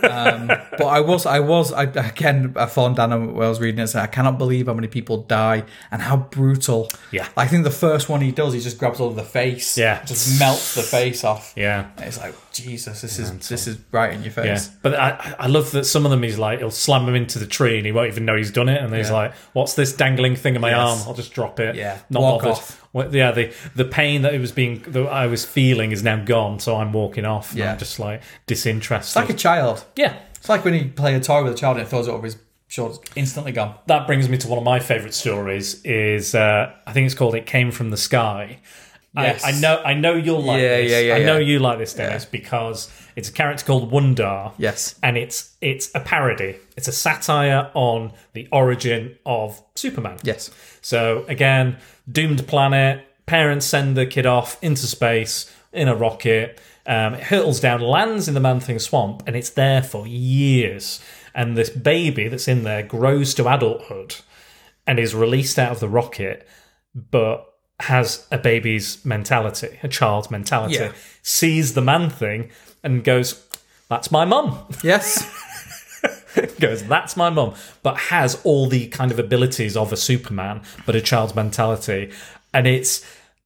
But 0.00 0.84
I 0.86 1.00
was, 1.00 1.24
I 1.26 1.40
was, 1.40 1.72
I 1.72 1.84
again, 1.84 2.52
I 2.56 2.66
fallen 2.66 2.94
down 2.94 3.34
when 3.34 3.44
I 3.46 3.48
was 3.48 3.60
reading 3.60 3.80
it. 3.80 3.86
So 3.88 4.00
I 4.00 4.06
cannot 4.06 4.38
believe 4.38 4.66
how 4.66 4.74
many 4.74 4.86
people 4.88 5.18
die 5.22 5.64
and 5.90 6.02
how 6.02 6.16
brutal. 6.16 6.88
Yeah. 7.10 7.26
I 7.36 7.46
think 7.46 7.64
the 7.64 7.70
first 7.70 8.08
one 8.08 8.20
he 8.20 8.30
does, 8.30 8.52
he 8.52 8.60
just 8.60 8.78
grabs 8.78 9.00
all 9.00 9.08
of 9.08 9.16
the 9.16 9.22
face. 9.24 9.78
Yeah. 9.78 10.04
just 10.04 10.38
melts 10.38 10.74
the 10.74 10.82
face 10.82 11.24
off. 11.24 11.52
Yeah. 11.56 11.90
And 11.96 12.06
It's 12.06 12.18
like 12.18 12.34
Jesus, 12.62 13.00
this 13.02 13.18
is 13.18 13.48
this 13.48 13.66
is 13.66 13.78
right 13.92 14.12
in 14.12 14.22
your 14.22 14.32
face. 14.32 14.44
Yeah, 14.46 14.54
face. 14.54 14.70
but 14.82 14.94
I, 14.94 15.34
I 15.38 15.46
love 15.46 15.70
that 15.72 15.84
some 15.84 16.04
of 16.04 16.10
them 16.10 16.22
he's 16.22 16.38
like 16.38 16.58
he'll 16.58 16.70
slam 16.70 17.08
him 17.08 17.14
into 17.14 17.38
the 17.38 17.46
tree 17.46 17.76
and 17.78 17.86
he 17.86 17.92
won't 17.92 18.08
even 18.08 18.24
know 18.24 18.36
he's 18.36 18.50
done 18.50 18.68
it, 18.68 18.82
and 18.82 18.94
he's 18.94 19.08
Yeah. 19.10 19.14
like, 19.16 19.34
"What's 19.52 19.74
this 19.74 19.92
dangling 19.92 20.36
thing 20.36 20.54
in 20.54 20.60
my 20.60 20.70
Yes. 20.70 20.78
arm? 20.78 21.08
I'll 21.08 21.14
just 21.14 21.32
drop 21.32 21.60
it." 21.60 21.74
Yeah, 21.76 21.98
not 22.10 22.20
walk 22.22 22.42
bothered. 22.42 22.56
off. 22.58 22.86
Well, 22.92 23.14
yeah, 23.14 23.30
the 23.32 23.52
the 23.76 23.84
pain 23.84 24.22
that 24.22 24.34
it 24.34 24.40
was 24.40 24.52
being 24.52 24.82
that 24.88 25.06
I 25.06 25.26
was 25.26 25.44
feeling 25.44 25.92
is 25.92 26.02
now 26.02 26.16
gone, 26.24 26.58
so 26.60 26.76
I'm 26.76 26.92
walking 26.92 27.24
off. 27.24 27.50
and 27.50 27.58
Yeah. 27.60 27.72
I'm 27.72 27.78
just 27.78 27.98
like 27.98 28.22
disinterested. 28.46 29.20
It's 29.22 29.28
like 29.28 29.30
a 29.36 29.38
child. 29.38 29.84
yeah, 29.96 30.14
It's 30.36 30.48
like 30.48 30.64
when 30.64 30.74
you 30.74 30.86
play 30.94 31.14
a 31.14 31.20
toy 31.20 31.42
with 31.44 31.52
a 31.52 31.56
child 31.56 31.76
and 31.76 31.86
it 31.86 31.88
throws 31.90 32.08
it 32.08 32.10
over 32.10 32.24
his 32.24 32.36
shoulders, 32.68 32.98
instantly 33.16 33.52
gone. 33.52 33.74
that 33.86 34.06
brings 34.06 34.28
me 34.28 34.36
to 34.38 34.48
one 34.48 34.58
of 34.58 34.64
my 34.64 34.78
favorite 34.78 35.14
stories. 35.14 35.80
Is 35.84 36.34
uh, 36.34 36.72
I 36.86 36.92
think 36.92 37.06
it's 37.06 37.14
called 37.14 37.34
"It 37.34 37.46
Came 37.46 37.70
from 37.70 37.90
the 37.90 37.96
Sky." 37.96 38.58
Yes. 39.22 39.44
I, 39.44 39.48
I 39.50 39.52
know, 39.60 39.82
I 39.84 39.94
know 39.94 40.14
you'll 40.14 40.42
like 40.42 40.60
Yeah, 40.62 40.76
this. 40.78 40.90
yeah, 40.90 40.98
yeah, 41.00 41.14
I 41.16 41.22
know 41.24 41.38
you 41.38 41.58
like 41.58 41.78
this, 41.78 41.94
Dennis, 41.94 42.24
because 42.24 42.90
it's 43.16 43.28
a 43.28 43.32
character 43.32 43.64
called 43.64 43.90
Wundarr. 43.90 44.52
Yes. 44.58 44.94
and 45.02 45.16
it's 45.16 45.54
it's 45.60 45.90
a 45.94 46.00
parody. 46.00 46.56
It's 46.76 46.88
a 46.88 46.92
satire 46.92 47.70
on 47.74 48.12
the 48.32 48.48
origin 48.52 49.16
of 49.26 49.60
Superman. 49.74 50.18
Yes. 50.22 50.50
So 50.80 51.24
again, 51.28 51.76
doomed 52.10 52.46
planet. 52.46 53.04
Parents 53.26 53.66
send 53.66 53.96
the 53.96 54.06
kid 54.06 54.24
off 54.26 54.56
into 54.62 54.86
space 54.86 55.54
in 55.72 55.88
a 55.88 55.94
rocket. 55.94 56.58
Um, 56.86 57.12
it 57.14 57.24
hurtles 57.24 57.60
down, 57.60 57.82
lands 57.82 58.28
in 58.28 58.32
the 58.34 58.40
Man 58.40 58.60
Thing 58.60 58.78
swamp, 58.78 59.22
and 59.26 59.36
it's 59.36 59.50
there 59.50 59.82
for 59.82 60.06
years. 60.06 61.00
And 61.34 61.56
this 61.56 61.68
baby 61.70 62.28
that's 62.28 62.48
in 62.48 62.62
there 62.64 62.82
grows 62.82 63.34
to 63.34 63.46
adulthood 63.52 64.16
and 64.86 64.98
is 64.98 65.14
released 65.14 65.58
out 65.58 65.72
of 65.72 65.80
the 65.80 65.88
rocket, 65.88 66.48
but 66.94 67.47
has 67.80 68.26
a 68.30 68.38
baby's 68.38 69.04
mentality, 69.04 69.78
a 69.82 69.88
child's 69.88 70.30
mentality. 70.30 70.74
Yeah. 70.74 70.92
Sees 71.22 71.74
the 71.74 71.80
Man 71.80 72.10
Thing 72.10 72.50
and 72.82 73.04
goes, 73.04 73.46
"That's 73.88 74.10
my 74.10 74.24
mum." 74.24 74.58
Yes. 74.82 75.26
goes, 76.60 76.84
that's 76.84 77.16
my 77.16 77.30
mum, 77.30 77.54
but 77.82 77.96
has 77.96 78.40
all 78.44 78.66
the 78.66 78.88
kind 78.88 79.10
of 79.10 79.18
abilities 79.18 79.76
of 79.76 79.92
a 79.92 79.96
Superman, 79.96 80.62
but 80.86 80.94
a 80.94 81.00
child's 81.00 81.34
mentality. 81.34 82.12
And 82.52 82.66
it's 82.66 83.04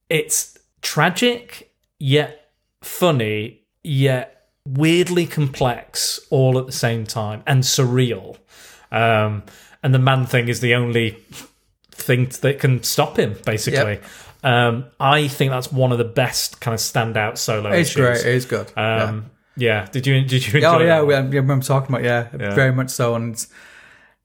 it's 0.09 0.57
tragic, 0.81 1.71
yet 1.99 2.51
funny, 2.81 3.61
yet 3.83 4.49
weirdly 4.65 5.25
complex 5.25 6.19
all 6.29 6.57
at 6.57 6.65
the 6.65 6.71
same 6.71 7.05
time, 7.05 7.43
and 7.45 7.63
surreal. 7.63 8.37
Um, 8.91 9.43
and 9.81 9.93
the 9.93 9.99
man 9.99 10.25
thing 10.25 10.47
is 10.47 10.61
the 10.61 10.75
only 10.75 11.17
thing 12.03 12.31
that 12.41 12.59
can 12.59 12.83
stop 12.83 13.17
him, 13.17 13.35
basically. 13.45 13.99
Um, 14.43 14.85
I 14.99 15.27
think 15.29 15.51
that's 15.51 15.71
one 15.71 15.91
of 15.91 15.97
the 15.97 16.03
best 16.03 16.59
kind 16.59 16.73
of 16.73 16.79
standout 16.81 17.37
solo. 17.37 17.69
It's 17.71 17.89
issues. 17.91 17.95
great. 17.95 18.19
It 18.19 18.35
is 18.35 18.45
good. 18.45 18.71
yeah. 18.75 19.03
Um, 19.03 19.31
yeah. 19.55 19.87
Did 19.91 20.05
you 20.07 20.21
did 20.25 20.45
you? 20.47 20.61
Oh 20.65 20.79
yeah, 20.79 21.01
we. 21.01 21.13
I 21.15 21.19
remember 21.21 21.63
talking 21.65 21.93
about 21.95 22.03
yeah, 22.03 22.27
Yeah. 22.37 22.53
very 22.55 22.73
much 22.73 22.89
so, 22.89 23.15
and 23.15 23.33
it's, 23.33 23.47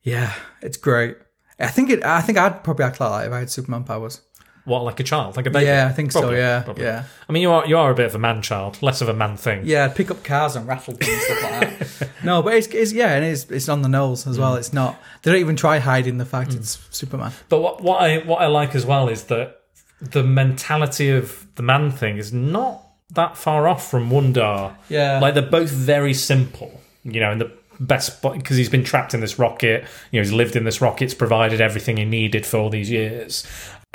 yeah, 0.03 0.33
it's 0.63 0.77
great. 0.77 1.17
I 1.61 1.69
think 1.69 1.91
it. 1.91 2.05
I 2.05 2.21
think 2.21 2.39
I'd 2.39 2.65
probably 2.65 2.85
act 2.85 3.01
like 3.01 3.11
that 3.11 3.27
if 3.29 3.33
I 3.33 3.39
had 3.41 3.51
Superman 3.51 3.85
powers. 3.85 4.21
What 4.69 4.85
like 4.85 5.01
a 5.01 5.03
child, 5.03 5.37
like 5.37 5.47
a 5.47 5.51
baby? 5.51 5.67
Yeah, 5.67 5.87
I 5.87 5.93
think 5.93 6.13
so, 6.13 6.31
yeah, 6.31 6.63
probably. 6.63 6.85
yeah. 6.85 7.05
I 7.29 7.33
mean, 7.33 7.43
you 7.43 7.51
are 7.51 7.67
you 7.67 7.77
are 7.77 7.91
a 7.91 7.95
bit 7.95 8.07
of 8.07 8.15
a 8.15 8.19
man 8.19 8.43
child, 8.43 8.81
less 8.83 9.01
of 9.01 9.09
a 9.09 9.15
man 9.15 9.37
thing. 9.37 9.63
Yeah, 9.65 9.87
I'd 9.87 9.97
pick 9.97 10.11
up 10.11 10.23
cars 10.23 10.57
and 10.57 10.69
rattle 10.69 10.95
them 10.95 11.09
and 11.09 11.23
stuff 11.23 11.43
like 11.43 11.79
that. 11.79 12.11
No, 12.25 12.43
but 12.43 12.55
it's, 12.55 12.67
it's 12.69 12.93
yeah, 12.93 13.15
and 13.15 13.25
it's 13.25 13.45
it's 13.51 13.69
on 13.69 13.83
the 13.83 13.89
nose 13.89 14.27
as 14.27 14.39
well. 14.39 14.55
Mm. 14.55 14.59
It's 14.59 14.73
not. 14.73 15.01
They 15.23 15.31
don't 15.31 15.41
even 15.41 15.57
try 15.57 15.79
hiding 15.79 16.19
the 16.19 16.25
fact 16.25 16.51
mm. 16.51 16.57
it's 16.57 16.79
Superman. 16.91 17.33
But 17.49 17.61
what 17.61 17.83
what 17.83 18.03
I 18.03 18.19
what 18.19 18.43
I 18.43 18.47
like 18.47 18.75
as 18.75 18.85
well 18.85 19.09
is 19.09 19.25
that 19.25 19.61
the 20.01 20.23
mentality 20.23 21.11
of 21.11 21.47
the 21.55 21.63
man 21.63 21.91
thing 21.91 22.19
is 22.19 22.33
not 22.33 22.83
that 23.11 23.37
far 23.37 23.69
off 23.69 23.89
from 23.89 24.11
Wundarr. 24.11 24.75
Yeah. 24.89 25.21
like 25.21 25.35
they're 25.35 25.43
both 25.43 25.71
very 25.71 26.15
simple. 26.15 26.81
You 27.05 27.21
know, 27.21 27.33
in 27.33 27.39
the 27.39 27.51
best 27.81 28.21
because 28.23 28.57
he's 28.57 28.69
been 28.69 28.85
trapped 28.85 29.15
in 29.15 29.21
this 29.21 29.39
rocket. 29.39 29.85
You 30.11 30.21
know, 30.21 30.25
he's 30.25 30.33
lived 30.33 30.57
in 30.57 30.65
this 30.65 30.81
rocket. 30.81 31.05
It's 31.05 31.15
provided 31.15 31.61
everything 31.61 31.97
he 31.97 32.05
needed 32.05 32.45
for 32.45 32.59
all 32.59 32.71
these 32.71 32.91
years. 32.91 33.47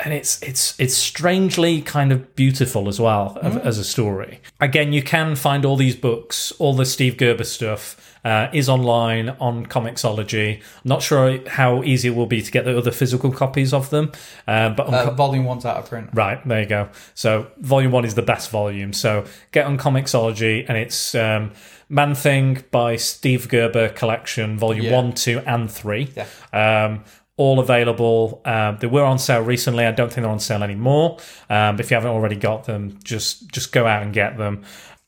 And 0.04 0.12
it's 0.12 0.42
it's 0.42 0.78
it's 0.78 0.94
strangely 0.94 1.80
kind 1.80 2.12
of 2.12 2.36
beautiful 2.36 2.88
as 2.88 3.00
well 3.00 3.38
of, 3.40 3.56
as 3.56 3.78
a 3.78 3.84
story. 3.84 4.40
Again, 4.60 4.92
you 4.92 5.02
can 5.02 5.34
find 5.34 5.64
all 5.64 5.76
these 5.76 5.96
books, 5.96 6.52
all 6.58 6.74
the 6.74 6.84
Steve 6.84 7.16
Gerber 7.16 7.44
stuff 7.44 8.18
uh, 8.22 8.48
is 8.52 8.68
online 8.68 9.30
on 9.40 9.64
Comixology. 9.64 10.60
Not 10.84 11.02
sure 11.02 11.40
how 11.48 11.82
easy 11.84 12.08
it 12.08 12.14
will 12.14 12.26
be 12.26 12.42
to 12.42 12.50
get 12.50 12.66
the 12.66 12.76
other 12.76 12.90
physical 12.90 13.32
copies 13.32 13.72
of 13.72 13.88
them, 13.88 14.12
uh, 14.46 14.70
but 14.70 14.86
on 14.88 14.94
Uh, 14.94 15.10
volume 15.12 15.44
one's 15.46 15.64
out 15.64 15.78
of 15.78 15.88
print. 15.88 16.10
Right, 16.12 16.46
there 16.46 16.60
you 16.60 16.66
go. 16.68 16.88
So 17.14 17.46
volume 17.58 17.92
one 17.92 18.04
is 18.04 18.14
the 18.14 18.22
best 18.22 18.50
volume. 18.50 18.92
So 18.92 19.24
get 19.52 19.64
on 19.64 19.78
Comixology, 19.78 20.66
and 20.68 20.76
it's 20.76 21.14
um, 21.14 21.52
Man 21.88 22.14
Thing 22.14 22.62
by 22.70 22.96
Steve 22.96 23.48
Gerber 23.48 23.88
collection, 23.88 24.58
volume 24.58 24.84
Yeah. 24.84 24.96
one, 24.96 25.12
two, 25.12 25.40
and 25.46 25.70
three. 25.70 26.10
Yeah. 26.14 26.26
Um, 26.52 27.04
all 27.36 27.58
available. 27.60 28.40
Um, 28.44 28.78
they 28.80 28.86
were 28.86 29.04
on 29.04 29.18
sale 29.18 29.40
recently. 29.42 29.84
I 29.86 29.90
don't 29.92 30.08
think 30.12 30.22
they're 30.22 30.30
on 30.32 30.40
sale 30.40 30.62
anymore. 30.62 31.18
Um, 31.50 31.80
if 31.80 31.90
you 31.90 31.96
haven't 31.96 32.12
already 32.12 32.36
got 32.36 32.64
them, 32.64 32.98
just 33.04 33.50
just 33.50 33.72
go 33.72 33.86
out 33.86 34.02
and 34.02 34.12
get 34.12 34.36
them. 34.38 34.62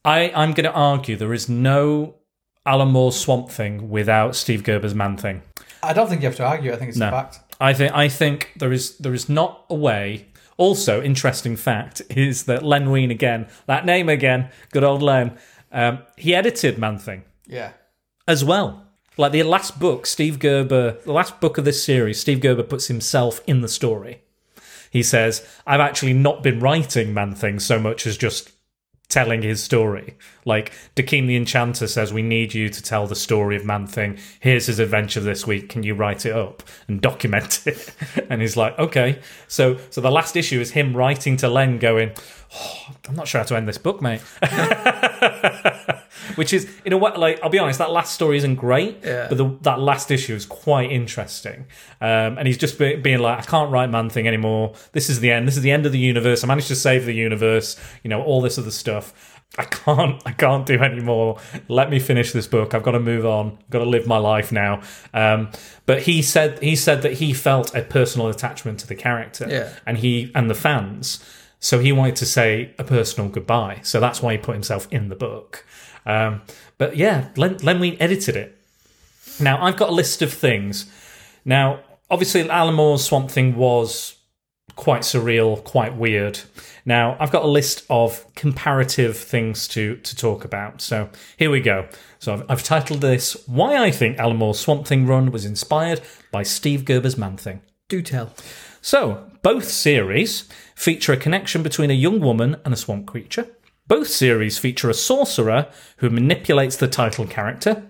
I, 0.05 0.31
I'm 0.35 0.53
going 0.53 0.65
to 0.65 0.73
argue 0.73 1.17
there 1.17 1.33
is 1.33 1.49
no 1.49 2.17
Alan 2.65 2.89
Moore's 2.89 3.17
Swamp 3.17 3.49
Thing 3.51 3.91
without 3.91 4.37
Steve 4.37 4.63
Gerber's 4.63 4.95
Man 4.95 5.17
Thing. 5.17 5.43
I 5.83 5.93
don't 5.93 6.09
think 6.09 6.23
you 6.23 6.27
have 6.29 6.37
to 6.37 6.45
argue. 6.45 6.73
I 6.73 6.77
think 6.77 6.89
it's 6.91 6.99
a 7.01 7.11
fact. 7.11 7.41
I 7.61 7.73
think 7.73 7.93
I 7.95 8.09
think 8.09 8.53
there 8.57 8.73
is 8.73 8.99
there 8.99 9.15
is 9.15 9.29
not 9.29 9.65
a 9.71 9.75
way. 9.75 10.27
Also, 10.59 11.03
interesting 11.03 11.55
fact 11.57 12.03
is 12.11 12.45
that 12.45 12.63
Len 12.65 12.91
Wein 12.91 13.11
again, 13.11 13.47
that 13.67 13.85
name 13.87 14.09
again, 14.09 14.51
good 14.73 14.85
old 14.85 15.03
Len. 15.03 15.37
Um, 15.73 15.99
he 16.17 16.35
edited 16.35 16.79
Man 16.79 16.99
Thing 16.99 17.25
Yeah. 17.47 17.73
as 18.27 18.45
well. 18.45 18.86
Like 19.17 19.33
the 19.33 19.43
last 19.45 19.81
book, 19.81 20.07
Steve 20.07 20.39
Gerber, 20.39 20.99
the 21.05 21.13
last 21.13 21.41
book 21.41 21.57
of 21.57 21.65
this 21.65 21.83
series, 21.83 22.21
Steve 22.21 22.41
Gerber 22.41 22.63
puts 22.63 22.89
himself 22.89 23.41
in 23.47 23.63
the 23.63 23.69
story. 23.69 24.23
He 24.91 25.03
says, 25.03 25.47
"I've 25.67 25.81
actually 25.81 26.13
not 26.13 26.43
been 26.43 26.61
writing 26.61 27.15
Man 27.15 27.35
Thing 27.35 27.59
so 27.59 27.79
much 27.79 28.07
as 28.07 28.17
just." 28.17 28.53
Telling 29.09 29.43
his 29.43 29.63
story. 29.63 30.17
Like, 30.45 30.73
Dakimh 30.97 31.29
the 31.29 31.37
Enchanter 31.37 31.87
says, 31.87 32.13
We 32.13 32.23
need 32.23 32.55
you 32.55 32.69
to 32.69 32.83
tell 32.83 33.07
the 33.07 33.15
story 33.15 33.55
of 33.55 33.65
Man 33.65 33.87
Thing. 33.87 34.19
Here's 34.41 34.67
his 34.67 34.81
adventure 34.81 35.21
this 35.21 35.47
week. 35.47 35.69
Can 35.69 35.85
you 35.85 35.95
write 35.95 36.27
it 36.27 36.33
up 36.33 36.65
and 36.89 37.01
document 37.01 37.63
it? 37.67 37.95
and 38.29 38.41
he's 38.43 38.57
like, 38.57 38.77
Okay. 38.81 39.21
So 39.47 39.79
so 39.91 40.01
the 40.01 40.11
last 40.11 40.35
issue 40.35 40.61
is 40.61 40.73
him 40.73 40.97
writing 40.97 41.37
to 41.37 41.49
Len 41.49 41.79
going, 41.79 42.11
oh, 42.57 42.87
I'm 43.09 43.15
not 43.15 43.29
sure 43.29 43.41
how 43.41 43.47
to 43.47 43.57
end 43.57 43.69
this 43.69 43.79
book, 43.79 44.01
mate. 44.03 44.21
Which 46.37 46.53
is, 46.53 46.69
in 46.85 46.93
a 46.93 46.99
way, 46.99 47.13
like, 47.17 47.41
I'll 47.43 47.51
be 47.51 47.59
honest, 47.59 47.79
that 47.79 47.91
last 47.91 48.15
story 48.15 48.37
isn't 48.39 48.57
great, 48.57 48.99
Yeah. 49.05 49.27
but 49.29 49.39
the, 49.39 49.57
that 49.63 49.79
last 49.81 50.11
issue 50.11 50.35
is 50.35 50.45
quite 50.45 50.91
interesting. 50.91 51.67
Um, 52.01 52.39
and 52.39 52.47
he's 52.47 52.59
just 52.59 52.79
be, 52.79 52.97
being 52.97 53.21
like, 53.21 53.39
I 53.39 53.43
can't 53.43 53.71
write 53.71 53.91
Man 53.91 54.11
Thing 54.11 54.27
anymore. 54.27 54.75
This 54.93 55.09
is 55.09 55.21
the 55.21 55.31
end. 55.31 55.47
This 55.47 55.57
is 55.57 55.63
the 55.63 55.71
end 55.71 55.87
of 55.87 55.93
the 55.93 55.99
universe. 55.99 56.43
I 56.43 56.47
managed 56.47 56.69
to 56.69 56.77
save 56.77 57.07
the 57.07 57.15
universe, 57.15 57.77
you 58.03 58.11
know, 58.11 58.23
all 58.23 58.41
this 58.41 58.59
other 58.59 58.71
stuff. 58.71 59.43
I 59.59 59.65
can't, 59.65 60.21
I 60.27 60.33
can't 60.33 60.67
do 60.67 60.79
anymore. 60.81 61.39
Let 61.69 61.89
me 61.91 61.99
finish 62.01 62.33
this 62.33 62.47
book. 62.47 62.75
I've 62.75 62.83
got 62.83 62.91
to 62.93 63.01
move 63.01 63.25
on. 63.25 63.59
I've 63.61 63.71
got 63.71 63.79
to 63.79 63.85
live 63.89 64.07
my 64.07 64.19
life 64.19 64.51
now. 64.53 64.83
Um, 65.15 65.51
but 65.87 66.03
he 66.03 66.21
said, 66.23 66.63
he 66.63 66.77
said 66.77 67.03
that 67.03 67.15
he 67.15 67.33
felt 67.33 67.75
a 67.75 67.83
personal 67.83 68.29
attachment 68.29 68.81
to 68.81 68.87
the 68.87 68.97
character, 68.97 69.47
Yeah. 69.49 69.73
and 69.87 69.99
he 69.99 70.33
and 70.35 70.51
the 70.51 70.55
fans. 70.55 71.25
So 71.61 71.79
he 71.79 71.93
wanted 71.93 72.17
to 72.17 72.27
say 72.27 72.75
a 72.79 72.85
personal 72.85 73.29
goodbye. 73.29 73.81
So 73.83 74.01
that's 74.01 74.23
why 74.23 74.33
he 74.33 74.39
put 74.39 74.55
himself 74.55 74.87
in 74.93 75.09
the 75.09 75.17
book. 75.17 75.65
Um, 76.05 76.43
but 76.79 76.97
yeah, 76.97 77.29
Len, 77.37 77.59
Wein 77.81 77.97
edited 77.99 78.37
it. 78.37 78.59
Now 79.41 79.63
I've 79.63 79.77
got 79.77 79.91
a 79.91 79.93
list 79.93 80.23
of 80.23 80.33
things. 80.33 80.91
Now, 81.45 81.81
obviously, 82.11 82.49
Alan 82.49 82.75
Moore's 82.75 83.05
Swamp 83.05 83.31
Thing 83.31 83.57
was 83.57 84.17
quite 84.77 85.03
surreal, 85.03 85.63
quite 85.65 85.97
weird. 85.97 86.41
Now 86.85 87.17
I've 87.19 87.33
got 87.33 87.45
a 87.45 87.49
list 87.49 87.85
of 87.91 88.25
comparative 88.35 89.17
things 89.17 89.67
to 89.69 89.97
to 89.97 90.17
talk 90.17 90.45
about. 90.45 90.81
So 90.81 91.09
here 91.37 91.51
we 91.51 91.61
go. 91.61 91.89
So 92.19 92.35
I've, 92.35 92.45
I've 92.49 92.63
titled 92.63 93.01
this 93.01 93.37
"Why 93.47 93.83
I 93.83 93.91
Think 93.91 94.19
Alan 94.19 94.37
Moore's 94.37 94.61
Swamp 94.61 94.87
Thing 94.87 95.07
run 95.07 95.33
was 95.33 95.45
inspired 95.45 96.01
by 96.31 96.43
Steve 96.43 96.85
Gerber's 96.85 97.17
Man 97.17 97.37
Thing." 97.37 97.63
Do 97.89 98.03
tell. 98.03 98.33
So, 98.81 99.31
both 99.43 99.65
series 99.65 100.49
feature 100.77 101.13
a 101.13 101.17
connection 101.17 101.65
between 101.65 101.91
a 101.91 101.95
young 101.95 102.21
woman 102.21 102.57
and 102.65 102.73
a 102.73 102.77
swamp 102.77 103.07
creature. 103.07 103.49
Both 103.89 104.09
series 104.09 104.59
feature 104.59 104.91
a 104.91 104.95
sorcerer 104.95 105.67
who 105.97 106.11
manipulates 106.11 106.77
the 106.77 106.87
title 106.87 107.27
character. 107.27 107.83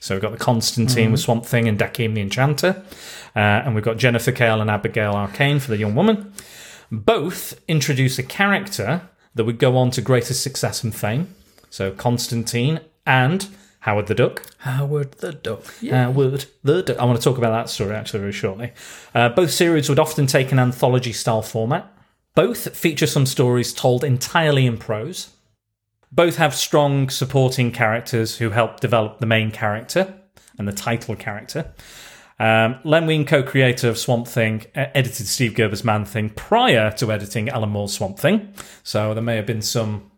So, 0.00 0.14
we've 0.14 0.22
got 0.22 0.32
the 0.32 0.38
Constantine 0.38 1.12
with 1.12 1.20
Swamp 1.20 1.46
Thing 1.46 1.66
and 1.66 1.78
Dakimh 1.78 2.14
the 2.14 2.20
Enchanter. 2.20 2.82
Uh, 3.34 3.38
and 3.38 3.74
we've 3.74 3.84
got 3.84 3.96
Jennifer 3.96 4.32
Kale 4.32 4.60
and 4.60 4.70
Abigail 4.70 5.12
Arcane 5.12 5.60
for 5.60 5.70
the 5.70 5.78
young 5.78 5.94
woman. 5.94 6.32
Both 6.92 7.58
introduce 7.68 8.18
a 8.18 8.22
character 8.22 9.08
that 9.34 9.44
would 9.44 9.58
go 9.58 9.76
on 9.76 9.90
to 9.92 10.02
greater 10.02 10.34
success 10.34 10.84
and 10.84 10.94
fame. 10.94 11.34
So, 11.70 11.90
Constantine 11.92 12.80
and 13.06 13.48
Howard 13.80 14.06
the 14.06 14.14
Duck. 14.14 14.42
Howard 14.58 15.12
the 15.12 15.32
Duck. 15.32 15.64
Uh, 15.90 16.10
Wood, 16.10 16.46
the 16.62 16.82
Duck. 16.82 16.98
I 16.98 17.04
want 17.04 17.18
to 17.18 17.24
talk 17.24 17.38
about 17.38 17.50
that 17.50 17.70
story 17.70 17.94
actually 17.94 18.20
very 18.20 18.32
shortly. 18.32 18.72
Uh, 19.14 19.28
both 19.30 19.50
series 19.50 19.88
would 19.88 19.98
often 19.98 20.26
take 20.26 20.52
an 20.52 20.58
anthology 20.58 21.12
style 21.12 21.42
format. 21.42 21.90
Both 22.38 22.76
feature 22.76 23.08
some 23.08 23.26
stories 23.26 23.74
told 23.74 24.04
entirely 24.04 24.64
in 24.64 24.78
prose. 24.78 25.30
Both 26.12 26.36
have 26.36 26.54
strong 26.54 27.10
supporting 27.10 27.72
characters 27.72 28.38
who 28.38 28.50
help 28.50 28.78
develop 28.78 29.18
the 29.18 29.26
main 29.26 29.50
character 29.50 30.14
and 30.56 30.68
the 30.68 30.72
title 30.72 31.16
character. 31.16 31.72
Um, 32.38 32.78
Len 32.84 33.08
Wein, 33.08 33.24
co-creator 33.24 33.88
of 33.88 33.98
Swamp 33.98 34.28
Thing, 34.28 34.66
edited 34.76 35.26
Steve 35.26 35.56
Gerber's 35.56 35.82
Man 35.82 36.04
Thing 36.04 36.30
prior 36.30 36.92
to 36.92 37.10
editing 37.10 37.48
Alan 37.48 37.70
Moore's 37.70 37.94
Swamp 37.94 38.20
Thing, 38.20 38.54
so 38.84 39.14
there 39.14 39.22
may 39.24 39.34
have 39.34 39.46
been 39.46 39.60
some 39.60 40.08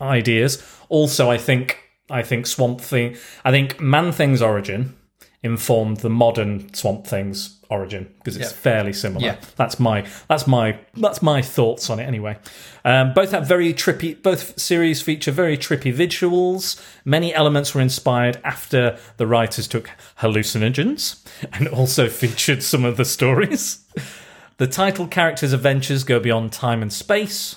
ideas. 0.00 0.60
Also, 0.88 1.30
I 1.30 1.38
think 1.38 1.78
I 2.10 2.22
think 2.22 2.48
Swamp 2.48 2.80
Thing, 2.80 3.16
I 3.44 3.52
think 3.52 3.78
Man 3.78 4.10
Thing's 4.10 4.42
origin 4.42 4.96
informed 5.44 5.98
the 5.98 6.10
modern 6.10 6.74
Swamp 6.74 7.06
Thing's 7.06 7.53
origin 7.70 8.08
because 8.18 8.36
it's 8.36 8.50
Yeah. 8.50 8.56
fairly 8.56 8.92
similar. 8.92 9.24
Yeah. 9.26 9.36
That's 9.56 9.78
my 9.80 10.04
that's 10.28 10.46
my 10.46 10.78
that's 10.96 11.22
my 11.22 11.42
thoughts 11.42 11.90
on 11.90 11.98
it 12.00 12.04
anyway. 12.04 12.36
Um, 12.84 13.12
both 13.14 13.30
have 13.32 13.46
very 13.46 13.72
trippy. 13.72 14.20
Both 14.22 14.58
series 14.60 15.00
feature 15.02 15.30
very 15.32 15.56
trippy 15.56 15.94
visuals. 15.94 16.80
Many 17.04 17.34
elements 17.34 17.74
were 17.74 17.80
inspired 17.80 18.38
after 18.44 18.98
the 19.16 19.26
writers 19.26 19.66
took 19.68 19.90
hallucinogens, 20.20 21.22
and 21.52 21.68
also 21.68 22.08
featured 22.22 22.62
some 22.62 22.84
of 22.84 22.96
the 22.96 23.04
stories. 23.04 23.84
The 24.58 24.66
title 24.66 25.06
characters' 25.08 25.52
adventures 25.52 26.04
go 26.04 26.20
beyond 26.20 26.52
time 26.52 26.82
and 26.82 26.92
space. 26.92 27.56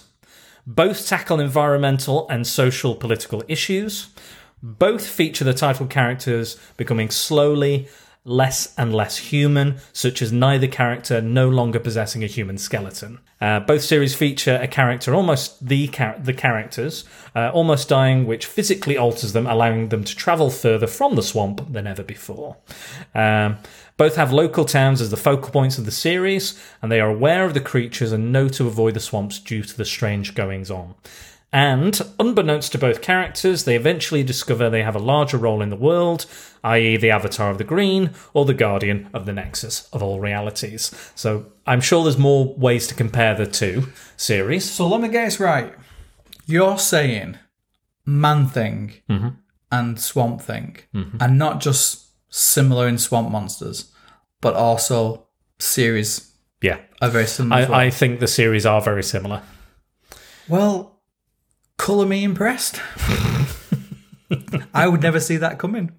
Both 0.65 1.07
tackle 1.07 1.39
environmental 1.39 2.27
and 2.29 2.45
social 2.45 2.95
political 2.95 3.43
issues. 3.47 4.07
Both 4.63 5.05
feature 5.07 5.43
the 5.45 5.53
title 5.53 5.85
characters 5.85 6.57
becoming 6.77 7.09
slowly 7.09 7.87
less 8.27 8.73
and 8.77 8.93
less 8.93 9.17
human, 9.17 9.77
such 9.93 10.21
as 10.21 10.31
neither 10.31 10.67
character 10.67 11.21
no 11.21 11.47
longer 11.47 11.79
possessing 11.79 12.23
a 12.23 12.27
human 12.27 12.57
skeleton. 12.57 13.19
Uh, 13.39 13.59
both 13.59 13.81
series 13.81 14.13
feature 14.13 14.59
a 14.61 14.67
character, 14.67 15.15
almost 15.15 15.65
the 15.65 15.87
char- 15.87 16.19
the 16.19 16.33
characters, 16.33 17.05
uh, 17.35 17.49
almost 17.53 17.87
dying, 17.87 18.27
which 18.27 18.45
physically 18.45 18.97
alters 18.97 19.33
them, 19.33 19.47
allowing 19.47 19.89
them 19.89 20.03
to 20.03 20.15
travel 20.15 20.49
further 20.49 20.87
from 20.87 21.15
the 21.15 21.23
swamp 21.23 21.71
than 21.71 21.87
ever 21.87 22.03
before. 22.03 22.57
Um, 23.15 23.57
both 23.95 24.15
have 24.15 24.33
local 24.33 24.65
towns 24.65 25.01
as 25.01 25.09
the 25.09 25.17
focal 25.17 25.49
points 25.49 25.77
of 25.77 25.85
the 25.85 25.91
series, 25.91 26.61
and 26.81 26.91
they 26.91 26.99
are 26.99 27.09
aware 27.09 27.45
of 27.45 27.53
the 27.53 27.61
creatures 27.61 28.11
and 28.11 28.31
know 28.31 28.47
to 28.49 28.67
avoid 28.67 28.93
the 28.93 28.99
swamps 28.99 29.39
due 29.39 29.63
to 29.63 29.77
the 29.77 29.85
strange 29.85 30.35
goings 30.35 30.69
on. 30.69 30.95
And, 31.53 31.99
unbeknownst 32.19 32.73
to 32.73 32.77
both 32.77 33.01
characters, 33.01 33.63
they 33.63 33.75
eventually 33.77 34.21
discover 34.21 34.69
they 34.69 34.83
have 34.83 34.95
a 34.97 34.99
larger 34.99 35.37
role 35.37 35.61
in 35.61 35.69
the 35.69 35.77
world, 35.77 36.25
i.e., 36.63 36.97
the 36.97 37.09
Avatar 37.09 37.49
of 37.49 37.57
the 37.57 37.63
Green 37.63 38.11
or 38.33 38.43
the 38.43 38.53
Guardian 38.53 39.09
of 39.13 39.25
the 39.25 39.31
Nexus 39.31 39.87
of 39.93 40.03
all 40.03 40.19
realities. 40.19 40.93
So, 41.15 41.45
I'm 41.65 41.79
sure 41.81 42.03
there's 42.03 42.17
more 42.17 42.53
ways 42.55 42.85
to 42.87 42.95
compare 42.95 43.33
the 43.33 43.45
two 43.47 43.87
series. 44.17 44.69
So 44.69 44.87
let 44.87 44.99
me 45.01 45.07
get 45.07 45.25
this 45.25 45.39
right. 45.39 45.73
You're 46.45 46.77
saying 46.77 47.37
Man 48.05 48.47
Thing 48.47 48.93
Mm-hmm. 49.09 49.29
and 49.71 49.99
Swamp 49.99 50.41
Thing 50.41 50.77
and 50.93 51.37
not 51.37 51.59
just 51.61 52.07
similar 52.29 52.87
in 52.87 52.97
Swamp 52.97 53.31
Monsters, 53.31 53.91
but 54.41 54.53
also 54.53 55.27
series 55.59 56.31
Yeah. 56.61 56.79
are 57.01 57.09
very 57.09 57.25
similar. 57.27 57.61
as 57.63 57.69
well. 57.69 57.79
I, 57.79 57.85
I 57.85 57.89
think 57.89 58.19
the 58.19 58.27
series 58.27 58.65
are 58.65 58.81
very 58.81 59.03
similar. 59.03 59.41
Well, 60.47 60.96
colour 61.77 62.05
me 62.05 62.23
impressed. 62.23 62.81
I 64.73 64.87
would 64.89 65.01
never 65.01 65.19
see 65.21 65.37
that 65.37 65.57
coming. 65.57 65.91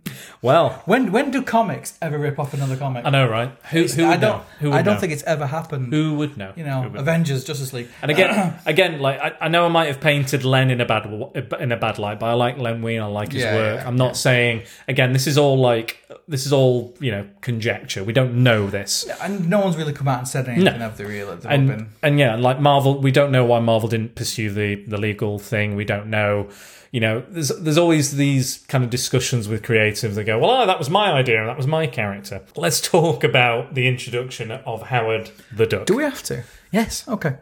Well, 0.42 0.82
When 0.84 1.12
when 1.12 1.30
do 1.30 1.42
comics 1.42 1.96
ever 2.02 2.18
rip 2.18 2.38
off 2.38 2.52
another 2.52 2.76
comic? 2.76 3.06
I 3.06 3.10
know, 3.10 3.26
right? 3.28 3.50
Who, 3.70 3.84
who 3.84 4.02
would 4.06 4.10
I 4.12 4.16
don't. 4.18 4.38
know? 4.38 4.44
Who 4.60 4.72
I 4.72 4.82
don't 4.82 4.94
know? 4.94 5.00
think 5.00 5.12
it's 5.14 5.22
ever 5.22 5.46
happened. 5.46 5.92
Who 5.92 6.14
would 6.16 6.36
know? 6.36 6.52
you 6.54 6.64
know, 6.64 6.92
Avengers, 6.94 7.44
Justice 7.44 7.72
League. 7.72 7.88
And 8.02 8.10
again, 8.10 8.58
again, 8.66 9.00
like 9.00 9.18
I, 9.18 9.32
I 9.40 9.48
know 9.48 9.64
I 9.64 9.68
might 9.68 9.86
have 9.86 10.00
painted 10.00 10.44
Len 10.44 10.70
in 10.70 10.80
a 10.80 10.84
bad 10.84 11.06
in 11.58 11.72
a 11.72 11.76
bad 11.78 11.98
light, 11.98 12.20
but 12.20 12.26
I 12.26 12.34
like 12.34 12.58
Len 12.58 12.82
Wein. 12.82 13.00
I 13.00 13.06
like 13.06 13.32
his 13.32 13.42
Yeah, 13.44 13.54
work. 13.54 13.80
yeah, 13.80 13.88
I'm 13.88 13.96
not 13.96 14.14
saying 14.16 14.62
again. 14.86 15.12
This 15.14 15.26
is 15.26 15.38
all 15.38 15.58
like 15.58 16.06
this 16.28 16.44
is 16.44 16.52
all 16.52 16.94
you 17.00 17.10
know 17.10 17.26
conjecture. 17.40 18.04
We 18.04 18.12
don't 18.12 18.42
know 18.42 18.68
this. 18.68 19.06
and 19.22 19.48
no 19.48 19.60
one's 19.60 19.76
really 19.78 19.94
come 19.94 20.08
out 20.08 20.18
and 20.18 20.28
said 20.28 20.48
anything 20.48 20.82
of 20.82 20.98
the 20.98 21.06
real. 21.06 21.30
All 21.30 21.38
And 21.46 21.88
and 22.02 22.18
yeah, 22.18 22.36
like 22.36 22.60
Marvel, 22.60 23.00
we 23.00 23.10
don't 23.10 23.32
know 23.32 23.44
why 23.46 23.58
Marvel 23.60 23.88
didn't 23.88 24.14
pursue 24.16 24.50
the 24.50 24.74
the 24.86 24.98
legal 24.98 25.38
thing. 25.38 25.76
We 25.76 25.86
don't 25.86 26.08
know. 26.08 26.48
You 26.90 27.00
know, 27.00 27.22
there's 27.28 27.48
there's 27.48 27.78
always 27.78 28.16
these 28.16 28.64
kind 28.68 28.82
of 28.82 28.90
discussions 28.90 29.46
with 29.48 29.62
creatives 29.62 30.14
that 30.14 30.24
go, 30.24 30.38
well, 30.38 30.50
oh, 30.62 30.66
that 30.66 30.78
was 30.78 30.88
my 30.88 31.12
idea 31.12 31.38
and 31.40 31.48
that 31.48 31.56
was 31.56 31.66
my 31.66 31.86
character. 31.86 32.40
Let's 32.56 32.80
talk 32.80 33.24
about 33.24 33.74
the 33.74 33.86
introduction 33.86 34.50
of 34.50 34.82
Howard 34.82 35.30
the 35.54 35.66
Duck. 35.66 35.86
Do 35.86 35.96
we 35.96 36.02
have 36.04 36.22
to? 36.24 36.44
yes. 36.72 37.06
Okay. 37.06 37.36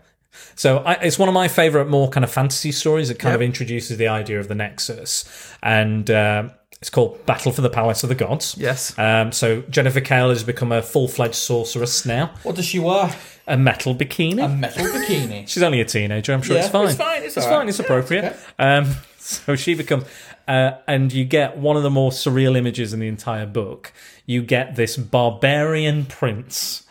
So 0.55 0.79
I, 0.79 0.95
it's 0.95 1.19
one 1.19 1.29
of 1.29 1.35
my 1.35 1.49
favorite, 1.49 1.89
more 1.89 2.09
kind 2.11 2.25
of 2.25 2.31
fantasy 2.31 2.73
stories. 2.73 3.09
It 3.09 3.19
kind 3.19 3.35
of 3.35 3.41
introduces 3.43 3.97
the 3.99 4.09
idea 4.09 4.39
of 4.41 4.49
the 4.49 4.55
Nexus, 4.55 5.25
and 5.63 6.11
um 6.11 6.51
it's 6.79 6.91
called 6.91 7.25
Battle 7.25 7.53
for 7.53 7.63
the 7.63 7.71
Palace 7.71 8.03
of 8.03 8.11
the 8.11 8.15
Gods. 8.15 8.55
Yes. 8.59 8.97
Um, 8.99 9.33
so 9.33 9.63
Jennifer 9.63 10.01
Kale 10.03 10.29
has 10.29 10.45
become 10.45 10.73
a 10.73 10.83
full-fledged 10.83 11.35
sorceress 11.35 12.05
now, 12.05 12.33
What 12.43 12.55
does 12.57 12.67
she 12.67 12.79
wear? 12.79 13.17
a 13.47 13.57
metal 13.57 13.95
bikini. 13.95 14.45
A 14.45 14.49
metal 14.49 14.85
bikini. 14.85 15.49
She's 15.49 15.63
only 15.63 15.81
a 15.81 15.87
teenager. 15.87 16.35
I'm 16.35 16.43
sure 16.43 16.55
Yeah, 16.57 16.65
it's 16.65 16.71
fine. 16.71 16.87
it's 16.89 16.97
fine, 16.97 17.23
it's 17.23 17.37
it's 17.39 17.47
fine. 17.47 17.55
right. 17.61 17.69
It's 17.71 17.79
Yeah, 17.79 17.85
appropriate. 17.87 18.25
it's 18.27 18.45
Um, 18.59 18.95
so 19.45 19.57
she 19.57 19.75
becomes, 19.75 20.05
uh, 20.47 20.73
and 20.87 21.13
you 21.13 21.25
get 21.25 21.57
one 21.59 21.77
of 21.77 21.83
the 21.83 21.91
more 21.91 22.13
surreal 22.13 22.57
images 22.57 22.93
in 22.93 23.01
the 23.01 23.09
entire 23.09 23.47
book. 23.47 23.93
You 24.25 24.43
get 24.43 24.77
this 24.77 24.97
barbarian 24.97 26.07
prince 26.07 26.87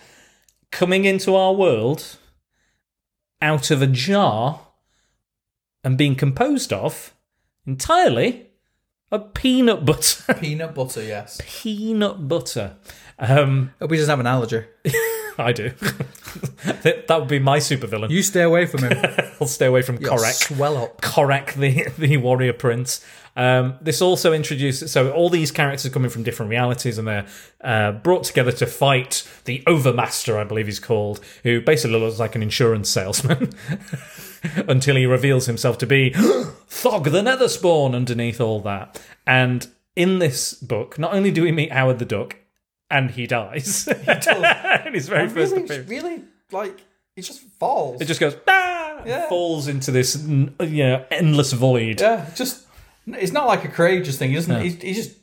coming 0.69 1.05
into 1.05 1.33
our 1.33 1.53
world 1.53 2.17
out 3.41 3.71
of 3.71 3.81
a 3.81 3.87
jar 3.87 4.59
and 5.81 5.97
being 5.97 6.15
composed 6.15 6.73
of 6.73 7.13
entirely 7.65 8.47
of 9.11 9.33
peanut 9.33 9.85
butter. 9.85 10.33
Peanut 10.33 10.75
butter. 10.75 11.03
Yes. 11.03 11.39
peanut 11.61 12.27
butter. 12.27 12.75
Um, 13.17 13.71
Hope 13.79 13.91
he 13.91 13.97
doesn't 13.97 14.09
have 14.09 14.19
an 14.19 14.27
allergy. 14.27 14.63
I 15.37 15.51
do. 15.51 15.69
that 16.83 17.05
would 17.09 17.27
be 17.27 17.39
my 17.39 17.57
supervillain. 17.59 18.09
You 18.09 18.23
stay 18.23 18.41
away 18.41 18.65
from 18.65 18.83
him. 18.83 18.97
I'll 19.41 19.47
stay 19.47 19.65
away 19.65 19.81
from 19.81 19.97
You'll 19.99 20.11
Korrek. 20.15 20.33
Swell 20.33 20.77
up. 20.77 21.01
Korrek, 21.01 21.53
the 21.55 21.91
the 21.97 22.17
warrior 22.17 22.53
prince. 22.53 23.05
Um, 23.37 23.75
this 23.81 24.01
also 24.01 24.31
introduces 24.31 24.93
so 24.93 25.11
all 25.11 25.29
these 25.29 25.51
characters 25.51 25.85
are 25.85 25.89
coming 25.89 26.09
from 26.09 26.23
different 26.23 26.49
realities, 26.49 26.97
and 26.97 27.07
they're 27.07 27.27
uh, 27.61 27.91
brought 27.91 28.23
together 28.23 28.53
to 28.53 28.65
fight 28.65 29.29
the 29.43 29.61
Overmaster, 29.67 30.37
I 30.37 30.45
believe 30.45 30.67
he's 30.67 30.79
called, 30.79 31.19
who 31.43 31.59
basically 31.59 31.99
looks 31.99 32.19
like 32.19 32.35
an 32.35 32.43
insurance 32.43 32.89
salesman. 32.89 33.49
Until 34.67 34.95
he 34.95 35.07
reveals 35.07 35.47
himself 35.47 35.79
to 35.79 35.87
be 35.87 36.11
Thog 36.69 37.05
the 37.05 37.21
Netherspawn 37.21 37.95
underneath 37.95 38.39
all 38.39 38.61
that. 38.61 39.01
And 39.25 39.67
in 39.95 40.19
this 40.19 40.53
book, 40.53 40.99
not 40.99 41.13
only 41.15 41.31
do 41.31 41.41
we 41.41 41.51
meet 41.51 41.71
Howard 41.71 41.97
the 41.97 42.05
Duck, 42.05 42.37
and 42.89 43.11
he 43.11 43.27
dies. 43.27 43.87
in 43.87 43.95
his 44.93 45.07
very 45.07 45.27
first 45.29 45.53
really, 45.53 45.63
appearance. 45.63 45.89
really, 45.89 46.21
like 46.51 46.83
he 47.15 47.21
just 47.21 47.41
falls. 47.59 48.01
It 48.01 48.05
just 48.05 48.19
goes, 48.19 48.35
ah, 48.47 48.97
and 48.99 49.07
Yeah. 49.07 49.29
falls 49.29 49.67
into 49.67 49.91
this 49.91 50.15
you 50.25 50.49
know, 50.59 51.05
endless 51.11 51.53
void. 51.53 52.01
yeah, 52.01 52.29
just 52.35 52.65
it's 53.07 53.31
not 53.31 53.47
like 53.47 53.63
a 53.63 53.67
courageous 53.69 54.17
thing. 54.17 54.29
He 54.29 54.35
doesn't. 54.35 54.61
He's, 54.61 54.81
he's 54.81 54.95
just 54.97 55.17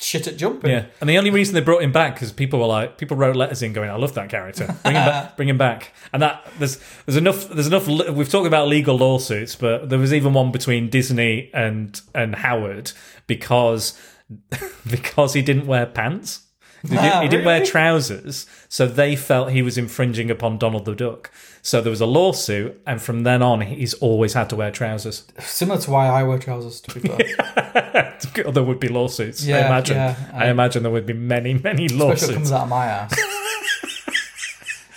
shit 0.00 0.26
at 0.28 0.36
jumping. 0.36 0.70
Yeah, 0.70 0.86
and 1.00 1.10
the 1.10 1.18
only 1.18 1.30
reason 1.30 1.54
they 1.54 1.60
brought 1.60 1.82
him 1.82 1.92
back 1.92 2.14
because 2.14 2.30
people 2.32 2.58
were 2.60 2.66
like, 2.66 2.98
people 2.98 3.16
wrote 3.16 3.36
letters 3.36 3.62
in 3.62 3.72
going, 3.72 3.90
"I 3.90 3.96
love 3.96 4.14
that 4.14 4.28
character, 4.30 4.66
bring 4.82 4.94
him 4.96 5.04
back, 5.04 5.36
bring 5.36 5.48
him 5.48 5.58
back." 5.58 5.92
And 6.12 6.22
that 6.22 6.46
there's 6.58 6.78
there's 7.06 7.16
enough 7.16 7.48
there's 7.48 7.66
enough. 7.66 7.86
We've 7.86 8.28
talked 8.30 8.46
about 8.46 8.68
legal 8.68 8.96
lawsuits, 8.96 9.54
but 9.56 9.88
there 9.90 9.98
was 9.98 10.12
even 10.14 10.32
one 10.32 10.50
between 10.52 10.88
Disney 10.88 11.50
and 11.52 12.00
and 12.14 12.34
Howard 12.36 12.92
because 13.26 14.00
because 14.90 15.34
he 15.34 15.42
didn't 15.42 15.66
wear 15.66 15.86
pants. 15.86 16.46
He 16.82 16.90
didn't, 16.90 17.42
Ah, 17.42 17.44
wear 17.44 17.64
trousers, 17.64 18.46
so 18.68 18.86
they 18.86 19.16
felt 19.16 19.50
he 19.50 19.62
was 19.62 19.76
infringing 19.76 20.30
upon 20.30 20.58
Donald 20.58 20.84
the 20.84 20.94
Duck. 20.94 21.30
So 21.60 21.80
there 21.80 21.90
was 21.90 22.00
a 22.00 22.06
lawsuit, 22.06 22.80
and 22.86 23.02
from 23.02 23.24
then 23.24 23.42
on, 23.42 23.62
he's 23.62 23.94
always 23.94 24.34
had 24.34 24.48
to 24.50 24.56
wear 24.56 24.70
trousers. 24.70 25.24
Similar 25.40 25.80
to 25.80 25.90
why 25.90 26.06
I 26.06 26.22
wear 26.22 26.38
trousers. 26.38 26.80
To 26.82 27.00
be 27.00 27.08
fair, 27.08 28.16
there 28.52 28.62
would 28.62 28.78
be 28.78 28.86
lawsuits. 28.88 29.44
I 29.48 29.66
imagine. 29.66 29.96
yeah, 29.96 30.14
I, 30.32 30.46
I- 30.46 30.50
imagine 30.50 30.84
there 30.84 30.92
would 30.92 31.06
be 31.06 31.14
many, 31.14 31.54
many 31.54 31.88
lawsuits. 31.88 32.22
especially 32.22 32.34
comes 32.36 32.52
out 32.52 32.62
of 32.62 32.68
my 32.68 32.86
ass. 32.86 33.14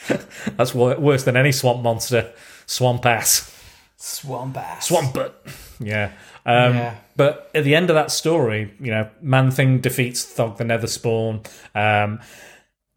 That's 0.57 0.73
worse 0.75 1.23
than 1.23 1.35
any 1.37 1.51
swamp 1.51 1.81
monster. 1.81 2.31
Swamp 2.65 3.05
ass. 3.05 3.47
Swamp 3.97 4.57
ass. 4.57 4.87
Swamp 4.87 5.13
butt. 5.13 5.45
Yeah. 5.79 6.11
Um, 6.45 6.73
Yeah. 6.75 6.95
But 7.17 7.51
at 7.53 7.63
the 7.65 7.75
end 7.75 7.89
of 7.89 7.95
that 7.95 8.09
story, 8.09 8.73
you 8.79 8.89
know, 8.89 9.09
Man 9.21 9.51
Thing 9.51 9.79
defeats 9.79 10.23
Thog 10.25 10.57
the 10.57 10.63
Netherspawn, 10.63 11.45
um, 11.75 12.19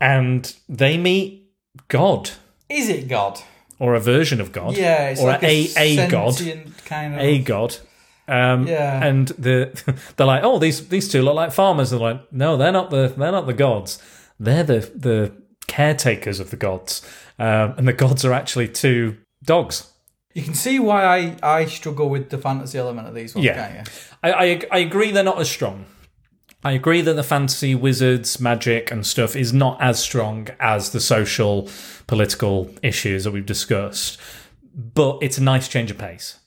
and 0.00 0.54
they 0.68 0.96
meet 0.96 1.50
God 1.88 2.30
Is 2.68 2.88
it 2.88 3.08
God? 3.08 3.40
or 3.78 3.94
a 3.94 4.00
version 4.00 4.40
of 4.40 4.52
God. 4.52 4.76
Yeah, 4.76 5.08
it's 5.10 5.20
or 5.20 5.28
like 5.28 5.42
a, 5.42 5.68
a, 5.76 6.06
a 6.06 6.08
God. 6.08 6.34
kind 6.84 7.14
of. 7.14 7.20
A 7.20 7.38
God. 7.40 7.76
Um, 8.26 8.66
Yeah. 8.66 9.04
and 9.04 9.28
the 9.28 9.70
they're 10.16 10.26
like, 10.26 10.42
oh, 10.44 10.58
these 10.58 10.88
these 10.88 11.08
two 11.08 11.20
look 11.22 11.34
like 11.34 11.52
farmers. 11.52 11.90
They're 11.90 11.98
like, 12.00 12.32
no, 12.32 12.56
they're 12.56 12.72
not 12.72 12.90
the 12.90 13.12
they're 13.16 13.32
not 13.32 13.46
the 13.46 13.52
gods. 13.52 13.98
They're 14.40 14.64
the 14.64 14.90
the 14.94 15.32
caretakers 15.66 16.40
of 16.40 16.50
the 16.50 16.56
gods, 16.56 17.02
um, 17.38 17.74
and 17.76 17.86
the 17.88 17.92
gods 17.92 18.24
are 18.24 18.32
actually 18.32 18.68
two 18.68 19.16
dogs. 19.42 19.90
You 20.34 20.42
can 20.42 20.54
see 20.54 20.78
why 20.80 21.04
I, 21.04 21.36
I 21.42 21.64
struggle 21.66 22.08
with 22.10 22.30
the 22.30 22.38
fantasy 22.38 22.76
element 22.76 23.06
of 23.08 23.14
these 23.14 23.34
ones, 23.34 23.44
Yeah. 23.46 23.68
can't 23.68 23.88
you? 23.88 23.92
I, 24.22 24.32
I 24.32 24.60
I 24.72 24.78
agree 24.78 25.10
they're 25.12 25.22
not 25.24 25.40
as 25.40 25.50
strong. 25.50 25.86
I 26.64 26.72
agree 26.72 27.02
that 27.02 27.14
the 27.14 27.22
fantasy, 27.22 27.74
wizards, 27.74 28.40
magic, 28.40 28.90
and 28.90 29.06
stuff 29.06 29.36
is 29.36 29.52
not 29.52 29.80
as 29.82 30.00
strong 30.02 30.48
as 30.58 30.90
the 30.90 31.00
social, 31.00 31.68
political 32.06 32.70
issues 32.82 33.24
that 33.24 33.32
we've 33.32 33.44
discussed. 33.46 34.18
But 34.74 35.18
it's 35.22 35.38
a 35.38 35.42
nice 35.42 35.68
change 35.68 35.90
of 35.90 35.98
pace. 35.98 36.38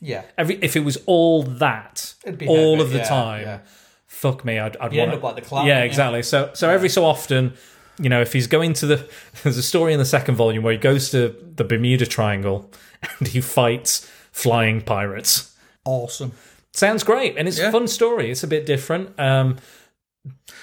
Yeah. 0.00 0.22
Every 0.38 0.56
if 0.62 0.76
it 0.76 0.80
was 0.84 0.96
all 1.06 1.42
that 1.42 2.14
all 2.24 2.76
heavy, 2.76 2.82
of 2.82 2.90
the 2.90 2.98
yeah, 2.98 3.04
time, 3.08 3.42
yeah. 3.42 3.58
fuck 4.06 4.44
me, 4.44 4.58
I'd, 4.58 4.76
I'd 4.76 4.92
want 4.92 4.94
end 4.94 5.12
up 5.14 5.22
like 5.22 5.34
the 5.36 5.42
clown, 5.42 5.66
Yeah, 5.66 5.82
exactly. 5.82 6.22
So 6.22 6.50
so 6.54 6.70
every 6.70 6.88
so 6.88 7.04
often, 7.04 7.54
you 7.98 8.08
know, 8.08 8.20
if 8.20 8.32
he's 8.32 8.46
going 8.46 8.72
to 8.74 8.86
the 8.86 9.08
there's 9.42 9.58
a 9.58 9.62
story 9.62 9.92
in 9.92 9.98
the 9.98 10.04
second 10.06 10.36
volume 10.36 10.62
where 10.62 10.72
he 10.72 10.78
goes 10.78 11.10
to 11.10 11.34
the 11.56 11.64
Bermuda 11.64 12.06
Triangle 12.06 12.70
and 13.18 13.28
he 13.28 13.40
fights 13.40 14.10
flying 14.32 14.80
pirates. 14.80 15.54
Awesome. 15.84 16.32
Sounds 16.72 17.04
great, 17.04 17.36
and 17.36 17.46
it's 17.46 17.58
Yeah. 17.58 17.68
a 17.68 17.72
fun 17.72 17.86
story. 17.86 18.30
It's 18.30 18.42
a 18.42 18.48
bit 18.48 18.66
different, 18.66 19.18
um, 19.20 19.58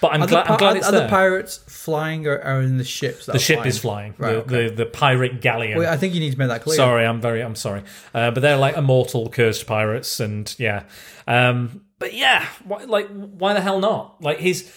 but 0.01 0.11
I'm 0.13 0.25
glad 0.25 0.45
the, 0.47 0.51
I'm 0.51 0.57
glad 0.57 0.77
it's 0.77 0.87
are 0.87 0.91
there. 0.91 1.01
the 1.03 1.07
pirates 1.09 1.57
flying 1.67 2.25
or 2.27 2.41
are 2.41 2.59
in 2.61 2.77
the 2.77 2.83
ships? 2.83 3.27
The 3.27 3.39
ship 3.39 3.57
flying? 3.57 3.69
is 3.69 3.77
flying. 3.79 4.13
Right, 4.17 4.45
the, 4.45 4.63
the 4.63 4.69
the 4.75 4.85
pirate 4.85 5.39
galleon. 5.41 5.77
Wait, 5.79 5.87
I 5.87 5.95
think 5.97 6.13
you 6.13 6.19
need 6.19 6.31
to 6.33 6.37
make 6.39 6.49
that 6.49 6.63
clear. 6.63 6.75
Sorry, 6.75 7.05
I'm 7.05 7.21
very, 7.21 7.41
I'm 7.41 7.55
sorry, 7.55 7.83
uh, 8.13 8.31
but 8.31 8.41
they're 8.41 8.57
like 8.57 8.75
immortal, 8.75 9.29
cursed 9.29 9.65
pirates, 9.67 10.19
and 10.19 10.53
yeah, 10.57 10.83
um, 11.27 11.85
but 11.99 12.13
yeah, 12.13 12.45
why, 12.65 12.83
like 12.83 13.07
why 13.09 13.53
the 13.53 13.61
hell 13.61 13.79
not? 13.79 14.21
Like 14.21 14.39
he's 14.39 14.69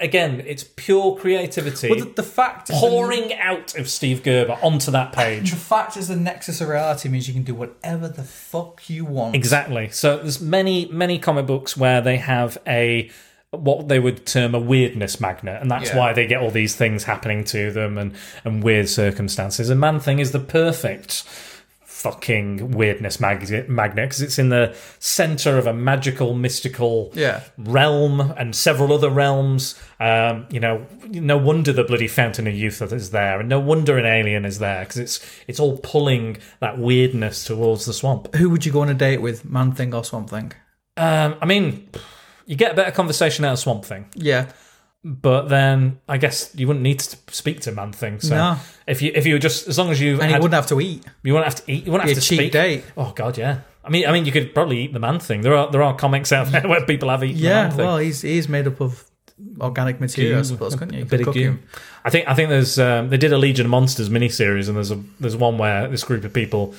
again, 0.00 0.42
it's 0.46 0.64
pure 0.76 1.16
creativity 1.16 1.90
Well, 1.90 1.98
the, 2.00 2.12
the 2.16 2.22
fact 2.22 2.70
is 2.70 2.78
pouring 2.78 3.34
out 3.34 3.76
of 3.76 3.88
Steve 3.88 4.22
Gerber 4.22 4.58
onto 4.62 4.90
that 4.92 5.12
page. 5.12 5.50
The 5.50 5.56
fact 5.56 5.96
is 5.96 6.08
the 6.08 6.16
nexus 6.16 6.60
of 6.60 6.68
reality 6.68 7.08
means 7.08 7.26
you 7.28 7.34
can 7.34 7.42
do 7.42 7.54
whatever 7.54 8.08
the 8.08 8.22
fuck 8.22 8.88
you 8.88 9.04
want. 9.04 9.34
Exactly. 9.34 9.88
So 9.90 10.18
there's 10.18 10.40
many, 10.40 10.86
many 10.86 11.18
comic 11.18 11.46
books 11.46 11.76
where 11.76 12.00
they 12.00 12.16
have 12.18 12.58
a 12.66 13.10
what 13.50 13.88
they 13.88 13.98
would 13.98 14.26
term 14.26 14.54
a 14.54 14.60
weirdness 14.60 15.20
magnet, 15.22 15.62
and 15.62 15.70
that's 15.70 15.88
Yeah. 15.88 15.96
why 15.98 16.12
they 16.12 16.26
get 16.26 16.42
all 16.42 16.50
these 16.50 16.76
things 16.76 17.04
happening 17.04 17.44
to 17.44 17.72
them 17.72 17.96
and 17.96 18.12
and 18.44 18.62
weird 18.62 18.90
circumstances. 18.90 19.70
And 19.70 19.80
Man 19.80 20.00
Thing 20.00 20.18
is 20.18 20.32
the 20.32 20.38
perfect 20.38 21.24
fucking 21.98 22.70
weirdness 22.70 23.18
magnet 23.18 23.66
because 23.68 24.22
it's 24.22 24.38
in 24.38 24.50
the 24.50 24.72
center 25.00 25.58
of 25.58 25.66
a 25.66 25.72
magical, 25.74 26.32
mystical 26.32 27.10
Yeah. 27.14 27.40
realm 27.58 28.20
and 28.38 28.54
several 28.54 28.92
other 28.92 29.10
realms. 29.10 29.74
Um, 29.98 30.46
you 30.48 30.60
know, 30.60 30.86
no 31.08 31.36
wonder 31.36 31.72
the 31.72 31.82
bloody 31.82 32.06
Fountain 32.06 32.46
of 32.46 32.54
Youth 32.54 32.80
is 32.92 33.10
there, 33.10 33.40
and 33.40 33.48
no 33.48 33.58
wonder 33.58 33.98
an 33.98 34.06
alien 34.06 34.44
is 34.44 34.60
there 34.60 34.84
because 34.84 34.98
it's 34.98 35.20
it's 35.48 35.58
all 35.58 35.78
pulling 35.78 36.36
that 36.60 36.78
weirdness 36.78 37.44
towards 37.44 37.84
the 37.84 37.92
swamp. 37.92 38.32
Who 38.36 38.48
would 38.50 38.64
you 38.64 38.70
go 38.70 38.82
on 38.82 38.88
a 38.88 38.94
date 38.94 39.20
with, 39.20 39.44
Man 39.44 39.72
Thing 39.72 39.92
or 39.92 40.04
Swamp 40.04 40.30
Thing? 40.30 40.52
Um, 40.96 41.34
I 41.42 41.46
mean, 41.46 41.88
you 42.46 42.54
get 42.54 42.72
a 42.72 42.74
better 42.74 42.92
conversation 42.92 43.44
out 43.44 43.54
of 43.54 43.58
Swamp 43.58 43.84
Thing. 43.84 44.06
Yeah. 44.14 44.50
But 45.08 45.48
then 45.48 45.98
I 46.08 46.18
guess 46.18 46.50
you 46.54 46.66
wouldn't 46.66 46.82
need 46.82 46.98
to 47.00 47.16
speak 47.32 47.60
to 47.62 47.72
Man 47.72 47.92
Thing. 47.92 48.20
So 48.20 48.34
No. 48.36 48.56
if 48.86 49.00
you 49.02 49.10
if 49.14 49.26
you 49.26 49.34
were 49.34 49.38
just 49.38 49.66
as 49.68 49.78
long 49.78 49.90
as 49.90 50.00
you 50.00 50.14
And 50.20 50.24
he 50.24 50.32
had, 50.32 50.42
wouldn't 50.42 50.54
have 50.54 50.66
to 50.68 50.80
eat. 50.80 51.04
you 51.22 51.32
wouldn't 51.32 51.52
have 51.52 51.64
to 51.64 51.72
eat, 51.72 51.86
you 51.86 51.92
wouldn't 51.92 52.06
Be 52.06 52.10
have 52.14 52.18
a 52.18 52.20
to 52.20 52.26
cheap 52.26 52.38
speak. 52.38 52.52
date. 52.52 52.84
Oh 52.96 53.12
God, 53.16 53.38
yeah. 53.38 53.60
I 53.84 53.90
mean, 53.90 54.06
I 54.06 54.12
mean, 54.12 54.26
you 54.26 54.32
could 54.32 54.52
probably 54.54 54.80
eat 54.80 54.92
the 54.92 54.98
Man 54.98 55.18
Thing. 55.18 55.40
There 55.40 55.56
are 55.56 55.70
there 55.70 55.82
are 55.82 55.94
comics 55.96 56.30
out 56.32 56.52
there 56.52 56.62
where 56.68 56.84
people 56.84 57.08
have 57.08 57.24
eaten 57.24 57.38
the 57.38 57.42
Yeah, 57.48 57.62
Man 57.68 57.70
Thing. 57.70 57.86
well, 57.86 57.96
he's 57.98 58.20
he's 58.22 58.48
made 58.48 58.66
up 58.66 58.80
of 58.80 59.04
organic 59.60 60.00
material, 60.00 60.40
I 60.40 60.42
suppose, 60.42 60.74
couldn't 60.74 60.94
you? 60.94 61.00
a 61.00 61.04
You 61.04 61.08
bit 61.08 61.18
could 61.18 61.20
of 61.20 61.24
cook 61.26 61.34
goo. 61.34 61.40
him. 61.42 61.62
I 62.04 62.10
think 62.10 62.28
I 62.28 62.34
think 62.34 62.48
there's 62.50 62.78
um, 62.78 63.08
they 63.08 63.16
did 63.16 63.32
a 63.32 63.38
Legion 63.38 63.66
of 63.66 63.70
Monsters 63.70 64.08
miniseries, 64.10 64.68
and 64.68 64.76
there's 64.76 64.90
a 64.90 65.00
there's 65.20 65.36
one 65.36 65.58
where 65.58 65.88
this 65.88 66.04
group 66.04 66.24
of 66.24 66.32
people 66.32 66.74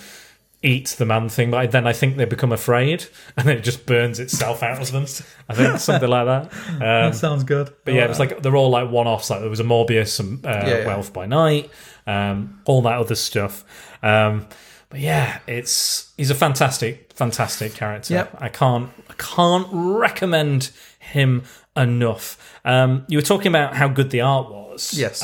eat 0.61 0.87
the 0.97 1.05
man 1.05 1.29
thing, 1.29 1.51
but 1.51 1.71
then 1.71 1.87
I 1.87 1.93
think 1.93 2.17
they 2.17 2.25
become 2.25 2.51
afraid, 2.51 3.05
and 3.37 3.47
then 3.47 3.57
it 3.57 3.61
just 3.61 3.85
burns 3.85 4.19
itself 4.19 4.61
out 4.61 4.81
of 4.81 4.91
them. 4.91 5.03
I 5.47 5.53
think 5.55 5.79
something 5.79 6.09
like 6.09 6.25
that. 6.25 6.53
Um, 6.69 6.79
That 6.79 7.15
sounds 7.15 7.43
good. 7.43 7.73
But 7.85 7.93
yeah, 7.93 8.05
it 8.05 8.09
was 8.09 8.19
like 8.19 8.41
they're 8.41 8.55
all 8.55 8.69
like 8.69 8.89
one 8.89 9.07
offs. 9.07 9.29
Like 9.29 9.41
there 9.41 9.49
was 9.49 9.59
a 9.59 9.63
Morbius, 9.63 10.19
and 10.19 10.45
uh, 10.45 10.63
yeah. 10.65 10.85
Werewolf 10.85 11.13
by 11.13 11.25
Night, 11.25 11.69
um, 12.07 12.61
all 12.65 12.81
that 12.83 12.97
other 12.97 13.15
stuff. 13.15 13.63
Um, 14.03 14.47
but 14.89 14.99
yeah, 14.99 15.39
it's 15.47 16.11
he's 16.17 16.29
a 16.31 16.35
fantastic, 16.35 17.13
fantastic 17.13 17.73
character. 17.73 18.13
Yep. 18.15 18.37
I 18.39 18.49
can't, 18.49 18.89
I 19.09 19.13
can't 19.17 19.67
recommend 19.71 20.71
him 20.99 21.43
enough. 21.77 22.59
Um, 22.65 23.05
you 23.07 23.17
were 23.17 23.23
talking 23.23 23.47
about 23.47 23.75
how 23.75 23.87
good 23.87 24.09
the 24.09 24.21
art 24.21 24.49
was. 24.49 24.93
Yes. 24.93 25.23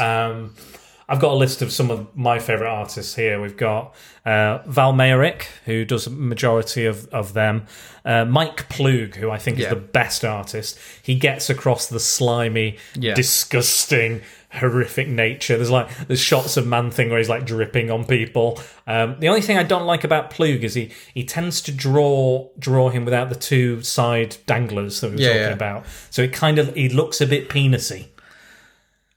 I've 1.08 1.20
got 1.20 1.34
a 1.34 1.36
list 1.36 1.62
of 1.62 1.72
some 1.72 1.92
of 1.92 2.16
my 2.16 2.40
favorite 2.40 2.70
artists 2.70 3.14
here. 3.16 3.40
We've 3.40 3.56
got 3.58 3.94
uh, 4.26 4.60
Val 4.66 4.92
Mayerick, 4.92 5.44
who 5.66 5.86
does 5.86 6.08
a 6.08 6.10
majority 6.10 6.86
of, 6.86 7.08
of 7.14 7.34
them. 7.34 7.68
Uh, 8.04 8.26
Mike 8.26 8.68
Ploog, 8.70 9.16
who 9.16 9.30
I 9.30 9.38
think 9.38 9.58
Yeah. 9.60 9.66
is 9.66 9.70
the 9.70 9.76
best 9.76 10.26
artist. 10.26 10.80
He 11.04 11.14
gets 11.16 11.50
across 11.50 11.86
the 11.88 12.00
slimy, 12.00 12.78
Yeah. 12.96 13.14
disgusting, 13.14 14.22
horrific 14.52 15.08
nature. 15.08 15.58
There's 15.58 15.70
like 15.70 15.90
there's 16.08 16.20
shots 16.22 16.58
of 16.58 16.66
Man 16.66 16.90
Thing 16.90 17.10
where 17.10 17.20
he's 17.20 17.30
like 17.30 17.46
dripping 17.46 17.92
on 17.92 18.06
people. 18.06 18.60
Um, 18.88 19.18
the 19.20 19.28
only 19.28 19.42
thing 19.42 19.58
I 19.58 19.64
don't 19.64 19.86
like 19.86 20.04
about 20.04 20.32
Ploog 20.32 20.62
is 20.64 20.74
he 20.74 20.92
he 21.14 21.24
tends 21.24 21.62
to 21.62 21.72
draw 21.72 22.48
draw 22.58 22.90
him 22.90 23.06
without 23.06 23.30
the 23.30 23.36
two 23.36 23.82
side 23.84 24.38
danglers 24.48 25.02
that 25.02 25.10
we 25.12 25.18
were 25.18 25.22
Yeah, 25.22 25.34
talking 25.40 25.54
about. 25.54 25.86
So 26.10 26.24
it 26.24 26.34
kind 26.34 26.58
of 26.58 26.74
he 26.74 26.90
looks 26.90 27.22
a 27.22 27.28
bit 27.28 27.50
penisy 27.50 28.08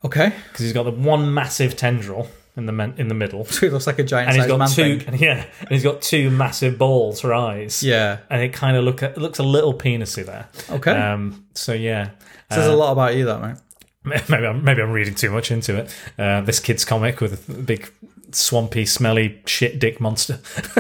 Okay. 0.04 0.32
because 0.48 0.64
he's 0.64 0.72
got 0.72 0.84
the 0.84 0.90
one 0.92 1.32
massive 1.34 1.76
tendril 1.76 2.28
in 2.56 2.66
the 2.66 2.72
men, 2.72 2.94
in 2.98 3.08
the 3.08 3.14
middle, 3.14 3.44
So 3.44 3.66
he 3.66 3.70
looks 3.70 3.86
like 3.86 3.98
a 3.98 4.04
giant 4.04 4.30
and 4.30 4.36
he's 4.38 4.46
got 4.46 4.70
two 4.70 5.00
thing. 5.00 5.14
yeah, 5.18 5.44
and 5.60 5.68
he's 5.70 5.82
got 5.84 6.02
two 6.02 6.30
massive 6.30 6.76
balls 6.78 7.20
for 7.20 7.32
eyes. 7.34 7.82
Yeah. 7.82 8.18
and 8.30 8.42
it 8.42 8.52
kind 8.52 8.76
of 8.76 8.84
look 8.84 9.02
it 9.02 9.16
looks 9.18 9.38
a 9.38 9.42
little 9.44 9.74
penisy 9.74 10.24
there. 10.26 10.48
Okay. 10.70 10.90
Um. 10.92 11.46
So 11.54 11.72
yeah. 11.72 12.10
Says 12.50 12.66
a 12.66 12.74
lot 12.74 12.92
about 12.92 13.14
you, 13.14 13.26
that 13.26 13.40
mate. 13.42 13.56
Maybe 14.30 14.46
I'm, 14.46 14.64
maybe 14.64 14.80
I'm 14.80 14.92
reading 14.92 15.14
too 15.14 15.30
much 15.30 15.50
into 15.50 15.76
it. 15.76 15.94
Uh, 16.18 16.40
this 16.40 16.60
kid's 16.60 16.82
comic 16.84 17.20
with 17.20 17.46
a 17.48 17.52
big 17.52 17.92
swampy, 18.32 18.86
smelly 18.86 19.42
shit 19.44 19.78
dick 19.78 20.00
monster. 20.00 20.38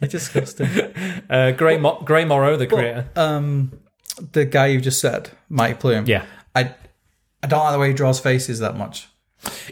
You're 0.00 0.08
disgusting. 0.08 0.68
Uh, 1.28 1.50
Gray, 1.52 1.76
Mo- 1.76 2.00
Gray 2.04 2.24
Morrow, 2.24 2.56
the 2.56 2.66
creator. 2.66 3.08
um, 3.16 3.72
the 4.32 4.44
guy 4.44 4.66
you 4.68 4.80
just 4.80 5.00
said, 5.00 5.30
Mike 5.48 5.80
Ploog. 5.80 6.08
yeah, 6.08 6.24
I, 6.54 6.74
I 7.42 7.46
don't 7.46 7.60
like 7.64 7.72
the 7.72 7.78
way 7.78 7.88
he 7.88 7.94
draws 7.94 8.20
faces 8.20 8.58
that 8.60 8.76
much. 8.76 9.08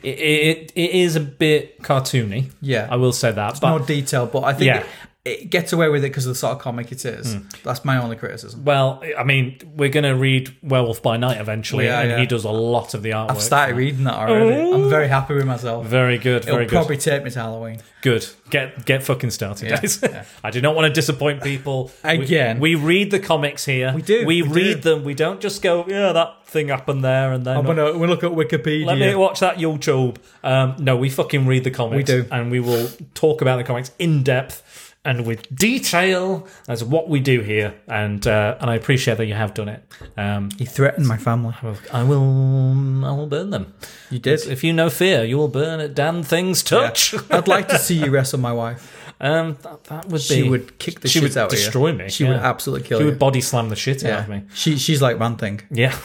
it, 0.03 0.09
it, 0.19 0.73
it 0.75 0.91
is 0.91 1.17
a 1.17 1.21
bit 1.21 1.83
cartoony. 1.83 2.51
Yeah. 2.63 2.89
I 2.91 2.97
will 2.97 3.13
say 3.13 3.33
that. 3.33 3.61
But 3.61 3.69
More 3.71 3.81
detail, 3.81 4.27
but 4.27 4.45
I 4.45 4.53
think 4.55 4.67
Yeah. 4.67 4.85
It, 5.29 5.51
gets 5.51 5.73
away 5.73 5.89
with 5.89 6.05
it 6.05 6.09
because 6.09 6.27
of 6.27 6.31
the 6.31 6.39
sort 6.39 6.53
of 6.55 6.59
comic 6.61 6.91
it 6.93 7.05
is. 7.05 7.35
Hmm. 7.35 7.49
That's 7.65 7.85
my 7.85 7.97
only 8.03 8.17
criticism. 8.17 8.65
well, 8.65 9.03
I 9.17 9.25
mean, 9.25 9.59
we're 9.77 9.89
going 9.89 10.05
to 10.05 10.17
read 10.17 10.55
Werewolf 10.63 11.03
by 11.03 11.17
Night 11.17 11.41
eventually, 11.41 11.85
We 11.85 11.91
are, 11.91 12.01
and 12.03 12.11
yeah. 12.11 12.19
he 12.19 12.27
does 12.27 12.45
a 12.45 12.51
lot 12.51 12.95
of 12.95 13.03
the 13.03 13.11
artwork. 13.11 13.31
I've 13.31 13.43
started 13.43 13.77
reading 13.77 14.05
that 14.05 14.15
already. 14.15 14.73
I'm 14.73 14.89
very 14.89 15.09
happy 15.09 15.35
with 15.35 15.47
myself. 15.47 15.87
Very 15.87 16.19
good, 16.19 16.43
It'll 16.43 16.55
very 16.55 16.67
good. 16.67 16.73
probably 16.75 16.97
take 16.97 17.23
me 17.25 17.31
to 17.31 17.39
Halloween. 17.41 17.81
Good. 18.01 18.27
Get 18.51 18.85
get 18.85 19.03
fucking 19.03 19.31
started, 19.31 19.69
Yeah, 19.71 19.81
guys. 19.81 20.01
yeah. 20.03 20.25
I 20.45 20.51
do 20.51 20.61
not 20.61 20.77
want 20.77 20.87
to 20.87 20.93
disappoint 20.93 21.43
people. 21.43 21.91
We- 22.05 22.11
Again. 22.11 22.61
we, 22.61 22.75
read 22.77 23.11
the 23.11 23.19
comics 23.19 23.65
here. 23.65 23.93
We 23.95 24.03
do, 24.03 24.25
We, 24.25 24.43
we 24.43 24.49
read 24.49 24.83
do. 24.83 24.95
them. 24.95 25.05
We 25.05 25.15
don't 25.15 25.41
just 25.41 25.63
go, 25.63 25.85
yeah, 25.89 26.13
that 26.13 26.47
thing 26.47 26.69
happened 26.69 27.05
there, 27.05 27.33
and 27.33 27.45
then 27.45 27.57
I'm 27.57 27.67
gonna 27.67 27.99
we 27.99 28.07
look 28.07 28.23
at 28.25 28.31
Wikipedia. 28.31 28.87
let 28.87 28.99
me 28.99 29.15
watch 29.15 29.41
that 29.41 29.57
YouTube. 29.57 30.17
Um, 30.45 30.77
no, 30.79 30.97
we 30.97 31.11
fucking 31.11 31.47
read 31.47 31.65
the 31.65 31.71
comics. 31.71 31.97
We 32.11 32.23
do. 32.23 32.29
and 32.31 32.51
we 32.51 32.61
will 32.61 32.89
talk 33.15 33.43
about 33.43 33.57
the 33.57 33.65
comics 33.65 33.91
in 33.99 34.23
depth 34.23 34.88
and 35.09 35.25
with 35.25 35.53
detail. 35.55 36.47
That's 36.67 36.83
what 36.83 37.09
we 37.09 37.19
do 37.19 37.41
here, 37.41 37.75
and 37.89 38.25
uh, 38.27 38.59
and 38.61 38.71
I 38.71 38.75
appreciate 38.75 39.17
that 39.17 39.25
you 39.25 39.33
have 39.33 39.55
done 39.55 39.71
it. 39.71 39.83
Um, 40.19 40.51
He 40.59 40.67
threatened 40.67 41.09
my 41.09 41.17
family. 41.17 41.55
I 41.93 42.03
will, 42.03 43.05
I 43.05 43.13
will 43.13 43.27
burn 43.27 43.49
them. 43.49 43.73
You 44.11 44.19
did. 44.19 44.47
If 44.47 44.63
you 44.63 44.75
know 44.75 44.91
fear, 44.91 45.25
you 45.25 45.39
will 45.39 45.49
burn 45.49 45.81
at 45.81 45.95
damn 45.95 46.23
things 46.23 46.63
touch. 46.63 47.15
I'd 47.31 47.49
like 47.49 47.69
to 47.69 47.79
see 47.79 47.95
you 47.95 48.11
wrestle 48.11 48.39
my 48.39 48.53
wife. 48.53 48.95
Um, 49.19 49.57
that, 49.63 49.85
that 49.85 50.05
would 50.05 50.19
be. 50.19 50.43
She 50.43 50.43
would 50.49 50.79
kick 50.79 51.01
the 51.01 51.09
she 51.09 51.21
shit 51.21 51.31
would 51.31 51.39
out 51.39 51.53
of 51.53 51.59
you. 51.59 51.65
destroy 51.65 51.93
me. 51.95 52.11
She 52.11 52.25
yeah. 52.25 52.31
would 52.31 52.41
absolutely 52.41 52.87
kill 52.87 52.99
me. 52.99 53.01
She 53.01 53.07
you. 53.07 53.11
would 53.11 53.19
body 53.19 53.41
slam 53.41 53.71
the 53.71 53.77
shit 53.77 54.05
out 54.05 54.25
of 54.25 54.29
me. 54.29 54.43
She 54.55 54.77
she's 54.77 55.01
like 55.01 55.19
man 55.19 55.37
thing. 55.37 55.63
Yeah. 55.71 55.99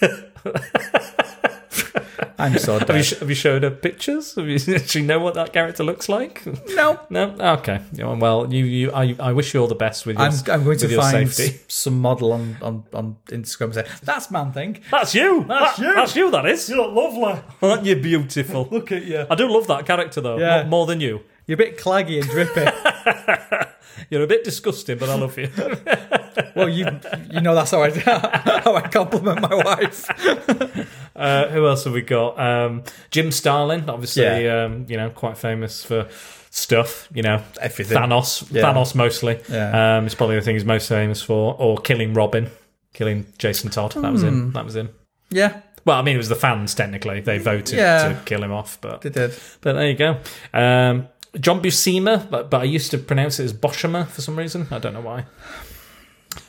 I'm 2.38 2.58
so 2.58 2.78
have, 2.78 2.90
you 2.96 3.02
sh- 3.02 3.18
have 3.18 3.28
you 3.28 3.34
showed 3.34 3.62
her 3.62 3.70
pictures? 3.70 4.34
Have 4.34 4.46
you, 4.46 4.58
does 4.58 4.90
she 4.90 5.02
know 5.02 5.18
what 5.18 5.34
that 5.34 5.52
character 5.52 5.82
looks 5.84 6.08
like? 6.08 6.44
no. 6.74 7.00
No. 7.10 7.34
Okay. 7.58 7.80
Yeah, 7.92 8.12
well, 8.14 8.52
you, 8.52 8.64
you, 8.64 8.92
I, 8.92 9.16
I 9.18 9.32
wish 9.32 9.54
you 9.54 9.60
all 9.60 9.66
the 9.68 9.74
best 9.74 10.04
with 10.06 10.16
your, 10.18 10.26
I'm, 10.26 10.32
I'm 10.50 10.64
going 10.64 10.78
to 10.78 10.84
with 10.86 10.92
your 10.92 11.00
find 11.02 11.30
safety. 11.30 11.54
s- 11.56 11.64
some 11.68 11.98
model 12.00 12.32
on, 12.32 12.56
on, 12.62 12.84
on 12.92 13.16
Instagram 13.28 13.64
and 13.66 13.74
say, 13.74 13.86
that's 14.02 14.30
man 14.30 14.52
thing. 14.52 14.80
That's 14.90 15.14
you. 15.14 15.44
That's 15.48 15.78
you. 15.78 15.94
That's 15.94 16.16
you. 16.16 16.30
That 16.30 16.46
is. 16.46 16.68
You 16.68 16.76
look 16.76 16.94
lovely. 16.94 17.42
Aren't 17.62 17.84
you 17.86 17.96
beautiful? 17.96 18.68
Look 18.70 18.92
at 18.92 19.04
you. 19.04 19.26
I 19.30 19.34
do 19.34 19.48
love 19.48 19.66
that 19.68 19.86
character 19.86 20.20
though. 20.20 20.38
Yeah. 20.38 20.62
More, 20.62 20.70
more 20.70 20.86
than 20.86 21.00
you. 21.00 21.20
You're 21.46 21.54
a 21.54 21.58
bit 21.58 21.78
claggy 21.78 22.20
and 22.20 22.28
drippy. 22.28 23.66
You're 24.10 24.22
a 24.22 24.26
bit 24.26 24.44
disgusting, 24.44 24.98
but 24.98 25.08
I 25.08 25.14
love 25.16 25.36
you. 25.38 25.50
well, 26.54 26.68
you 26.68 26.86
you 27.30 27.40
know 27.40 27.54
that's 27.54 27.70
how 27.70 27.82
I 27.82 27.90
how 28.64 28.74
I 28.74 28.82
compliment 28.88 29.40
my 29.40 29.54
wife. 29.54 30.06
Uh, 31.16 31.48
who 31.48 31.66
else 31.66 31.84
have 31.84 31.94
we 31.94 32.02
got? 32.02 32.38
Um, 32.38 32.82
Jim 33.10 33.32
Starlin, 33.32 33.88
obviously, 33.88 34.22
Yeah. 34.44 34.64
um, 34.64 34.84
you 34.86 34.98
know, 34.98 35.08
quite 35.08 35.38
famous 35.38 35.82
for 35.82 36.06
stuff. 36.50 37.08
You 37.14 37.22
know, 37.22 37.42
Everything. 37.58 37.96
Thanos, 37.96 38.46
Yeah. 38.52 38.62
Thanos 38.64 38.94
mostly. 38.94 39.40
Yeah. 39.48 39.96
Um, 39.96 40.04
it's 40.04 40.14
probably 40.14 40.36
the 40.36 40.42
thing 40.42 40.56
he's 40.56 40.66
most 40.66 40.90
famous 40.90 41.22
for, 41.22 41.56
or 41.58 41.78
killing 41.78 42.12
Robin, 42.12 42.50
killing 42.92 43.24
Jason 43.38 43.70
Todd. 43.70 43.92
That 43.92 44.12
was 44.12 44.20
Hmm. 44.20 44.28
him. 44.28 44.52
That 44.52 44.66
was 44.66 44.76
him. 44.76 44.90
Yeah, 45.30 45.60
Well, 45.86 45.98
I 45.98 46.02
mean, 46.02 46.16
it 46.16 46.18
was 46.18 46.28
the 46.28 46.34
fans 46.36 46.74
technically. 46.74 47.20
They 47.22 47.38
voted 47.38 47.78
Yeah. 47.78 48.08
to 48.10 48.18
kill 48.26 48.42
him 48.44 48.52
off, 48.52 48.76
but 48.82 49.00
they 49.00 49.08
did. 49.08 49.32
but 49.62 49.72
there 49.72 49.88
you 49.88 49.94
go. 49.96 50.18
Um, 50.52 51.08
John 51.40 51.62
Buscema, 51.62 52.28
but 52.30 52.50
but 52.50 52.62
I 52.62 52.64
used 52.64 52.90
to 52.92 52.98
pronounce 52.98 53.38
it 53.40 53.44
as 53.44 53.52
Boshemer 53.52 54.06
for 54.06 54.22
some 54.22 54.36
reason. 54.36 54.68
I 54.70 54.78
don't 54.78 54.94
know 54.94 55.00
why. 55.00 55.26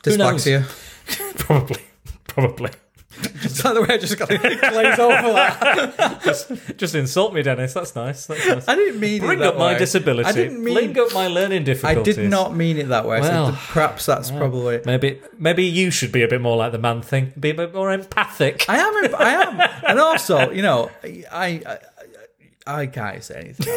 Who 0.06 0.18
knows? 0.18 0.46
Dyslexia. 0.46 1.36
probably, 1.38 1.82
probably. 2.28 2.72
Is 3.44 3.64
that 3.64 3.74
the 3.74 3.82
way 3.82 3.88
I 3.90 3.98
just 3.98 4.18
got 4.18 4.30
to 4.30 4.38
glaze 4.38 5.00
over 5.00 5.34
that? 5.34 6.74
Just 6.78 6.94
insult 6.94 7.34
me, 7.34 7.42
Dennis. 7.42 7.74
That's 7.74 7.96
nice. 7.96 8.28
That's 8.28 8.46
nice. 8.46 8.68
I 8.68 8.76
didn't 8.76 9.00
mean 9.00 9.22
Bring 9.22 9.40
it 9.40 9.42
that 9.42 9.54
up 9.54 9.58
my 9.58 9.74
disability. 9.76 10.30
I 10.30 10.34
didn't 10.34 10.64
mean. 10.64 10.76
Bring 10.76 11.00
up 11.00 11.14
my 11.14 11.28
learning 11.28 11.64
difficulties. 11.64 12.18
I 12.18 12.22
did 12.22 12.30
not 12.30 12.56
mean 12.56 12.78
it 12.78 12.90
that 12.90 13.08
way. 13.08 13.22
Well, 13.22 13.54
so 13.54 13.58
perhaps 13.74 14.06
that's 14.06 14.30
probably. 14.30 14.82
Maybe 14.86 15.20
maybe 15.38 15.64
you 15.64 15.90
should 15.90 16.12
be 16.12 16.22
a 16.22 16.28
bit 16.28 16.42
more 16.42 16.58
like 16.58 16.72
the 16.72 16.78
man 16.78 17.02
thing. 17.02 17.34
Be 17.40 17.50
a 17.52 17.56
bit 17.56 17.74
more 17.74 17.92
empathic. 17.92 18.66
I 18.70 18.78
am. 18.78 19.16
I 19.16 19.30
am. 19.32 19.70
And 19.88 20.00
also, 20.00 20.52
you 20.52 20.62
know, 20.62 20.92
I. 21.04 21.62
I 21.66 21.80
I 22.68 22.86
can't 22.88 23.24
say 23.24 23.40
anything. 23.40 23.74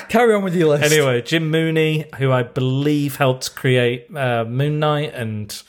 Carry 0.08 0.34
on 0.34 0.42
with 0.42 0.54
your 0.56 0.68
list. 0.68 0.90
Anyway, 0.92 1.22
Jim 1.22 1.50
Mooney, 1.50 2.06
who 2.16 2.32
I 2.32 2.42
believe 2.42 3.16
helped 3.16 3.54
create 3.54 4.06
uh, 4.16 4.44
Moon 4.44 4.78
Knight 4.78 5.12
and 5.14 5.62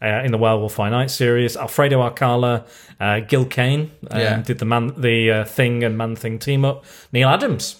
uh, 0.00 0.22
in 0.24 0.32
the 0.32 0.38
Werewolf 0.38 0.76
by 0.76 0.88
Night 0.90 1.10
series, 1.10 1.56
Alfredo 1.56 2.00
Alcala, 2.02 2.64
uh, 2.98 3.20
Gil 3.20 3.44
Kane 3.44 3.92
um, 4.10 4.20
Yeah. 4.20 4.42
did 4.42 4.58
the 4.58 4.64
man 4.64 4.94
the 5.00 5.30
uh, 5.30 5.44
Thing 5.44 5.84
and 5.84 5.96
Man 5.98 6.16
Thing 6.16 6.38
team 6.38 6.64
up. 6.64 6.84
Neal 7.12 7.28
Adams, 7.28 7.76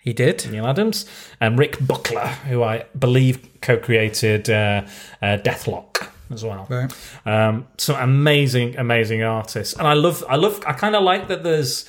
he 0.00 0.12
did. 0.12 0.50
Neal 0.50 0.66
Adams, 0.66 1.06
and 1.40 1.58
Rick 1.58 1.76
Buckler, 1.86 2.26
who 2.48 2.62
I 2.62 2.86
believe 2.98 3.46
co-created 3.60 4.50
uh, 4.50 4.82
uh, 5.20 5.38
Deathlok 5.38 6.08
as 6.32 6.42
well. 6.44 6.66
Right. 6.68 6.92
Um, 7.26 7.66
some 7.78 7.96
amazing, 8.00 8.76
amazing 8.76 9.22
artists, 9.22 9.74
and 9.76 9.86
I 9.86 9.92
love, 9.92 10.24
I 10.28 10.36
love, 10.36 10.62
I 10.66 10.72
kind 10.72 10.96
of 10.96 11.02
like 11.04 11.28
that. 11.28 11.44
There's 11.44 11.88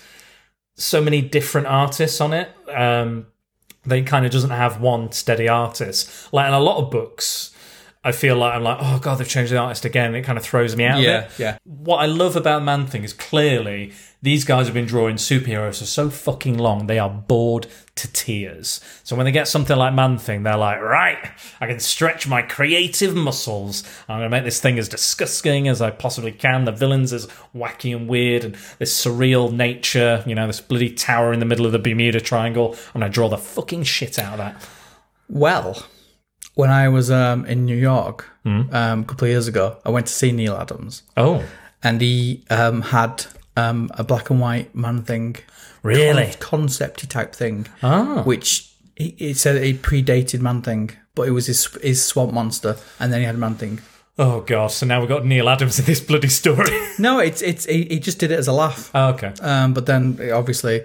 so 0.75 1.01
many 1.01 1.21
different 1.21 1.67
artists 1.67 2.19
on 2.21 2.33
it. 2.33 2.49
Um, 2.69 3.27
they 3.85 4.01
kind 4.01 4.25
of 4.25 4.31
doesn't 4.31 4.49
have 4.49 4.79
one 4.79 5.11
steady 5.11 5.47
artist. 5.47 6.33
Like 6.33 6.47
in 6.47 6.53
a 6.53 6.59
lot 6.59 6.77
of 6.77 6.89
books, 6.89 7.53
I 8.05 8.11
feel 8.11 8.35
like 8.35 8.53
I'm 8.55 8.63
like, 8.63 8.79
oh 8.81 8.99
god, 8.99 9.15
they've 9.15 9.27
changed 9.27 9.51
the 9.53 9.57
artist 9.57 9.85
again. 9.85 10.13
It 10.13 10.23
kind 10.23 10.37
of 10.37 10.43
throws 10.43 10.75
me 10.75 10.83
out 10.85 10.99
Yeah, 11.01 11.19
of 11.25 11.25
it. 11.25 11.39
yeah. 11.39 11.57
What 11.63 11.97
I 11.97 12.05
love 12.05 12.35
about 12.35 12.61
Man 12.63 12.85
Thing 12.85 13.03
is 13.05 13.13
clearly 13.13 13.93
these 14.21 14.43
guys 14.43 14.65
have 14.67 14.73
been 14.73 14.85
drawing 14.85 15.15
superheroes 15.15 15.79
for 15.79 15.85
so 15.85 16.09
fucking 16.09 16.57
long, 16.57 16.87
they 16.87 16.99
are 16.99 17.09
bored 17.09 17.67
to 17.95 18.11
tears. 18.11 18.79
So 19.03 19.15
when 19.15 19.25
they 19.25 19.31
get 19.31 19.47
something 19.47 19.77
like 19.77 19.93
Man 19.93 20.17
Thing, 20.17 20.43
they're 20.43 20.57
like, 20.57 20.81
right, 20.81 21.29
I 21.61 21.67
can 21.67 21.79
stretch 21.79 22.27
my 22.27 22.41
creative 22.41 23.15
muscles. 23.15 23.83
I'm 24.09 24.19
going 24.19 24.29
to 24.31 24.37
make 24.37 24.43
this 24.45 24.59
thing 24.61 24.79
as 24.79 24.89
disgusting 24.89 25.67
as 25.67 25.81
I 25.81 25.89
possibly 25.91 26.31
can. 26.31 26.65
The 26.65 26.71
villain's 26.71 27.13
as 27.13 27.27
wacky 27.55 27.95
and 27.95 28.07
weird, 28.09 28.43
and 28.43 28.55
this 28.79 28.93
surreal 29.05 29.51
nature, 29.51 30.23
you 30.25 30.35
know, 30.35 30.47
this 30.47 30.61
bloody 30.61 30.89
tower 30.89 31.31
in 31.33 31.39
the 31.39 31.45
middle 31.45 31.65
of 31.65 31.71
the 31.71 31.79
Bermuda 31.79 32.19
Triangle. 32.21 32.75
I'm 32.93 33.01
going 33.01 33.11
to 33.11 33.13
draw 33.13 33.29
the 33.29 33.37
fucking 33.37 33.83
shit 33.83 34.17
out 34.19 34.33
of 34.33 34.37
that. 34.39 34.55
Well, 35.29 35.85
when 36.55 36.69
I 36.69 36.89
was 36.89 37.09
um, 37.11 37.45
in 37.45 37.65
New 37.65 37.75
York 37.77 38.25
um, 38.45 38.69
a 38.71 39.03
couple 39.07 39.25
of 39.25 39.29
years 39.31 39.47
ago, 39.47 39.77
I 39.85 39.89
went 39.89 40.07
to 40.07 40.13
see 40.13 40.31
Neal 40.31 40.55
Adams, 40.55 41.03
Oh, 41.17 41.43
and 41.83 42.01
he 42.01 42.43
um, 42.49 42.81
had 42.81 43.25
um, 43.57 43.89
a 43.97 44.03
black 44.03 44.29
and 44.29 44.39
white 44.39 44.73
man 44.75 45.01
thing, 45.03 45.37
really? 45.81 46.27
concepty 46.39 47.07
type 47.07 47.33
thing, 47.33 47.67
Oh. 47.81 48.23
which 48.23 48.71
he, 48.95 49.15
he 49.17 49.33
said 49.33 49.55
it 49.55 49.81
predated 49.81 50.41
Man 50.41 50.61
Thing, 50.61 50.91
but 51.15 51.27
it 51.27 51.31
was 51.31 51.47
his 51.47 51.65
his 51.81 52.03
swamp 52.05 52.33
monster, 52.33 52.77
and 52.99 53.11
then 53.11 53.19
he 53.21 53.25
had 53.25 53.37
Man 53.37 53.55
Thing. 53.55 53.79
Oh, 54.19 54.41
God. 54.41 54.67
So 54.71 54.85
now 54.85 54.99
we've 54.99 55.09
got 55.09 55.25
Neal 55.25 55.49
Adams 55.49 55.79
in 55.79 55.85
this 55.85 55.99
bloody 55.99 56.27
story. 56.29 56.69
No, 56.99 57.17
it's 57.19 57.41
it's 57.41 57.65
he, 57.65 57.85
he 57.85 57.99
just 57.99 58.19
did 58.19 58.29
it 58.31 58.37
as 58.37 58.47
a 58.47 58.53
laugh, 58.53 58.91
oh, 58.93 59.09
okay. 59.13 59.33
um, 59.41 59.73
but 59.73 59.85
then 59.87 60.19
obviously 60.31 60.83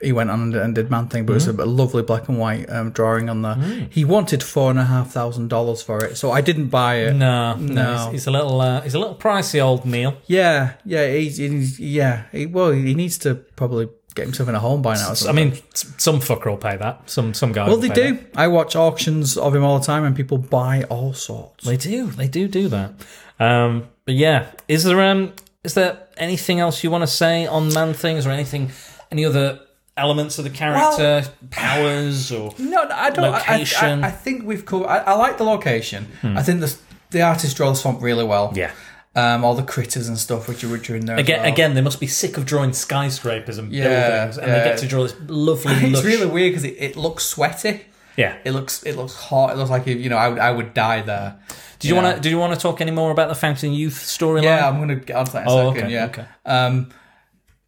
he 0.00 0.12
went 0.12 0.30
on 0.30 0.54
and, 0.54 0.74
did 0.74 0.90
Man 0.90 1.08
Thing, 1.08 1.26
but 1.26 1.32
it 1.32 1.34
was 1.34 1.48
a, 1.48 1.52
lovely 1.52 2.02
black 2.02 2.28
and 2.28 2.38
white 2.38 2.70
um, 2.70 2.90
drawing 2.90 3.28
on 3.28 3.42
there. 3.42 3.56
He 3.90 4.04
wanted 4.04 4.42
four 4.42 4.70
and 4.70 4.78
a 4.78 4.84
half 4.84 5.10
thousand 5.10 5.48
dollars 5.48 5.82
for 5.82 6.04
it, 6.04 6.16
so 6.16 6.30
I 6.30 6.40
didn't 6.40 6.68
buy 6.68 6.96
it. 6.96 7.14
No, 7.14 7.54
no, 7.54 7.72
No. 7.72 7.96
He's, 8.04 8.12
he's 8.12 8.26
a 8.28 8.30
little, 8.30 8.60
uh, 8.60 8.80
he's 8.82 8.94
a 8.94 8.98
little 8.98 9.16
pricey, 9.16 9.60
old 9.60 9.84
Neal. 9.84 10.16
Yeah, 10.26 10.74
yeah, 10.84 11.10
he's, 11.10 11.38
he's 11.38 11.80
yeah. 11.80 12.24
He, 12.30 12.46
well, 12.46 12.70
he 12.70 12.94
needs 12.94 13.18
to 13.18 13.34
probably 13.34 13.88
get 14.14 14.26
himself 14.26 14.48
in 14.48 14.54
a 14.54 14.60
home 14.60 14.82
by 14.82 14.94
now. 14.94 15.14
I 15.28 15.32
mean, 15.32 15.58
some 15.74 16.20
fucker 16.20 16.46
will 16.46 16.56
pay 16.58 16.76
that. 16.76 17.10
Some, 17.10 17.34
some 17.34 17.52
guy. 17.52 17.66
well, 17.66 17.76
will 17.76 17.88
they 17.88 17.88
do. 17.88 18.18
I 18.36 18.48
watch 18.48 18.76
auctions 18.76 19.36
of 19.36 19.54
him 19.54 19.64
all 19.64 19.80
the 19.80 19.84
time, 19.86 20.04
and 20.04 20.14
people 20.14 20.38
buy 20.38 20.84
all 20.84 21.12
sorts. 21.12 21.64
They 21.64 21.76
do. 21.76 22.06
They 22.06 22.28
do 22.28 22.46
do 22.46 22.68
that. 22.68 22.92
Um, 23.40 23.88
but 24.04 24.14
yeah, 24.14 24.46
is 24.68 24.84
there 24.84 25.00
um, 25.00 25.32
is 25.64 25.74
there 25.74 26.06
anything 26.16 26.60
else 26.60 26.84
you 26.84 26.90
want 26.90 27.02
to 27.02 27.08
say 27.08 27.46
on 27.46 27.72
Man 27.72 27.94
Things 27.94 28.26
or 28.26 28.30
anything? 28.30 28.70
Any 29.10 29.24
other 29.24 29.60
elements 29.98 30.38
of 30.38 30.44
the 30.44 30.50
character, 30.50 31.24
powers, 31.50 32.30
or 32.32 32.54
No, 32.58 32.86
I 32.90 33.10
don't. 33.10 33.24
I- 33.24 33.28
I, 33.28 33.32
Location. 33.52 34.04
I, 34.04 34.08
I 34.08 34.10
think 34.10 34.44
we've 34.44 34.64
covered. 34.64 34.86
I, 34.86 34.98
I 34.98 35.12
like 35.14 35.38
the 35.38 35.44
location. 35.44 36.06
I 36.22 36.42
think 36.42 36.60
the 36.60 36.74
the 37.10 37.22
artist 37.22 37.56
draws 37.56 37.76
the 37.78 37.82
swamp 37.82 38.02
really 38.02 38.24
well. 38.24 38.52
yeah. 38.54 38.70
Um, 39.16 39.44
all 39.44 39.54
the 39.54 39.64
critters 39.64 40.06
and 40.06 40.16
stuff 40.16 40.46
which 40.46 40.62
are, 40.62 40.68
which 40.68 40.88
are 40.90 40.94
in 40.94 41.06
there. 41.06 41.16
Again, 41.16 41.40
well. 41.40 41.48
again, 41.52 41.74
they 41.74 41.80
must 41.80 41.98
be 41.98 42.06
sick 42.06 42.36
of 42.36 42.46
drawing 42.46 42.72
skyscrapers 42.72 43.58
and 43.58 43.72
Yeah, 43.72 43.88
buildings, 44.18 44.38
and 44.38 44.52
they 44.52 44.62
get 44.62 44.78
to 44.78 44.86
draw 44.86 45.02
this 45.02 45.14
lovely. 45.26 45.72
it's 45.90 46.04
really 46.04 46.26
weird 46.26 46.52
because 46.52 46.64
it, 46.64 46.76
it 46.78 46.96
looks 46.96 47.24
sweaty. 47.24 47.80
yeah. 48.16 48.36
It 48.44 48.52
looks 48.52 48.82
it 48.84 48.94
looks 48.96 49.14
hot. 49.16 49.50
It 49.52 49.56
looks 49.56 49.70
like 49.70 49.86
you 49.88 50.08
know 50.08 50.16
I 50.18 50.28
would 50.28 50.38
I 50.38 50.50
would 50.52 50.72
die 50.74 51.00
there. 51.02 51.36
Did 51.80 51.88
you 51.88 51.94
want 51.96 52.14
to? 52.16 52.20
Did 52.22 52.30
you 52.30 52.38
want 52.38 52.54
to 52.54 52.60
talk 52.60 52.80
any 52.80 52.90
more 52.92 53.10
about 53.10 53.28
the 53.28 53.34
Fountain 53.34 53.72
Youth 53.72 53.94
storyline? 53.94 54.42
Yeah, 54.44 54.68
I'm 54.68 54.78
gonna 54.78 54.96
get 54.96 55.16
onto 55.16 55.32
that 55.32 55.42
in 55.42 55.48
a 55.48 55.50
Oh, 55.52 55.70
second. 55.72 55.84
okay, 55.86 55.92
yeah. 55.94 56.04
okay. 56.06 56.24
Um, 56.44 56.90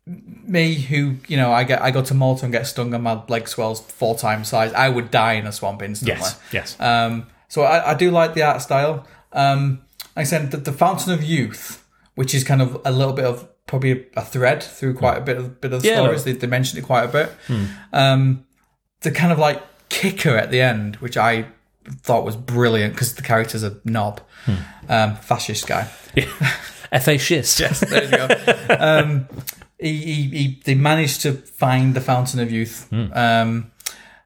me, 0.07 0.75
who 0.75 1.17
you 1.29 1.37
know, 1.37 1.53
I 1.53 1.65
get 1.65 1.83
I 1.83 1.91
go 1.91 2.03
to 2.03 2.15
Malta 2.15 2.45
and 2.45 2.53
get 2.53 2.67
stung 2.67 2.93
and 2.95 3.05
my 3.05 3.23
leg 3.29 3.47
swells 3.49 3.81
four 3.81 4.17
times 4.17 4.49
size. 4.49 4.73
I 4.73 4.89
would 4.89 5.11
die 5.11 5.35
in 5.35 5.47
a 5.47 5.53
swamp 5.53 5.83
instantly. 5.83 6.17
Yes. 6.21 6.41
Yes. 6.53 6.77
Um, 6.81 7.27
so 7.49 7.63
I, 7.63 7.91
I 7.93 7.95
do 7.95 8.11
like 8.11 8.35
the 8.35 8.43
art 8.43 8.63
style. 8.63 9.07
Um, 9.33 9.83
like 10.17 10.23
I 10.23 10.25
said 10.25 10.51
the, 10.51 10.57
the 10.57 10.73
Fountain 10.73 11.13
of 11.13 11.23
Youth, 11.23 11.87
which 12.15 12.35
is 12.35 12.43
kind 12.45 12.61
of 12.63 12.81
a 12.85 12.91
little 12.91 13.13
bit 13.13 13.25
of 13.25 13.47
probably 13.67 14.07
a 14.17 14.25
thread 14.25 14.63
through 14.63 14.95
quite 14.95 15.19
a 15.19 15.21
bit 15.21 15.37
of 15.37 15.61
bit 15.61 15.73
of 15.73 15.83
the 15.83 15.89
Yeah, 15.89 15.97
stories. 15.97 16.25
They, 16.25 16.33
they 16.33 16.47
mentioned 16.49 16.79
it 16.83 16.87
quite 16.87 17.05
a 17.05 17.09
bit. 17.09 17.33
Um, 17.93 18.45
the 19.03 19.11
kind 19.13 19.33
of 19.33 19.39
like 19.39 19.63
kicker 19.89 20.37
at 20.37 20.51
the 20.51 20.61
end, 20.61 20.97
which 20.97 21.17
I 21.17 21.47
thought 22.03 22.25
was 22.25 22.37
brilliant 22.37 22.95
because 22.95 23.15
the 23.15 23.23
character's 23.23 23.63
a 23.63 23.79
knob, 23.85 24.21
um, 24.89 25.17
fascist 25.17 25.67
guy. 25.67 25.85
Fa 27.01 27.17
schist. 27.19 27.61
Yes, 27.61 27.81
there 27.81 28.05
you 28.05 28.11
go. 28.11 29.27
He, 29.81 29.97
he, 29.97 30.23
he, 30.29 30.61
they 30.65 30.75
managed 30.75 31.23
to 31.23 31.33
find 31.33 31.95
the 31.95 32.01
Fountain 32.01 32.41
of 32.41 32.51
Youth. 32.51 32.87
Hmm. 32.91 33.13
Um, 33.13 33.73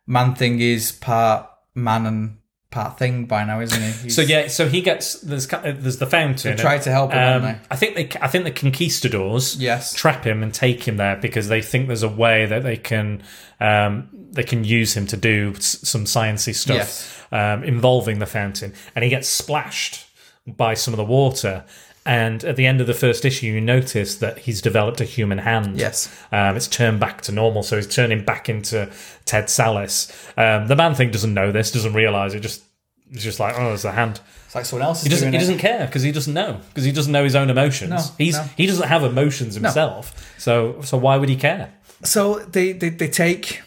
man 0.07 0.35
thing 0.35 0.61
is 0.61 0.93
part 0.93 1.49
man 1.75 2.07
and 2.07 2.39
part 2.71 2.99
thing 2.99 3.25
by 3.27 3.45
now, 3.45 3.61
isn't 3.61 3.81
he? 3.81 3.91
He's- 4.03 4.15
So 4.17 4.23
yeah, 4.23 4.49
so 4.49 4.69
he 4.69 4.81
gets 4.83 5.21
there's 5.21 5.47
there's 5.47 5.99
the 5.99 6.07
fountain. 6.07 6.57
They 6.57 6.61
tried 6.63 6.83
to 6.83 6.91
help 6.91 7.13
him, 7.13 7.45
Um? 7.45 7.57
I 7.71 7.77
think 7.77 7.95
they 7.95 8.09
I 8.21 8.27
think 8.29 8.45
the 8.45 8.51
conquistadors 8.51 9.57
Yes. 9.57 9.95
trap 9.95 10.25
him 10.25 10.43
and 10.43 10.53
take 10.53 10.83
him 10.87 10.97
there 10.97 11.17
because 11.17 11.49
they 11.49 11.63
think 11.63 11.87
there's 11.87 12.03
a 12.03 12.09
way 12.09 12.47
that 12.47 12.63
they 12.65 12.77
can 12.77 13.23
um, 13.61 14.09
they 14.33 14.43
can 14.43 14.65
use 14.65 14.97
him 14.97 15.07
to 15.07 15.17
do 15.17 15.55
some 15.61 16.05
sciency 16.05 16.53
stuff 16.55 16.77
Yes. 16.77 17.19
um, 17.31 17.63
involving 17.65 18.19
the 18.19 18.27
fountain, 18.27 18.75
and 18.97 19.05
he 19.05 19.09
gets 19.11 19.29
splashed 19.29 20.07
by 20.47 20.75
some 20.75 20.93
of 20.93 20.99
the 20.99 21.05
water. 21.05 21.65
And 22.07 22.45
at 22.45 22.57
the 22.57 22.67
end 22.67 22.81
of 22.83 22.87
the 22.87 22.93
first 22.95 23.25
issue, 23.25 23.47
you 23.47 23.61
notice 23.63 24.17
that 24.17 24.39
he's 24.41 24.61
developed 24.61 25.01
a 25.01 25.05
human 25.05 25.39
hand. 25.39 25.79
Yes. 25.79 26.15
Um, 26.31 26.55
it's 26.55 26.69
turned 26.69 27.01
back 27.01 27.23
to 27.23 27.33
normal, 27.33 27.63
so 27.63 27.77
he's 27.77 27.87
turning 27.89 28.25
back 28.25 28.49
into 28.51 28.91
Ted 29.25 29.45
Sallis. 29.47 30.13
Um, 30.37 30.67
the 30.69 30.77
man 30.77 30.95
thing 30.95 31.11
doesn't 31.11 31.33
know 31.33 31.51
this, 31.51 31.71
doesn't 31.71 31.95
realize 31.95 32.35
it. 32.35 32.41
Just 32.41 32.63
it's 33.11 33.23
just 33.23 33.41
like, 33.41 33.55
oh, 33.59 33.69
there's 33.69 33.85
a 33.87 33.93
hand. 33.93 34.21
it's 34.45 34.55
like 34.55 34.67
someone 34.67 34.87
else 34.87 34.99
is 34.99 35.05
He 35.05 35.09
doesn't. 35.09 35.33
He 35.33 35.39
doesn't 35.39 35.59
care 35.59 35.87
because 35.87 36.03
he 36.03 36.13
doesn't 36.13 36.35
know 36.35 36.61
because 36.69 36.85
he 36.85 36.93
doesn't 36.93 37.13
know 37.13 37.25
his 37.25 37.35
own 37.35 37.49
emotions. 37.49 37.91
No, 37.91 38.03
He's 38.19 38.35
no. 38.37 38.43
he 38.57 38.67
doesn't 38.67 38.89
have 38.89 39.03
emotions 39.03 39.55
himself. 39.55 40.35
So 40.39 40.83
so 40.83 40.99
why 40.99 41.17
would 41.17 41.29
he 41.31 41.37
care? 41.37 41.73
So 42.03 42.41
they, 42.41 42.73
they, 42.73 42.91
they 42.91 43.09
take 43.09 43.63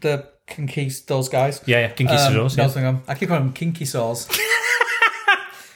the 0.00 0.26
conquist 0.48 1.06
those 1.06 1.28
guys. 1.28 1.60
Yeah, 1.66 1.80
yeah. 1.80 1.88
Conquistadors. 1.92 2.58
Um, 2.58 2.64
yeah. 2.64 2.68
thing, 2.68 2.84
um, 2.86 3.02
I 3.08 3.14
keep 3.14 3.28
calling 3.28 3.44
them 3.44 3.52
kinky 3.52 3.84
saws. 3.84 4.26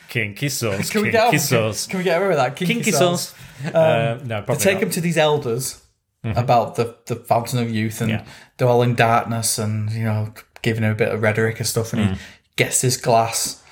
Kinky 0.09 0.48
sauce. 0.60 0.90
Can 0.90 1.02
we 1.02 1.10
get 1.10 1.24
Kinky 1.24 1.39
sauce. 1.39 1.86
can, 1.86 1.90
can 1.93 1.98
we 1.98 2.05
get 2.05 2.18
away 2.18 2.28
with 2.28 2.36
that? 2.39 2.56
Kinky, 2.56 2.74
Kinky 2.74 2.90
saws. 2.93 3.28
sauce. 3.62 3.74
uh, 3.74 4.18
no, 4.24 4.43
probably 4.43 4.55
They 4.56 4.64
take 4.64 4.74
not. 4.74 4.82
him 4.85 4.90
to 4.90 5.01
these 5.01 5.18
elders 5.18 5.82
about 6.24 6.74
the, 6.76 6.97
the 7.06 7.16
fountain 7.16 7.59
of 7.60 7.70
youth, 7.70 8.01
and 8.01 8.10
Yeah. 8.10 8.24
they're 8.56 8.68
all 8.68 8.82
in 8.82 8.94
darkness, 8.94 9.59
and 9.59 9.90
you 9.93 10.05
know, 10.05 10.32
giving 10.62 10.82
him 10.82 10.93
a 10.93 10.94
bit 10.94 11.09
of 11.09 11.22
rhetoric 11.22 11.59
and 11.59 11.66
stuff. 11.66 11.93
And 11.93 12.02
Mm. 12.02 12.14
he 12.14 12.51
gets 12.56 12.80
his 12.82 12.97
glass, 12.97 13.62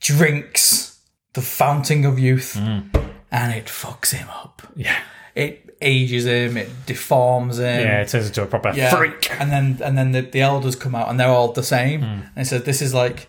drinks 0.00 0.98
the 1.32 1.42
fountain 1.42 2.04
of 2.04 2.18
youth, 2.18 2.56
and 2.56 3.52
it 3.54 3.66
fucks 3.66 4.12
him 4.12 4.28
up. 4.28 4.62
Mm. 4.62 4.70
Yeah. 4.76 4.96
It 5.34 5.76
ages 5.80 6.26
him, 6.26 6.56
it 6.56 6.86
deforms 6.86 7.58
him. 7.58 7.80
Yeah, 7.80 8.02
it 8.02 8.08
turns 8.08 8.26
into 8.28 8.42
a 8.42 8.46
proper 8.46 8.72
Yeah. 8.74 8.94
freak. 8.94 9.28
And 9.40 9.50
then 9.50 9.80
and 9.84 9.98
then 9.98 10.12
the, 10.12 10.20
the 10.22 10.40
elders 10.42 10.76
come 10.76 10.94
out, 10.94 11.08
and 11.10 11.18
they're 11.18 11.28
all 11.28 11.52
the 11.52 11.62
same. 11.64 12.00
Hmm. 12.02 12.06
And 12.36 12.38
it 12.38 12.46
says, 12.46 12.62
"This 12.62 12.80
is 12.80 12.94
like 12.94 13.26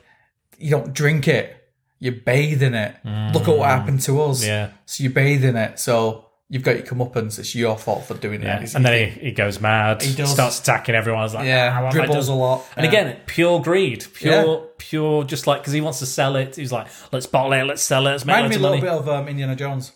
you 0.60 0.70
don't 0.70 0.94
drink 0.94 1.28
it." 1.28 1.65
You 2.06 2.12
bathe 2.12 2.62
in 2.62 2.74
it. 2.76 2.96
Look 3.34 3.48
at 3.48 3.58
what 3.58 3.68
happened 3.70 4.02
to 4.02 4.22
us. 4.22 4.46
Yeah. 4.46 4.70
So 4.86 5.04
you 5.04 5.10
bathe 5.10 5.44
in 5.44 5.56
it. 5.56 5.80
So 5.80 6.26
you've 6.50 6.62
got 6.62 6.76
your 6.78 6.86
comeuppance. 6.86 7.40
It's 7.40 7.56
your 7.56 7.76
fault 7.78 8.06
for 8.06 8.14
doing 8.14 8.44
Yeah. 8.44 8.62
it. 8.62 8.76
And 8.76 8.86
then 8.86 9.10
he, 9.10 9.20
he 9.28 9.32
goes 9.32 9.60
mad. 9.60 10.04
He 10.04 10.14
does. 10.14 10.32
starts 10.32 10.60
attacking 10.60 10.94
everyone. 10.94 11.22
Was 11.24 11.34
like, 11.34 11.48
Yeah, 11.48 11.72
"Ah, 11.74 11.84
what 11.84 11.94
have 11.94 12.04
I 12.04 12.06
dribbles 12.06 12.28
a 12.28 12.34
lot. 12.34 12.64
And 12.78 12.84
Yeah. 12.86 12.90
again, 12.92 13.18
pure 13.26 13.60
greed, 13.62 14.06
pure, 14.14 14.34
Yeah. 14.46 14.58
pure, 14.78 15.24
just 15.24 15.48
like 15.48 15.62
because 15.62 15.74
he 15.74 15.82
wants 15.82 15.98
to 16.00 16.06
sell 16.06 16.36
it. 16.36 16.56
He's 16.56 16.72
like, 16.72 16.88
let's 17.12 17.26
bottle 17.26 17.54
it, 17.54 17.64
let's 17.64 17.82
sell 17.82 18.06
it, 18.06 18.12
let's 18.12 18.26
make 18.26 18.36
Remind 18.36 18.50
me 18.52 18.56
a 18.58 18.60
little 18.60 18.78
money. 18.78 18.82
bit 18.82 18.92
of 18.92 19.10
um, 19.10 19.28
Indiana 19.28 19.56
Jones. 19.56 19.92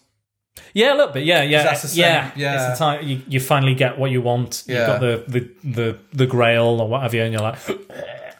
Yeah, 0.73 0.93
a 0.93 0.95
little 0.95 1.13
bit. 1.13 1.23
Yeah, 1.25 1.43
yeah, 1.43 1.61
that's 1.63 1.83
the 1.83 1.87
same- 1.89 1.99
yeah. 1.99 2.31
yeah. 2.35 2.69
It's 2.71 2.79
the 2.79 2.83
time 2.85 3.07
you, 3.07 3.21
you 3.27 3.39
finally 3.39 3.75
get 3.75 3.97
what 3.99 4.09
you 4.11 4.21
want. 4.23 4.63
Yeah. 4.67 4.77
You've 4.77 4.87
got 4.87 4.99
the, 5.01 5.23
the 5.27 5.49
the 5.63 5.97
the 6.13 6.25
Grail 6.25 6.81
or 6.81 6.87
what 6.89 7.03
have 7.03 7.13
you, 7.13 7.21
and 7.21 7.31
you're 7.31 7.41
like, 7.43 7.59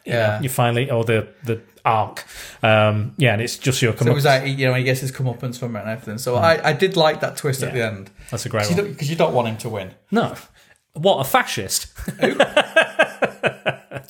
Yeah. 0.10 0.42
you 0.42 0.50
finally 0.50 0.90
or 0.92 1.04
the 1.06 1.28
the 1.44 1.62
Ark. 1.86 2.26
Um, 2.62 3.14
yeah, 3.18 3.34
and 3.34 3.42
it's 3.42 3.58
just 3.58 3.82
your. 3.82 3.96
So 3.98 4.06
it 4.06 4.14
was 4.14 4.26
like 4.26 4.46
you 4.46 4.68
know 4.68 4.74
he 4.74 4.84
gets 4.84 5.00
his 5.00 5.12
comeuppance 5.12 5.58
from 5.58 5.76
it 5.76 5.80
and 5.82 5.90
everything. 5.90 6.18
So 6.18 6.36
I, 6.36 6.70
I 6.70 6.74
did 6.74 6.98
like 6.98 7.22
that 7.22 7.38
twist 7.38 7.64
at 7.64 7.74
the 7.74 7.84
end 7.86 8.12
That's 8.32 8.46
a 8.46 8.50
great 8.50 8.64
because 8.64 8.72
you, 8.72 8.76
one. 8.76 8.86
don't- 8.86 9.00
'cause 9.00 9.10
you 9.10 9.16
don't 9.16 9.34
want 9.34 9.48
him 9.48 9.58
to 9.58 9.70
win. 9.70 9.92
No, 10.12 10.36
what 10.94 11.20
a 11.20 11.24
fascist. 11.24 11.88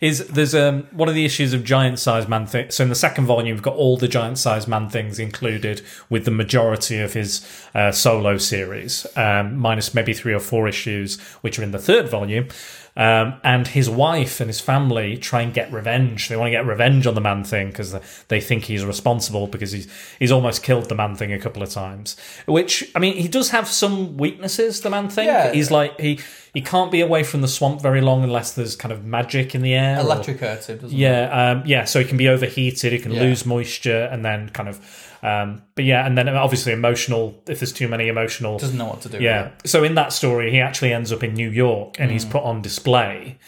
Is 0.00 0.26
there's 0.28 0.54
um 0.54 0.84
one 0.92 1.10
of 1.10 1.14
the 1.14 1.26
issues 1.26 1.52
of 1.52 1.62
giant 1.62 1.98
sized 1.98 2.26
man 2.26 2.46
thing. 2.46 2.70
So 2.70 2.82
in 2.82 2.88
the 2.88 2.94
second 2.94 3.26
volume, 3.26 3.48
you've 3.48 3.60
got 3.62 3.74
all 3.76 3.98
the 3.98 4.08
giant 4.08 4.38
sized 4.38 4.66
man 4.66 4.88
things 4.88 5.18
included 5.18 5.82
with 6.08 6.24
the 6.24 6.30
majority 6.30 6.96
of 7.00 7.12
his 7.12 7.46
uh, 7.74 7.92
solo 7.92 8.38
series, 8.38 9.06
um, 9.14 9.58
minus 9.58 9.92
maybe 9.92 10.14
three 10.14 10.32
or 10.32 10.40
four 10.40 10.66
issues 10.66 11.20
which 11.42 11.58
are 11.58 11.62
in 11.62 11.72
the 11.72 11.78
third 11.78 12.08
volume. 12.08 12.48
Um, 12.96 13.34
and 13.44 13.68
his 13.68 13.88
wife 13.88 14.40
and 14.40 14.48
his 14.48 14.60
family 14.60 15.16
try 15.16 15.42
and 15.42 15.54
get 15.54 15.72
revenge. 15.72 16.28
They 16.28 16.36
want 16.36 16.48
to 16.48 16.50
get 16.50 16.66
revenge 16.66 17.06
on 17.06 17.14
the 17.14 17.20
Man 17.20 17.44
Thing 17.44 17.68
because 17.68 17.94
they 18.28 18.40
think 18.40 18.64
he's 18.64 18.84
responsible 18.84 19.46
because 19.46 19.70
he's 19.72 19.88
he's 20.18 20.32
almost 20.32 20.62
killed 20.64 20.88
the 20.88 20.96
Man 20.96 21.14
Thing 21.14 21.32
a 21.32 21.38
couple 21.38 21.62
of 21.62 21.70
times. 21.70 22.16
Which 22.46 22.90
I 22.94 22.98
mean, 22.98 23.16
he 23.16 23.28
does 23.28 23.50
have 23.50 23.68
some 23.68 24.16
weaknesses. 24.16 24.80
The 24.80 24.90
Man 24.90 25.08
Thing. 25.08 25.26
Yeah. 25.26 25.52
He's 25.52 25.70
like 25.70 25.98
he 26.00 26.18
he 26.52 26.60
can't 26.60 26.90
be 26.90 27.00
away 27.00 27.22
from 27.22 27.42
the 27.42 27.48
swamp 27.48 27.80
very 27.80 28.00
long 28.00 28.24
unless 28.24 28.52
there's 28.54 28.74
kind 28.74 28.92
of 28.92 29.04
magic 29.04 29.54
in 29.54 29.62
the 29.62 29.72
air. 29.72 29.98
or- 30.00 30.02
Electrocutes 30.04 30.66
him, 30.66 30.78
doesn't 30.78 30.90
it? 30.90 31.00
yeah, 31.00 31.52
um, 31.52 31.62
yeah. 31.64 31.84
So 31.84 32.00
it 32.00 32.08
can 32.08 32.16
be 32.16 32.28
overheated. 32.28 32.92
It 32.92 33.02
can 33.02 33.12
Yeah. 33.12 33.20
lose 33.22 33.46
moisture, 33.46 34.08
and 34.10 34.24
then 34.24 34.48
kind 34.50 34.68
of. 34.68 35.06
Um, 35.22 35.62
but 35.74 35.84
yeah, 35.84 36.06
and 36.06 36.16
then 36.16 36.28
obviously 36.28 36.72
emotional. 36.72 37.42
If 37.48 37.60
there's 37.60 37.72
too 37.72 37.88
many 37.88 38.08
emotional, 38.08 38.58
Doesn't 38.58 38.78
know 38.78 38.86
what 38.86 39.02
to 39.02 39.08
do. 39.08 39.18
yeah. 39.18 39.50
So 39.66 39.84
in 39.84 39.94
that 39.96 40.12
story, 40.12 40.50
he 40.50 40.60
actually 40.60 40.92
ends 40.92 41.12
up 41.12 41.22
in 41.22 41.34
New 41.34 41.50
York, 41.50 41.96
and 41.98 42.10
he's 42.10 42.24
put 42.24 42.42
on 42.42 42.62
display 42.62 43.38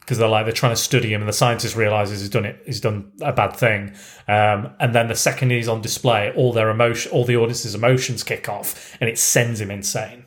because 0.00 0.18
they're 0.18 0.28
like 0.28 0.44
they're 0.44 0.52
trying 0.52 0.72
to 0.72 0.80
study 0.80 1.12
him, 1.12 1.20
and 1.22 1.28
the 1.28 1.32
scientist 1.32 1.76
realizes 1.76 2.20
he's 2.20 2.30
done 2.30 2.44
it. 2.44 2.60
He's 2.66 2.80
done 2.80 3.12
a 3.20 3.32
bad 3.32 3.54
thing, 3.56 3.92
um, 4.26 4.70
and 4.80 4.92
then 4.92 5.06
the 5.06 5.14
second 5.14 5.50
he's 5.50 5.68
on 5.68 5.80
display, 5.82 6.32
all 6.34 6.52
their 6.52 6.68
emotion, 6.68 7.12
all 7.12 7.24
the 7.24 7.36
audience's 7.36 7.76
emotions 7.76 8.24
kick 8.24 8.48
off, 8.48 8.96
and 9.00 9.08
it 9.08 9.18
sends 9.18 9.60
him 9.60 9.70
insane. 9.70 10.24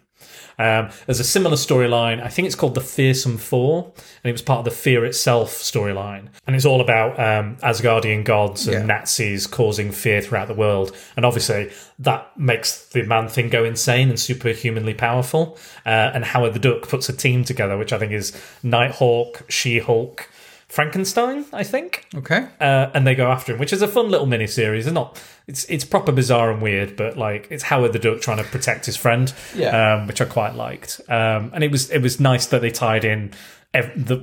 Um, 0.60 0.90
there's 1.06 1.20
a 1.20 1.24
similar 1.24 1.56
storyline. 1.56 2.22
I 2.24 2.28
think 2.30 2.46
it's 2.46 2.56
called 2.56 2.76
the 2.76 2.82
Fearsome 2.82 3.38
Four, 3.38 3.92
and 4.24 4.30
it 4.30 4.32
was 4.32 4.42
part 4.42 4.60
of 4.60 4.66
the 4.66 4.72
Fear 4.72 5.06
Itself 5.06 5.52
storyline. 5.52 6.28
And 6.46 6.56
it's 6.56 6.66
all 6.66 6.82
about 6.82 7.20
um, 7.20 7.56
Asgardian 7.58 8.24
gods 8.24 8.68
and 8.68 8.88
Yeah. 8.88 8.96
Nazis 8.98 9.48
causing 9.48 9.92
fear 9.92 10.22
throughout 10.22 10.48
the 10.48 10.54
world. 10.54 10.96
And 11.16 11.26
obviously, 11.26 11.72
that 12.00 12.38
makes 12.38 12.88
the 12.90 13.04
Man 13.04 13.28
Thing 13.28 13.50
go 13.50 13.64
insane 13.64 14.10
and 14.10 14.20
superhumanly 14.20 14.94
powerful. 14.94 15.58
Uh, 15.86 16.12
and 16.14 16.24
Howard 16.26 16.54
the 16.54 16.60
Duck 16.60 16.88
puts 16.88 17.10
a 17.10 17.14
team 17.14 17.44
together, 17.44 17.78
which 17.78 17.94
I 17.94 17.98
think 18.00 18.12
is 18.12 18.32
Nighthawk, 18.62 19.44
She 19.50 19.80
Hulk, 19.80 20.30
Frankenstein, 20.78 21.45
I 21.54 21.64
think 21.64 22.06
Okay. 22.16 22.48
uh, 22.60 22.90
and 22.95 23.06
they 23.06 23.14
go 23.16 23.28
after 23.32 23.54
him, 23.54 23.60
which 23.60 23.72
is 23.72 23.82
a 23.84 23.88
fun 23.88 24.10
little 24.10 24.26
mini 24.26 24.48
series. 24.48 24.88
It's 24.88 24.94
not, 24.94 25.22
it's 25.48 25.66
it's 25.66 25.86
proper 25.86 26.12
bizarre 26.12 26.52
and 26.52 26.62
weird, 26.64 26.95
but 26.95 27.16
like 27.16 27.48
it's 27.52 27.64
Howard 27.64 27.94
the 27.94 28.00
Duck 28.00 28.22
trying 28.22 28.38
to 28.38 28.44
protect 28.44 28.86
his 28.88 28.98
friend, 28.98 29.32
Yeah. 29.56 29.72
um, 29.95 30.08
which 30.08 30.20
I 30.20 30.26
quite 30.26 30.56
liked. 30.56 31.00
Um, 31.08 31.52
and 31.54 31.64
it 31.64 31.72
was 31.72 31.91
it 31.91 32.02
was 32.02 32.20
nice 32.20 32.48
that 32.48 32.62
they 32.62 32.72
tied 32.72 33.06
in 33.06 33.32
ev- 33.74 33.91
the 33.95 34.18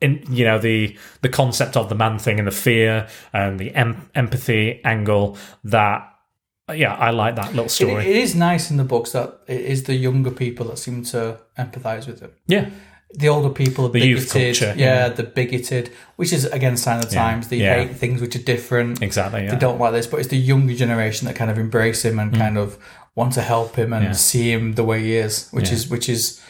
in 0.00 0.22
you 0.30 0.44
know 0.44 0.58
the 0.60 0.96
the 1.22 1.28
concept 1.28 1.76
of 1.76 1.88
the 1.88 1.96
man 1.96 2.18
thing 2.20 2.38
and 2.38 2.46
the 2.46 2.52
fear 2.66 3.08
and 3.32 3.58
the 3.58 3.74
em- 3.74 4.08
empathy 4.14 4.80
angle 4.84 5.36
that. 5.64 6.08
Yeah, 6.74 6.94
I 6.94 7.10
like 7.10 7.36
that 7.36 7.50
little 7.50 7.66
It, 7.66 7.70
story. 7.70 8.04
it 8.10 8.16
is 8.16 8.34
nice 8.34 8.72
in 8.72 8.76
the 8.76 8.84
books 8.84 9.12
that 9.12 9.38
it 9.46 9.60
is 9.60 9.84
the 9.84 9.94
younger 9.94 10.32
people 10.32 10.66
that 10.66 10.78
seem 10.78 11.04
to 11.04 11.38
empathise 11.56 12.08
with 12.08 12.18
him. 12.20 12.30
yeah, 12.48 12.70
The 13.14 13.28
older 13.28 13.48
people 13.50 13.86
are 13.86 13.88
The 13.90 14.00
youth 14.04 14.32
bigoted. 14.34 14.58
culture, 14.60 14.74
yeah, 14.78 15.06
yeah. 15.06 15.08
the 15.08 15.22
bigoted, 15.22 15.90
which 16.16 16.32
is 16.32 16.44
again 16.46 16.76
sign 16.76 16.98
of 16.98 17.08
the 17.08 17.14
times. 17.14 17.48
They 17.48 17.58
yeah. 17.58 17.74
hate 17.84 17.96
things 17.96 18.20
which 18.20 18.34
are 18.36 18.42
different. 18.42 19.00
exactly. 19.02 19.44
Yeah. 19.44 19.52
They 19.52 19.58
don't 19.58 19.78
like 19.78 19.92
this, 19.92 20.06
but 20.06 20.18
it's 20.20 20.28
the 20.28 20.36
younger 20.36 20.74
generation 20.74 21.26
that 21.26 21.36
kind 21.36 21.50
of 21.50 21.56
embrace 21.58 22.04
him 22.04 22.16
Mm. 22.16 22.22
and 22.22 22.36
kind 22.36 22.58
of 22.58 22.76
want 23.14 23.32
to 23.34 23.42
help 23.42 23.76
him 23.76 23.92
and 23.92 24.14
see 24.16 24.50
him 24.52 24.74
the 24.74 24.84
way 24.84 25.00
he 25.00 25.16
is, 25.16 25.48
which 25.50 25.68
Yeah. 25.68 25.74
is 25.76 25.88
which 25.88 26.08
is, 26.08 26.40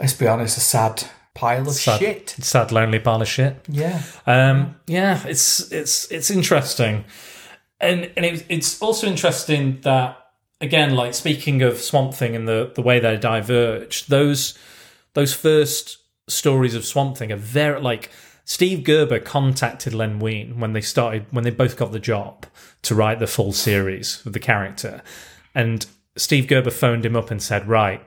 let's 0.00 0.12
be 0.12 0.26
honest, 0.26 0.56
a 0.58 0.60
sad 0.60 1.04
pile 1.34 1.62
of 1.66 1.74
Sad, 1.74 2.00
shit. 2.00 2.34
sad, 2.40 2.72
lonely 2.72 2.98
pile 2.98 3.22
of 3.22 3.28
shit. 3.28 3.56
Yeah. 3.68 4.02
Um, 4.26 4.74
yeah, 4.86 5.20
it's 5.26 5.72
it's 5.72 6.10
it's 6.10 6.30
interesting, 6.30 7.04
and 7.80 8.10
and 8.16 8.26
it, 8.26 8.44
it's 8.50 8.82
also 8.82 9.06
interesting 9.06 9.78
that 9.82 10.16
again, 10.60 10.94
like 10.94 11.14
speaking 11.14 11.62
of 11.62 11.78
Swamp 11.78 12.12
Thing 12.12 12.36
and 12.36 12.46
the 12.46 12.70
the 12.74 12.82
way 12.82 13.00
they 13.00 13.16
diverge, 13.16 14.06
those 14.06 14.58
those 15.14 15.34
first 15.34 15.98
stories 16.28 16.74
of 16.74 16.84
Swamp 16.84 17.16
Thing 17.16 17.32
are 17.32 17.36
very 17.36 17.80
like 17.80 18.10
Steve 18.44 18.84
Gerber 18.84 19.18
contacted 19.18 19.94
Len 19.94 20.18
Wein 20.18 20.58
when 20.58 20.72
they 20.72 20.80
started 20.80 21.26
when 21.30 21.44
they 21.44 21.50
both 21.50 21.76
got 21.76 21.92
the 21.92 22.00
job 22.00 22.46
to 22.82 22.94
write 22.94 23.18
the 23.18 23.26
full 23.26 23.52
series 23.52 24.24
of 24.26 24.32
the 24.32 24.40
character, 24.40 25.02
and 25.54 25.86
Steve 26.16 26.46
Gerber 26.48 26.70
phoned 26.70 27.06
him 27.06 27.16
up 27.16 27.30
and 27.30 27.42
said, 27.42 27.68
"Right, 27.68 28.04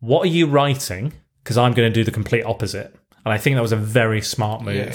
what 0.00 0.24
are 0.24 0.30
you 0.30 0.46
writing? 0.46 1.12
Because 1.42 1.58
I'm 1.58 1.72
going 1.72 1.90
to 1.90 1.94
do 1.94 2.04
the 2.04 2.10
complete 2.10 2.44
opposite." 2.44 2.94
And 3.24 3.32
I 3.32 3.38
think 3.38 3.56
that 3.56 3.62
was 3.62 3.72
a 3.72 3.76
very 3.76 4.20
smart 4.20 4.62
move. 4.62 4.94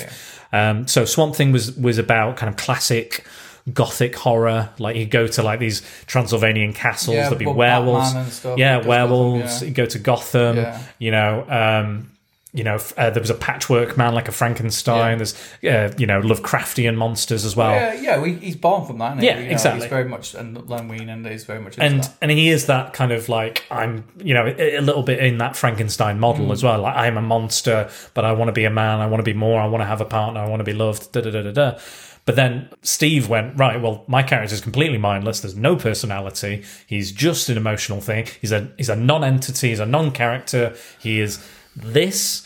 Um, 0.51 0.88
so 0.88 1.05
Swamp 1.05 1.35
Thing 1.35 1.51
was 1.51 1.75
was 1.77 1.97
about 1.97 2.38
kind 2.38 2.49
of 2.49 2.57
classic 2.57 3.25
gothic 3.73 4.15
horror. 4.15 4.69
Like 4.80 4.95
you 4.95 5.06
go 5.06 5.27
to 5.27 5.44
like 5.44 5.60
these 5.60 5.81
Transylvanian 6.06 6.73
castles, 6.73 7.15
Yeah, 7.18 7.30
there'd 7.30 7.39
be 7.39 7.45
werewolves. 7.45 8.34
Stuff, 8.34 8.57
yeah, 8.57 8.85
werewolves. 8.85 9.61
Yeah. 9.61 9.68
You 9.68 9.73
go 9.73 9.85
to 9.85 9.99
Gotham. 9.99 10.57
Yeah. 10.57 10.81
You 10.99 11.11
know. 11.11 11.45
Um, 11.49 12.11
you 12.53 12.64
know, 12.64 12.80
uh, 12.95 13.11
there 13.11 13.22
was 13.22 13.30
a 13.30 13.35
patchwork 13.35 13.98
man 13.98 14.15
like 14.15 14.27
a 14.27 14.31
Frankenstein. 14.31 15.19
Yeah. 15.19 15.26
There's, 15.64 15.91
uh, 15.91 15.95
you 15.99 16.07
know, 16.07 16.22
Lovecraftian 16.22 16.95
monsters 16.95 17.45
as 17.45 17.56
well. 17.56 17.72
Yeah, 17.72 17.94
yeah, 17.94 18.19
we, 18.22 18.34
he's 18.34 18.56
born 18.56 18.88
from 18.88 18.98
that. 18.98 19.18
Isn't 19.18 19.19
he? 19.19 19.26
Yeah, 19.27 19.38
You 19.39 19.45
know, 19.45 19.52
exactly. 19.52 19.81
He's 19.81 19.89
very 19.89 20.06
much 20.06 20.34
and 20.34 20.68
Len 20.68 20.88
Wein 20.88 21.10
and 21.10 21.27
he's 21.27 21.44
very 21.44 21.60
much 21.60 21.77
and 21.77 22.03
that. 22.03 22.14
and 22.19 22.31
he 22.31 22.49
is 22.49 22.65
that 22.65 22.94
kind 22.94 23.11
of 23.11 23.30
like 23.30 23.64
I'm 23.69 24.06
you 24.23 24.34
know 24.34 24.48
a, 24.48 24.77
a 24.77 24.81
little 24.81 25.03
bit 25.03 25.19
in 25.19 25.38
that 25.39 25.56
Frankenstein 25.56 26.19
model 26.19 26.48
Mm. 26.48 26.53
as 26.53 26.64
well. 26.64 26.80
Like 26.81 26.95
I'm 26.95 27.18
a 27.18 27.22
monster, 27.22 27.91
but 28.15 28.26
I 28.26 28.31
want 28.31 28.48
to 28.48 28.53
be 28.53 28.64
a 28.65 28.72
man. 28.72 29.02
I 29.02 29.07
want 29.07 29.19
to 29.19 29.23
be 29.30 29.38
more. 29.38 29.61
I 29.61 29.68
want 29.68 29.81
to 29.81 29.85
have 29.88 30.02
a 30.02 30.06
partner. 30.06 30.39
I 30.39 30.48
want 30.48 30.61
to 30.61 30.64
be 30.64 30.73
loved. 30.73 31.11
Da 31.11 31.22
da 31.22 31.30
da 31.30 31.44
da 31.44 31.52
da. 31.52 31.80
But 32.28 32.36
then 32.36 32.70
Steve 32.84 33.28
went 33.30 33.58
right. 33.58 33.82
Well, 33.82 34.04
my 34.08 34.22
character 34.22 34.54
is 34.54 34.62
completely 34.62 34.99
mindless. 34.99 35.40
There's 35.40 35.56
no 35.56 35.76
personality. 35.78 36.64
He's 36.86 37.12
just 37.12 37.49
an 37.49 37.58
emotional 37.58 38.02
thing. 38.02 38.28
He's 38.41 38.52
a 38.52 38.70
he's 38.78 38.90
a 38.90 38.95
non-entity. 38.95 39.70
He's 39.70 39.80
a 39.80 39.86
non-character. 39.86 40.76
He 40.99 41.20
is 41.22 41.44
this, 41.76 42.45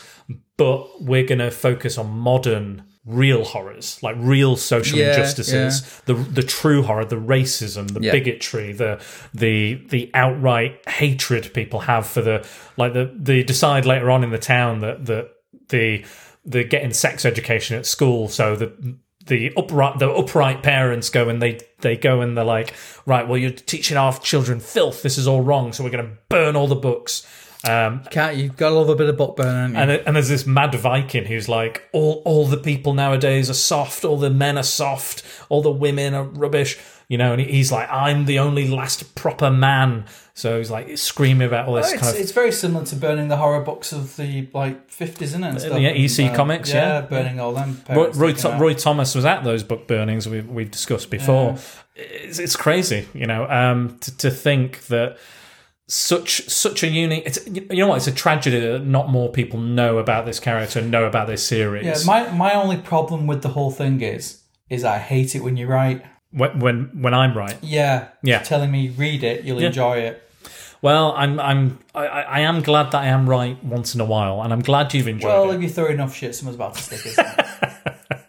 but 0.56 1.02
we're 1.02 1.26
gonna 1.26 1.50
focus 1.50 1.98
on 1.98 2.08
modern. 2.10 2.84
Real 3.04 3.42
horrors, 3.42 3.98
like 4.00 4.14
real 4.20 4.54
social 4.54 4.96
Yeah, 5.00 5.08
injustices, 5.08 6.00
the 6.06 6.14
the 6.14 6.44
true 6.44 6.84
horror, 6.84 7.04
the 7.04 7.16
racism, 7.16 7.92
the 7.92 8.00
Yeah. 8.00 8.12
bigotry, 8.12 8.72
the 8.72 9.00
the 9.34 9.84
the 9.90 10.08
outright 10.14 10.78
hatred 10.88 11.52
people 11.52 11.80
have 11.80 12.06
for 12.06 12.22
the 12.22 12.46
like 12.76 12.92
the 12.92 13.10
they 13.28 13.42
decide 13.42 13.86
later 13.86 14.08
on 14.08 14.22
in 14.22 14.30
the 14.30 14.38
town 14.38 14.82
that 14.82 15.06
that 15.06 15.30
the 15.70 16.04
the 16.46 16.62
getting 16.62 16.92
sex 16.92 17.24
education 17.24 17.76
at 17.76 17.86
school, 17.86 18.28
so 18.28 18.54
the 18.54 18.70
the 19.26 19.52
upright 19.56 19.98
the 19.98 20.10
upright 20.10 20.62
parents 20.62 21.10
go 21.10 21.28
and 21.28 21.40
they 21.40 21.60
they 21.80 21.96
go 21.96 22.20
and 22.20 22.36
they're 22.36 22.44
like 22.44 22.74
right 23.06 23.28
well 23.28 23.38
you're 23.38 23.50
teaching 23.50 23.96
our 23.96 24.18
children 24.18 24.60
filth. 24.60 25.02
This 25.02 25.18
is 25.18 25.26
all 25.28 25.42
wrong 25.42 25.72
so 25.72 25.84
we're 25.84 25.90
going 25.90 26.06
to 26.06 26.16
burn 26.28 26.56
all 26.56 26.68
the 26.68 26.74
books. 26.74 27.26
Um, 27.64 28.02
Can't 28.10 28.36
you? 28.36 28.48
Got 28.48 28.70
to 28.70 28.74
love 28.74 28.88
a 28.88 28.96
bit 28.96 29.08
of 29.08 29.16
book 29.16 29.36
burn, 29.36 29.76
and, 29.76 29.88
and 29.88 30.16
there's 30.16 30.28
this 30.28 30.46
mad 30.46 30.74
Viking 30.74 31.26
who's 31.26 31.48
like, 31.48 31.88
all 31.92 32.20
all 32.24 32.46
the 32.46 32.56
people 32.56 32.92
nowadays 32.92 33.48
are 33.48 33.54
soft, 33.54 34.04
all 34.04 34.16
the 34.16 34.30
men 34.30 34.58
are 34.58 34.64
soft, 34.64 35.22
all 35.48 35.62
the 35.62 35.70
women 35.70 36.12
are 36.12 36.24
rubbish, 36.24 36.76
you 37.12 37.18
know. 37.18 37.34
And 37.34 37.42
he's 37.42 37.70
like, 37.70 37.88
I'm 37.90 38.24
the 38.24 38.38
only 38.38 38.68
last 38.68 39.14
proper 39.14 39.50
man. 39.50 40.06
So 40.32 40.56
he's 40.56 40.70
like 40.70 40.96
screaming 40.96 41.46
about 41.46 41.68
all 41.68 41.74
this 41.74 41.90
Oh, 41.90 41.92
it's, 41.92 42.02
kind 42.02 42.16
of 42.16 42.20
it's 42.22 42.32
very 42.32 42.50
similar 42.50 42.86
to 42.86 42.96
burning 42.96 43.28
the 43.28 43.36
horror 43.36 43.60
books 43.60 43.92
of 43.92 44.16
the 44.16 44.48
like 44.54 44.88
fifties, 44.90 45.28
isn't 45.30 45.44
it? 45.44 45.48
And 45.48 45.60
stuff? 45.60 45.78
yeah, 45.78 45.90
EC 45.90 46.32
uh, 46.32 46.34
Comics, 46.34 46.72
yeah. 46.72 47.02
burning 47.02 47.38
all 47.38 47.52
them. 47.52 47.82
Roy, 47.90 48.10
Roy, 48.12 48.34
out. 48.44 48.58
Roy 48.58 48.72
Thomas 48.72 49.14
was 49.14 49.26
at 49.26 49.44
those 49.44 49.62
book 49.62 49.86
burnings 49.86 50.26
we 50.26 50.40
we've 50.40 50.70
discussed 50.70 51.10
before. 51.10 51.58
It's, 51.94 52.38
it's 52.38 52.56
crazy, 52.56 53.06
you 53.12 53.26
know, 53.26 53.46
um, 53.50 53.98
to, 54.00 54.16
to 54.16 54.30
think 54.30 54.86
that 54.86 55.18
such 55.86 56.48
such 56.48 56.82
a 56.82 56.88
unique. 56.88 57.24
It's 57.26 57.46
you 57.46 57.66
know 57.68 57.88
what? 57.88 57.96
It's 57.96 58.06
a 58.06 58.12
tragedy 58.12 58.58
that 58.58 58.86
not 58.86 59.10
more 59.10 59.30
people 59.30 59.60
know 59.60 59.98
about 59.98 60.24
this 60.24 60.40
character, 60.40 60.78
and 60.78 60.90
know 60.90 61.04
about 61.04 61.26
this 61.26 61.46
series. 61.46 61.84
Yeah, 61.84 61.98
my 62.06 62.30
my 62.30 62.54
only 62.54 62.78
problem 62.78 63.26
with 63.26 63.42
the 63.42 63.50
whole 63.50 63.70
thing 63.70 64.00
is 64.00 64.42
is 64.70 64.82
I 64.82 64.96
hate 64.96 65.34
it 65.34 65.40
when 65.40 65.58
you're 65.58 65.68
right. 65.68 66.02
When, 66.32 66.58
when 66.60 66.90
when 67.02 67.14
I'm 67.14 67.36
right. 67.36 67.56
Yeah, 67.62 68.08
Yeah. 68.22 68.40
Telling 68.40 68.70
me 68.70 68.88
read 68.90 69.22
it, 69.24 69.44
you'll 69.44 69.58
enjoy 69.58 69.98
it. 69.98 70.22
Well, 70.80 71.12
I'm 71.16 71.38
I'm 71.38 71.78
I, 71.94 72.06
I 72.06 72.20
I 72.22 72.40
am 72.40 72.60
glad 72.62 72.90
that 72.90 73.02
I 73.02 73.06
am 73.06 73.28
right 73.28 73.62
once 73.62 73.94
in 73.94 74.00
a 74.00 74.04
while, 74.04 74.42
and 74.42 74.52
I'm 74.52 74.62
glad 74.62 74.92
you've 74.94 75.06
enjoyed 75.08 75.28
Well, 75.28 75.44
it. 75.44 75.46
Well, 75.46 75.56
if 75.56 75.62
you 75.62 75.68
throw 75.68 75.86
enough 75.86 76.14
shit, 76.16 76.34
someone's 76.34 76.56
about 76.56 76.74
to 76.74 76.82
stick 76.82 77.00
it. 77.06 77.46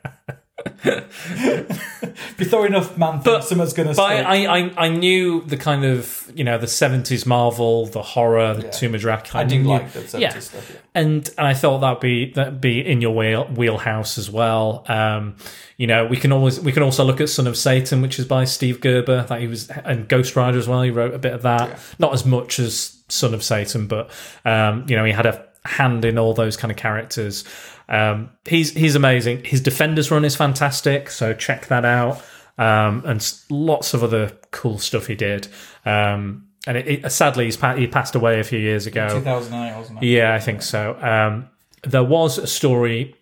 if 0.84 2.36
you 2.38 2.46
throw 2.46 2.66
enough 2.66 2.98
man 2.98 3.22
things, 3.22 3.48
someone's 3.48 3.74
going 3.74 3.90
to 3.90 3.96
But. 3.96 4.26
I, 4.26 4.46
I 4.46 4.72
I 4.78 4.90
knew 4.90 5.42
the 5.42 5.58
kind 5.58 5.86
of 5.86 6.32
you 6.36 6.44
know 6.44 6.58
the 6.58 6.68
seventies 6.68 7.26
Marvel, 7.26 7.86
the 7.86 8.02
horror, 8.02 8.54
the 8.56 8.70
Tomb 8.70 8.96
of 8.96 9.02
Dracula. 9.02 9.44
I 9.44 9.48
do 9.48 9.60
knew- 9.60 9.70
like 9.70 9.92
the 9.94 10.00
70s 10.00 10.20
yeah. 10.20 10.40
stuff. 10.40 10.72
Yeah. 10.72 10.78
and 10.96 11.30
and 11.38 11.48
I 11.48 11.54
thought 11.54 11.80
that'd 11.80 12.00
be 12.00 12.32
that'd 12.34 12.62
be 12.62 12.86
in 12.86 13.02
your 13.02 13.16
wheel, 13.16 13.46
wheelhouse 13.46 14.18
as 14.18 14.30
well. 14.30 14.84
Um, 14.88 15.36
you 15.78 15.88
know, 15.88 16.06
we 16.06 16.18
can 16.18 16.32
always 16.32 16.60
we 16.60 16.72
can 16.72 16.84
also 16.84 17.04
look 17.04 17.22
at 17.22 17.30
Son 17.30 17.48
of 17.48 17.58
Satan, 17.58 18.02
which 18.02 18.20
is 18.20 18.26
by 18.26 18.46
Steve 18.46 18.82
Gerber. 18.82 19.24
That 19.24 19.42
he 19.42 19.48
was 19.48 19.70
and 19.70 20.08
Ghost 20.08 20.36
Rider 20.36 20.58
as 20.58 20.68
well. 20.68 20.82
He 20.82 20.92
wrote 20.92 21.14
a 21.14 21.20
bit 21.20 21.34
of 21.34 21.42
that, 21.44 21.80
not 22.00 22.14
as 22.14 22.26
much 22.26 22.60
as 22.60 23.04
Son 23.10 23.34
of 23.34 23.44
Satan, 23.44 23.88
but 23.88 24.10
um, 24.46 24.86
you 24.88 24.96
know, 24.96 25.06
he 25.06 25.12
had 25.12 25.26
a 25.26 25.48
hand 25.66 26.06
in 26.06 26.18
all 26.18 26.34
those 26.34 26.58
kind 26.58 26.72
of 26.72 26.78
characters. 26.78 27.44
Um, 27.90 28.32
he's 28.46 28.72
he's 28.74 28.96
amazing. 28.96 29.44
His 29.44 29.62
Defenders 29.62 30.12
run 30.12 30.26
is 30.26 30.36
fantastic, 30.36 31.10
so 31.10 31.34
check 31.34 31.68
that 31.68 31.86
out. 31.86 32.22
Um, 32.58 33.04
and 33.06 33.34
lots 33.50 33.94
of 33.94 34.04
other 34.04 34.32
cool 34.52 34.78
stuff 34.78 35.08
he 35.08 35.16
did. 35.16 35.48
Um, 35.86 36.48
and 36.66 36.78
it, 36.78 36.88
it, 36.88 37.12
sadly, 37.12 37.46
he's 37.46 37.58
pa- 37.58 37.76
he 37.76 37.88
passed 37.88 38.16
away 38.16 38.40
a 38.40 38.44
few 38.44 38.60
years 38.60 38.86
ago. 38.86 39.10
2009, 39.10 39.78
wasn't 39.78 40.04
it? 40.04 40.06
Yeah, 40.06 40.34
I 40.34 40.40
think 40.40 40.62
so. 40.62 40.98
Um, 41.02 41.50
there 41.84 42.04
was 42.04 42.38
a 42.38 42.48
story 42.48 43.16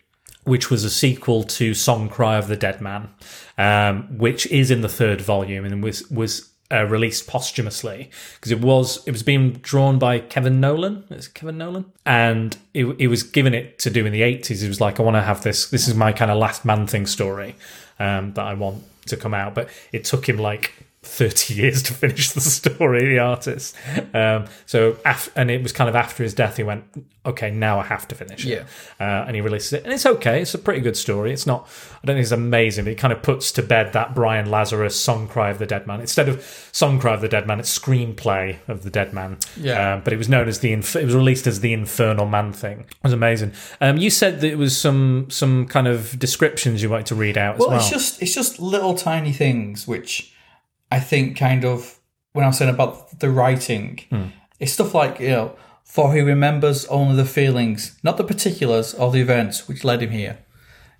which 0.44 0.70
was 0.70 0.84
a 0.84 0.90
sequel 0.90 1.44
to 1.44 1.72
Song 1.74 2.08
Cry 2.08 2.36
of 2.36 2.48
the 2.48 2.56
Dead 2.56 2.80
Man, 2.80 3.08
um, 3.58 4.18
which 4.18 4.46
is 4.46 4.70
in 4.70 4.80
the 4.80 4.88
third 4.88 5.20
volume 5.20 5.64
and 5.64 5.82
was 5.82 6.08
was 6.10 6.51
uh, 6.72 6.84
released 6.84 7.26
posthumously 7.26 8.10
because 8.34 8.50
it 8.50 8.60
was 8.60 9.06
it 9.06 9.12
was 9.12 9.22
being 9.22 9.52
drawn 9.54 9.98
by 9.98 10.18
Kevin 10.18 10.60
Nowlan. 10.60 11.04
Is 11.10 11.26
it 11.26 11.34
Kevin 11.34 11.58
Nowlan? 11.58 11.84
And 12.06 12.56
it, 12.72 12.86
it 12.98 13.08
was 13.08 13.22
given 13.22 13.54
it 13.54 13.78
to 13.80 13.90
do 13.90 14.06
in 14.06 14.12
the 14.12 14.22
eighties. 14.22 14.62
It 14.62 14.68
was 14.68 14.80
like 14.80 14.98
I 14.98 15.02
want 15.02 15.16
to 15.16 15.22
have 15.22 15.42
this. 15.42 15.68
This 15.68 15.88
is 15.88 15.94
my 15.94 16.12
kind 16.12 16.30
of 16.30 16.38
last 16.38 16.64
man 16.64 16.86
thing 16.86 17.06
story 17.06 17.56
um, 17.98 18.32
that 18.34 18.44
I 18.44 18.54
want 18.54 18.84
to 19.06 19.16
come 19.16 19.34
out. 19.34 19.54
But 19.54 19.68
it 19.92 20.04
took 20.04 20.28
him 20.28 20.38
like 20.38 20.72
30 21.04 21.54
years 21.54 21.82
to 21.84 21.92
finish 21.92 22.30
the 22.30 22.40
story, 22.40 23.04
the 23.08 23.18
artist. 23.18 23.74
Um, 24.14 24.46
so, 24.66 24.96
af- 25.04 25.30
and 25.36 25.50
it 25.50 25.62
was 25.62 25.72
kind 25.72 25.88
of 25.90 25.96
after 25.96 26.22
his 26.22 26.32
death, 26.32 26.56
he 26.56 26.62
went, 26.62 26.84
okay, 27.26 27.50
now 27.50 27.78
I 27.80 27.84
have 27.84 28.06
to 28.08 28.14
finish 28.14 28.46
it. 28.46 28.64
Uh, 28.98 29.02
and 29.26 29.34
he 29.34 29.40
releases 29.40 29.72
it. 29.74 29.84
And 29.84 29.92
it's 29.92 30.06
okay. 30.06 30.42
It's 30.42 30.54
a 30.54 30.58
pretty 30.58 30.80
good 30.80 30.96
story. 30.96 31.32
It's 31.32 31.46
not, 31.46 31.68
I 32.02 32.06
don't 32.06 32.14
think 32.16 32.22
it's 32.22 32.32
amazing, 32.32 32.84
but 32.84 32.92
it 32.92 32.98
kind 32.98 33.12
of 33.12 33.22
puts 33.22 33.52
to 33.52 33.62
bed 33.62 33.92
that 33.92 34.14
Brian 34.14 34.50
Lazarus 34.50 34.98
Song 34.98 35.28
Cry 35.28 35.50
of 35.50 35.58
the 35.58 35.66
Dead 35.66 35.86
Man. 35.86 36.00
Instead 36.00 36.28
of 36.28 36.42
Song 36.72 36.98
Cry 37.00 37.14
of 37.14 37.20
the 37.20 37.28
Dead 37.28 37.46
Man, 37.46 37.58
it's 37.60 37.76
Screenplay 37.78 38.58
of 38.68 38.82
the 38.84 38.90
Dead 38.90 39.12
Man. 39.12 39.38
Yeah. 39.56 39.94
Um, 39.94 40.00
but 40.04 40.12
it 40.12 40.16
was 40.16 40.28
known 40.28 40.48
as 40.48 40.60
the, 40.60 40.72
inf- 40.72 40.96
it 40.96 41.04
was 41.04 41.14
released 41.14 41.46
as 41.46 41.60
the 41.60 41.72
Infernal 41.72 42.26
Man 42.26 42.52
thing. 42.52 42.80
It 42.80 42.96
was 43.04 43.12
amazing. 43.12 43.52
Um, 43.80 43.98
you 43.98 44.10
said 44.10 44.40
that 44.40 44.50
it 44.50 44.58
was 44.58 44.76
some, 44.76 45.26
some 45.30 45.66
kind 45.66 45.86
of 45.88 46.18
descriptions 46.18 46.82
you 46.82 46.90
wanted 46.90 47.06
to 47.06 47.14
read 47.14 47.36
out 47.38 47.56
as 47.56 47.60
Well, 47.60 47.68
well. 47.70 47.78
it's 47.78 47.90
just 47.90 48.20
it's 48.22 48.34
just 48.34 48.58
little 48.60 48.94
tiny 48.94 49.32
things 49.32 49.86
which 49.86 50.31
I 50.92 51.00
think 51.00 51.38
kind 51.38 51.64
of 51.64 51.98
when 52.34 52.44
I'm 52.44 52.52
saying 52.52 52.72
about 52.74 53.18
the 53.18 53.30
writing, 53.30 54.00
hmm. 54.10 54.26
it's 54.60 54.72
stuff 54.72 54.94
like 54.94 55.20
you 55.20 55.30
know, 55.30 55.56
for 55.84 56.14
he 56.14 56.20
remembers 56.20 56.84
only 56.86 57.16
the 57.16 57.24
feelings, 57.24 57.98
not 58.02 58.18
the 58.18 58.24
particulars 58.24 58.92
of 58.94 59.14
the 59.14 59.20
events 59.20 59.66
which 59.66 59.84
led 59.84 60.02
him 60.02 60.10
here. 60.10 60.38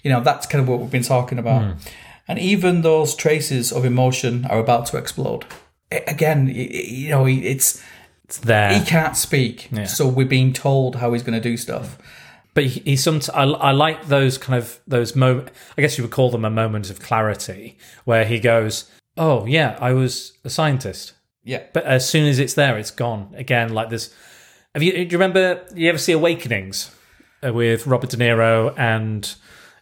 You 0.03 0.11
know, 0.11 0.23
that's 0.23 0.47
kind 0.47 0.63
of 0.63 0.69
what 0.69 0.81
we've 0.81 0.91
been 0.91 1.03
talking 1.03 1.39
about. 1.39 1.63
Hmm. 1.63 1.79
And 2.27 2.39
even 2.39 2.81
those 2.81 3.15
traces 3.15 3.71
of 3.71 3.85
emotion 3.85 4.47
are 4.47 4.59
about 4.59 4.87
to 4.87 4.97
explode. 4.97 5.45
Again, 5.91 6.47
you 6.49 7.11
know, 7.11 7.27
it's 7.27 7.83
it's 8.25 8.39
there. 8.39 8.73
he 8.73 8.83
can't 8.87 9.17
speak, 9.17 9.69
so 9.87 10.09
we're 10.09 10.25
being 10.25 10.55
told 10.55 10.97
how 10.97 11.13
he's 11.13 11.23
going 11.23 11.39
to 11.41 11.49
do 11.51 11.59
stuff. 11.59 11.99
but 12.55 12.65
he, 12.65 12.81
he 12.81 12.97
some 12.97 13.21
I, 13.35 13.43
I 13.43 13.73
like 13.73 14.07
those 14.07 14.39
kind 14.39 14.59
of 14.59 14.79
those 14.87 15.17
moment 15.17 15.51
i 15.77 15.81
guess 15.83 15.97
you 15.97 16.05
would 16.05 16.11
call 16.11 16.31
them 16.31 16.45
a 16.45 16.51
moment 16.51 16.91
of 16.91 17.01
clarity 17.01 17.79
where 18.05 18.25
he 18.25 18.39
goes 18.41 18.91
oh 19.17 19.47
yeah 19.47 19.77
i 19.81 19.93
was 19.93 20.33
a 20.45 20.51
scientist 20.51 21.13
Yeah, 21.45 21.63
but 21.73 21.85
as 21.85 22.09
soon 22.09 22.27
as 22.29 22.39
it's 22.39 22.55
there 22.55 22.79
it's 22.79 22.91
gone 22.91 23.35
again 23.37 23.73
like 23.73 23.91
this 23.91 24.15
have 24.75 24.83
you 24.83 24.93
do 24.93 25.01
you 25.01 25.19
remember 25.19 25.65
you 25.75 25.89
ever 25.89 25.99
see 25.99 26.13
awakenings 26.13 26.91
uh, 27.47 27.53
with 27.53 27.87
robert 27.87 28.11
de 28.11 28.17
niro 28.17 28.73
and 28.79 29.35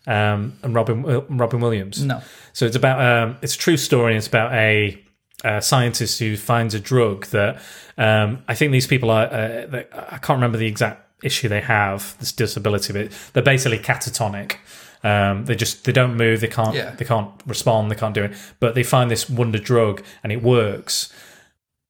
um 0.06 0.54
and 0.62 0.74
robin 0.74 1.02
Wil- 1.02 1.26
robin 1.28 1.60
williams 1.60 2.02
no, 2.04 2.20
so 2.52 2.66
it's 2.66 2.76
about 2.76 3.00
um, 3.00 3.36
it's 3.42 3.54
a 3.54 3.58
true 3.58 3.76
story. 3.76 4.16
It's 4.16 4.26
about 4.26 4.52
a, 4.52 5.02
uh 5.44 5.60
scientist 5.60 6.18
who 6.18 6.36
finds 6.36 6.74
a 6.74 6.80
drug 6.80 7.26
that 7.26 7.62
um, 7.96 8.42
I 8.48 8.54
think 8.54 8.72
these 8.72 8.86
people 8.86 9.10
are. 9.10 9.26
Uh, 9.26 9.66
they, 9.66 9.86
I 9.92 10.18
can't 10.18 10.36
remember 10.36 10.58
the 10.58 10.66
exact 10.66 11.24
issue 11.24 11.48
they 11.48 11.60
have. 11.60 12.16
This 12.18 12.32
disability, 12.32 12.92
but 12.92 13.12
they're 13.32 13.42
basically 13.42 13.78
catatonic. 13.78 14.56
Um, 15.02 15.44
they 15.46 15.54
just 15.54 15.84
they 15.84 15.92
don't 15.92 16.16
move. 16.16 16.40
They 16.40 16.48
can't. 16.48 16.74
Yeah. 16.74 16.94
They 16.94 17.04
can't 17.04 17.30
respond. 17.46 17.90
They 17.90 17.94
can't 17.96 18.14
do 18.14 18.24
it. 18.24 18.32
But 18.60 18.74
they 18.74 18.82
find 18.82 19.10
this 19.10 19.30
wonder 19.30 19.58
drug 19.58 20.02
and 20.22 20.30
it 20.32 20.42
works. 20.42 21.12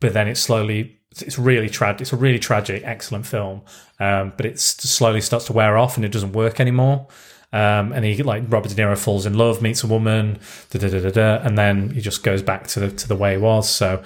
But 0.00 0.12
then 0.14 0.28
it 0.28 0.36
slowly. 0.36 0.96
It's 1.20 1.38
really 1.38 1.68
tragic. 1.68 2.02
It's 2.02 2.12
a 2.12 2.16
really 2.16 2.38
tragic, 2.38 2.82
excellent 2.84 3.26
film. 3.26 3.62
Um, 3.98 4.32
but 4.36 4.46
it 4.46 4.60
slowly 4.60 5.20
starts 5.20 5.46
to 5.46 5.52
wear 5.52 5.76
off 5.76 5.96
and 5.96 6.04
it 6.04 6.12
doesn't 6.12 6.32
work 6.32 6.60
anymore. 6.60 7.08
Um, 7.52 7.92
and 7.92 8.04
he 8.04 8.22
like 8.22 8.44
Robert 8.48 8.68
De 8.68 8.76
Niro 8.76 8.96
falls 8.96 9.26
in 9.26 9.34
love, 9.34 9.60
meets 9.60 9.82
a 9.82 9.88
woman, 9.88 10.38
da 10.70 10.78
da 10.78 10.88
da 10.88 11.00
da 11.00 11.10
da, 11.10 11.44
and 11.44 11.58
then 11.58 11.90
he 11.90 12.00
just 12.00 12.22
goes 12.22 12.42
back 12.42 12.68
to 12.68 12.80
the 12.80 12.90
to 12.92 13.08
the 13.08 13.16
way 13.16 13.32
he 13.32 13.38
was. 13.38 13.68
So 13.68 14.04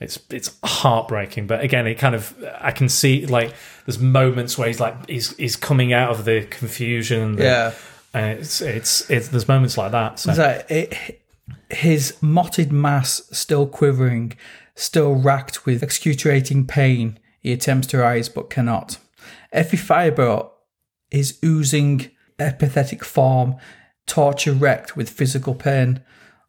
it's 0.00 0.18
it's 0.30 0.58
heartbreaking. 0.64 1.46
But 1.46 1.60
again, 1.60 1.86
it 1.86 1.96
kind 1.96 2.14
of 2.14 2.34
I 2.58 2.70
can 2.70 2.88
see 2.88 3.26
like 3.26 3.52
there's 3.84 3.98
moments 3.98 4.56
where 4.56 4.66
he's 4.66 4.80
like 4.80 5.08
he's 5.10 5.36
he's 5.36 5.56
coming 5.56 5.92
out 5.92 6.10
of 6.10 6.24
the 6.24 6.46
confusion. 6.46 7.36
The- 7.36 7.44
yeah. 7.44 7.72
And 8.16 8.38
it's 8.38 8.62
it's 8.62 9.10
it's 9.10 9.28
there's 9.28 9.46
moments 9.46 9.76
like 9.76 9.92
that. 9.92 10.18
So 10.18 10.32
like 10.32 10.70
it, 10.70 11.22
his 11.68 12.16
mottled 12.22 12.72
mass 12.72 13.22
still 13.30 13.66
quivering, 13.66 14.32
still 14.74 15.14
racked 15.14 15.66
with 15.66 15.82
excruciating 15.82 16.66
pain, 16.66 17.18
he 17.40 17.52
attempts 17.52 17.88
to 17.88 17.98
rise 17.98 18.30
but 18.30 18.48
cannot. 18.48 18.96
Every 19.52 19.78
fibre 19.78 20.44
is 21.10 21.38
oozing 21.44 22.10
a 22.38 22.52
pathetic 22.52 23.04
form, 23.04 23.56
torture 24.06 24.52
wrecked 24.52 24.96
with 24.96 25.10
physical 25.10 25.54
pain, 25.54 26.00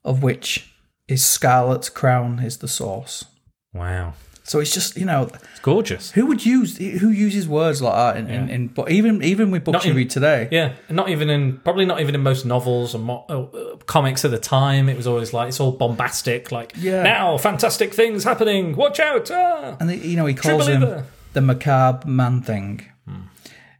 of 0.05 0.23
which 0.23 0.73
his 1.05 1.23
scarlet 1.23 1.93
crown 1.93 2.39
is 2.39 2.57
the 2.57 2.67
source. 2.69 3.25
wow, 3.73 4.13
So 4.47 4.59
it's 4.61 4.73
just 4.73 4.95
you 4.95 5.05
know 5.05 5.23
it's 5.33 5.59
gorgeous. 5.59 6.11
who 6.11 6.25
would 6.27 6.45
use 6.45 6.77
who 6.77 7.09
uses 7.09 7.47
words 7.49 7.81
like 7.81 7.95
that 7.95 8.17
in, 8.17 8.29
in, 8.29 8.49
in 8.49 8.67
but 8.69 8.89
even 8.89 9.21
even 9.21 9.51
with 9.51 9.65
books 9.65 9.73
Not 9.73 9.85
you 9.85 9.93
read 9.93 10.09
today. 10.09 10.47
Yeah, 10.51 10.73
not 10.89 11.09
even 11.09 11.29
in 11.29 11.57
probably 11.57 11.85
not 11.85 11.99
even 11.99 12.15
in 12.15 12.23
most 12.23 12.45
novels 12.45 12.95
and 12.95 13.03
mo- 13.03 13.25
uh, 13.27 13.75
comics 13.85 14.23
at 14.23 14.31
the 14.31 14.39
time. 14.39 14.87
It 14.87 14.95
was 14.95 15.05
always 15.05 15.33
like 15.33 15.49
it's 15.49 15.59
all 15.59 15.73
bombastic, 15.73 16.51
like 16.51 16.73
Yeah. 16.77 17.03
now 17.03 17.37
fantastic 17.37 17.93
things 17.93 18.23
happening. 18.23 18.75
Watch 18.77 18.99
out! 19.01 19.29
Ah! 19.31 19.75
and 19.81 19.91
you 19.91 20.15
know 20.15 20.25
he 20.25 20.33
calls 20.33 20.67
him 20.67 20.79
believer. 20.81 21.03
the 21.33 21.41
macabre 21.41 22.07
man 22.07 22.41
thing. 22.41 22.85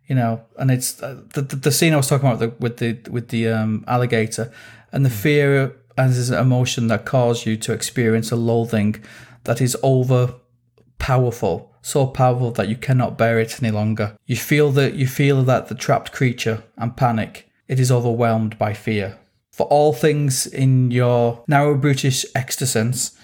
You 0.09 0.15
know, 0.15 0.41
and 0.57 0.71
it's 0.71 1.03
uh, 1.03 1.21
the, 1.33 1.41
the 1.41 1.55
the 1.57 1.71
scene 1.71 1.93
I 1.93 1.97
was 1.97 2.07
talking 2.07 2.27
about 2.29 2.39
the, 2.39 2.49
with 2.59 2.77
the 2.77 2.97
with 3.09 3.27
the 3.29 3.49
um, 3.49 3.83
alligator 3.87 4.51
and 4.93 5.05
the 5.05 5.09
fear 5.09 5.75
as 5.97 6.29
an 6.29 6.37
emotion 6.39 6.87
that 6.87 7.03
caused 7.05 7.45
you 7.45 7.57
to 7.57 7.73
experience 7.73 8.31
a 8.31 8.37
loathing 8.37 9.03
that 9.43 9.59
is 9.61 9.75
over 9.83 10.33
powerful, 10.99 11.73
so 11.81 12.07
powerful 12.07 12.51
that 12.51 12.69
you 12.69 12.75
cannot 12.75 13.17
bear 13.17 13.39
it 13.39 13.61
any 13.61 13.71
longer. 13.71 14.17
You 14.25 14.35
feel 14.35 14.71
that 14.71 14.95
you 14.95 15.07
feel 15.07 15.43
that 15.43 15.67
the 15.67 15.75
trapped 15.75 16.11
creature 16.11 16.63
and 16.77 16.95
panic. 16.95 17.49
It 17.67 17.79
is 17.79 17.91
overwhelmed 17.91 18.57
by 18.57 18.73
fear. 18.73 19.17
For 19.51 19.65
all 19.67 19.91
things 19.91 20.45
in 20.45 20.91
your 20.91 21.43
narrow 21.47 21.75
brutish 21.75 22.25
existence, 22.35 23.17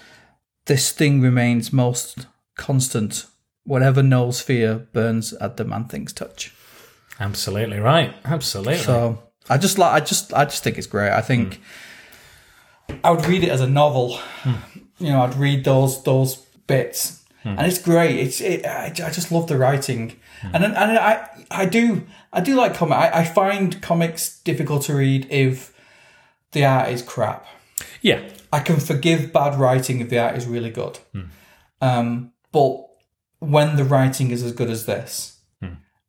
this 0.66 0.90
thing 0.90 1.20
remains 1.20 1.72
most 1.72 2.26
constant. 2.56 3.26
Whatever 3.64 4.02
knows 4.02 4.40
fear 4.40 4.86
burns 4.92 5.32
at 5.34 5.56
the 5.56 5.64
man 5.64 5.86
thing's 5.86 6.12
touch. 6.12 6.52
Absolutely 7.20 7.78
right. 7.78 8.14
Absolutely. 8.24 8.78
So 8.78 9.22
I 9.48 9.58
just 9.58 9.78
like 9.78 9.92
I 9.92 10.04
just 10.04 10.32
I 10.32 10.44
just 10.44 10.64
think 10.64 10.78
it's 10.78 10.86
great. 10.86 11.10
I 11.10 11.20
think 11.20 11.60
hmm. 12.88 12.96
I 13.04 13.10
would 13.10 13.24
read 13.26 13.44
it 13.44 13.50
as 13.50 13.60
a 13.60 13.68
novel. 13.68 14.16
Hmm. 14.42 14.54
You 14.98 15.10
know, 15.10 15.22
I'd 15.22 15.34
read 15.34 15.64
those 15.64 16.02
those 16.04 16.36
bits, 16.66 17.23
Hmm. 17.44 17.58
and 17.58 17.66
it's 17.66 17.78
great. 17.78 18.18
It's 18.18 18.40
it, 18.40 18.66
I, 18.66 18.86
I 18.86 19.10
just 19.10 19.30
love 19.30 19.46
the 19.46 19.56
writing, 19.56 20.16
hmm. 20.40 20.50
and 20.54 20.64
and 20.64 20.76
I 20.76 21.28
I 21.50 21.66
do 21.66 22.06
I 22.32 22.40
do 22.40 22.56
like 22.56 22.74
comic. 22.74 22.98
I, 22.98 23.20
I 23.20 23.24
find 23.24 23.80
comics 23.80 24.40
difficult 24.40 24.82
to 24.84 24.94
read 24.94 25.26
if 25.30 25.72
the 26.52 26.64
art 26.64 26.88
is 26.88 27.02
crap. 27.02 27.46
yeah, 28.00 28.28
I 28.52 28.60
can 28.60 28.80
forgive 28.80 29.32
bad 29.32 29.56
writing 29.56 30.00
if 30.00 30.08
the 30.08 30.18
art 30.18 30.36
is 30.36 30.46
really 30.46 30.70
good. 30.70 30.98
Hmm. 31.12 31.22
Um, 31.80 32.32
but 32.50 32.86
when 33.40 33.76
the 33.76 33.84
writing 33.84 34.30
is 34.30 34.42
as 34.42 34.52
good 34.52 34.70
as 34.70 34.86
this, 34.86 35.34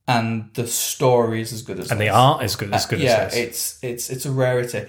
and 0.07 0.51
the 0.53 0.67
story 0.67 1.41
is 1.41 1.51
as 1.51 1.61
good 1.61 1.79
as 1.79 1.85
this 1.85 1.91
and 1.91 1.99
the 1.99 2.05
this, 2.05 2.13
art 2.13 2.43
is 2.43 2.55
good 2.55 2.73
as 2.73 2.85
uh, 2.85 2.89
good 2.89 2.99
yeah, 2.99 3.17
as 3.17 3.33
this. 3.33 3.41
it's 3.41 3.83
it's 3.83 4.09
it's 4.09 4.25
a 4.25 4.31
rarity. 4.31 4.85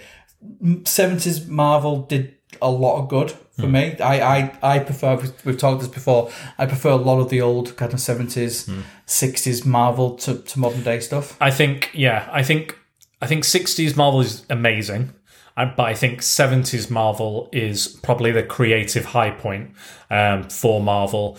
Seventies 0.84 1.46
Marvel 1.46 2.02
did 2.02 2.35
a 2.62 2.70
lot 2.70 3.02
of 3.02 3.08
good 3.08 3.32
for 3.58 3.66
me. 3.66 3.98
I, 3.98 4.20
I 4.20 4.52
I 4.62 4.78
prefer. 4.80 5.16
we've- 5.44 5.56
talked 5.58 5.80
this 5.80 5.88
before. 5.88 6.30
I 6.58 6.66
prefer 6.66 6.90
a 6.90 6.96
lot 6.96 7.20
of 7.20 7.28
the 7.30 7.40
old 7.40 7.76
kind 7.76 7.92
of 7.94 8.00
seventies, 8.00 8.66
Hmm. 8.66 8.80
sixties 9.06 9.64
Marvel 9.64 10.16
to, 10.16 10.34
to 10.38 10.58
modern 10.58 10.82
day 10.82 11.00
stuff. 11.00 11.36
I 11.40 11.50
think 11.50 11.90
yeah, 11.94 12.28
I 12.32 12.42
think 12.42 12.78
I 13.22 13.26
think 13.26 13.44
60s 13.44 13.96
Marvel 13.96 14.20
is 14.20 14.44
amazing. 14.50 15.12
But 15.56 15.80
I 15.80 15.94
think 15.94 16.20
70s 16.20 16.90
Marvel 16.90 17.48
is 17.50 17.88
probably 17.88 18.30
the 18.30 18.42
creative 18.42 19.06
high 19.06 19.30
point 19.30 19.70
um, 20.10 20.42
for 20.50 20.82
Marvel. 20.82 21.38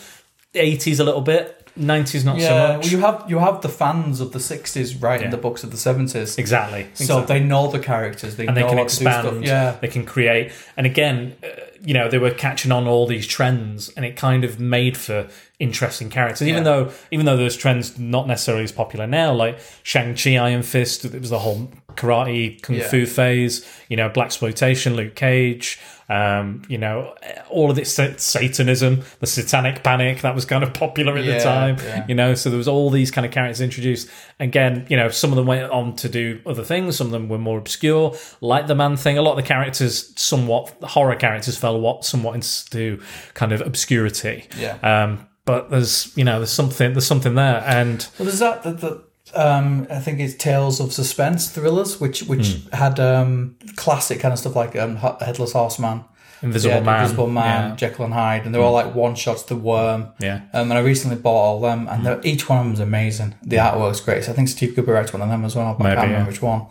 80s 0.55 0.99
a 0.99 1.03
little 1.03 1.21
bit, 1.21 1.66
90s 1.77 2.25
not 2.25 2.39
so 2.41 2.49
much. 2.49 2.83
well, 2.83 2.85
you 2.85 2.99
have 2.99 3.25
you 3.27 3.39
have 3.39 3.61
the 3.61 3.69
fans 3.69 4.19
of 4.19 4.31
the 4.31 4.39
sixties 4.39 4.95
writing 4.95 5.29
the 5.29 5.37
books 5.37 5.63
of 5.63 5.71
the 5.71 5.77
seventies, 5.77 6.37
exactly. 6.37 6.87
so 6.93 7.03
exactly. 7.19 7.39
they 7.39 7.45
know 7.45 7.67
the 7.71 7.79
characters. 7.79 8.35
They 8.35 8.47
and 8.47 8.55
know 8.55 8.63
they 8.63 8.69
can 8.69 8.79
expand. 8.79 9.45
Yeah, 9.45 9.77
They 9.81 9.87
can 9.87 10.05
create. 10.05 10.51
And 10.75 10.85
again, 10.85 11.35
uh, 11.43 11.47
you 11.83 11.93
know, 11.93 12.09
they 12.09 12.17
were 12.17 12.31
catching 12.31 12.71
on 12.71 12.87
all 12.87 13.05
these 13.07 13.27
trends, 13.27 13.89
and 13.89 14.05
it 14.05 14.15
kind 14.15 14.43
of 14.43 14.59
made 14.59 14.97
for 14.97 15.27
interesting 15.59 16.09
characters. 16.09 16.47
Even 16.47 16.63
Yeah. 16.63 16.71
though, 16.71 16.91
even 17.11 17.25
though 17.25 17.37
those 17.37 17.55
trends 17.55 17.97
not 17.97 18.27
necessarily 18.27 18.63
as 18.63 18.71
popular 18.71 19.07
now, 19.07 19.33
like 19.33 19.59
Shang 19.83 20.15
Chi, 20.15 20.37
Iron 20.37 20.63
Fist, 20.63 21.05
it 21.05 21.19
was 21.19 21.29
the 21.29 21.39
whole 21.39 21.69
karate 21.95 22.61
kung 22.61 22.77
Yeah. 22.77 22.87
fu 22.87 23.05
phase. 23.05 23.65
You 23.89 23.97
know, 23.97 24.09
black 24.09 24.27
exploitation, 24.27 24.95
Luke 24.95 25.15
Cage. 25.15 25.79
Um, 26.09 26.61
you 26.69 26.77
know, 26.77 27.15
all 27.49 27.69
of 27.69 27.75
this 27.75 27.93
Satanism, 27.93 29.03
the 29.19 29.27
Satanic 29.27 29.84
Panic 29.84 30.21
that 30.21 30.34
was 30.34 30.45
kind 30.45 30.63
of 30.63 30.73
popular 30.73 31.17
at 31.17 31.25
the 31.25 31.39
time. 31.39 31.77
yeah. 31.79 32.05
You 32.07 32.15
know, 32.15 32.34
so 32.34 32.49
there 32.49 32.57
was 32.57 32.67
all 32.67 32.89
these 32.89 33.11
kind 33.11 33.25
of 33.25 33.31
characters 33.31 33.59
introduced. 33.59 34.09
Again, 34.39 34.85
you 34.89 34.95
know, 34.95 35.09
some 35.09 35.31
of 35.31 35.35
them 35.35 35.45
went 35.47 35.69
on 35.69 35.95
to 35.97 36.07
do 36.07 36.39
other 36.45 36.63
things. 36.63 36.95
Some 36.95 37.07
of 37.07 37.11
them 37.11 37.27
were 37.27 37.38
more 37.38 37.57
obscure, 37.57 38.15
like 38.39 38.67
the 38.67 38.75
Man 38.75 38.95
Thing. 38.95 39.17
A 39.17 39.21
lot 39.21 39.31
of 39.31 39.38
the 39.38 39.43
characters, 39.43 40.13
somewhat 40.19 40.79
the 40.79 40.88
horror 40.88 41.15
characters, 41.15 41.57
fell 41.57 41.79
what 41.79 42.05
somewhat 42.05 42.35
into 42.35 43.01
kind 43.34 43.51
of 43.51 43.61
obscurity. 43.61 44.45
Yeah. 44.57 44.77
Um, 44.81 45.27
but 45.43 45.69
there's 45.69 46.15
you 46.17 46.23
know 46.23 46.39
there's 46.39 46.51
something 46.51 46.93
there's 46.93 47.07
something 47.07 47.35
there, 47.35 47.63
and 47.65 48.07
Well, 48.17 48.25
there's 48.27 48.39
that. 48.39 48.63
that, 48.63 48.79
that 48.81 49.03
um, 49.33 49.87
I 49.89 49.99
think 49.99 50.19
it's 50.19 50.35
Tales 50.35 50.79
of 50.79 50.93
Suspense 50.93 51.49
thrillers, 51.49 51.99
which 51.99 52.23
which 52.23 52.59
had 52.73 52.99
um, 52.99 53.55
classic 53.75 54.19
kind 54.19 54.33
of 54.33 54.39
stuff 54.39 54.55
like 54.55 54.75
um, 54.75 54.95
Headless 54.95 55.53
Horseman, 55.53 56.03
Invisible 56.41 56.75
yeah, 56.75 56.81
Man, 56.81 57.01
Invisible 57.01 57.27
Man, 57.27 57.69
yeah. 57.69 57.75
Jekyll 57.75 58.05
and 58.05 58.13
Hyde, 58.13 58.45
and 58.45 58.53
they're 58.53 58.61
all 58.61 58.73
like 58.73 58.93
one 58.93 59.15
shots. 59.15 59.43
The 59.43 59.55
Worm, 59.55 60.09
Yeah. 60.19 60.41
Um, 60.53 60.71
and 60.71 60.73
I 60.73 60.79
recently 60.79 61.17
bought 61.17 61.41
all 61.41 61.61
them, 61.61 61.87
and 61.87 62.05
they're 62.05 62.21
each 62.23 62.47
one 62.47 62.59
of 62.59 62.65
them 62.65 62.73
is 62.73 62.79
amazing. 62.79 63.35
The 63.41 63.57
artwork's 63.57 64.01
great. 64.01 64.23
So 64.23 64.31
I 64.31 64.35
think 64.35 64.49
Steve 64.49 64.75
Cooper 64.75 64.93
writes 64.93 65.13
one 65.13 65.21
of 65.21 65.29
them 65.29 65.43
as 65.45 65.55
well. 65.55 65.75
But 65.77 65.87
I 65.87 65.89
Maybe, 65.89 65.95
can't 65.95 66.07
remember 66.09 66.31
yeah. 66.31 66.33
which 66.33 66.41
one. 66.41 66.67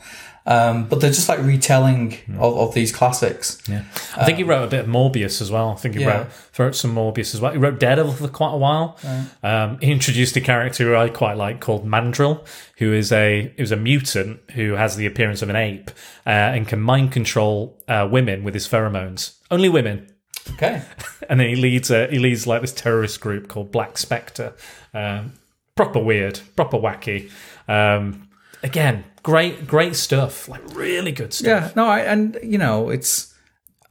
Um, 0.49 0.87
but 0.89 1.01
they're 1.01 1.11
just 1.11 1.29
like 1.29 1.41
retelling 1.41 2.19
of, 2.39 2.57
of 2.57 2.75
these 2.75 2.93
classics. 2.95 3.61
Yeah. 3.69 3.83
I 4.17 4.25
think 4.25 4.39
he 4.39 4.45
wrote 4.45 4.63
a 4.65 4.69
bit 4.69 4.81
of 4.81 4.87
Morbius 4.87 5.43
as 5.43 5.51
well. 5.51 5.71
I 5.71 5.75
think 5.75 5.97
he 5.97 6.03
Yeah. 6.03 6.19
wrote, 6.19 6.27
wrote 6.59 6.75
some 6.77 6.95
Morbius 6.95 7.35
as 7.35 7.41
well. 7.41 7.51
He 7.51 7.59
wrote 7.59 7.81
Daredevil 7.81 8.13
for 8.13 8.29
quite 8.29 8.53
a 8.53 8.57
while. 8.57 8.97
Um, 9.43 9.79
he 9.81 9.91
introduced 9.91 10.37
a 10.37 10.41
character 10.41 10.85
who 10.85 10.95
I 10.95 11.09
quite 11.09 11.37
like 11.37 11.61
called 11.61 11.85
Mandrill, 11.85 12.45
who 12.79 12.93
is 12.93 13.11
a 13.11 13.53
who's 13.57 13.73
a 13.73 13.77
mutant 13.77 14.39
who 14.53 14.75
has 14.75 14.95
the 14.97 15.07
appearance 15.07 15.43
of 15.43 15.49
an 15.49 15.57
ape 15.57 15.91
uh, 16.25 16.31
and 16.31 16.69
can 16.69 16.81
mind 16.81 17.11
control 17.11 17.83
uh, 17.89 18.07
women 18.09 18.45
with 18.45 18.55
his 18.55 18.69
pheromones. 18.69 19.37
Only 19.51 19.69
women. 19.69 20.07
Okay. 20.53 20.83
And 21.29 21.41
then 21.41 21.49
he 21.49 21.57
leads 21.57 21.91
a, 21.91 22.07
he 22.07 22.21
leads 22.21 22.47
like 22.47 22.61
this 22.61 22.73
terrorist 22.73 23.21
group 23.21 23.49
called 23.49 23.73
Black 23.73 23.99
Spectre. 23.99 24.55
Um, 24.95 25.33
proper 25.75 25.99
weird, 25.99 26.39
proper 26.55 26.77
wacky. 26.79 27.33
Um, 27.67 28.26
again, 28.63 29.05
great 29.23 29.67
great 29.67 29.97
stuff. 29.97 30.49
Like 30.49 30.63
really 30.75 31.13
good 31.13 31.33
stuff. 31.33 31.47
Yeah, 31.47 31.73
no, 31.77 31.87
I, 31.87 32.01
and 32.01 32.39
you 32.43 32.59
know, 32.59 32.91
it's 32.91 33.35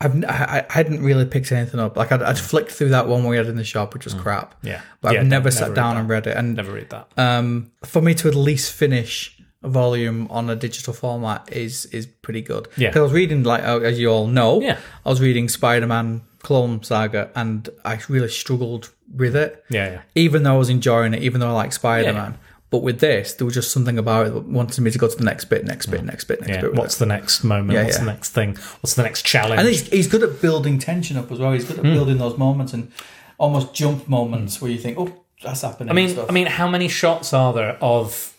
I've 0.02 0.24
I, 0.26 0.66
I 0.70 0.74
hadn't 0.74 1.02
really 1.04 1.26
picked 1.26 1.52
anything 1.52 1.80
up. 1.80 1.96
Like 1.98 2.12
I'd, 2.12 2.22
I'd 2.22 2.38
flicked 2.40 2.72
through 2.72 2.90
that 2.90 3.08
one 3.08 3.26
we 3.26 3.38
had 3.38 3.48
in 3.48 3.56
the 3.56 3.64
shop, 3.64 3.94
which 3.94 4.06
was 4.06 4.14
crap. 4.14 4.56
Yeah. 4.62 4.82
but 5.02 5.14
Yeah, 5.14 5.22
I've 5.22 5.28
never 5.28 5.44
never 5.46 5.52
sat 5.52 5.68
read 5.70 5.76
down 5.76 5.96
that. 5.96 6.02
and 6.02 6.10
read 6.10 6.28
it. 6.28 6.36
And 6.38 6.56
Never 6.56 6.74
read 6.74 6.90
that. 6.90 7.08
um, 7.18 7.72
for 7.84 8.02
me 8.02 8.14
to 8.16 8.28
at 8.28 8.36
least 8.36 8.72
finish 8.74 9.32
a 9.64 9.70
volume 9.70 10.28
on 10.30 10.50
a 10.50 10.56
digital 10.56 10.94
format 10.94 11.52
is 11.52 11.86
is 11.88 12.06
pretty 12.06 12.42
good. 12.42 12.68
Yeah. 12.78 12.90
'Cause 12.92 13.00
I 13.00 13.04
was 13.04 13.14
reading 13.14 13.44
like 13.44 13.64
uh, 13.64 13.80
as 13.80 13.98
you 14.00 14.10
all 14.10 14.28
know, 14.28 14.62
Yeah. 14.62 14.78
I 15.06 15.10
was 15.10 15.22
reading 15.22 15.48
Spider 15.50 15.88
Man 15.88 16.22
Clone 16.40 16.84
Saga, 16.84 17.32
and 17.36 17.68
I 17.84 18.00
really 18.08 18.28
struggled 18.30 18.92
with 19.16 19.36
it. 19.36 19.64
yeah, 19.70 19.92
yeah. 19.92 20.02
Even 20.14 20.44
though 20.44 20.56
I 20.56 20.58
was 20.58 20.70
enjoying 20.70 21.14
it, 21.16 21.24
even 21.24 21.40
though 21.40 21.50
I 21.50 21.54
like 21.54 21.74
Spider 21.74 22.14
Man. 22.14 22.32
Yeah. 22.34 22.38
But 22.72 22.80
with 22.80 23.00
this, 23.00 23.34
there 23.34 23.46
was 23.46 23.54
just 23.54 23.72
something 23.72 23.98
about 23.98 24.28
it 24.28 24.34
that 24.34 24.46
wanted 24.46 24.82
me 24.82 24.92
to 24.92 24.98
go 24.98 25.08
to 25.08 25.16
the 25.16 25.24
next 25.24 25.46
bit, 25.46 25.64
next 25.66 25.86
bit, 25.86 26.04
next 26.04 26.26
bit, 26.26 26.42
next 26.42 26.52
Mm. 26.52 26.56
Yeah, 26.56 26.62
bit. 26.62 26.74
what's 26.76 26.96
it. 26.96 27.00
the 27.00 27.06
next 27.06 27.44
moment? 27.44 27.72
Yeah, 27.74 27.84
what's 27.84 27.98
yeah. 27.98 28.04
the 28.06 28.12
next 28.12 28.30
thing? 28.32 28.56
What's 28.82 28.96
the 28.96 29.04
next 29.04 29.24
challenge? 29.26 29.60
And 29.60 29.68
he's, 29.70 29.88
he's 29.90 30.08
good 30.08 30.24
at 30.24 30.42
building 30.42 30.80
tension 30.80 31.16
up 31.16 31.32
as 31.32 31.40
well. 31.40 31.52
He's 31.54 31.64
good 31.66 31.78
at 31.80 31.86
Hmm. 31.86 31.94
building 31.94 32.18
those 32.18 32.38
moments 32.38 32.74
and 32.74 32.92
almost 33.38 33.74
jump 33.74 34.08
moments 34.10 34.62
where 34.62 34.72
you 34.72 34.78
think, 34.80 34.98
oh, 34.98 35.14
that's 35.44 35.62
happening. 35.62 35.90
I 35.92 35.94
mean. 35.94 36.18
I 36.28 36.32
mean, 36.32 36.48
how 36.48 36.68
many 36.68 36.88
shots 36.88 37.34
are 37.34 37.54
there 37.54 37.78
of 37.82 38.34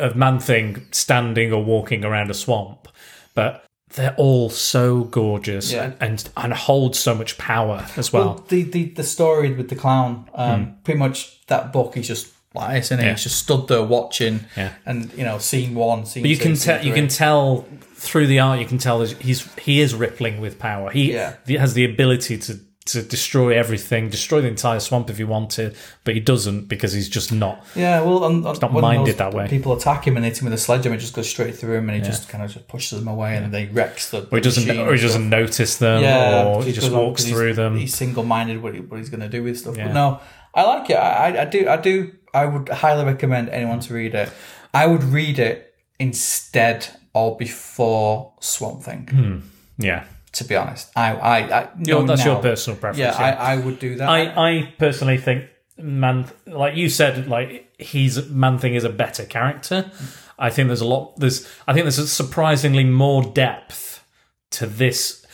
of 0.00 0.14
Man 0.16 0.38
Thing 0.38 0.86
standing 0.90 1.52
or 1.52 1.62
walking 1.64 2.04
around 2.04 2.30
a 2.30 2.34
swamp? 2.34 2.88
But 3.34 3.64
they're 3.94 4.14
all 4.16 4.50
so 4.50 5.04
gorgeous 5.04 5.72
Yeah. 5.72 5.92
and, 6.00 6.28
and 6.36 6.52
hold 6.52 6.94
so 6.94 7.14
much 7.14 7.38
power 7.38 7.86
as 7.96 8.12
well. 8.12 8.24
Well, 8.34 8.44
the, 8.48 8.62
the, 8.64 8.84
the 8.90 9.02
story 9.02 9.52
with 9.54 9.70
the 9.70 9.76
clown, 9.76 10.28
um, 10.34 10.76
pretty 10.84 10.98
much 10.98 11.44
that 11.46 11.72
book, 11.72 11.96
is 11.96 12.06
just 12.08 12.28
like 12.58 12.74
this? 12.74 12.88
Hmm. 12.90 13.00
Yeah. 13.00 13.10
He's 13.12 13.22
just 13.22 13.36
stood 13.36 13.68
there 13.68 13.82
watching, 13.82 14.40
Yeah. 14.56 14.72
and 14.84 15.12
you 15.14 15.24
know, 15.24 15.38
scene 15.38 15.74
one, 15.74 16.04
scene. 16.04 16.22
but 16.22 16.30
you 16.30 16.36
two, 16.36 16.42
can 16.42 16.54
tell 16.54 16.84
you 16.84 16.92
can 16.92 17.08
tell 17.08 17.66
through 17.94 18.26
the 18.26 18.38
art. 18.40 18.60
You 18.60 18.66
can 18.66 18.78
tell 18.78 19.00
he's 19.02 19.40
he 19.56 19.80
is 19.80 19.94
rippling 19.94 20.40
with 20.40 20.58
power. 20.58 20.90
He, 20.90 21.14
Yeah. 21.14 21.34
has 21.48 21.74
the 21.74 21.84
ability 21.84 22.38
to. 22.38 22.60
To 22.92 23.02
destroy 23.02 23.54
everything, 23.54 24.08
destroy 24.08 24.40
the 24.40 24.48
entire 24.48 24.80
swamp 24.80 25.10
if 25.10 25.18
he 25.18 25.24
wanted, 25.24 25.76
but 26.04 26.14
he 26.14 26.20
doesn't 26.20 26.68
because 26.70 26.94
he's 26.94 27.10
just 27.10 27.30
not. 27.30 27.62
Yeah, 27.76 28.00
well, 28.00 28.24
and, 28.24 28.46
and 28.46 28.60
not 28.62 28.72
when 28.72 28.80
minded 28.80 29.18
that 29.18 29.34
way. 29.34 29.46
People 29.46 29.74
attack 29.74 30.06
him 30.06 30.16
and 30.16 30.24
hit 30.24 30.38
him 30.40 30.46
with 30.46 30.54
a 30.54 30.56
sledgehammer, 30.56 30.96
it 30.96 31.00
just 31.00 31.12
goes 31.12 31.28
straight 31.28 31.54
through 31.54 31.76
him, 31.76 31.90
and 31.90 31.98
he 31.98 32.02
just 32.02 32.30
kind 32.30 32.42
of 32.42 32.50
just 32.50 32.66
pushes 32.66 32.98
them 32.98 33.06
away, 33.06 33.36
and 33.36 33.52
they 33.52 33.66
wrecks 33.66 34.08
the. 34.08 34.26
Or 34.32 34.38
he 34.38 34.40
doesn't, 34.40 34.70
or 34.70 34.94
he 34.94 35.02
doesn't 35.02 35.28
notice 35.28 35.76
them, 35.76 36.02
yeah, 36.02 36.46
or 36.46 36.64
he 36.64 36.72
just 36.72 36.90
walks 36.90 37.26
through 37.26 37.52
them. 37.52 37.76
He's 37.76 37.94
single-minded 37.94 38.62
what, 38.62 38.72
he, 38.72 38.80
what 38.80 38.96
he's 39.00 39.10
going 39.10 39.20
to 39.20 39.28
do 39.28 39.42
with 39.42 39.58
stuff. 39.58 39.76
Yeah. 39.76 39.88
But 39.88 39.92
no, 39.92 40.20
I 40.54 40.62
like 40.62 40.88
it. 40.88 40.94
I, 40.96 41.42
I 41.42 41.44
do. 41.44 41.68
I 41.68 41.76
do. 41.76 42.12
I 42.34 42.46
would 42.46 42.68
highly 42.68 43.04
recommend 43.04 43.48
anyone 43.50 43.80
to 43.80 43.94
read 43.94 44.14
it. 44.14 44.30
I 44.74 44.86
would 44.86 45.02
read 45.04 45.38
it 45.38 45.74
instead 45.98 46.86
or 47.14 47.36
before 47.36 48.32
Swamp 48.40 48.82
Thing. 48.82 49.42
yeah, 49.78 50.04
To 50.32 50.44
be 50.44 50.54
honest, 50.56 50.90
I, 50.96 51.12
I, 51.14 51.38
I 51.60 51.68
Your- 51.78 52.06
that's 52.06 52.24
your 52.24 52.40
personal 52.40 52.78
preference. 52.78 52.98
Yeah, 52.98 53.18
yeah. 53.18 53.38
I, 53.38 53.52
I 53.54 53.56
would 53.56 53.78
do 53.78 53.96
that. 53.96 54.08
I, 54.08 54.20
I 54.50 54.74
personally 54.78 55.18
think 55.18 55.44
man, 55.78 56.26
like 56.46 56.76
you 56.76 56.88
said, 56.88 57.28
like 57.28 57.72
he's 57.78 58.28
Man 58.30 58.58
Thing 58.58 58.74
is 58.74 58.84
a 58.84 58.90
better 58.90 59.24
character. 59.24 59.90
I 60.38 60.50
think 60.50 60.68
there's 60.68 60.80
a 60.80 60.86
lot. 60.86 61.18
There's 61.18 61.48
I 61.66 61.72
think 61.72 61.84
there's 61.84 61.98
a 61.98 62.06
surprisingly 62.06 62.84
more 62.84 63.22
depth 63.24 64.04
to 64.52 64.66
this. 64.66 65.24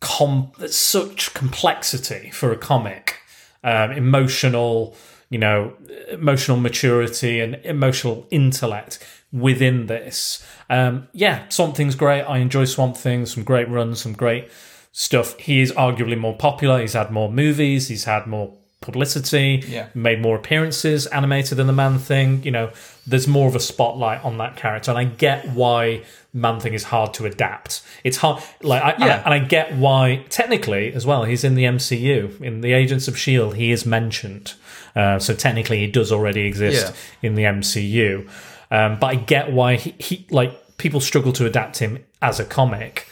Com, 0.00 0.50
such 0.66 1.32
complexity 1.32 2.30
for 2.32 2.50
a 2.50 2.56
comic, 2.56 3.18
um, 3.62 3.92
emotional, 3.92 4.96
you 5.32 5.38
know, 5.38 5.72
emotional 6.10 6.56
maturity 6.58 7.40
and 7.40 7.54
emotional 7.64 8.26
intellect 8.30 8.98
within 9.32 9.86
this. 9.86 10.46
Um, 10.68 11.08
yeah, 11.12 11.48
Swamp 11.48 11.74
Thing's 11.74 11.94
great. 11.94 12.22
I 12.22 12.38
enjoy 12.38 12.66
Swamp 12.66 12.96
Thing. 12.96 13.24
Some 13.26 13.42
great 13.42 13.68
runs, 13.68 14.00
some 14.02 14.12
great 14.12 14.48
stuff. 14.92 15.38
He 15.38 15.60
is 15.60 15.72
arguably 15.72 16.18
more 16.18 16.36
popular. 16.36 16.80
He's 16.80 16.92
had 16.92 17.10
more 17.10 17.30
movies. 17.32 17.88
He's 17.88 18.04
had 18.04 18.26
more 18.26 18.52
publicity. 18.82 19.62
Yeah. 19.66 19.86
Made 19.94 20.20
more 20.20 20.36
appearances 20.36 21.06
animated 21.06 21.56
than 21.56 21.66
the 21.66 21.72
Man 21.72 21.98
Thing. 21.98 22.42
You 22.44 22.50
know, 22.50 22.70
there's 23.06 23.26
more 23.28 23.48
of 23.48 23.56
a 23.56 23.60
spotlight 23.60 24.22
on 24.24 24.36
that 24.38 24.56
character, 24.56 24.90
and 24.90 24.98
I 24.98 25.04
get 25.04 25.48
why 25.50 26.02
Man 26.34 26.60
Thing 26.60 26.74
is 26.74 26.84
hard 26.84 27.14
to 27.14 27.24
adapt. 27.26 27.82
It's 28.04 28.18
hard, 28.18 28.42
like, 28.62 28.82
I, 28.82 29.06
Yeah. 29.06 29.22
and 29.24 29.32
I 29.32 29.38
get 29.38 29.74
why 29.76 30.24
technically 30.28 30.92
as 30.92 31.06
well. 31.06 31.24
He's 31.24 31.44
in 31.44 31.54
the 31.54 31.64
MCU 31.64 32.40
in 32.42 32.60
the 32.60 32.72
Agents 32.72 33.08
of 33.08 33.16
Shield. 33.16 33.54
He 33.56 33.70
is 33.70 33.86
mentioned, 33.86 34.54
uh, 34.96 35.18
so 35.18 35.34
technically 35.34 35.78
he 35.78 35.86
does 35.86 36.12
already 36.12 36.42
exist 36.42 36.94
in 37.22 37.34
the 37.34 37.42
MCU. 37.44 38.28
Um, 38.70 38.98
but 38.98 39.06
I 39.06 39.14
get 39.16 39.52
why 39.52 39.76
he, 39.76 39.94
he 39.98 40.26
like 40.30 40.76
people 40.78 41.00
struggle 41.00 41.32
to 41.34 41.46
adapt 41.46 41.78
him 41.78 42.04
as 42.20 42.40
a 42.40 42.44
comic. 42.44 43.06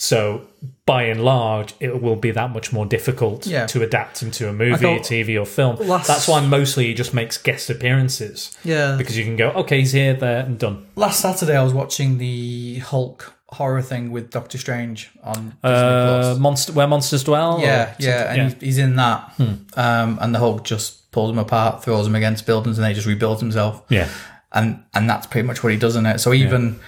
So 0.00 0.42
by 0.86 1.04
and 1.04 1.24
large, 1.24 1.74
it 1.80 2.00
will 2.00 2.14
be 2.14 2.30
that 2.30 2.50
much 2.50 2.72
more 2.72 2.86
difficult 2.86 3.46
Yeah. 3.46 3.66
to 3.66 3.82
adapt 3.82 4.22
him 4.22 4.30
to 4.32 4.48
a 4.48 4.52
movie, 4.52 4.76
thought- 4.76 5.00
TV, 5.02 5.36
or 5.40 5.44
film. 5.44 5.76
Last- 5.76 6.06
That's 6.06 6.28
why 6.28 6.40
mostly 6.40 6.86
he 6.86 6.94
just 6.94 7.12
makes 7.12 7.36
guest 7.36 7.68
appearances. 7.68 8.56
Yeah. 8.64 8.94
because 8.96 9.18
you 9.18 9.24
can 9.24 9.34
go, 9.36 9.48
okay, 9.50 9.80
he's 9.80 9.92
here, 9.92 10.14
there, 10.14 10.40
and 10.46 10.56
done. 10.58 10.86
Last 10.94 11.20
Saturday, 11.20 11.56
I 11.56 11.62
was 11.64 11.74
watching 11.74 12.18
the 12.18 12.78
Hulk 12.78 13.34
horror 13.50 13.80
thing 13.82 14.10
with 14.10 14.30
Doctor 14.30 14.58
Strange 14.58 15.10
on 15.22 15.34
Disney 15.34 15.58
Uh, 15.64 16.20
Plus. 16.22 16.38
monster, 16.38 16.72
where 16.72 16.86
monsters 16.86 17.24
dwell. 17.24 17.58
Yeah, 17.60 17.94
yeah, 17.98 18.32
and 18.32 18.52
He's, 18.52 18.60
he's 18.62 18.78
in 18.78 18.96
that. 18.96 19.32
Um, 19.76 20.18
and 20.20 20.34
the 20.34 20.38
Hulk 20.38 20.64
just 20.64 21.10
pulls 21.12 21.30
him 21.30 21.38
apart, 21.38 21.82
throws 21.82 22.06
him 22.06 22.14
against 22.14 22.44
buildings, 22.46 22.76
and 22.78 22.84
then 22.84 22.90
he 22.90 22.94
just 22.94 23.06
rebuilds 23.06 23.40
himself. 23.40 23.82
yeah. 23.88 24.08
And 24.52 24.82
and 24.94 25.08
that's 25.10 25.26
pretty 25.26 25.46
much 25.46 25.62
what 25.62 25.72
he 25.72 25.78
does 25.78 25.94
in 25.96 26.06
it. 26.06 26.20
So 26.20 26.32
even 26.32 26.80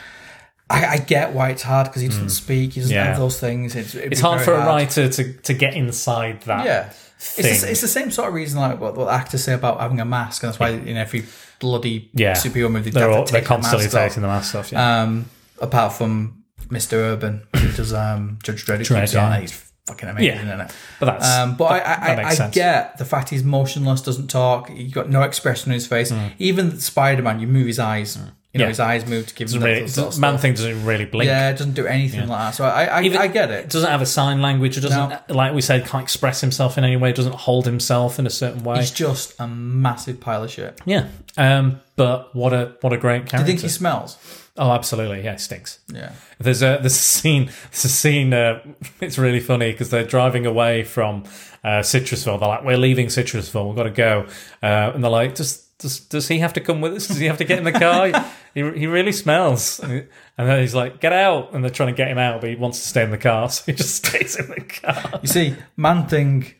I, 0.70 0.87
I 0.87 0.97
get 0.99 1.32
why 1.35 1.51
it's 1.51 1.62
hard 1.62 1.89
because 1.89 2.01
he 2.01 2.09
doesn't 2.09 2.31
speak, 2.31 2.73
he 2.74 2.81
doesn't 2.81 2.95
Hmm. 2.95 2.99
Yeah. 2.99 3.05
have 3.09 3.19
those 3.19 3.39
things. 3.39 3.74
It's, 3.77 3.95
It's 3.95 4.20
hard 4.20 4.41
for 4.43 4.55
a 4.55 4.59
writer 4.65 5.09
to, 5.11 5.32
to 5.35 5.53
get 5.55 5.74
inside 5.74 6.41
that. 6.43 6.65
Yeah, 6.65 6.89
Thing. 7.19 7.45
it's 7.53 7.61
the, 7.62 7.70
it's 7.70 7.81
the 7.82 7.89
same 7.89 8.11
sort 8.11 8.28
of 8.28 8.35
reason 8.35 8.59
like 8.61 8.81
what, 8.81 8.97
what 8.97 9.12
actors 9.12 9.45
say 9.45 9.53
about 9.53 9.78
having 9.81 10.01
a 10.01 10.05
mask, 10.07 10.43
and 10.43 10.49
that's 10.53 10.59
why 10.59 10.70
in 10.70 10.97
every 10.97 11.24
bloody 11.59 12.09
Yeah. 12.15 12.32
superhero 12.32 12.70
movie 12.70 12.91
they 12.91 13.01
They're, 13.01 13.09
have 13.11 13.19
all, 13.19 13.24
to 13.27 13.32
they're 13.32 13.41
take 13.43 13.49
the 13.49 13.55
constantly 13.55 13.89
taking 13.89 14.23
the 14.23 14.28
mask 14.28 14.55
off. 14.55 14.73
Yeah. 14.73 15.03
Um, 15.03 15.27
apart 15.61 15.93
from 15.93 16.40
Mr. 16.71 16.95
Urban, 16.95 17.47
who 17.57 17.73
does 17.77 17.93
um, 17.93 18.39
Judge 18.43 18.65
Dredd, 18.65 18.81
Dredd, 18.81 19.01
keeps 19.01 19.15
yeah. 19.15 19.41
He's 19.41 19.73
fucking 19.87 20.09
amazing 20.09 20.47
Yeah. 20.47 20.55
in 20.55 20.61
it. 20.63 20.73
but 20.99 21.07
that's. 21.07 21.29
Um, 21.29 21.57
but 21.57 21.69
that- 21.71 22.03
I, 22.03 22.23
I, 22.23 22.47
I, 22.47 22.51
get 22.51 22.99
the 22.99 23.05
fact 23.05 23.29
he's 23.31 23.43
motionless, 23.45 24.03
doesn't 24.03 24.29
talk. 24.29 24.69
He 24.69 24.89
got 24.89 25.09
no 25.11 25.23
expression 25.23 25.71
on 25.71 25.75
his 25.75 25.87
face. 25.87 26.13
Even 26.39 26.79
Spider 26.79 27.23
Man, 27.23 27.41
you 27.41 27.47
move 27.47 27.67
his 27.67 27.79
eyes. 27.79 28.17
You 28.53 28.59
know. 28.59 28.65
Yeah. 28.65 28.69
his 28.71 28.81
eyes 28.81 29.07
move 29.07 29.29
to 29.29 29.35
give 29.37 29.49
him 29.53 29.61
that 29.61 29.67
really, 29.67 29.87
sort 29.87 30.13
of 30.13 30.19
Man. 30.21 30.37
Thing 30.37 30.55
doesn't 30.55 30.85
really 30.85 31.05
blink. 31.05 31.29
Yeah, 31.29 31.51
it 31.51 31.53
doesn't 31.53 31.75
do 31.75 31.87
anything 31.87 32.27
like 32.27 32.39
that. 32.41 32.55
So 32.57 32.65
I, 32.65 32.85
I, 32.87 32.99
I 32.99 33.27
get 33.29 33.49
It 33.49 33.67
it. 33.67 33.71
doesn't 33.71 33.89
have 33.89 34.03
a 34.03 34.07
sign 34.07 34.43
language. 34.43 34.77
It 34.77 34.81
doesn't, 34.81 35.09
No. 35.09 35.21
like 35.29 35.55
we 35.55 35.61
said, 35.61 35.87
can't 35.87 36.03
express 36.03 36.41
himself 36.41 36.77
in 36.77 36.83
any 36.83 36.97
way. 36.97 37.13
Doesn't 37.13 37.37
hold 37.37 37.65
himself 37.67 38.19
in 38.19 38.27
a 38.27 38.31
certain 38.31 38.65
way. 38.65 38.79
He's 38.81 38.91
just 38.91 39.39
a 39.39 39.47
massive 39.47 40.19
pile 40.19 40.43
of 40.43 40.51
shit. 40.51 40.81
yeah. 40.85 41.07
Um, 41.39 41.79
but 41.95 42.35
what 42.35 42.53
a 42.53 42.75
what 42.81 42.93
a 42.93 42.97
great 42.97 43.27
character. 43.27 43.37
Do 43.37 43.43
you 43.43 43.47
think 43.47 43.61
he 43.61 43.69
smells? 43.69 44.17
Oh, 44.61 44.73
absolutely. 44.73 45.24
Yeah, 45.24 45.32
it 45.32 45.41
stinks. 45.41 45.78
Yeah. 45.89 46.12
There's 46.39 46.61
a 46.61 46.77
there's 46.81 46.93
a 46.95 46.99
scene. 46.99 47.47
There's 47.47 47.87
a 47.87 47.89
scene. 47.89 48.35
Uh, 48.35 48.61
it's 49.01 49.16
really 49.16 49.41
funny 49.41 49.73
because 49.73 49.89
they're 49.89 50.05
driving 50.05 50.45
away 50.45 50.85
from 50.85 51.24
uh, 51.65 51.81
Citrusville. 51.81 52.39
They're 52.39 52.49
like, 52.49 52.65
"We're 52.65 52.77
leaving 52.77 53.07
Citrusville. 53.07 53.69
We've 53.69 53.77
got 53.77 53.85
to 53.85 53.91
go." 53.91 54.27
Uh, 54.62 54.93
and 54.95 55.03
they're 55.03 55.11
like, 55.11 55.35
"Does 55.35 55.66
does 55.78 56.01
does 56.01 56.28
he 56.28 56.41
have 56.41 56.53
to 56.53 56.61
come 56.61 56.82
with 56.82 56.93
us? 56.93 57.09
Does 57.09 57.16
he 57.16 57.24
have 57.24 57.39
to 57.39 57.45
get 57.45 57.57
in 57.57 57.65
the 57.65 57.73
car? 57.73 58.09
he 58.55 58.61
he 58.78 58.87
really 58.87 59.12
smells." 59.12 59.81
And 59.81 60.07
then 60.37 60.61
he's 60.61 60.74
like, 60.74 61.01
"Get 61.01 61.15
out!" 61.15 61.55
And 61.55 61.65
they're 61.65 61.70
trying 61.70 61.95
to 61.95 61.97
get 61.97 62.09
him 62.09 62.19
out, 62.19 62.43
but 62.43 62.51
he 62.51 62.57
wants 62.57 62.81
to 62.81 62.87
stay 62.87 63.03
in 63.03 63.11
the 63.11 63.19
car, 63.19 63.49
so 63.51 63.65
he 63.65 63.73
just 63.73 64.05
stays 64.05 64.37
in 64.37 64.51
the 64.51 64.61
car. 64.61 65.20
You 65.23 65.28
see, 65.28 65.57
man 65.78 66.07
thing 66.07 66.53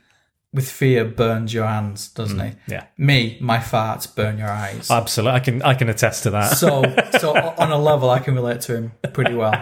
with 0.52 0.68
fear 0.68 1.05
burns 1.05 1.55
your 1.55 1.66
hands, 1.66 2.09
doesn't 2.09 2.40
he? 2.40 2.52
yeah. 2.66 2.86
Me, 2.98 3.39
my 3.40 3.59
farts 3.59 4.12
burn 4.12 4.36
your 4.39 4.48
eyes. 4.51 4.90
Absolutely, 4.90 5.36
I 5.36 5.40
can 5.40 5.62
I 5.62 5.74
can 5.74 5.89
attest 5.89 6.24
to 6.24 6.31
that. 6.31 6.56
so, 6.56 6.82
so 7.20 7.36
on 7.59 7.70
a 7.70 7.78
level, 7.78 8.10
I 8.10 8.18
can 8.18 8.35
relate 8.35 8.60
to 8.62 8.74
him 8.77 8.93
pretty 9.12 9.35
well. 9.35 9.55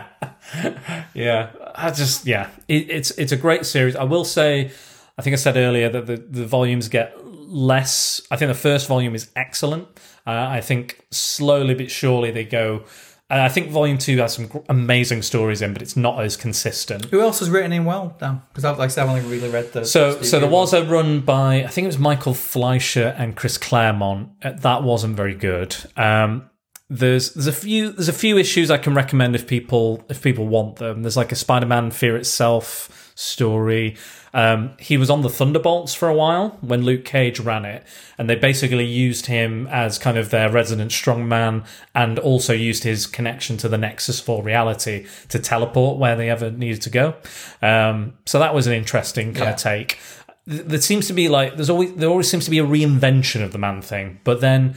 Yeah, 1.15 1.51
I 1.75 1.91
just 1.91 2.27
yeah, 2.27 2.49
it, 2.69 2.89
it's 2.91 3.11
it's 3.13 3.33
a 3.33 3.37
great 3.37 3.67
series. 3.67 3.97
I 3.97 4.05
will 4.05 4.25
say, 4.25 4.71
I 5.19 5.23
think 5.23 5.35
I 5.35 5.37
said 5.37 5.57
earlier 5.57 5.91
that 5.91 6.07
the 6.07 6.17
the 6.17 6.47
volumes 6.47 6.89
get 6.89 7.15
less. 7.25 8.23
I 8.31 8.37
think 8.37 8.49
the 8.49 8.55
first 8.59 8.89
volume 8.89 9.15
is 9.15 9.31
excellent. 9.37 9.89
Uh, 10.27 10.47
I 10.49 10.61
think 10.61 11.05
slowly 11.11 11.75
but 11.75 11.91
surely 11.91 12.31
they 12.31 12.45
go. 12.45 12.85
And 13.31 13.43
I 13.43 13.51
think 13.51 13.71
volume 13.71 13.99
two 13.99 14.17
has 14.19 14.35
some 14.35 14.49
amazing 14.71 15.21
stories 15.21 15.61
in, 15.61 15.75
but 15.75 15.83
it's 15.83 15.97
not 15.97 16.23
as 16.25 16.35
consistent. 16.37 17.07
Who 17.07 17.21
else 17.21 17.41
has 17.41 17.51
written 17.51 17.73
in 17.73 17.85
well, 17.85 18.17
Dan? 18.19 18.41
Because 18.49 18.65
I've, 18.65 18.79
like 18.79 18.87
I 18.87 18.89
said, 18.89 19.03
I've 19.05 19.11
only 19.11 19.29
really 19.29 19.51
read 19.51 19.71
the. 19.73 19.85
So, 19.85 20.13
Steve 20.13 20.27
so 20.27 20.41
there 20.41 20.49
was 20.49 20.73
a 20.73 20.83
run 20.85 21.21
by 21.21 21.57
I 21.63 21.67
think 21.67 21.85
it 21.85 21.89
was 21.89 21.99
Michael 21.99 22.33
Fleischer 22.33 23.15
and 23.19 23.37
Chris 23.37 23.59
Claremont. 23.59 24.31
Uh, 24.43 24.53
That 24.53 24.83
wasn't 24.83 25.15
very 25.15 25.35
good. 25.35 25.77
Um, 25.97 26.49
there's 26.91 27.35
there's 27.35 27.47
a 27.47 27.53
few 27.53 27.93
there's 27.93 28.09
a 28.09 28.13
few 28.15 28.39
issues 28.39 28.71
I 28.71 28.79
can 28.79 28.95
recommend 28.95 29.35
if 29.35 29.47
people 29.47 30.03
if 30.09 30.23
people 30.23 30.47
want 30.47 30.77
them. 30.77 31.03
There's 31.03 31.17
like 31.17 31.33
a 31.33 31.37
Spider-Man 31.37 31.91
Fear 31.91 32.17
Itself 32.17 33.13
story. 33.15 33.97
Um, 34.35 34.73
he 34.79 34.97
was 34.97 35.11
on 35.11 35.23
the 35.23 35.29
Thunderbolts 35.31 35.95
for 35.95 36.09
a 36.09 36.15
while 36.15 36.57
when 36.61 36.83
Luke 36.83 37.05
Cage 37.05 37.41
ran 37.41 37.65
it, 37.65 37.85
and 38.19 38.29
they 38.29 38.37
basically 38.37 38.85
used 38.85 39.27
him 39.27 39.67
as 39.69 39.99
kind 39.99 40.17
of 40.19 40.31
their 40.31 40.51
resident 40.51 40.91
strongman, 40.91 41.65
and 41.95 42.19
also 42.19 42.53
used 42.53 42.85
his 42.85 43.07
connection 43.07 43.57
to 43.59 43.69
the 43.69 43.79
Nexus 43.79 44.21
for 44.21 44.43
reality 44.43 45.07
to 45.29 45.39
teleport 45.39 45.99
where 45.99 46.15
they 46.15 46.31
ever 46.31 46.51
needed 46.51 46.83
to 46.83 46.91
go. 46.91 47.15
Um, 47.63 48.15
so 48.27 48.39
that 48.39 48.55
was 48.55 48.67
an 48.67 48.73
interesting 48.75 49.33
kind 49.35 49.47
Yeah. 49.47 49.51
of 49.55 49.57
take. 49.57 49.99
There 50.47 50.81
seems 50.81 51.07
to 51.09 51.13
be 51.13 51.29
like 51.29 51.57
there's 51.57 51.71
always 51.71 51.93
there 51.95 52.09
always 52.09 52.31
seems 52.31 52.45
to 52.47 52.51
be 52.51 52.59
a 52.59 52.65
reinvention 52.67 53.43
of 53.43 53.53
the 53.53 53.59
man 53.59 53.83
thing, 53.83 54.21
but 54.25 54.41
then 54.41 54.77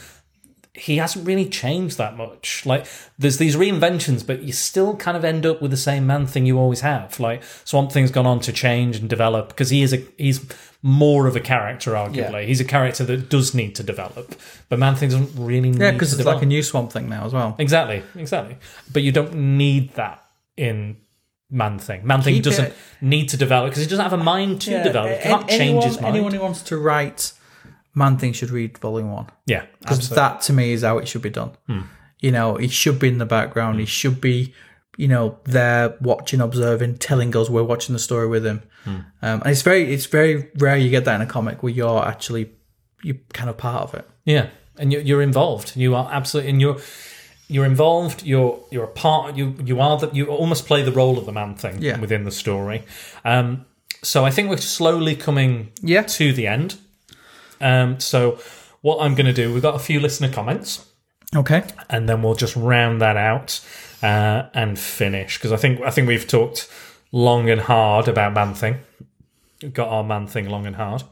he 0.74 0.98
hasn't 0.98 1.28
really 1.28 1.48
changed 1.50 1.98
that 1.98 2.16
much. 2.16 2.66
Like 2.66 2.86
there's 3.20 3.38
these 3.38 3.56
reinventions, 3.58 4.26
but 4.26 4.42
you 4.44 4.54
still 4.54 4.96
kind 4.96 5.18
of 5.18 5.26
end 5.26 5.46
up 5.46 5.62
with 5.62 5.72
the 5.72 5.78
same 5.78 6.08
man 6.08 6.26
thing 6.28 6.46
you 6.46 6.58
always 6.58 6.80
have. 6.82 7.20
Like 7.20 7.44
Swamp 7.66 7.92
Thing's 7.92 8.12
gone 8.12 8.26
on 8.26 8.40
to 8.42 8.54
change 8.54 8.96
and 8.98 9.10
develop 9.10 9.50
because 9.50 9.70
he 9.70 9.82
is 9.84 9.92
a 9.94 9.98
he's 10.18 10.46
more 10.82 11.28
of 11.28 11.36
a 11.36 11.40
character. 11.42 11.92
Arguably, 11.92 12.32
Yeah. 12.34 12.42
he's 12.42 12.62
a 12.62 12.66
character 12.66 13.04
that 13.04 13.30
does 13.30 13.54
need 13.54 13.76
to 13.76 13.84
develop, 13.84 14.34
but 14.70 14.80
Man 14.80 14.96
Thing 14.96 15.10
doesn't 15.10 15.32
really. 15.36 15.70
Yeah, 15.72 15.92
need 15.92 15.92
because 15.94 16.10
to 16.10 16.14
it's 16.14 16.18
develop. 16.18 16.38
like 16.38 16.44
a 16.44 16.48
new 16.48 16.64
Swamp 16.64 16.92
Thing 16.94 17.10
now 17.10 17.26
as 17.26 17.34
well. 17.34 17.56
Exactly, 17.60 18.02
exactly. 18.16 18.56
But 18.94 19.04
you 19.04 19.12
don't 19.12 19.34
need 19.36 19.94
that 19.96 20.24
in 20.56 20.96
Man 21.50 21.80
Thing. 21.80 22.08
Man 22.08 22.22
Thing 22.22 22.36
Keep 22.36 22.44
doesn't 22.46 22.66
it- 22.68 22.76
need 23.02 23.28
to 23.28 23.36
develop 23.36 23.72
because 23.72 23.84
he 23.84 23.90
doesn't 23.90 24.04
have 24.04 24.14
a 24.14 24.24
mind 24.24 24.62
to 24.62 24.82
develop. 24.84 25.18
He 25.18 25.24
can't 25.24 25.52
a- 25.52 25.58
change 25.58 25.84
his 25.84 26.00
mind. 26.00 26.16
Anyone 26.16 26.34
who 26.34 26.40
wants 26.40 26.62
to 26.64 26.78
write 26.78 27.34
Man 27.94 28.18
Thing 28.18 28.34
should 28.34 28.50
read 28.52 28.78
Volume 28.78 29.12
One 29.12 29.28
yeah, 29.46 29.66
because 29.80 30.10
that 30.10 30.42
to 30.42 30.54
me 30.54 30.72
is 30.74 30.82
how 30.84 30.98
it 30.98 31.08
should 31.08 31.22
be 31.22 31.30
done. 31.30 31.52
You 32.20 32.32
know, 32.32 32.56
he 32.56 32.68
should 32.68 33.00
be 33.00 33.08
in 33.08 33.18
the 33.18 33.26
background. 33.26 33.80
He 33.80 33.86
should 33.86 34.22
be, 34.22 34.54
you 34.98 35.08
know, 35.08 35.40
there 35.46 35.98
watching, 36.02 36.40
observing, 36.40 36.98
telling 37.00 37.36
us 37.36 37.50
we're 37.50 37.64
watching 37.64 37.94
the 37.94 38.00
story 38.00 38.28
with 38.28 38.46
him. 38.46 38.62
Um, 38.86 39.06
and 39.22 39.48
it's 39.48 39.62
very, 39.64 39.92
it's 39.94 40.06
very 40.06 40.50
rare 40.58 40.78
you 40.78 40.90
get 40.90 41.06
that 41.06 41.16
in 41.16 41.22
a 41.22 41.26
comic 41.26 41.64
where 41.64 41.72
you're 41.74 42.04
actually 42.06 42.52
you're 43.04 43.18
kind 43.34 43.50
of 43.50 43.58
part 43.58 43.84
of 43.84 43.94
it. 43.96 44.08
Yeah, 44.26 44.48
and 44.78 44.92
you're, 44.94 45.02
you're 45.02 45.22
involved. 45.22 45.76
You 45.76 45.96
are 45.96 46.08
absolutely, 46.12 46.52
and 46.52 46.62
you're 46.62 46.78
you're 47.48 47.66
involved. 47.66 48.24
You're 48.24 48.60
you're 48.72 48.86
a 48.86 48.88
part. 48.88 49.36
You 49.36 49.56
you 49.66 49.82
are 49.82 49.98
that 50.00 50.16
you 50.16 50.28
almost 50.28 50.66
play 50.68 50.84
the 50.84 50.92
role 50.92 51.18
of 51.18 51.26
the 51.26 51.32
man 51.34 51.56
thing 51.56 51.82
Yeah. 51.82 52.00
within 52.00 52.24
the 52.24 52.32
story. 52.32 52.84
Um, 53.26 53.66
so 54.04 54.24
I 54.26 54.32
think 54.32 54.50
we're 54.50 54.58
slowly 54.58 55.16
coming 55.16 55.72
Yeah. 55.82 56.04
to 56.04 56.34
the 56.34 56.48
end. 56.48 56.78
Um, 57.62 58.00
so 58.00 58.40
what 58.82 59.00
I'm 59.02 59.16
going 59.16 59.28
to 59.28 59.34
do, 59.34 59.54
we've 59.54 59.62
got 59.62 59.76
a 59.76 59.80
few 59.80 60.00
listener 60.00 60.32
comments. 60.32 60.88
Okay. 61.34 61.64
and 61.90 62.10
then 62.10 62.22
we'll 62.22 62.36
just 62.36 62.58
round 62.58 63.00
that 63.02 63.16
out 63.16 63.62
uh, 64.04 64.50
and 64.54 64.78
finish 64.78 65.38
because 65.38 65.54
I 65.54 65.56
think 65.56 65.80
I 65.80 65.90
think 65.90 66.10
we've 66.10 66.28
talked 66.28 66.70
long 67.14 67.50
and 67.50 67.62
hard 67.62 68.10
about 68.10 68.34
man 68.34 68.54
thing. 68.54 68.80
We've 69.62 69.74
got 69.74 69.88
our 69.88 70.04
man 70.04 70.28
thing 70.28 70.50
long 70.50 70.66
and 70.66 70.76
hard. 70.76 71.04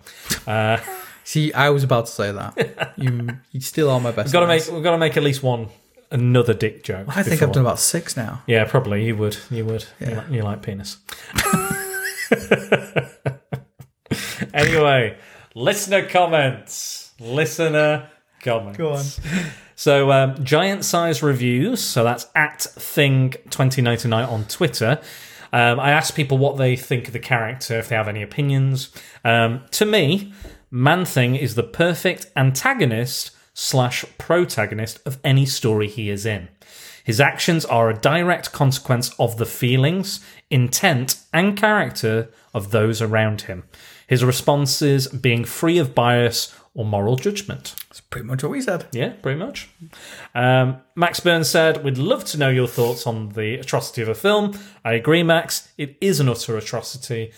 Uh, 0.46 0.78
See, 1.24 1.54
I 1.54 1.70
was 1.70 1.84
about 1.84 2.08
to 2.08 2.12
say 2.12 2.32
that. 2.32 2.94
you, 2.98 3.30
you 3.52 3.62
still 3.62 3.92
are 3.92 4.00
my 4.02 4.12
best. 4.12 4.28
we've 4.28 4.34
got 4.34 4.40
to 4.40 4.48
make 4.48 4.68
we've 4.68 4.84
got 4.84 4.92
to 4.92 4.98
make 4.98 5.16
at 5.16 5.22
least 5.24 5.44
one 5.44 5.68
another 6.12 6.56
dick 6.56 6.84
joke. 6.84 7.06
I 7.08 7.22
think 7.22 7.36
before- 7.36 7.48
I've 7.50 7.54
done 7.54 7.66
about 7.66 7.80
six 7.80 8.18
now. 8.18 8.42
Yeah, 8.48 8.66
probably 8.66 9.06
you 9.06 9.16
would. 9.16 9.38
You 9.52 9.64
would. 9.66 9.86
You, 10.00 10.16
like, 10.16 10.30
you 10.32 10.42
like 10.42 10.64
penis. 10.64 10.98
anyway, 14.54 15.18
listener 15.60 16.08
comments. 16.08 17.12
Listener 17.20 18.10
comments. 18.42 18.78
Go 18.78 18.94
on. 18.94 19.06
So, 19.76 20.12
um, 20.12 20.44
giant 20.44 20.84
size 20.84 21.24
reviews. 21.24 21.82
So 21.82 22.04
that's 22.04 22.28
at 22.36 22.60
thing2099 22.60 24.28
on 24.30 24.44
Twitter. 24.44 25.00
Um, 25.54 25.80
I 25.80 25.92
asked 25.92 26.18
people 26.18 26.38
what 26.38 26.58
they 26.58 26.76
think 26.76 27.08
of 27.08 27.14
the 27.14 27.20
character, 27.20 27.80
if 27.80 27.88
they 27.88 27.96
have 27.96 28.10
any 28.10 28.22
opinions. 28.22 28.94
Um, 29.24 29.62
to 29.72 29.86
me, 29.86 30.34
Man 30.70 31.06
Thing 31.06 31.38
is 31.38 31.56
the 31.56 31.64
perfect 31.64 32.26
antagonist 32.36 33.32
slash 33.54 34.04
protagonist 34.18 35.00
of 35.06 35.18
any 35.24 35.46
story 35.46 35.88
he 35.88 36.10
is 36.10 36.26
in. 36.26 36.50
His 37.06 37.22
actions 37.22 37.64
are 37.64 37.90
a 37.90 37.98
direct 37.98 38.52
consequence 38.52 39.16
of 39.18 39.38
the 39.38 39.46
feelings, 39.46 40.20
intent, 40.50 41.22
and 41.32 41.58
character 41.58 42.28
of 42.54 42.72
those 42.72 43.02
around 43.02 43.44
him. 43.44 43.64
His 44.10 44.24
responses 44.26 45.08
being 45.08 45.46
free 45.46 45.78
of 45.78 45.94
bias 45.94 46.52
or 46.74 46.84
moral 46.84 47.16
judgment. 47.16 47.76
That's 47.90 48.02
pretty 48.02 48.26
much 48.26 48.42
what 48.42 48.52
we 48.52 48.60
said. 48.60 48.88
Yeah, 48.92 49.10
pretty 49.10 49.38
much. 49.38 49.70
Um, 50.34 50.78
Max 50.96 51.20
Burns 51.20 51.48
said, 51.48 51.84
We'd 51.84 52.00
love 52.00 52.26
to 52.26 52.40
know 52.40 52.50
your 52.50 52.68
thoughts 52.68 53.06
on 53.06 53.30
the 53.30 53.60
atrocity 53.60 54.02
of 54.02 54.10
a 54.10 54.16
film. 54.16 54.58
I 54.84 54.94
agree, 54.94 55.22
Max. 55.22 55.72
It 55.78 55.96
is 56.02 56.20
an 56.20 56.28
utter 56.28 56.58
atrocity. 56.58 57.34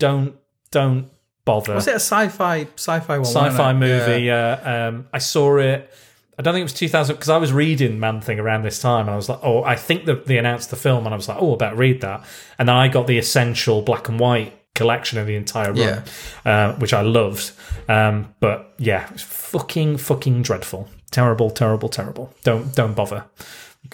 Don't, 0.00 0.34
don't 0.72 1.10
bother. 1.44 1.76
Was 1.76 1.86
it 1.86 1.92
a 1.92 2.00
sci-fi 2.00 2.66
sci-fi 2.74 3.18
one? 3.18 3.24
Sci 3.24 3.50
fi 3.50 3.72
movie. 3.72 4.22
Yeah. 4.24 4.60
Yeah. 4.64 4.88
um, 4.88 5.06
I 5.12 5.18
saw 5.18 5.58
it. 5.58 5.94
I 6.36 6.42
don't 6.42 6.54
think 6.54 6.62
it 6.62 6.64
was 6.64 6.72
2000 6.72 7.14
because 7.14 7.28
I 7.28 7.36
was 7.36 7.52
reading 7.52 8.00
Man 8.00 8.20
Thing 8.20 8.40
around 8.40 8.62
this 8.62 8.80
time 8.80 9.02
and 9.02 9.10
I 9.10 9.16
was 9.16 9.28
like, 9.28 9.38
oh, 9.44 9.62
I 9.62 9.76
think 9.76 10.06
that 10.06 10.26
they 10.26 10.38
announced 10.38 10.70
the 10.70 10.76
film 10.76 11.06
and 11.06 11.14
I 11.14 11.16
was 11.16 11.28
like, 11.28 11.38
oh, 11.40 11.54
I 11.54 11.56
better 11.56 11.76
read 11.76 12.00
that. 12.00 12.24
And 12.58 12.68
then 12.68 12.74
I 12.74 12.88
got 12.88 13.06
the 13.06 13.16
essential 13.16 13.80
black 13.80 14.08
and 14.08 14.18
white 14.18 14.55
collection 14.76 15.18
of 15.18 15.26
the 15.26 15.34
entire 15.36 15.72
run, 15.72 15.76
Yeah. 15.76 16.02
uh, 16.44 16.74
which 16.76 16.92
I 16.94 17.00
loved. 17.02 17.50
Um, 17.88 18.34
but 18.40 18.74
yeah, 18.78 19.08
it's 19.12 19.22
fucking, 19.22 19.96
fucking 19.98 20.42
dreadful. 20.42 20.88
Terrible, 21.10 21.50
terrible, 21.50 21.88
terrible. 21.88 22.32
Don't, 22.44 22.74
don't 22.74 22.94
bother. 22.94 23.24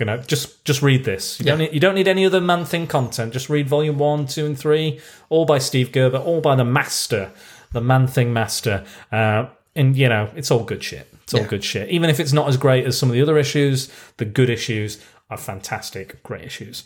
You 0.00 0.06
know, 0.06 0.16
just 0.18 0.64
just 0.64 0.80
read 0.80 1.04
this. 1.04 1.38
You 1.38 1.44
don't 1.44 1.58
need 1.58 1.74
you 1.74 1.78
don't 1.80 1.94
need 1.94 2.08
any 2.08 2.24
other 2.24 2.40
Man 2.40 2.64
Thing 2.64 2.86
content. 2.86 3.34
Just 3.34 3.50
read 3.50 3.68
volume 3.68 3.98
one, 3.98 4.26
two, 4.26 4.46
and 4.46 4.58
three, 4.58 4.98
all 5.28 5.44
by 5.44 5.58
Steve 5.58 5.92
Gerber, 5.92 6.16
all 6.16 6.40
by 6.40 6.56
the 6.56 6.64
master, 6.64 7.30
the 7.72 7.82
Man 7.82 8.06
Thing 8.06 8.32
master. 8.32 8.84
Uh, 9.12 9.48
and 9.76 9.94
you 9.94 10.08
know, 10.08 10.30
it's 10.34 10.50
all 10.50 10.64
good 10.64 10.82
shit. 10.82 11.06
It's 11.24 11.34
all 11.34 11.42
Yeah. 11.42 11.46
good 11.46 11.62
shit. 11.62 11.90
Even 11.90 12.08
if 12.08 12.18
it's 12.20 12.32
not 12.32 12.48
as 12.48 12.56
great 12.56 12.86
as 12.86 12.96
some 12.96 13.10
of 13.10 13.14
the 13.14 13.20
other 13.20 13.36
issues, 13.36 13.90
the 14.16 14.24
good 14.24 14.48
issues 14.48 14.98
are 15.28 15.36
fantastic, 15.36 16.22
great 16.22 16.44
issues. 16.44 16.84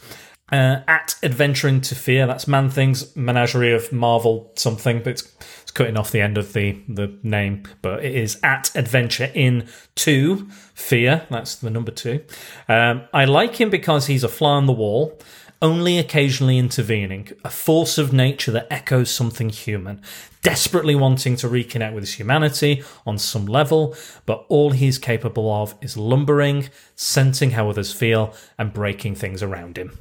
Uh, 0.53 0.81
at 0.87 1.17
Adventure 1.25 1.67
into 1.67 1.97
Fear, 1.97 2.29
that's 2.29 2.47
Man 2.47 2.71
Thing's 2.71 3.17
menagerie 3.17 3.75
of 3.75 3.93
Marvel 3.93 4.53
something, 4.55 4.99
but 4.99 5.09
it's, 5.09 5.35
it's 5.63 5.73
cutting 5.73 5.97
off 5.97 6.13
the 6.13 6.21
end 6.21 6.39
of 6.39 6.53
the, 6.53 6.81
the 6.89 7.19
name. 7.25 7.65
But 7.83 8.05
it 8.05 8.15
is 8.15 8.39
at 8.45 8.71
Adventure 8.77 9.33
in 9.35 9.67
Two 9.97 10.49
Fear. 10.75 11.27
That's 11.31 11.57
the 11.57 11.71
number 11.71 11.91
two. 11.91 12.25
Um, 12.69 13.03
I 13.13 13.25
like 13.25 13.57
him 13.57 13.71
because 13.71 14.07
he's 14.07 14.23
a 14.23 14.29
fly 14.29 14.53
on 14.53 14.67
the 14.67 14.73
wall, 14.73 15.19
only 15.61 15.99
occasionally 15.99 16.59
intervening, 16.59 17.33
a 17.43 17.51
force 17.51 17.99
of 17.99 18.13
nature 18.13 18.53
that 18.53 18.69
echoes 18.71 19.11
something 19.11 19.49
human, 19.49 20.01
desperately 20.43 20.95
wanting 20.95 21.35
to 21.37 21.49
reconnect 21.49 21.93
with 21.93 22.05
his 22.05 22.15
humanity 22.15 22.85
on 23.05 23.19
some 23.19 23.47
level, 23.47 23.97
but 24.27 24.47
all 24.49 24.71
he's 24.71 24.97
capable 24.97 25.53
of 25.53 25.75
is 25.81 25.97
lumbering, 25.97 26.69
sensing 26.95 27.51
how 27.51 27.69
others 27.69 27.93
feel, 27.93 28.33
and 28.59 28.73
breaking 28.73 29.17
things 29.17 29.43
around 29.43 29.77
him. 29.77 29.99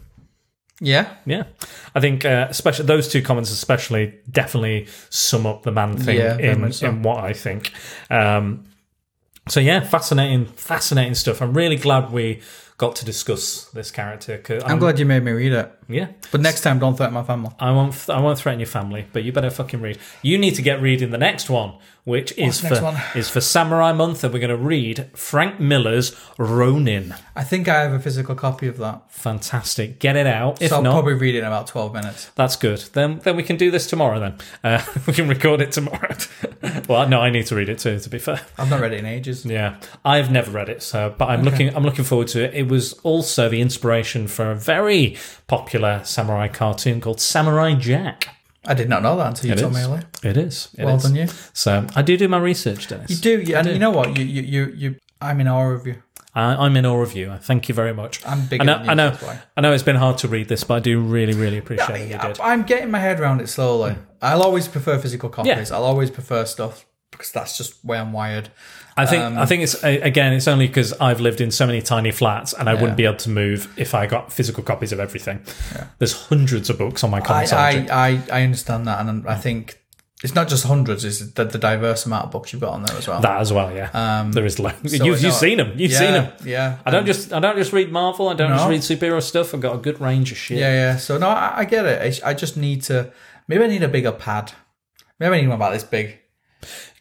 Yeah. 0.80 1.15
Yeah, 1.26 1.43
I 1.93 1.99
think 1.99 2.26
uh, 2.26 2.47
especially 2.49 2.85
those 2.85 3.07
two 3.07 3.22
comments, 3.22 3.52
especially, 3.52 4.14
definitely 4.30 4.88
sum 5.10 5.45
up 5.45 5.64
the 5.64 5.72
man 5.72 5.97
thing 5.97 6.18
Yeah, 6.18 6.38
in, 6.38 6.72
so. 6.72 6.88
in 6.88 7.02
what 7.03 7.23
I 7.23 7.34
think. 7.34 7.72
Um, 8.10 8.65
so 9.47 9.60
yeah, 9.60 9.80
fascinating, 9.81 10.45
fascinating 10.45 11.15
stuff. 11.15 11.41
I'm 11.41 11.53
really 11.53 11.77
glad 11.77 12.11
we 12.11 12.41
got 12.77 12.95
to 12.97 13.06
discuss 13.06 13.65
this 13.65 13.91
character. 13.91 14.41
I'm 14.65 14.80
glad 14.80 14.99
you 14.99 15.06
made 15.06 15.23
me 15.23 15.31
read 15.31 15.53
it. 15.53 15.72
Yeah, 15.88 16.07
But 16.31 16.41
next 16.41 16.61
time, 16.61 16.80
don't 16.80 16.97
threaten 16.97 17.14
my 17.14 17.22
family. 17.22 17.52
I 17.60 17.72
won't. 17.72 18.10
I 18.10 18.19
won't 18.19 18.39
threaten 18.39 18.60
your 18.60 18.65
family, 18.68 19.06
but 19.14 19.23
you 19.23 19.31
better 19.31 19.52
fucking 19.52 19.81
read. 19.81 19.99
You 20.23 20.39
need 20.39 20.56
to 20.56 20.64
get 20.64 20.81
reading 20.81 21.11
the 21.11 21.19
next 21.19 21.47
one, 21.47 21.76
which 22.06 22.35
is 22.39 22.60
for 22.60 22.81
one? 22.81 22.97
is 23.14 23.30
for 23.30 23.39
Samurai 23.39 23.91
Month, 23.91 24.23
and 24.23 24.34
we're 24.34 24.39
going 24.39 24.49
to 24.49 24.57
read 24.57 25.10
Frank 25.14 25.60
Miller's 25.60 26.15
Ronin. 26.39 27.14
I 27.35 27.43
think 27.43 27.68
I 27.68 27.81
have 27.81 27.93
a 27.93 27.99
physical 27.99 28.34
copy 28.34 28.68
of 28.68 28.77
that. 28.80 29.11
Fantastic. 29.11 29.99
Get 29.99 30.15
it 30.15 30.26
out. 30.26 30.60
If 30.60 30.69
so 30.72 30.77
I'll 30.77 30.81
not, 30.81 30.93
probably 30.93 31.14
read 31.14 31.35
it 31.35 31.39
in 31.39 31.45
about 31.45 31.68
12 31.68 31.93
minutes. 31.93 32.31
That's 32.34 32.56
good. 32.56 32.80
Then 32.93 33.19
then 33.19 33.35
we 33.35 33.43
can 33.43 33.56
do 33.57 33.69
this 33.69 33.85
tomorrow. 33.85 34.19
Then 34.19 34.38
uh, 34.64 34.84
we 35.06 35.14
can 35.14 35.27
record 35.27 35.61
it 35.61 35.72
tomorrow. 35.72 36.15
well, 36.89 37.07
no, 37.07 37.22
I 37.22 37.30
need 37.30 37.45
to 37.45 37.56
read 37.56 37.69
it 37.69 37.77
too. 37.77 37.99
To 37.99 38.10
be 38.10 38.18
fair, 38.18 38.41
I've 38.57 38.72
not 38.72 38.80
read 38.80 38.93
it 38.93 38.99
in 38.99 39.06
ages. 39.06 39.45
yeah, 39.45 39.80
I've 40.03 40.31
never 40.31 40.49
read 40.49 40.69
it, 40.69 40.81
so 40.81 41.14
but 41.15 41.30
I'm 41.30 41.43
looking 41.43 41.76
I'm 41.76 41.84
looking 41.84 42.06
forward 42.06 42.30
to 42.30 42.43
it. 42.45 42.56
It 42.56 42.65
was 42.66 42.94
also 43.04 43.50
the 43.50 43.62
inspiration 43.62 44.28
for 44.28 44.52
a 44.52 44.56
very 44.56 45.18
popular 45.48 46.02
samurai 46.04 46.48
cartoon 46.48 47.02
called 47.02 47.22
Samurai 47.22 47.74
Jack. 47.76 48.30
I 48.68 48.74
did 48.74 48.90
not 48.90 49.04
know 49.04 49.16
that 49.18 49.28
until 49.28 49.48
you 49.48 49.54
It 49.54 49.60
told 49.60 49.74
me 49.74 49.82
earlier. 49.82 50.04
It 50.24 50.38
is. 50.38 50.70
It 50.78 50.86
Well 50.86 50.96
is. 50.96 51.04
done, 51.04 51.16
you. 51.16 51.28
So 51.54 51.86
I 51.96 52.02
do 52.02 52.18
do 52.18 52.28
my 52.28 52.40
research, 52.40 52.88
Dennis. 52.88 53.12
You 53.12 53.18
do, 53.18 53.42
yeah, 53.42 53.60
and 53.60 53.68
you 53.70 53.80
know 53.80 53.92
what? 53.92 54.18
You, 54.18 54.26
you, 54.26 54.42
you, 54.42 54.74
you. 54.76 54.96
I'm 55.22 55.40
in 55.40 55.48
awe 55.48 55.72
of 55.72 55.86
you. 55.86 56.02
I, 56.34 56.66
I'm 56.66 56.76
in 56.76 56.86
awe 56.86 57.02
of 57.02 57.16
you. 57.16 57.34
Thank 57.42 57.70
you 57.70 57.76
very 57.76 57.94
much. 57.94 58.26
I'm 58.26 58.46
bigger 58.48 58.64
I 58.64 58.66
know. 58.66 58.76
I 58.78 58.94
know. 58.94 59.18
I 59.56 59.62
know. 59.62 59.72
It's 59.72 59.84
been 59.84 59.96
hard 59.96 60.18
to 60.20 60.28
read 60.28 60.50
this, 60.50 60.64
but 60.64 60.76
I 60.76 60.80
do 60.80 61.00
really, 61.00 61.34
really 61.34 61.58
appreciate 61.58 61.88
that 61.88 62.24
you 62.24 62.34
did. 62.34 62.40
I, 62.42 62.54
am 62.54 62.64
getting 62.64 62.92
my 62.92 63.00
head 63.00 63.20
around 63.20 63.40
it 63.40 63.48
slowly. 63.48 63.92
Mm. 63.92 64.06
I'll 64.22 64.44
always 64.44 64.68
prefer 64.68 64.98
physical 64.98 65.30
copies. 65.30 65.70
Yeah. 65.70 65.78
I'll 65.78 65.86
always 65.86 66.12
prefer 66.12 66.46
stuff 66.46 66.86
because 67.12 67.32
that's 67.32 67.58
just 67.58 67.84
where 67.86 68.02
I'm 68.02 68.12
wired. 68.12 68.50
I 68.98 69.06
think 69.06 69.24
Um, 69.24 69.38
I 69.38 69.46
think 69.46 69.64
it's 69.64 69.84
again 69.84 70.32
it's 70.34 70.48
only 70.48 70.68
because 70.68 70.94
I've 70.94 71.20
lived 71.20 71.42
in 71.42 71.52
so 71.52 71.66
many 71.68 71.82
tiny 71.82 72.12
flats 72.12 72.54
and 72.54 72.70
I 72.70 72.74
wouldn't 72.76 72.96
be 72.96 73.06
able 73.06 73.18
to 73.18 73.30
move 73.30 73.74
if 73.78 73.94
I 73.94 74.06
got 74.08 74.32
physical 74.32 74.64
copies 74.64 74.92
of 74.94 75.00
everything. 75.00 75.42
There's 76.00 76.14
hundreds 76.30 76.70
of 76.70 76.78
books 76.78 77.04
on 77.04 77.10
my 77.12 77.18
I, 77.18 77.22
console. 77.22 77.60
I, 77.60 77.88
I, 77.92 78.22
I 78.32 78.44
understand 78.44 78.88
that, 78.88 79.00
and 79.06 79.28
I 79.28 79.36
think 79.36 79.82
it's 80.24 80.34
not 80.34 80.48
just 80.48 80.66
hundreds; 80.66 81.04
it's 81.04 81.20
the, 81.34 81.44
the 81.44 81.58
diverse 81.58 82.06
amount 82.06 82.26
of 82.26 82.32
books 82.32 82.54
you've 82.54 82.62
got 82.62 82.72
on 82.72 82.84
there 82.84 82.96
as 82.98 83.06
well. 83.08 83.20
that 83.20 83.42
as 83.42 83.52
well, 83.52 83.76
yeah. 83.76 84.30
there 84.32 84.46
is 84.46 84.60
loads. 84.60 84.78
Um, 84.82 84.88
so 84.88 85.04
you've, 85.04 85.22
you've 85.22 85.34
seen 85.34 85.58
them. 85.58 85.74
You've 85.76 85.92
yeah, 85.92 86.00
seen 86.00 86.14
them. 86.14 86.34
yeah. 86.46 86.78
I 86.86 86.92
don't 86.92 87.06
just 87.06 87.34
I 87.34 87.40
don't 87.42 87.58
just 87.58 87.74
read 87.74 87.92
Marvel. 87.92 88.30
I 88.30 88.34
don't 88.34 88.50
No. 88.50 88.56
just 88.56 88.70
read 88.70 89.00
superhero 89.00 89.22
stuff. 89.22 89.54
I've 89.54 89.60
got 89.62 89.76
a 89.76 89.80
good 89.80 90.00
range 90.00 90.32
of 90.32 90.38
shit. 90.38 90.58
Yeah, 90.58 90.74
yeah. 90.74 90.98
So 90.98 91.18
no, 91.18 91.28
I, 91.28 91.60
I 91.60 91.66
get 91.66 91.86
it. 91.86 92.24
I, 92.24 92.30
I 92.30 92.34
just 92.34 92.56
need 92.56 92.82
to. 92.84 93.12
Maybe 93.50 93.66
I 93.66 93.68
need 93.68 93.84
a 93.84 93.90
bigger 93.90 94.14
pad. 94.14 94.54
Maybe 95.20 95.36
I 95.36 95.42
need 95.42 95.48
one 95.50 95.58
about 95.58 95.74
this 95.74 95.84
big. 95.84 96.20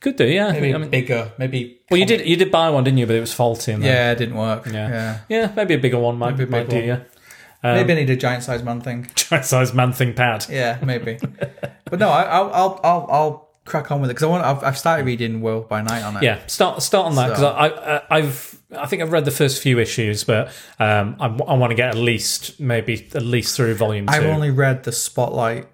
Could 0.01 0.17
do, 0.17 0.27
yeah. 0.27 0.53
Maybe 0.53 0.75
I 0.75 0.79
mean, 0.79 0.91
bigger. 0.91 1.33
Maybe. 1.39 1.81
well, 1.91 1.99
you 1.99 2.07
did 2.07 2.27
you 2.27 2.37
did 2.37 2.51
buy 2.51 2.69
one, 2.71 2.85
didn't 2.85 2.99
you? 2.99 3.07
But 3.07 3.17
it 3.17 3.21
was 3.21 3.33
faulty. 3.33 3.73
And 3.73 3.83
Yeah, 3.83 4.13
it 4.13 4.19
didn't 4.19 4.37
work. 4.37 4.67
yeah, 4.67 4.73
Yeah. 4.89 5.19
yeah. 5.29 5.53
Maybe 5.57 5.75
a 5.75 5.79
bigger 5.79 5.99
one 5.99 6.19
might 6.19 6.37
Maybe 6.37 6.51
might 6.51 6.69
do 6.69 6.77
one. 6.77 6.85
you. 6.85 7.01
maybe 7.63 7.93
I 7.93 7.97
need 7.97 8.11
a 8.11 8.17
giant 8.17 8.43
sized 8.43 8.65
man 8.65 8.81
thing. 8.83 9.09
Giant 9.17 9.45
size 9.47 9.73
man 9.73 9.93
thing 9.93 10.13
pad. 10.13 10.45
Yeah, 10.51 10.79
maybe. 10.85 11.19
but 11.87 11.99
no, 11.99 12.11
I, 12.11 12.23
I'll, 12.25 12.51
I'll, 12.53 12.81
I'll, 12.85 13.07
I'll 13.11 13.49
crack 13.65 13.91
on 13.91 14.03
with 14.03 14.11
it 14.11 14.15
because 14.15 14.25
I 14.25 14.27
want. 14.27 14.45
I've, 14.45 14.63
I've 14.63 14.77
started 14.79 15.07
reading 15.07 15.41
Werewolf 15.41 15.71
by 15.71 15.81
Night 15.81 16.03
on 16.03 16.19
it. 16.19 16.23
Yeah, 16.23 16.45
start 16.47 16.83
start 16.83 17.07
on 17.07 17.15
that 17.17 17.29
because 17.29 17.41
So- 17.41 17.49
I, 17.49 17.97
I 17.97 18.03
I've 18.11 18.59
I 18.77 18.87
think 18.87 19.01
I've 19.01 19.13
read 19.13 19.25
the 19.25 19.31
first 19.31 19.63
few 19.63 19.79
issues, 19.79 20.25
but 20.25 20.49
um, 20.79 21.17
I, 21.21 21.29
want 21.29 21.71
to 21.71 21.75
get 21.77 21.89
at 21.91 21.97
least 21.97 22.59
maybe 22.61 23.09
at 23.15 23.23
least 23.23 23.57
through 23.57 23.75
volume 23.77 24.07
2 24.09 24.13
I've 24.13 24.25
only 24.27 24.51
read 24.51 24.83
the 24.85 24.93
Spotlight. 24.93 25.69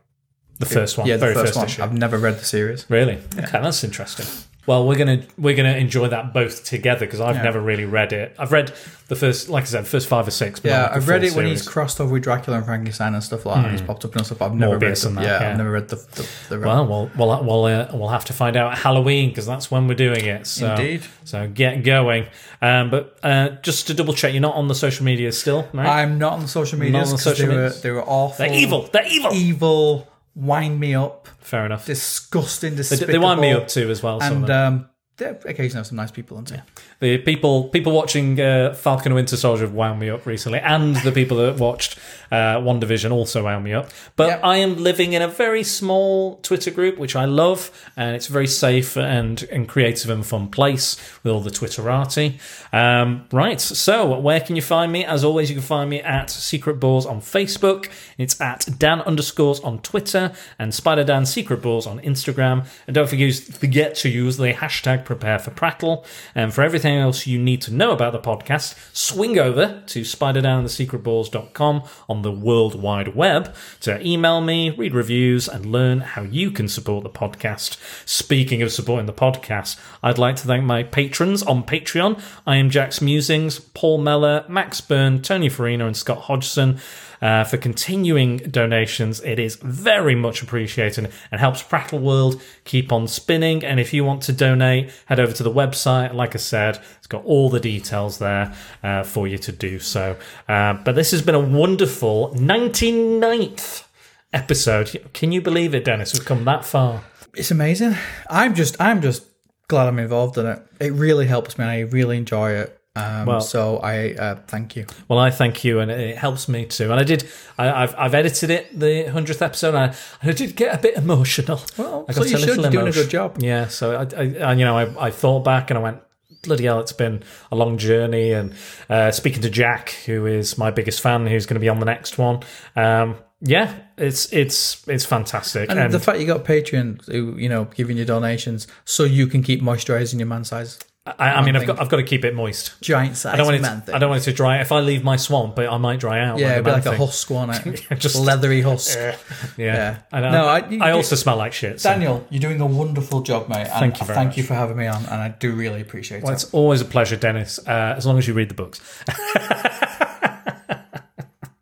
The 0.61 0.67
first 0.67 0.97
one, 0.99 1.07
Yeah, 1.09 1.17
the 1.17 1.21
very 1.21 1.35
first, 1.35 1.47
first, 1.47 1.57
one. 1.57 1.67
issue. 1.67 1.83
I've 1.83 1.93
never 1.93 2.19
read 2.19 2.39
the 2.39 2.45
series. 2.45 2.87
Really? 2.89 3.19
Okay, 3.39 3.61
that's 3.61 3.83
interesting. 3.83 4.27
Well, 4.67 4.87
we're 4.87 4.99
gonna 4.99 5.23
we're 5.39 5.57
gonna 5.57 5.77
enjoy 5.79 6.09
that 6.09 6.35
both 6.35 6.65
together 6.65 7.07
because 7.07 7.21
I've 7.21 7.37
Yeah. 7.37 7.43
never 7.43 7.61
really 7.61 7.87
read 7.87 8.13
it. 8.13 8.37
I've 8.39 8.53
read 8.53 8.73
the 9.09 9.17
first, 9.17 9.49
like 9.49 9.63
I 9.65 9.67
said, 9.67 9.87
first 9.87 10.07
five 10.07 10.29
or 10.29 10.31
six. 10.31 10.61
But 10.61 10.69
Yeah, 10.69 10.93
I've 10.95 11.09
read 11.09 11.25
it 11.25 11.33
when 11.33 11.47
he's 11.47 11.67
crossed 11.67 11.99
over 12.01 12.13
with 12.13 12.23
Dracula 12.23 12.59
and 12.59 12.67
Frankenstein 12.67 13.15
and 13.15 13.25
stuff 13.25 13.47
like 13.47 13.57
that. 13.57 13.65
And 13.65 13.73
he's 13.73 13.81
popped 13.81 14.05
up 14.05 14.15
and 14.15 14.25
stuff. 14.25 14.39
But 14.39 14.45
I've 14.47 14.55
never 14.55 14.79
read 14.79 14.95
the, 14.95 15.09
that, 15.09 15.23
yeah, 15.25 15.41
yeah. 15.41 15.51
I've 15.51 15.57
never 15.57 15.73
read 15.73 15.89
the 15.89 15.97
the, 15.97 16.29
the 16.51 16.59
Well, 16.61 16.87
we'll 16.87 17.11
we'll 17.17 17.43
we'll, 17.45 17.65
uh, 17.65 17.89
we'll 17.95 18.09
have 18.11 18.27
to 18.27 18.33
find 18.35 18.55
out 18.55 18.73
at 18.73 18.79
Halloween 18.79 19.31
because 19.31 19.47
that's 19.47 19.71
when 19.71 19.89
we're 19.89 19.95
doing 19.95 20.27
it. 20.27 20.47
So, 20.47 20.71
Indeed. 20.75 21.03
So 21.25 21.49
get 21.49 21.83
going. 21.83 22.27
Um, 22.61 22.91
but 22.91 23.19
uh, 23.23 23.49
just 23.63 23.87
to 23.87 23.95
double 23.95 24.13
check, 24.13 24.35
you're 24.35 24.43
not 24.43 24.55
on 24.57 24.69
the 24.69 24.75
social 24.75 25.07
media 25.07 25.33
still, 25.33 25.67
right? 25.73 26.03
I'm 26.03 26.19
not 26.19 26.35
on 26.35 26.41
the 26.43 26.49
social 26.49 26.79
medias 26.79 27.09
on 27.09 27.17
the 27.17 27.19
social 27.23 27.47
they 27.49 27.55
were 27.55 27.61
medias? 27.63 27.81
they 27.83 27.91
were 27.91 28.05
awful. 28.05 28.45
They're 28.45 28.55
evil. 28.55 28.89
They're 28.93 29.07
evil. 29.07 29.33
evil. 29.33 30.07
Wind 30.35 30.79
me 30.79 30.95
up. 30.95 31.29
Fair 31.41 31.67
enough. 31.67 31.87
Disgusting. 31.87 32.73
They, 32.73 32.77
Despicable. 32.79 33.13
they 33.13 33.19
wind 33.19 33.41
me 33.41 33.53
up 33.53 33.69
too 33.69 33.91
as 33.91 34.03
well. 34.03 34.23
And 34.23 34.49
um, 34.49 34.89
there 35.21 35.39
occasionally 35.45 35.81
have 35.81 35.87
some 35.87 35.97
nice 35.97 36.11
people 36.11 36.37
on 36.37 36.45
too. 36.45 36.57
the 36.99 37.19
people 37.19 37.69
people 37.69 37.93
watching 37.93 38.41
uh, 38.41 38.75
Falcon 38.75 39.07
and 39.13 39.15
Winter 39.15 39.37
Soldier 39.37 39.65
have 39.65 39.75
wound 39.75 40.01
me 40.01 40.09
up 40.11 40.27
recently, 40.27 40.59
and 40.61 40.97
the 40.97 41.13
people 41.13 41.37
that 41.39 41.59
watched 41.59 41.99
uh, 42.31 42.57
WandaVision 42.59 43.11
also 43.11 43.45
wound 43.45 43.65
me 43.65 43.73
up. 43.73 43.91
But 44.17 44.29
Yep. 44.29 44.41
I 44.45 44.57
am 44.59 44.77
living 44.77 45.13
in 45.13 45.23
a 45.23 45.29
very 45.29 45.65
small 45.65 46.37
Twitter 46.43 46.71
group, 46.71 46.99
which 46.99 47.17
I 47.17 47.25
love, 47.25 47.71
and 47.97 48.15
it's 48.15 48.29
a 48.29 48.33
very 48.33 48.47
safe 48.47 48.97
and 48.97 49.43
and 49.51 49.69
creative 49.69 50.11
and 50.11 50.25
fun 50.25 50.49
place 50.49 50.97
with 51.23 51.33
all 51.33 51.41
the 51.41 51.51
Twitterati. 51.51 52.39
Um, 52.73 53.27
right, 53.33 53.61
so 53.61 54.19
where 54.21 54.41
can 54.41 54.57
you 54.57 54.63
find 54.63 54.93
me? 54.93 55.05
As 55.05 55.25
always, 55.25 55.51
you 55.51 55.57
can 55.57 55.63
find 55.63 55.91
me 55.91 56.01
at 56.03 56.31
Secret 56.31 56.79
Bores 56.81 57.07
on 57.07 57.21
Facebook. 57.21 57.89
It's 58.19 58.41
at 58.41 58.69
Dan 58.79 59.01
underscores 59.01 59.61
on 59.61 59.81
Twitter 59.81 60.33
and 60.59 60.73
Spider 60.75 61.05
Dan 61.05 61.27
Secret 61.27 61.61
Bores 61.63 61.87
on 61.87 62.01
Instagram. 62.01 62.67
And 62.87 62.95
don't 62.95 63.09
forget, 63.09 63.35
forget 63.35 63.95
to 63.97 64.09
use 64.09 64.37
the 64.37 64.53
hashtag 64.55 65.05
Prepare 65.05 65.39
for 65.39 65.51
Prattle. 65.51 66.05
And 66.35 66.53
for 66.55 66.63
everything 66.63 66.97
else 66.97 67.27
you 67.27 67.39
need 67.39 67.61
to 67.63 67.73
know 67.73 67.91
about 67.91 68.13
the 68.13 68.19
podcast, 68.21 68.77
swing 68.95 69.39
over 69.39 69.83
to 69.89 70.01
spiderdanthesecretbores.com 70.03 71.83
on 72.09 72.20
the 72.23 72.33
World 72.33 72.81
Wide 72.81 73.15
Web 73.15 73.55
to 73.81 74.05
email 74.07 74.41
me, 74.41 74.71
read 74.71 74.95
reviews, 74.95 75.49
and 75.49 75.67
learn 75.67 76.01
how 76.01 76.23
you 76.23 76.51
can 76.51 76.69
support 76.69 77.05
the 77.05 77.11
podcast. 77.11 77.77
Speaking 78.09 78.63
of 78.63 78.73
supporting 78.73 79.07
the 79.07 79.13
podcast, 79.13 79.79
I'd 80.03 80.19
like 80.19 80.37
to 80.37 80.47
thank 80.47 80.65
my 80.65 80.83
patrons 80.83 81.43
on 81.43 81.65
Patreon. 81.65 82.23
I 82.47 82.57
am 82.57 82.71
Jack's 82.71 83.01
Musings, 83.01 83.59
Paul 83.59 83.99
Meller, 83.99 84.45
Max 84.49 84.81
Byrne, 84.81 85.23
Tony 85.23 85.49
Farina, 85.49 85.87
and 85.87 85.97
Scott 85.97 86.23
Hodgson. 86.23 86.79
Uh, 87.23 87.45
for 87.45 87.59
continuing 87.59 88.39
donations, 88.39 89.21
it 89.21 89.39
is 89.39 89.57
very 89.57 90.15
much 90.15 90.43
appreciated 90.43 91.13
and 91.31 91.41
helps 91.41 91.63
Prattle 91.63 91.99
World 91.99 92.41
keep 92.65 92.93
on 92.93 93.07
spinning. 93.07 93.63
And 93.63 93.79
if 93.79 93.93
you 93.93 94.05
want 94.05 94.23
to 94.23 94.33
donate, 94.33 94.91
head 95.05 95.21
over 95.21 95.33
to 95.33 95.43
the 95.43 95.51
website. 95.51 96.15
Like 96.15 96.35
I 96.35 96.39
said, 96.39 96.81
it's 96.97 97.07
got 97.07 97.23
all 97.27 97.51
the 97.51 97.61
details 97.61 98.19
there 98.19 98.55
uh, 98.83 99.03
for 99.03 99.29
you 99.29 99.37
to 99.37 99.53
do 99.53 99.79
so. 99.79 100.17
Uh, 100.49 100.75
but 100.83 100.95
this 100.95 101.11
has 101.11 101.21
been 101.21 101.35
a 101.35 101.41
wonderful 101.41 102.10
99th 102.11 103.85
episode. 104.33 105.11
Can 105.13 105.33
you 105.33 105.41
believe 105.41 105.75
it, 105.75 105.85
Dennis? 105.85 106.13
We've 106.15 106.25
come 106.25 106.45
that 106.45 106.65
far. 106.65 107.03
It's 107.35 107.51
amazing. 107.51 107.95
I'm 108.29 108.55
just 108.55 108.81
I'm 108.81 109.01
just 109.03 109.25
glad 109.69 109.87
I'm 109.89 109.99
involved 109.99 110.37
in 110.39 110.47
it. 110.47 110.63
It 110.81 110.93
really 110.93 111.27
helps 111.27 111.59
me. 111.59 111.65
I 111.65 111.81
really 111.81 112.17
enjoy 112.17 112.53
it. 112.53 112.77
Um, 112.97 113.27
Well- 113.27 113.41
so 113.41 113.79
I 113.79 114.15
uh, 114.15 114.37
thank 114.49 114.75
you. 114.77 114.87
Well, 115.09 115.19
I 115.19 115.31
thank 115.31 115.63
you, 115.65 115.79
and 115.79 115.91
it 115.91 116.19
helps 116.19 116.49
me 116.49 116.67
too. 116.67 116.91
And 116.91 116.95
I 117.01 117.05
did, 117.05 117.29
I, 117.57 117.85
I've, 117.85 117.95
I've 117.97 118.15
edited 118.15 118.51
it 118.51 118.79
the 118.79 119.05
hundredth 119.05 119.43
episode, 119.43 119.75
and 119.77 119.79
I, 119.79 119.95
and 120.23 120.31
I 120.31 120.33
did 120.33 120.57
get 120.57 120.75
a 120.75 120.79
bit 120.83 120.97
emotional. 120.97 121.61
Well, 121.79 122.05
I 122.09 122.13
so 122.13 122.25
you 122.25 122.37
a 122.37 122.39
should. 122.41 122.57
You're 122.57 122.71
doing 122.71 122.89
a 122.89 122.93
good 122.93 123.11
job. 123.11 123.37
Yeah. 123.41 123.69
So 123.69 123.95
I, 123.97 124.21
I, 124.21 124.51
I 124.51 124.53
you 124.55 124.65
know, 124.65 124.77
I, 124.77 125.07
I 125.07 125.11
thought 125.11 125.45
back 125.45 125.71
and 125.71 125.79
I 125.79 125.83
went, 125.83 125.99
bloody 126.43 126.65
hell, 126.65 126.81
it's 126.81 126.93
been 126.93 127.23
a 127.51 127.57
long 127.57 127.79
journey. 127.79 128.33
And 128.33 128.55
uh, 128.89 129.11
speaking 129.11 129.43
to 129.43 129.51
Jack, 129.51 129.91
who 130.07 130.27
is 130.27 130.59
my 130.59 130.71
biggest 130.71 131.01
fan, 131.01 131.27
who's 131.27 131.47
going 131.47 131.55
to 131.55 131.61
be 131.61 131.69
on 131.69 131.81
the 131.81 131.87
next 131.87 132.19
one. 132.19 132.41
Um, 132.77 133.17
yeah, 133.43 133.75
it's 133.97 134.31
it's 134.33 134.87
it's 134.87 135.07
fantastic. 135.07 135.71
And, 135.71 135.79
And, 135.79 135.93
the 135.95 135.99
fact 135.99 136.21
you 136.21 136.27
got 136.27 136.45
Patreon, 136.45 137.07
who 137.07 137.37
you 137.39 137.49
know, 137.49 137.65
giving 137.65 137.97
you 137.97 138.05
donations, 138.05 138.67
so 138.85 139.05
you 139.05 139.27
can 139.27 139.43
keep 139.43 139.63
moisturising 139.63 140.19
your 140.19 140.27
man 140.27 140.45
size, 140.45 140.79
I, 141.07 141.31
I 141.33 141.45
mean, 141.45 141.57
I've 141.57 141.67
got 141.67 141.81
I've 141.81 141.89
got 141.89 141.97
to 141.97 142.03
keep 142.03 142.27
it 142.27 142.35
moist. 142.35 142.79
giant 142.83 143.17
size 143.17 143.33
I 143.33 143.37
don't 143.39 143.47
want 143.47 143.57
it. 143.57 143.63
man 143.63 143.81
To, 143.81 143.87
thing. 143.87 143.95
I 143.95 143.99
don't 143.99 144.11
want 144.11 144.21
it 144.21 144.25
to 144.27 144.33
dry. 144.35 144.61
If 144.61 144.71
I 144.71 144.81
leave 144.81 145.03
my 145.03 145.17
swamp, 145.17 145.59
I 145.59 145.77
might 145.79 145.99
dry 145.99 146.21
out. 146.21 146.39
yeah, 146.39 146.53
it'd 146.53 146.65
be 146.65 146.71
man 146.71 146.79
like 146.81 146.87
a 146.87 146.91
thing. 146.91 146.99
husk 146.99 147.31
on 147.31 147.51
it, 147.51 147.87
Just- 147.99 148.17
leathery 148.17 148.61
husk. 148.61 148.97
Yeah. 148.99 149.17
Yeah. 149.57 149.99
I, 150.13 150.21
know. 150.21 150.31
No, 150.31 150.45
I- 150.45 150.59
I, 150.59 150.69
you- 150.69 150.83
also 150.83 151.17
smell 151.17 151.37
like 151.37 151.55
shit. 151.55 151.81
so- 151.81 151.89
Daniel, 151.91 152.27
you're 152.29 152.41
doing 152.41 152.61
a 152.61 152.67
wonderful 152.67 153.23
job, 153.23 153.49
mate. 153.49 153.61
And 153.67 153.71
Thank 153.71 153.99
you 154.01 154.07
very 154.07 154.15
thank 154.15 154.29
much. 154.31 154.37
you 154.37 154.43
for 154.43 154.53
having 154.55 154.77
me 154.77 154.87
on, 154.89 155.03
and 155.07 155.15
I 155.15 155.29
do 155.31 155.53
really 155.55 155.81
appreciate 155.81 156.23
Well, 156.23 156.33
it. 156.33 156.35
it's 156.35 156.53
always 156.53 156.83
a 156.83 156.85
pleasure, 156.85 157.17
Dennis, 157.17 157.59
uh, 157.67 157.95
as 157.97 158.05
long 158.05 158.19
as 158.19 158.29
you 158.29 158.35
read 158.35 158.51
the 158.51 158.55
books. 158.55 158.81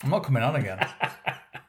I'm 0.02 0.10
not 0.10 0.24
coming 0.24 0.43
on 0.43 0.56
again. 0.56 0.85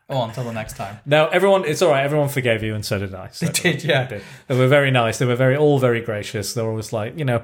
Oh, 0.10 0.24
until 0.24 0.44
the 0.44 0.52
next 0.54 0.76
time. 0.76 1.00
No, 1.06 1.28
everyone, 1.28 1.66
it's 1.66 1.82
all 1.82 1.92
right. 1.92 2.04
Everyone 2.04 2.30
forgave 2.30 2.64
you, 2.64 2.76
and 2.76 2.86
so 2.86 3.00
did 3.00 3.14
I. 3.14 3.30
So 3.30 3.46
They 3.46 3.52
did, 3.52 3.84
yeah. 3.84 4.06
They, 4.06 4.18
did. 4.18 4.26
They 4.48 4.58
were 4.58 4.68
very 4.68 4.92
nice. 4.92 5.18
They 5.20 5.26
were 5.26 5.36
very, 5.36 5.56
all 5.56 5.80
very 5.80 6.02
gracious. 6.02 6.54
They 6.54 6.62
were 6.62 6.70
always 6.70 6.92
like, 6.92 7.18
you 7.18 7.26
know, 7.26 7.44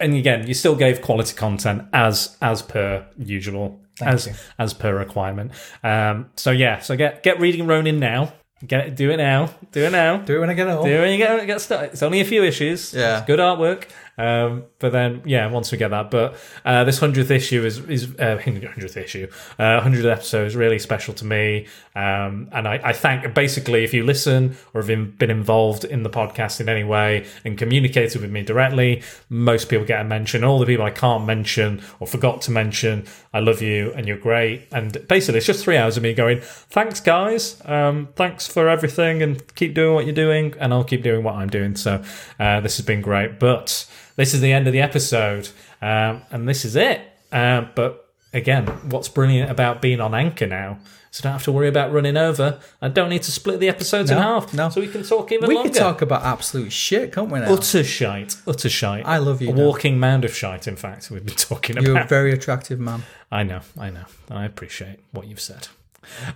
and 0.00 0.14
again, 0.14 0.46
you 0.46 0.54
still 0.54 0.76
gave 0.76 1.02
quality 1.02 1.34
content 1.34 1.86
as 1.92 2.36
as 2.40 2.62
per 2.62 3.06
usual, 3.18 3.80
as 4.00 4.26
you. 4.26 4.34
as 4.58 4.74
per 4.74 4.96
requirement. 4.96 5.52
Um, 5.82 6.30
so 6.36 6.50
yeah, 6.50 6.80
so 6.80 6.96
get 6.96 7.22
get 7.22 7.40
reading 7.40 7.66
Ronin 7.66 7.98
now. 7.98 8.32
Get 8.66 8.86
it, 8.86 8.96
do 8.96 9.10
it 9.10 9.18
now. 9.18 9.50
Do 9.70 9.84
it 9.84 9.92
now. 9.92 10.16
Do 10.16 10.36
it 10.36 10.40
when 10.40 10.48
I 10.48 10.54
get 10.54 10.66
home. 10.66 10.84
Do 10.84 10.90
it 10.90 11.00
when 11.00 11.12
you 11.12 11.18
get 11.18 11.46
get 11.46 11.60
started. 11.60 11.92
It's 11.92 12.02
only 12.02 12.20
a 12.20 12.24
few 12.24 12.42
issues. 12.42 12.94
Yeah. 12.94 13.18
It's 13.18 13.26
good 13.26 13.38
artwork. 13.38 13.88
Um, 14.18 14.64
but 14.78 14.92
then, 14.92 15.22
yeah, 15.24 15.46
once 15.50 15.70
we 15.72 15.78
get 15.78 15.88
that, 15.88 16.10
but 16.10 16.36
uh, 16.64 16.84
this 16.84 16.98
hundredth 16.98 17.30
issue 17.30 17.64
is 17.64 17.78
is 17.80 18.14
uh, 18.18 18.38
hundredth 18.42 18.96
issue, 18.96 19.28
uh, 19.58 19.80
hundredth 19.80 20.06
episode 20.06 20.46
is 20.46 20.56
really 20.56 20.78
special 20.78 21.12
to 21.14 21.24
me. 21.24 21.66
Um, 21.94 22.48
and 22.52 22.66
I, 22.66 22.80
I 22.82 22.92
thank 22.92 23.34
basically 23.34 23.84
if 23.84 23.92
you 23.94 24.04
listen 24.04 24.56
or 24.72 24.80
have 24.80 24.88
been, 24.88 25.10
been 25.12 25.30
involved 25.30 25.84
in 25.84 26.02
the 26.02 26.10
podcast 26.10 26.60
in 26.60 26.68
any 26.68 26.84
way 26.84 27.26
and 27.44 27.58
communicated 27.58 28.20
with 28.20 28.30
me 28.30 28.42
directly, 28.42 29.02
most 29.28 29.68
people 29.68 29.86
get 29.86 30.00
a 30.00 30.04
mention. 30.04 30.44
All 30.44 30.58
the 30.58 30.66
people 30.66 30.84
I 30.84 30.90
can't 30.90 31.26
mention 31.26 31.82
or 32.00 32.06
forgot 32.06 32.42
to 32.42 32.50
mention, 32.50 33.06
I 33.32 33.40
love 33.40 33.62
you 33.62 33.92
and 33.94 34.06
you're 34.06 34.18
great. 34.18 34.66
And 34.72 35.06
basically, 35.08 35.38
it's 35.38 35.46
just 35.46 35.62
three 35.62 35.76
hours 35.76 35.96
of 35.96 36.02
me 36.02 36.14
going, 36.14 36.40
thanks 36.42 37.00
guys, 37.00 37.60
um, 37.64 38.08
thanks 38.16 38.46
for 38.46 38.68
everything, 38.68 39.22
and 39.22 39.54
keep 39.54 39.74
doing 39.74 39.94
what 39.94 40.06
you're 40.06 40.14
doing, 40.14 40.54
and 40.58 40.72
I'll 40.72 40.84
keep 40.84 41.02
doing 41.02 41.22
what 41.22 41.34
I'm 41.34 41.48
doing. 41.48 41.76
So 41.76 42.02
uh, 42.38 42.60
this 42.60 42.76
has 42.76 42.86
been 42.86 43.00
great, 43.00 43.38
but 43.38 43.86
this 44.16 44.34
is 44.34 44.40
the 44.40 44.52
end 44.52 44.66
of 44.66 44.72
the 44.72 44.80
episode, 44.80 45.48
um, 45.80 46.22
and 46.30 46.48
this 46.48 46.64
is 46.64 46.76
it. 46.76 47.00
Uh, 47.32 47.66
but 47.74 48.08
again, 48.32 48.66
what's 48.90 49.08
brilliant 49.08 49.50
about 49.50 49.80
being 49.82 50.00
on 50.00 50.14
Anchor 50.14 50.46
now 50.46 50.78
is 51.12 51.20
I 51.20 51.24
don't 51.24 51.32
have 51.32 51.44
to 51.44 51.52
worry 51.52 51.68
about 51.68 51.92
running 51.92 52.16
over. 52.16 52.58
I 52.82 52.88
don't 52.88 53.08
need 53.08 53.22
to 53.24 53.30
split 53.30 53.60
the 53.60 53.68
episodes 53.68 54.10
in 54.10 54.18
half, 54.18 54.52
no. 54.54 54.68
so 54.70 54.80
we 54.80 54.88
can 54.88 55.02
talk 55.02 55.32
even 55.32 55.48
we 55.48 55.54
longer. 55.54 55.70
could 55.70 55.78
talk 55.78 56.02
about 56.02 56.22
absolute 56.24 56.72
shit, 56.72 57.12
can't 57.12 57.30
we? 57.30 57.40
Now 57.40 57.52
utter 57.52 57.84
shite, 57.84 58.36
utter 58.46 58.68
shite. 58.68 59.04
I 59.06 59.18
love 59.18 59.40
you, 59.42 59.50
A 59.50 59.52
Dan. 59.52 59.64
walking 59.64 59.98
mound 59.98 60.24
of 60.24 60.34
shite. 60.34 60.66
In 60.66 60.76
fact, 60.76 61.10
we've 61.10 61.24
been 61.24 61.34
talking 61.36 61.76
about. 61.76 61.86
you're 61.86 61.98
a 62.00 62.06
very 62.06 62.32
attractive 62.32 62.78
man. 62.80 63.02
I 63.30 63.42
know, 63.42 63.60
I 63.78 63.90
know. 63.90 64.04
I 64.30 64.44
appreciate 64.44 65.00
what 65.12 65.26
you've 65.26 65.40
said. 65.40 65.68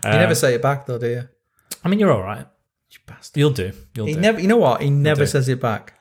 You 0.04 0.10
never 0.10 0.34
say 0.34 0.54
it 0.54 0.62
back 0.62 0.86
though, 0.86 0.98
do 0.98 1.06
you? 1.08 1.28
I 1.84 1.88
mean, 1.88 1.98
you're 2.00 2.12
all 2.12 2.22
right. 2.22 2.46
You 2.90 2.98
bastard. 3.06 3.38
You'll 3.38 3.50
do. 3.50 3.72
You'll 3.94 4.06
He 4.06 4.14
do. 4.14 4.20
never. 4.20 4.40
You 4.40 4.48
know 4.48 4.56
what? 4.56 4.82
He 4.82 4.90
never 4.90 5.24
says 5.26 5.48
it 5.48 5.60
back. 5.60 5.94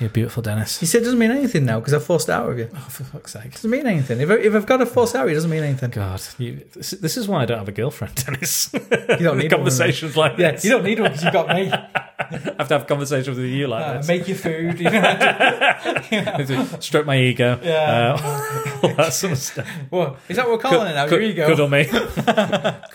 You're 0.00 0.08
beautiful, 0.10 0.42
Dennis. 0.42 0.80
He 0.80 0.86
said 0.86 1.02
it 1.02 1.04
doesn't 1.04 1.18
mean 1.18 1.30
anything 1.30 1.66
now 1.66 1.78
because 1.78 1.92
I 1.92 1.98
forced 1.98 2.28
it 2.30 2.32
out 2.32 2.48
of 2.50 2.58
you. 2.58 2.70
Oh, 2.74 2.78
for 2.88 3.04
fuck's 3.04 3.32
sake. 3.34 3.52
doesn't 3.52 3.70
mean 3.70 3.86
anything. 3.86 4.20
If, 4.20 4.30
I, 4.30 4.34
if 4.34 4.54
I've 4.54 4.64
got 4.66 4.78
to 4.78 4.86
force 4.86 5.14
it 5.14 5.18
out, 5.18 5.28
it 5.28 5.34
doesn't 5.34 5.50
mean 5.50 5.62
anything. 5.62 5.90
God, 5.90 6.22
you, 6.38 6.64
this, 6.72 6.92
this 6.92 7.16
is 7.18 7.28
why 7.28 7.42
I 7.42 7.44
don't 7.44 7.58
have 7.58 7.68
a 7.68 7.72
girlfriend, 7.72 8.14
Dennis. 8.24 8.70
You 8.72 8.78
don't 8.80 9.36
need 9.36 9.52
one, 9.52 9.58
conversations 9.60 10.16
like 10.16 10.38
Yeah, 10.38 10.52
this. 10.52 10.64
you 10.64 10.70
don't 10.70 10.84
need 10.84 10.98
one 11.00 11.10
because 11.10 11.22
you've 11.24 11.32
got 11.34 11.48
me. 11.54 11.70
I 12.20 12.54
have 12.58 12.68
to 12.68 12.74
have 12.78 12.86
conversations 12.86 13.36
with 13.38 13.46
you 13.46 13.66
like 13.66 13.84
Uh, 13.84 13.92
this. 13.98 14.08
make 14.08 14.28
your 14.28 14.36
food. 14.36 14.78
You 14.78 14.90
know? 14.90 16.66
Stroke 16.80 17.06
my 17.06 17.18
ego. 17.18 17.58
Yeah. 17.62 18.16
Uh, 18.20 18.78
all 18.82 18.94
that 18.94 19.12
sort 19.12 19.32
of 19.32 19.38
stuff. 19.38 19.66
What 19.88 20.18
is 20.28 20.36
that? 20.36 20.46
What 20.48 20.62
we're 20.62 20.70
calling 20.70 20.90
it 20.90 20.94
now? 20.94 21.06
Your 21.06 21.20
ego. 21.22 21.46
Cuddle 21.48 21.68
me. 21.68 21.84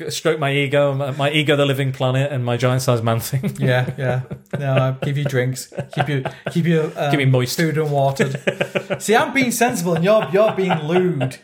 Stroke 0.09 0.39
my 0.39 0.51
ego, 0.53 0.93
my, 0.93 1.11
my 1.11 1.31
ego, 1.31 1.55
the 1.55 1.65
living 1.65 1.91
planet, 1.91 2.31
and 2.31 2.45
my 2.45 2.55
giant 2.57 2.81
sized 2.83 3.03
man 3.03 3.19
thing. 3.19 3.55
Yeah, 3.59 3.91
yeah. 3.97 4.21
No, 4.59 4.73
I'll 4.73 4.93
give 4.93 5.17
you 5.17 5.25
drinks. 5.25 5.73
Keep 5.93 6.09
you, 6.09 6.23
keep 6.51 6.65
you, 6.65 6.91
um, 6.95 7.11
Keep 7.11 7.17
me 7.19 7.25
moist. 7.25 7.57
food 7.57 7.77
and 7.77 7.91
watered. 7.91 8.39
See, 9.01 9.15
I'm 9.15 9.33
being 9.33 9.51
sensible, 9.51 9.95
and 9.95 10.03
you're 10.03 10.27
you're 10.31 10.53
being 10.53 10.77
lewd. 10.83 11.39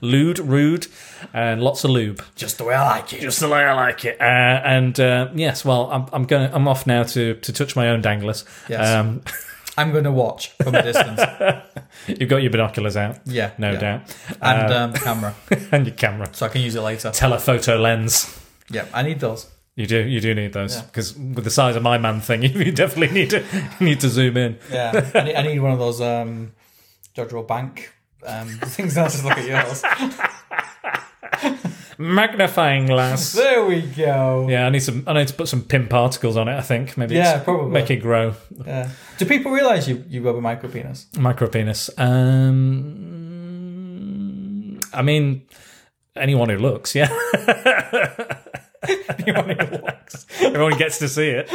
Lewd, 0.00 0.38
rude, 0.38 0.86
and 1.32 1.62
lots 1.62 1.84
of 1.84 1.90
lube. 1.90 2.22
Just 2.34 2.58
the 2.58 2.64
way 2.64 2.74
I 2.74 2.84
like 2.86 3.12
it. 3.12 3.20
Just 3.20 3.40
the 3.40 3.48
way 3.48 3.64
I 3.64 3.72
like 3.72 4.04
it. 4.04 4.20
Uh, 4.20 4.24
and 4.24 4.98
uh, 5.00 5.28
yes, 5.34 5.64
well, 5.64 5.90
I'm, 5.90 6.06
I'm 6.12 6.24
going. 6.24 6.52
I'm 6.52 6.68
off 6.68 6.86
now 6.86 7.02
to, 7.04 7.34
to 7.34 7.52
touch 7.52 7.76
my 7.76 7.88
own 7.88 8.00
danglers. 8.02 8.44
Yes. 8.68 8.88
Um, 8.88 9.22
I'm 9.76 9.90
going 9.90 10.04
to 10.04 10.12
watch 10.12 10.50
from 10.62 10.74
a 10.76 10.82
distance. 10.82 11.20
you've 12.06 12.28
got 12.28 12.42
your 12.42 12.50
binoculars 12.52 12.96
out. 12.96 13.18
Yeah, 13.26 13.50
no 13.58 13.72
yeah. 13.72 13.78
doubt. 13.80 14.16
and 14.40 14.72
um, 14.72 14.92
the 14.92 14.98
camera, 15.00 15.34
and 15.72 15.86
your 15.86 15.96
camera. 15.96 16.28
so 16.32 16.46
I 16.46 16.48
can 16.48 16.60
use 16.60 16.76
it 16.76 16.80
later. 16.80 17.10
Telephoto 17.10 17.76
lens. 17.78 18.40
Yeah, 18.70 18.86
I 18.94 19.02
need 19.02 19.20
those. 19.20 19.50
You 19.76 19.86
do, 19.86 19.98
you 19.98 20.20
do 20.20 20.32
need 20.34 20.52
those 20.52 20.76
Yeah. 20.76 20.82
because 20.82 21.16
with 21.18 21.42
the 21.42 21.50
size 21.50 21.74
of 21.74 21.82
my 21.82 21.98
man 21.98 22.20
thing, 22.20 22.44
you 22.44 22.70
definitely 22.70 23.12
need 23.12 23.30
to 23.30 23.44
need 23.80 23.98
to 24.00 24.08
zoom 24.08 24.36
in. 24.36 24.58
Yeah, 24.70 25.10
I 25.12 25.22
need, 25.22 25.34
I 25.34 25.42
need 25.42 25.58
one 25.58 25.72
of 25.72 25.80
those 25.80 26.00
um, 26.00 26.52
Jodrell 27.16 27.46
Bank 27.46 27.92
um, 28.24 28.46
things. 28.46 28.96
I'll 28.96 29.08
just 29.08 29.24
look 29.24 29.36
at 29.36 29.44
yours. 29.44 29.82
Magnifying 31.98 32.86
glass. 32.86 33.32
There 33.32 33.64
we 33.64 33.82
go. 33.82 34.46
Yeah, 34.48 34.66
I 34.66 34.70
need 34.70 34.80
some. 34.80 35.04
I 35.06 35.12
need 35.12 35.28
to 35.28 35.34
put 35.34 35.48
some 35.48 35.62
Pym 35.62 35.86
particles 35.88 36.36
on 36.36 36.48
it. 36.48 36.56
I 36.56 36.60
think 36.60 36.96
maybe. 36.96 37.14
Yeah, 37.14 37.38
probably. 37.38 37.70
make 37.70 37.90
it 37.90 37.98
grow. 37.98 38.34
Yeah. 38.66 38.90
Do 39.18 39.26
people 39.26 39.52
realise 39.52 39.86
you 39.86 40.04
you 40.08 40.26
have 40.26 40.34
a 40.36 40.40
micro 40.40 40.68
penis? 40.68 41.06
Micro 41.16 41.46
penis. 41.48 41.90
Um, 41.96 43.20
I 44.92 45.02
mean, 45.02 45.42
anyone 46.16 46.48
who 46.48 46.58
looks, 46.58 46.94
yeah. 46.96 47.08
anyone 49.18 49.50
who 49.50 49.66
looks, 49.78 50.26
everyone 50.40 50.76
gets 50.78 50.98
to 50.98 51.08
see 51.08 51.28
it 51.28 51.48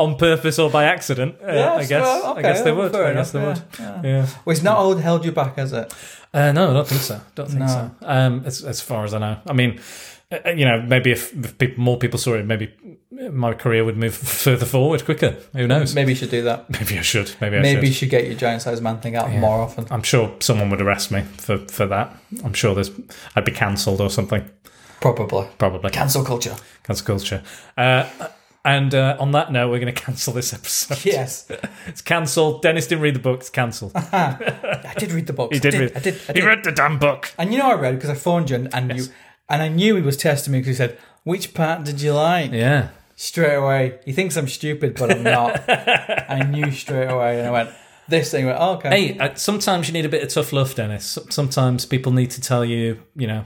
on 0.00 0.16
purpose 0.16 0.58
or 0.58 0.70
by 0.70 0.84
accident. 0.84 1.36
Uh, 1.42 1.52
Yeah, 1.52 1.74
I 1.74 1.84
guess. 1.86 2.02
well, 2.02 2.38
I 2.38 2.42
guess 2.42 2.62
they 2.62 2.72
would. 2.72 2.94
I 2.94 3.12
guess 3.14 3.30
they 3.32 3.40
would. 3.44 3.62
yeah, 3.78 4.02
Yeah. 4.02 4.26
Well, 4.44 4.52
it's 4.54 4.62
not 4.62 4.76
all 4.76 4.96
held 4.96 5.24
you 5.24 5.32
back, 5.32 5.56
has 5.56 5.72
it? 5.72 5.92
Uh, 6.32 6.52
no, 6.52 6.70
I 6.70 6.72
don't 6.74 6.86
think 6.88 7.00
so. 7.02 7.20
Don't 7.34 7.48
think 7.48 7.60
No. 7.60 7.66
so. 7.66 7.90
Um, 8.06 8.42
as, 8.46 8.64
as 8.64 8.80
far 8.80 9.04
as 9.04 9.14
I 9.14 9.18
know, 9.18 9.36
I 9.48 9.52
mean, 9.52 9.80
uh, 10.32 10.50
you 10.50 10.64
know, 10.64 10.80
maybe 10.82 11.10
if, 11.10 11.32
if 11.44 11.58
people, 11.58 11.82
more 11.82 11.98
people 11.98 12.18
saw 12.18 12.34
it, 12.34 12.46
maybe 12.46 12.72
my 13.32 13.52
career 13.52 13.84
would 13.84 13.96
move 13.96 14.14
further 14.44 14.64
forward 14.66 15.04
quicker. 15.04 15.36
Who 15.54 15.66
knows? 15.66 15.94
Maybe 15.94 16.12
you 16.12 16.16
should 16.16 16.30
do 16.30 16.42
that. 16.42 16.70
Maybe 16.80 16.98
I 16.98 17.02
should. 17.02 17.34
Maybe 17.40 17.56
I 17.56 17.60
Maybe 17.62 17.88
you 17.88 17.92
should. 17.92 17.98
should 17.98 18.10
get 18.10 18.26
your 18.26 18.34
giant 18.36 18.62
sized 18.62 18.82
man 18.82 19.00
thing 19.00 19.16
out 19.16 19.30
more 19.32 19.60
often. 19.60 19.86
I'm 19.90 20.02
sure 20.04 20.32
someone 20.40 20.70
would 20.70 20.80
arrest 20.80 21.10
me 21.10 21.22
for, 21.22 21.58
for 21.58 21.86
that. 21.86 22.14
I'm 22.44 22.54
sure 22.54 22.74
there's 22.74 22.90
I'd 23.34 23.44
be 23.44 23.52
cancelled 23.52 24.00
or 24.00 24.08
something. 24.08 24.48
Probably. 25.00 25.48
Probably 25.58 25.90
Cancel 25.90 26.22
culture. 26.24 26.54
cancel 26.84 27.06
culture. 27.06 27.42
Uh, 27.76 28.08
and 28.64 28.94
uh, 28.94 29.16
on 29.18 29.32
that 29.32 29.50
note, 29.52 29.70
we're 29.70 29.80
going 29.80 29.94
to 29.94 30.00
cancel 30.00 30.32
this 30.32 30.52
episode. 30.52 31.04
Yes. 31.04 31.50
it's 31.86 32.02
cancelled. 32.02 32.62
Dennis 32.62 32.86
didn't 32.86 33.02
read 33.02 33.14
the 33.14 33.20
book. 33.20 33.40
It's 33.40 33.50
cancelled. 33.50 33.92
I 33.96 34.94
did 34.98 35.12
read 35.12 35.26
the 35.26 35.32
book. 35.32 35.52
He 35.52 35.58
did, 35.60 35.74
I 35.74 35.78
read. 35.78 35.92
I 35.96 36.00
did. 36.00 36.20
I 36.28 36.32
He 36.32 36.42
read 36.42 36.64
the 36.64 36.72
damn 36.72 36.98
book. 36.98 37.32
And 37.38 37.52
you 37.52 37.58
know 37.58 37.70
I 37.70 37.74
read 37.74 37.94
because 37.94 38.10
I 38.10 38.14
phoned 38.14 38.50
you 38.50 38.56
and, 38.56 38.74
and 38.74 38.96
you 38.96 39.04
and 39.48 39.62
I 39.62 39.68
knew 39.68 39.96
he 39.96 40.02
was 40.02 40.16
testing 40.16 40.52
me 40.52 40.58
because 40.60 40.68
he 40.68 40.74
said, 40.74 40.98
"Which 41.24 41.54
part 41.54 41.84
did 41.84 42.00
you 42.00 42.12
like?" 42.14 42.52
Yeah. 42.52 42.90
Straight 43.16 43.54
away, 43.56 43.98
he 44.06 44.12
thinks 44.12 44.36
I'm 44.36 44.48
stupid, 44.48 44.94
but 44.96 45.10
I'm 45.12 45.22
not. 45.22 45.68
I 45.68 46.42
knew 46.48 46.70
straight 46.70 47.08
away, 47.08 47.38
and 47.38 47.48
I 47.48 47.50
went, 47.50 47.70
"This 48.08 48.30
thing." 48.30 48.44
I 48.44 48.52
Went, 48.52 48.60
"Okay." 48.86 48.88
Hey, 49.08 49.18
uh, 49.18 49.34
sometimes 49.34 49.88
you 49.88 49.92
need 49.92 50.06
a 50.06 50.08
bit 50.08 50.22
of 50.22 50.30
tough 50.30 50.52
love, 50.54 50.74
Dennis. 50.74 51.18
S- 51.18 51.26
Sometimes 51.28 51.84
people 51.84 52.12
need 52.12 52.30
to 52.30 52.40
tell 52.40 52.64
you, 52.64 53.02
you 53.16 53.26
know, 53.26 53.44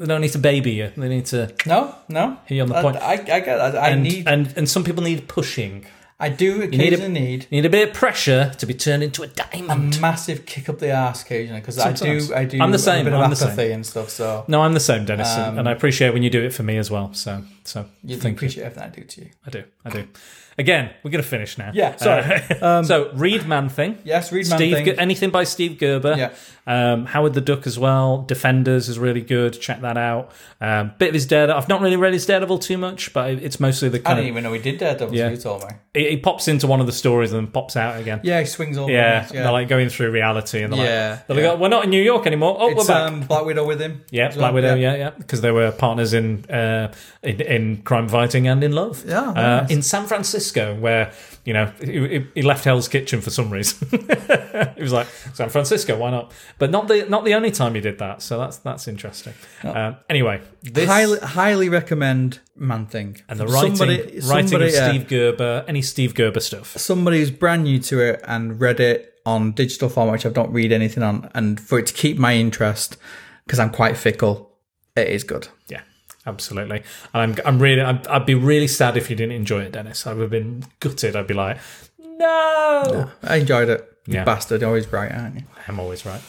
they 0.00 0.06
don't 0.06 0.20
need 0.22 0.32
to 0.32 0.38
baby 0.38 0.72
you. 0.72 0.90
They 0.96 1.08
need 1.08 1.26
to 1.26 1.52
no, 1.66 1.94
no. 2.08 2.36
hear 2.46 2.56
you 2.56 2.62
on 2.62 2.68
the 2.70 2.76
I, 2.76 2.82
point. 2.82 2.96
I, 2.96 3.12
I 3.12 3.16
get. 3.40 3.60
I, 3.60 3.68
I 3.68 3.88
and, 3.90 4.02
need. 4.02 4.26
and 4.26 4.52
and 4.56 4.68
some 4.68 4.82
people 4.82 5.02
need 5.04 5.28
pushing. 5.28 5.84
I 6.22 6.28
do 6.28 6.44
You 6.44 6.66
need 6.68 6.80
a- 6.80 6.86
occasionally 6.96 7.20
need 7.20 7.46
You 7.50 7.56
need 7.62 7.66
a 7.66 7.70
bit 7.70 7.88
of 7.88 7.94
pressure 7.94 8.52
to 8.58 8.66
be 8.66 8.74
turned 8.74 9.02
into 9.02 9.22
a 9.22 9.26
diamond. 9.26 9.96
a 9.96 10.00
massive 10.00 10.44
kick 10.44 10.68
up 10.68 10.78
the 10.78 10.90
ass 10.90 11.22
occasionally 11.22 11.60
because 11.62 11.78
I 11.78 11.92
do. 11.92 12.28
I 12.34 12.44
do. 12.44 12.60
I'm 12.60 12.72
the 12.72 12.78
same, 12.78 13.06
A 13.06 13.10
bit 13.10 13.16
I'm 13.16 13.24
of 13.24 13.30
the 13.30 13.36
same. 13.36 13.48
apathy 13.48 13.72
and 13.72 13.86
stuff. 13.86 14.10
So 14.10 14.44
No, 14.48 14.60
I'm 14.60 14.74
the 14.74 14.80
same, 14.80 15.04
Dennis, 15.06 15.28
and- 15.28 15.52
Um, 15.52 15.58
and 15.60 15.68
I 15.68 15.72
appreciate 15.72 16.12
when 16.12 16.22
you 16.22 16.28
do 16.30 16.42
it 16.44 16.52
for 16.52 16.62
me 16.62 16.76
as 16.76 16.90
well. 16.90 17.14
So, 17.14 17.42
so 17.64 17.86
you 18.04 18.16
thank 18.18 18.34
you. 18.34 18.36
appreciate 18.36 18.64
everything 18.64 18.84
I 18.84 18.88
do 18.94 19.02
to 19.04 19.20
you. 19.22 19.30
I 19.46 19.50
do, 19.50 19.62
I 19.84 19.90
do. 19.90 20.08
Again, 20.58 20.90
we're 21.02 21.10
going 21.10 21.22
to 21.22 21.28
finish 21.28 21.56
now. 21.56 21.70
Yeah, 21.72 21.96
sorry. 21.96 22.42
Uh, 22.60 22.82
so, 22.90 23.10
read 23.14 23.46
Man 23.48 23.70
Thing. 23.70 23.96
Yes, 24.04 24.30
read 24.30 24.46
Man 24.50 24.58
Steve, 24.58 24.74
Thing. 24.76 24.84
Ge- 24.94 24.98
anything 24.98 25.30
by 25.30 25.44
Steve 25.44 25.78
Gerber. 25.78 26.16
Yeah. 26.18 26.30
Um, 26.70 27.06
Howard 27.06 27.34
the 27.34 27.40
Duck 27.40 27.66
as 27.66 27.80
well. 27.80 28.22
Defenders 28.22 28.88
is 28.88 28.96
really 28.96 29.22
good. 29.22 29.60
Check 29.60 29.80
that 29.80 29.96
out. 29.98 30.30
Um, 30.60 30.92
bit 30.98 31.08
of 31.08 31.14
his 31.14 31.26
Daredevil. 31.26 31.60
I've 31.60 31.68
not 31.68 31.80
really 31.80 31.96
read 31.96 32.12
his 32.12 32.24
Daredevil 32.26 32.60
too 32.60 32.78
much, 32.78 33.12
but 33.12 33.30
it's 33.30 33.58
mostly 33.58 33.88
the 33.88 33.98
I 33.98 34.02
kind 34.02 34.16
didn't 34.18 34.28
of. 34.28 34.34
even 34.34 34.44
know 34.44 34.52
he 34.52 34.60
did 34.60 34.78
Daredevil. 34.78 35.12
Yeah. 35.12 35.30
You 35.30 35.36
told 35.36 35.62
me. 35.64 35.70
He, 35.94 36.10
he 36.10 36.16
pops 36.18 36.46
into 36.46 36.68
one 36.68 36.80
of 36.80 36.86
the 36.86 36.92
stories 36.92 37.32
and 37.32 37.44
then 37.44 37.52
pops 37.52 37.76
out 37.76 37.98
again. 37.98 38.20
Yeah, 38.22 38.38
he 38.38 38.46
swings 38.46 38.78
all 38.78 38.88
Yeah, 38.88 39.26
yeah. 39.32 39.42
they're 39.42 39.50
like 39.52 39.66
going 39.66 39.88
through 39.88 40.12
reality, 40.12 40.62
and 40.62 40.72
they're 40.72 40.84
Yeah, 40.84 41.10
like, 41.10 41.26
they're 41.26 41.40
yeah. 41.40 41.50
like, 41.50 41.58
"We're 41.60 41.68
not 41.68 41.84
in 41.84 41.90
New 41.90 42.02
York 42.02 42.26
anymore. 42.28 42.56
Oh, 42.60 42.68
it's 42.70 42.88
we're 42.88 42.94
back." 42.94 43.12
um, 43.12 43.20
Black 43.22 43.44
Widow 43.46 43.66
with 43.66 43.80
him. 43.80 44.04
Yeah, 44.12 44.28
Black 44.28 44.38
well, 44.38 44.52
Widow. 44.54 44.74
Yeah, 44.76 44.94
yeah, 44.94 45.10
because 45.10 45.40
they 45.40 45.50
were 45.50 45.72
partners 45.72 46.14
in 46.14 46.48
uh, 46.48 46.92
in, 47.24 47.40
in 47.40 47.82
crime 47.82 48.08
fighting 48.08 48.46
and 48.46 48.62
in 48.62 48.70
love. 48.72 49.02
Yeah, 49.04 49.30
uh, 49.30 49.32
nice. 49.32 49.70
in 49.72 49.82
San 49.82 50.06
Francisco, 50.06 50.76
where 50.76 51.12
you 51.44 51.52
know 51.52 51.72
he, 51.80 52.26
he 52.34 52.42
left 52.42 52.64
Hell's 52.64 52.88
Kitchen 52.88 53.20
for 53.20 53.30
some 53.30 53.50
reason. 53.50 53.88
he 54.76 54.82
was 54.82 54.92
like 54.92 55.06
San 55.34 55.48
Francisco, 55.48 55.96
why 55.96 56.10
not? 56.10 56.32
But 56.58 56.70
not 56.70 56.88
the 56.88 57.06
not 57.08 57.24
the 57.24 57.34
only 57.34 57.50
time 57.50 57.74
he 57.74 57.80
did 57.80 57.98
that. 57.98 58.22
So 58.22 58.38
that's 58.38 58.58
that's 58.58 58.86
interesting. 58.88 59.34
Uh, 59.62 59.94
anyway, 60.08 60.40
this 60.62 60.88
highly, 60.88 61.18
highly 61.20 61.68
recommend 61.68 62.40
Man 62.56 62.86
Thing. 62.86 63.22
and 63.28 63.38
the 63.38 63.46
writing 63.46 63.76
somebody, 63.76 64.20
writing 64.20 64.48
somebody, 64.48 64.76
of 64.76 64.82
uh, 64.82 64.88
Steve 64.90 65.08
Gerber, 65.08 65.64
any 65.66 65.82
Steve 65.82 66.14
Gerber 66.14 66.40
stuff. 66.40 66.76
somebody 66.76 67.18
who's 67.18 67.30
brand 67.30 67.64
new 67.64 67.78
to 67.80 68.00
it 68.00 68.20
and 68.26 68.60
read 68.60 68.80
it 68.80 69.20
on 69.26 69.52
digital 69.52 69.88
format, 69.88 70.12
which 70.12 70.26
I 70.26 70.30
don't 70.30 70.52
read 70.52 70.72
anything 70.72 71.02
on, 71.02 71.30
and 71.34 71.60
for 71.60 71.78
it 71.78 71.86
to 71.86 71.94
keep 71.94 72.18
my 72.18 72.34
interest 72.34 72.96
because 73.44 73.58
I'm 73.58 73.70
quite 73.70 73.96
fickle, 73.96 74.50
it 74.96 75.08
is 75.08 75.24
good. 75.24 75.48
Absolutely. 76.26 76.82
And 77.14 77.38
I'm, 77.40 77.46
I'm 77.46 77.58
really, 77.58 77.80
I'd, 77.82 78.06
I'd 78.06 78.26
be 78.26 78.34
really 78.34 78.68
sad 78.68 78.96
if 78.96 79.08
you 79.10 79.16
didn't 79.16 79.34
enjoy 79.36 79.62
it, 79.62 79.72
Dennis. 79.72 80.06
I 80.06 80.12
would 80.12 80.22
have 80.22 80.30
been 80.30 80.64
gutted. 80.80 81.16
I'd 81.16 81.26
be 81.26 81.34
like, 81.34 81.58
no. 81.98 83.10
I 83.22 83.36
enjoyed 83.36 83.68
it. 83.68 83.86
You 84.06 84.14
Yeah. 84.14 84.24
bastard, 84.24 84.62
always 84.62 84.90
right, 84.92 85.10
aren't 85.12 85.36
you? 85.36 85.42
I'm 85.68 85.78
always 85.80 86.04
right. 86.06 86.20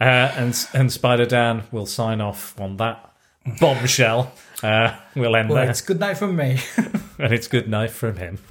Uh, 0.00 0.32
and 0.36 0.66
and 0.72 0.90
Spider 0.90 1.26
Dan 1.26 1.64
will 1.70 1.84
sign 1.86 2.20
off 2.20 2.58
on 2.58 2.76
that 2.78 3.12
bombshell. 3.60 4.32
Uh, 4.62 4.96
we'll 5.14 5.36
end 5.36 5.48
Well, 5.50 5.60
there, 5.62 5.70
it's 5.70 5.80
good 5.82 6.00
night 6.00 6.16
from 6.18 6.36
me. 6.36 6.58
and 7.18 7.32
it's 7.32 7.48
good 7.48 7.68
night 7.68 7.90
from 7.90 8.16
him. 8.16 8.38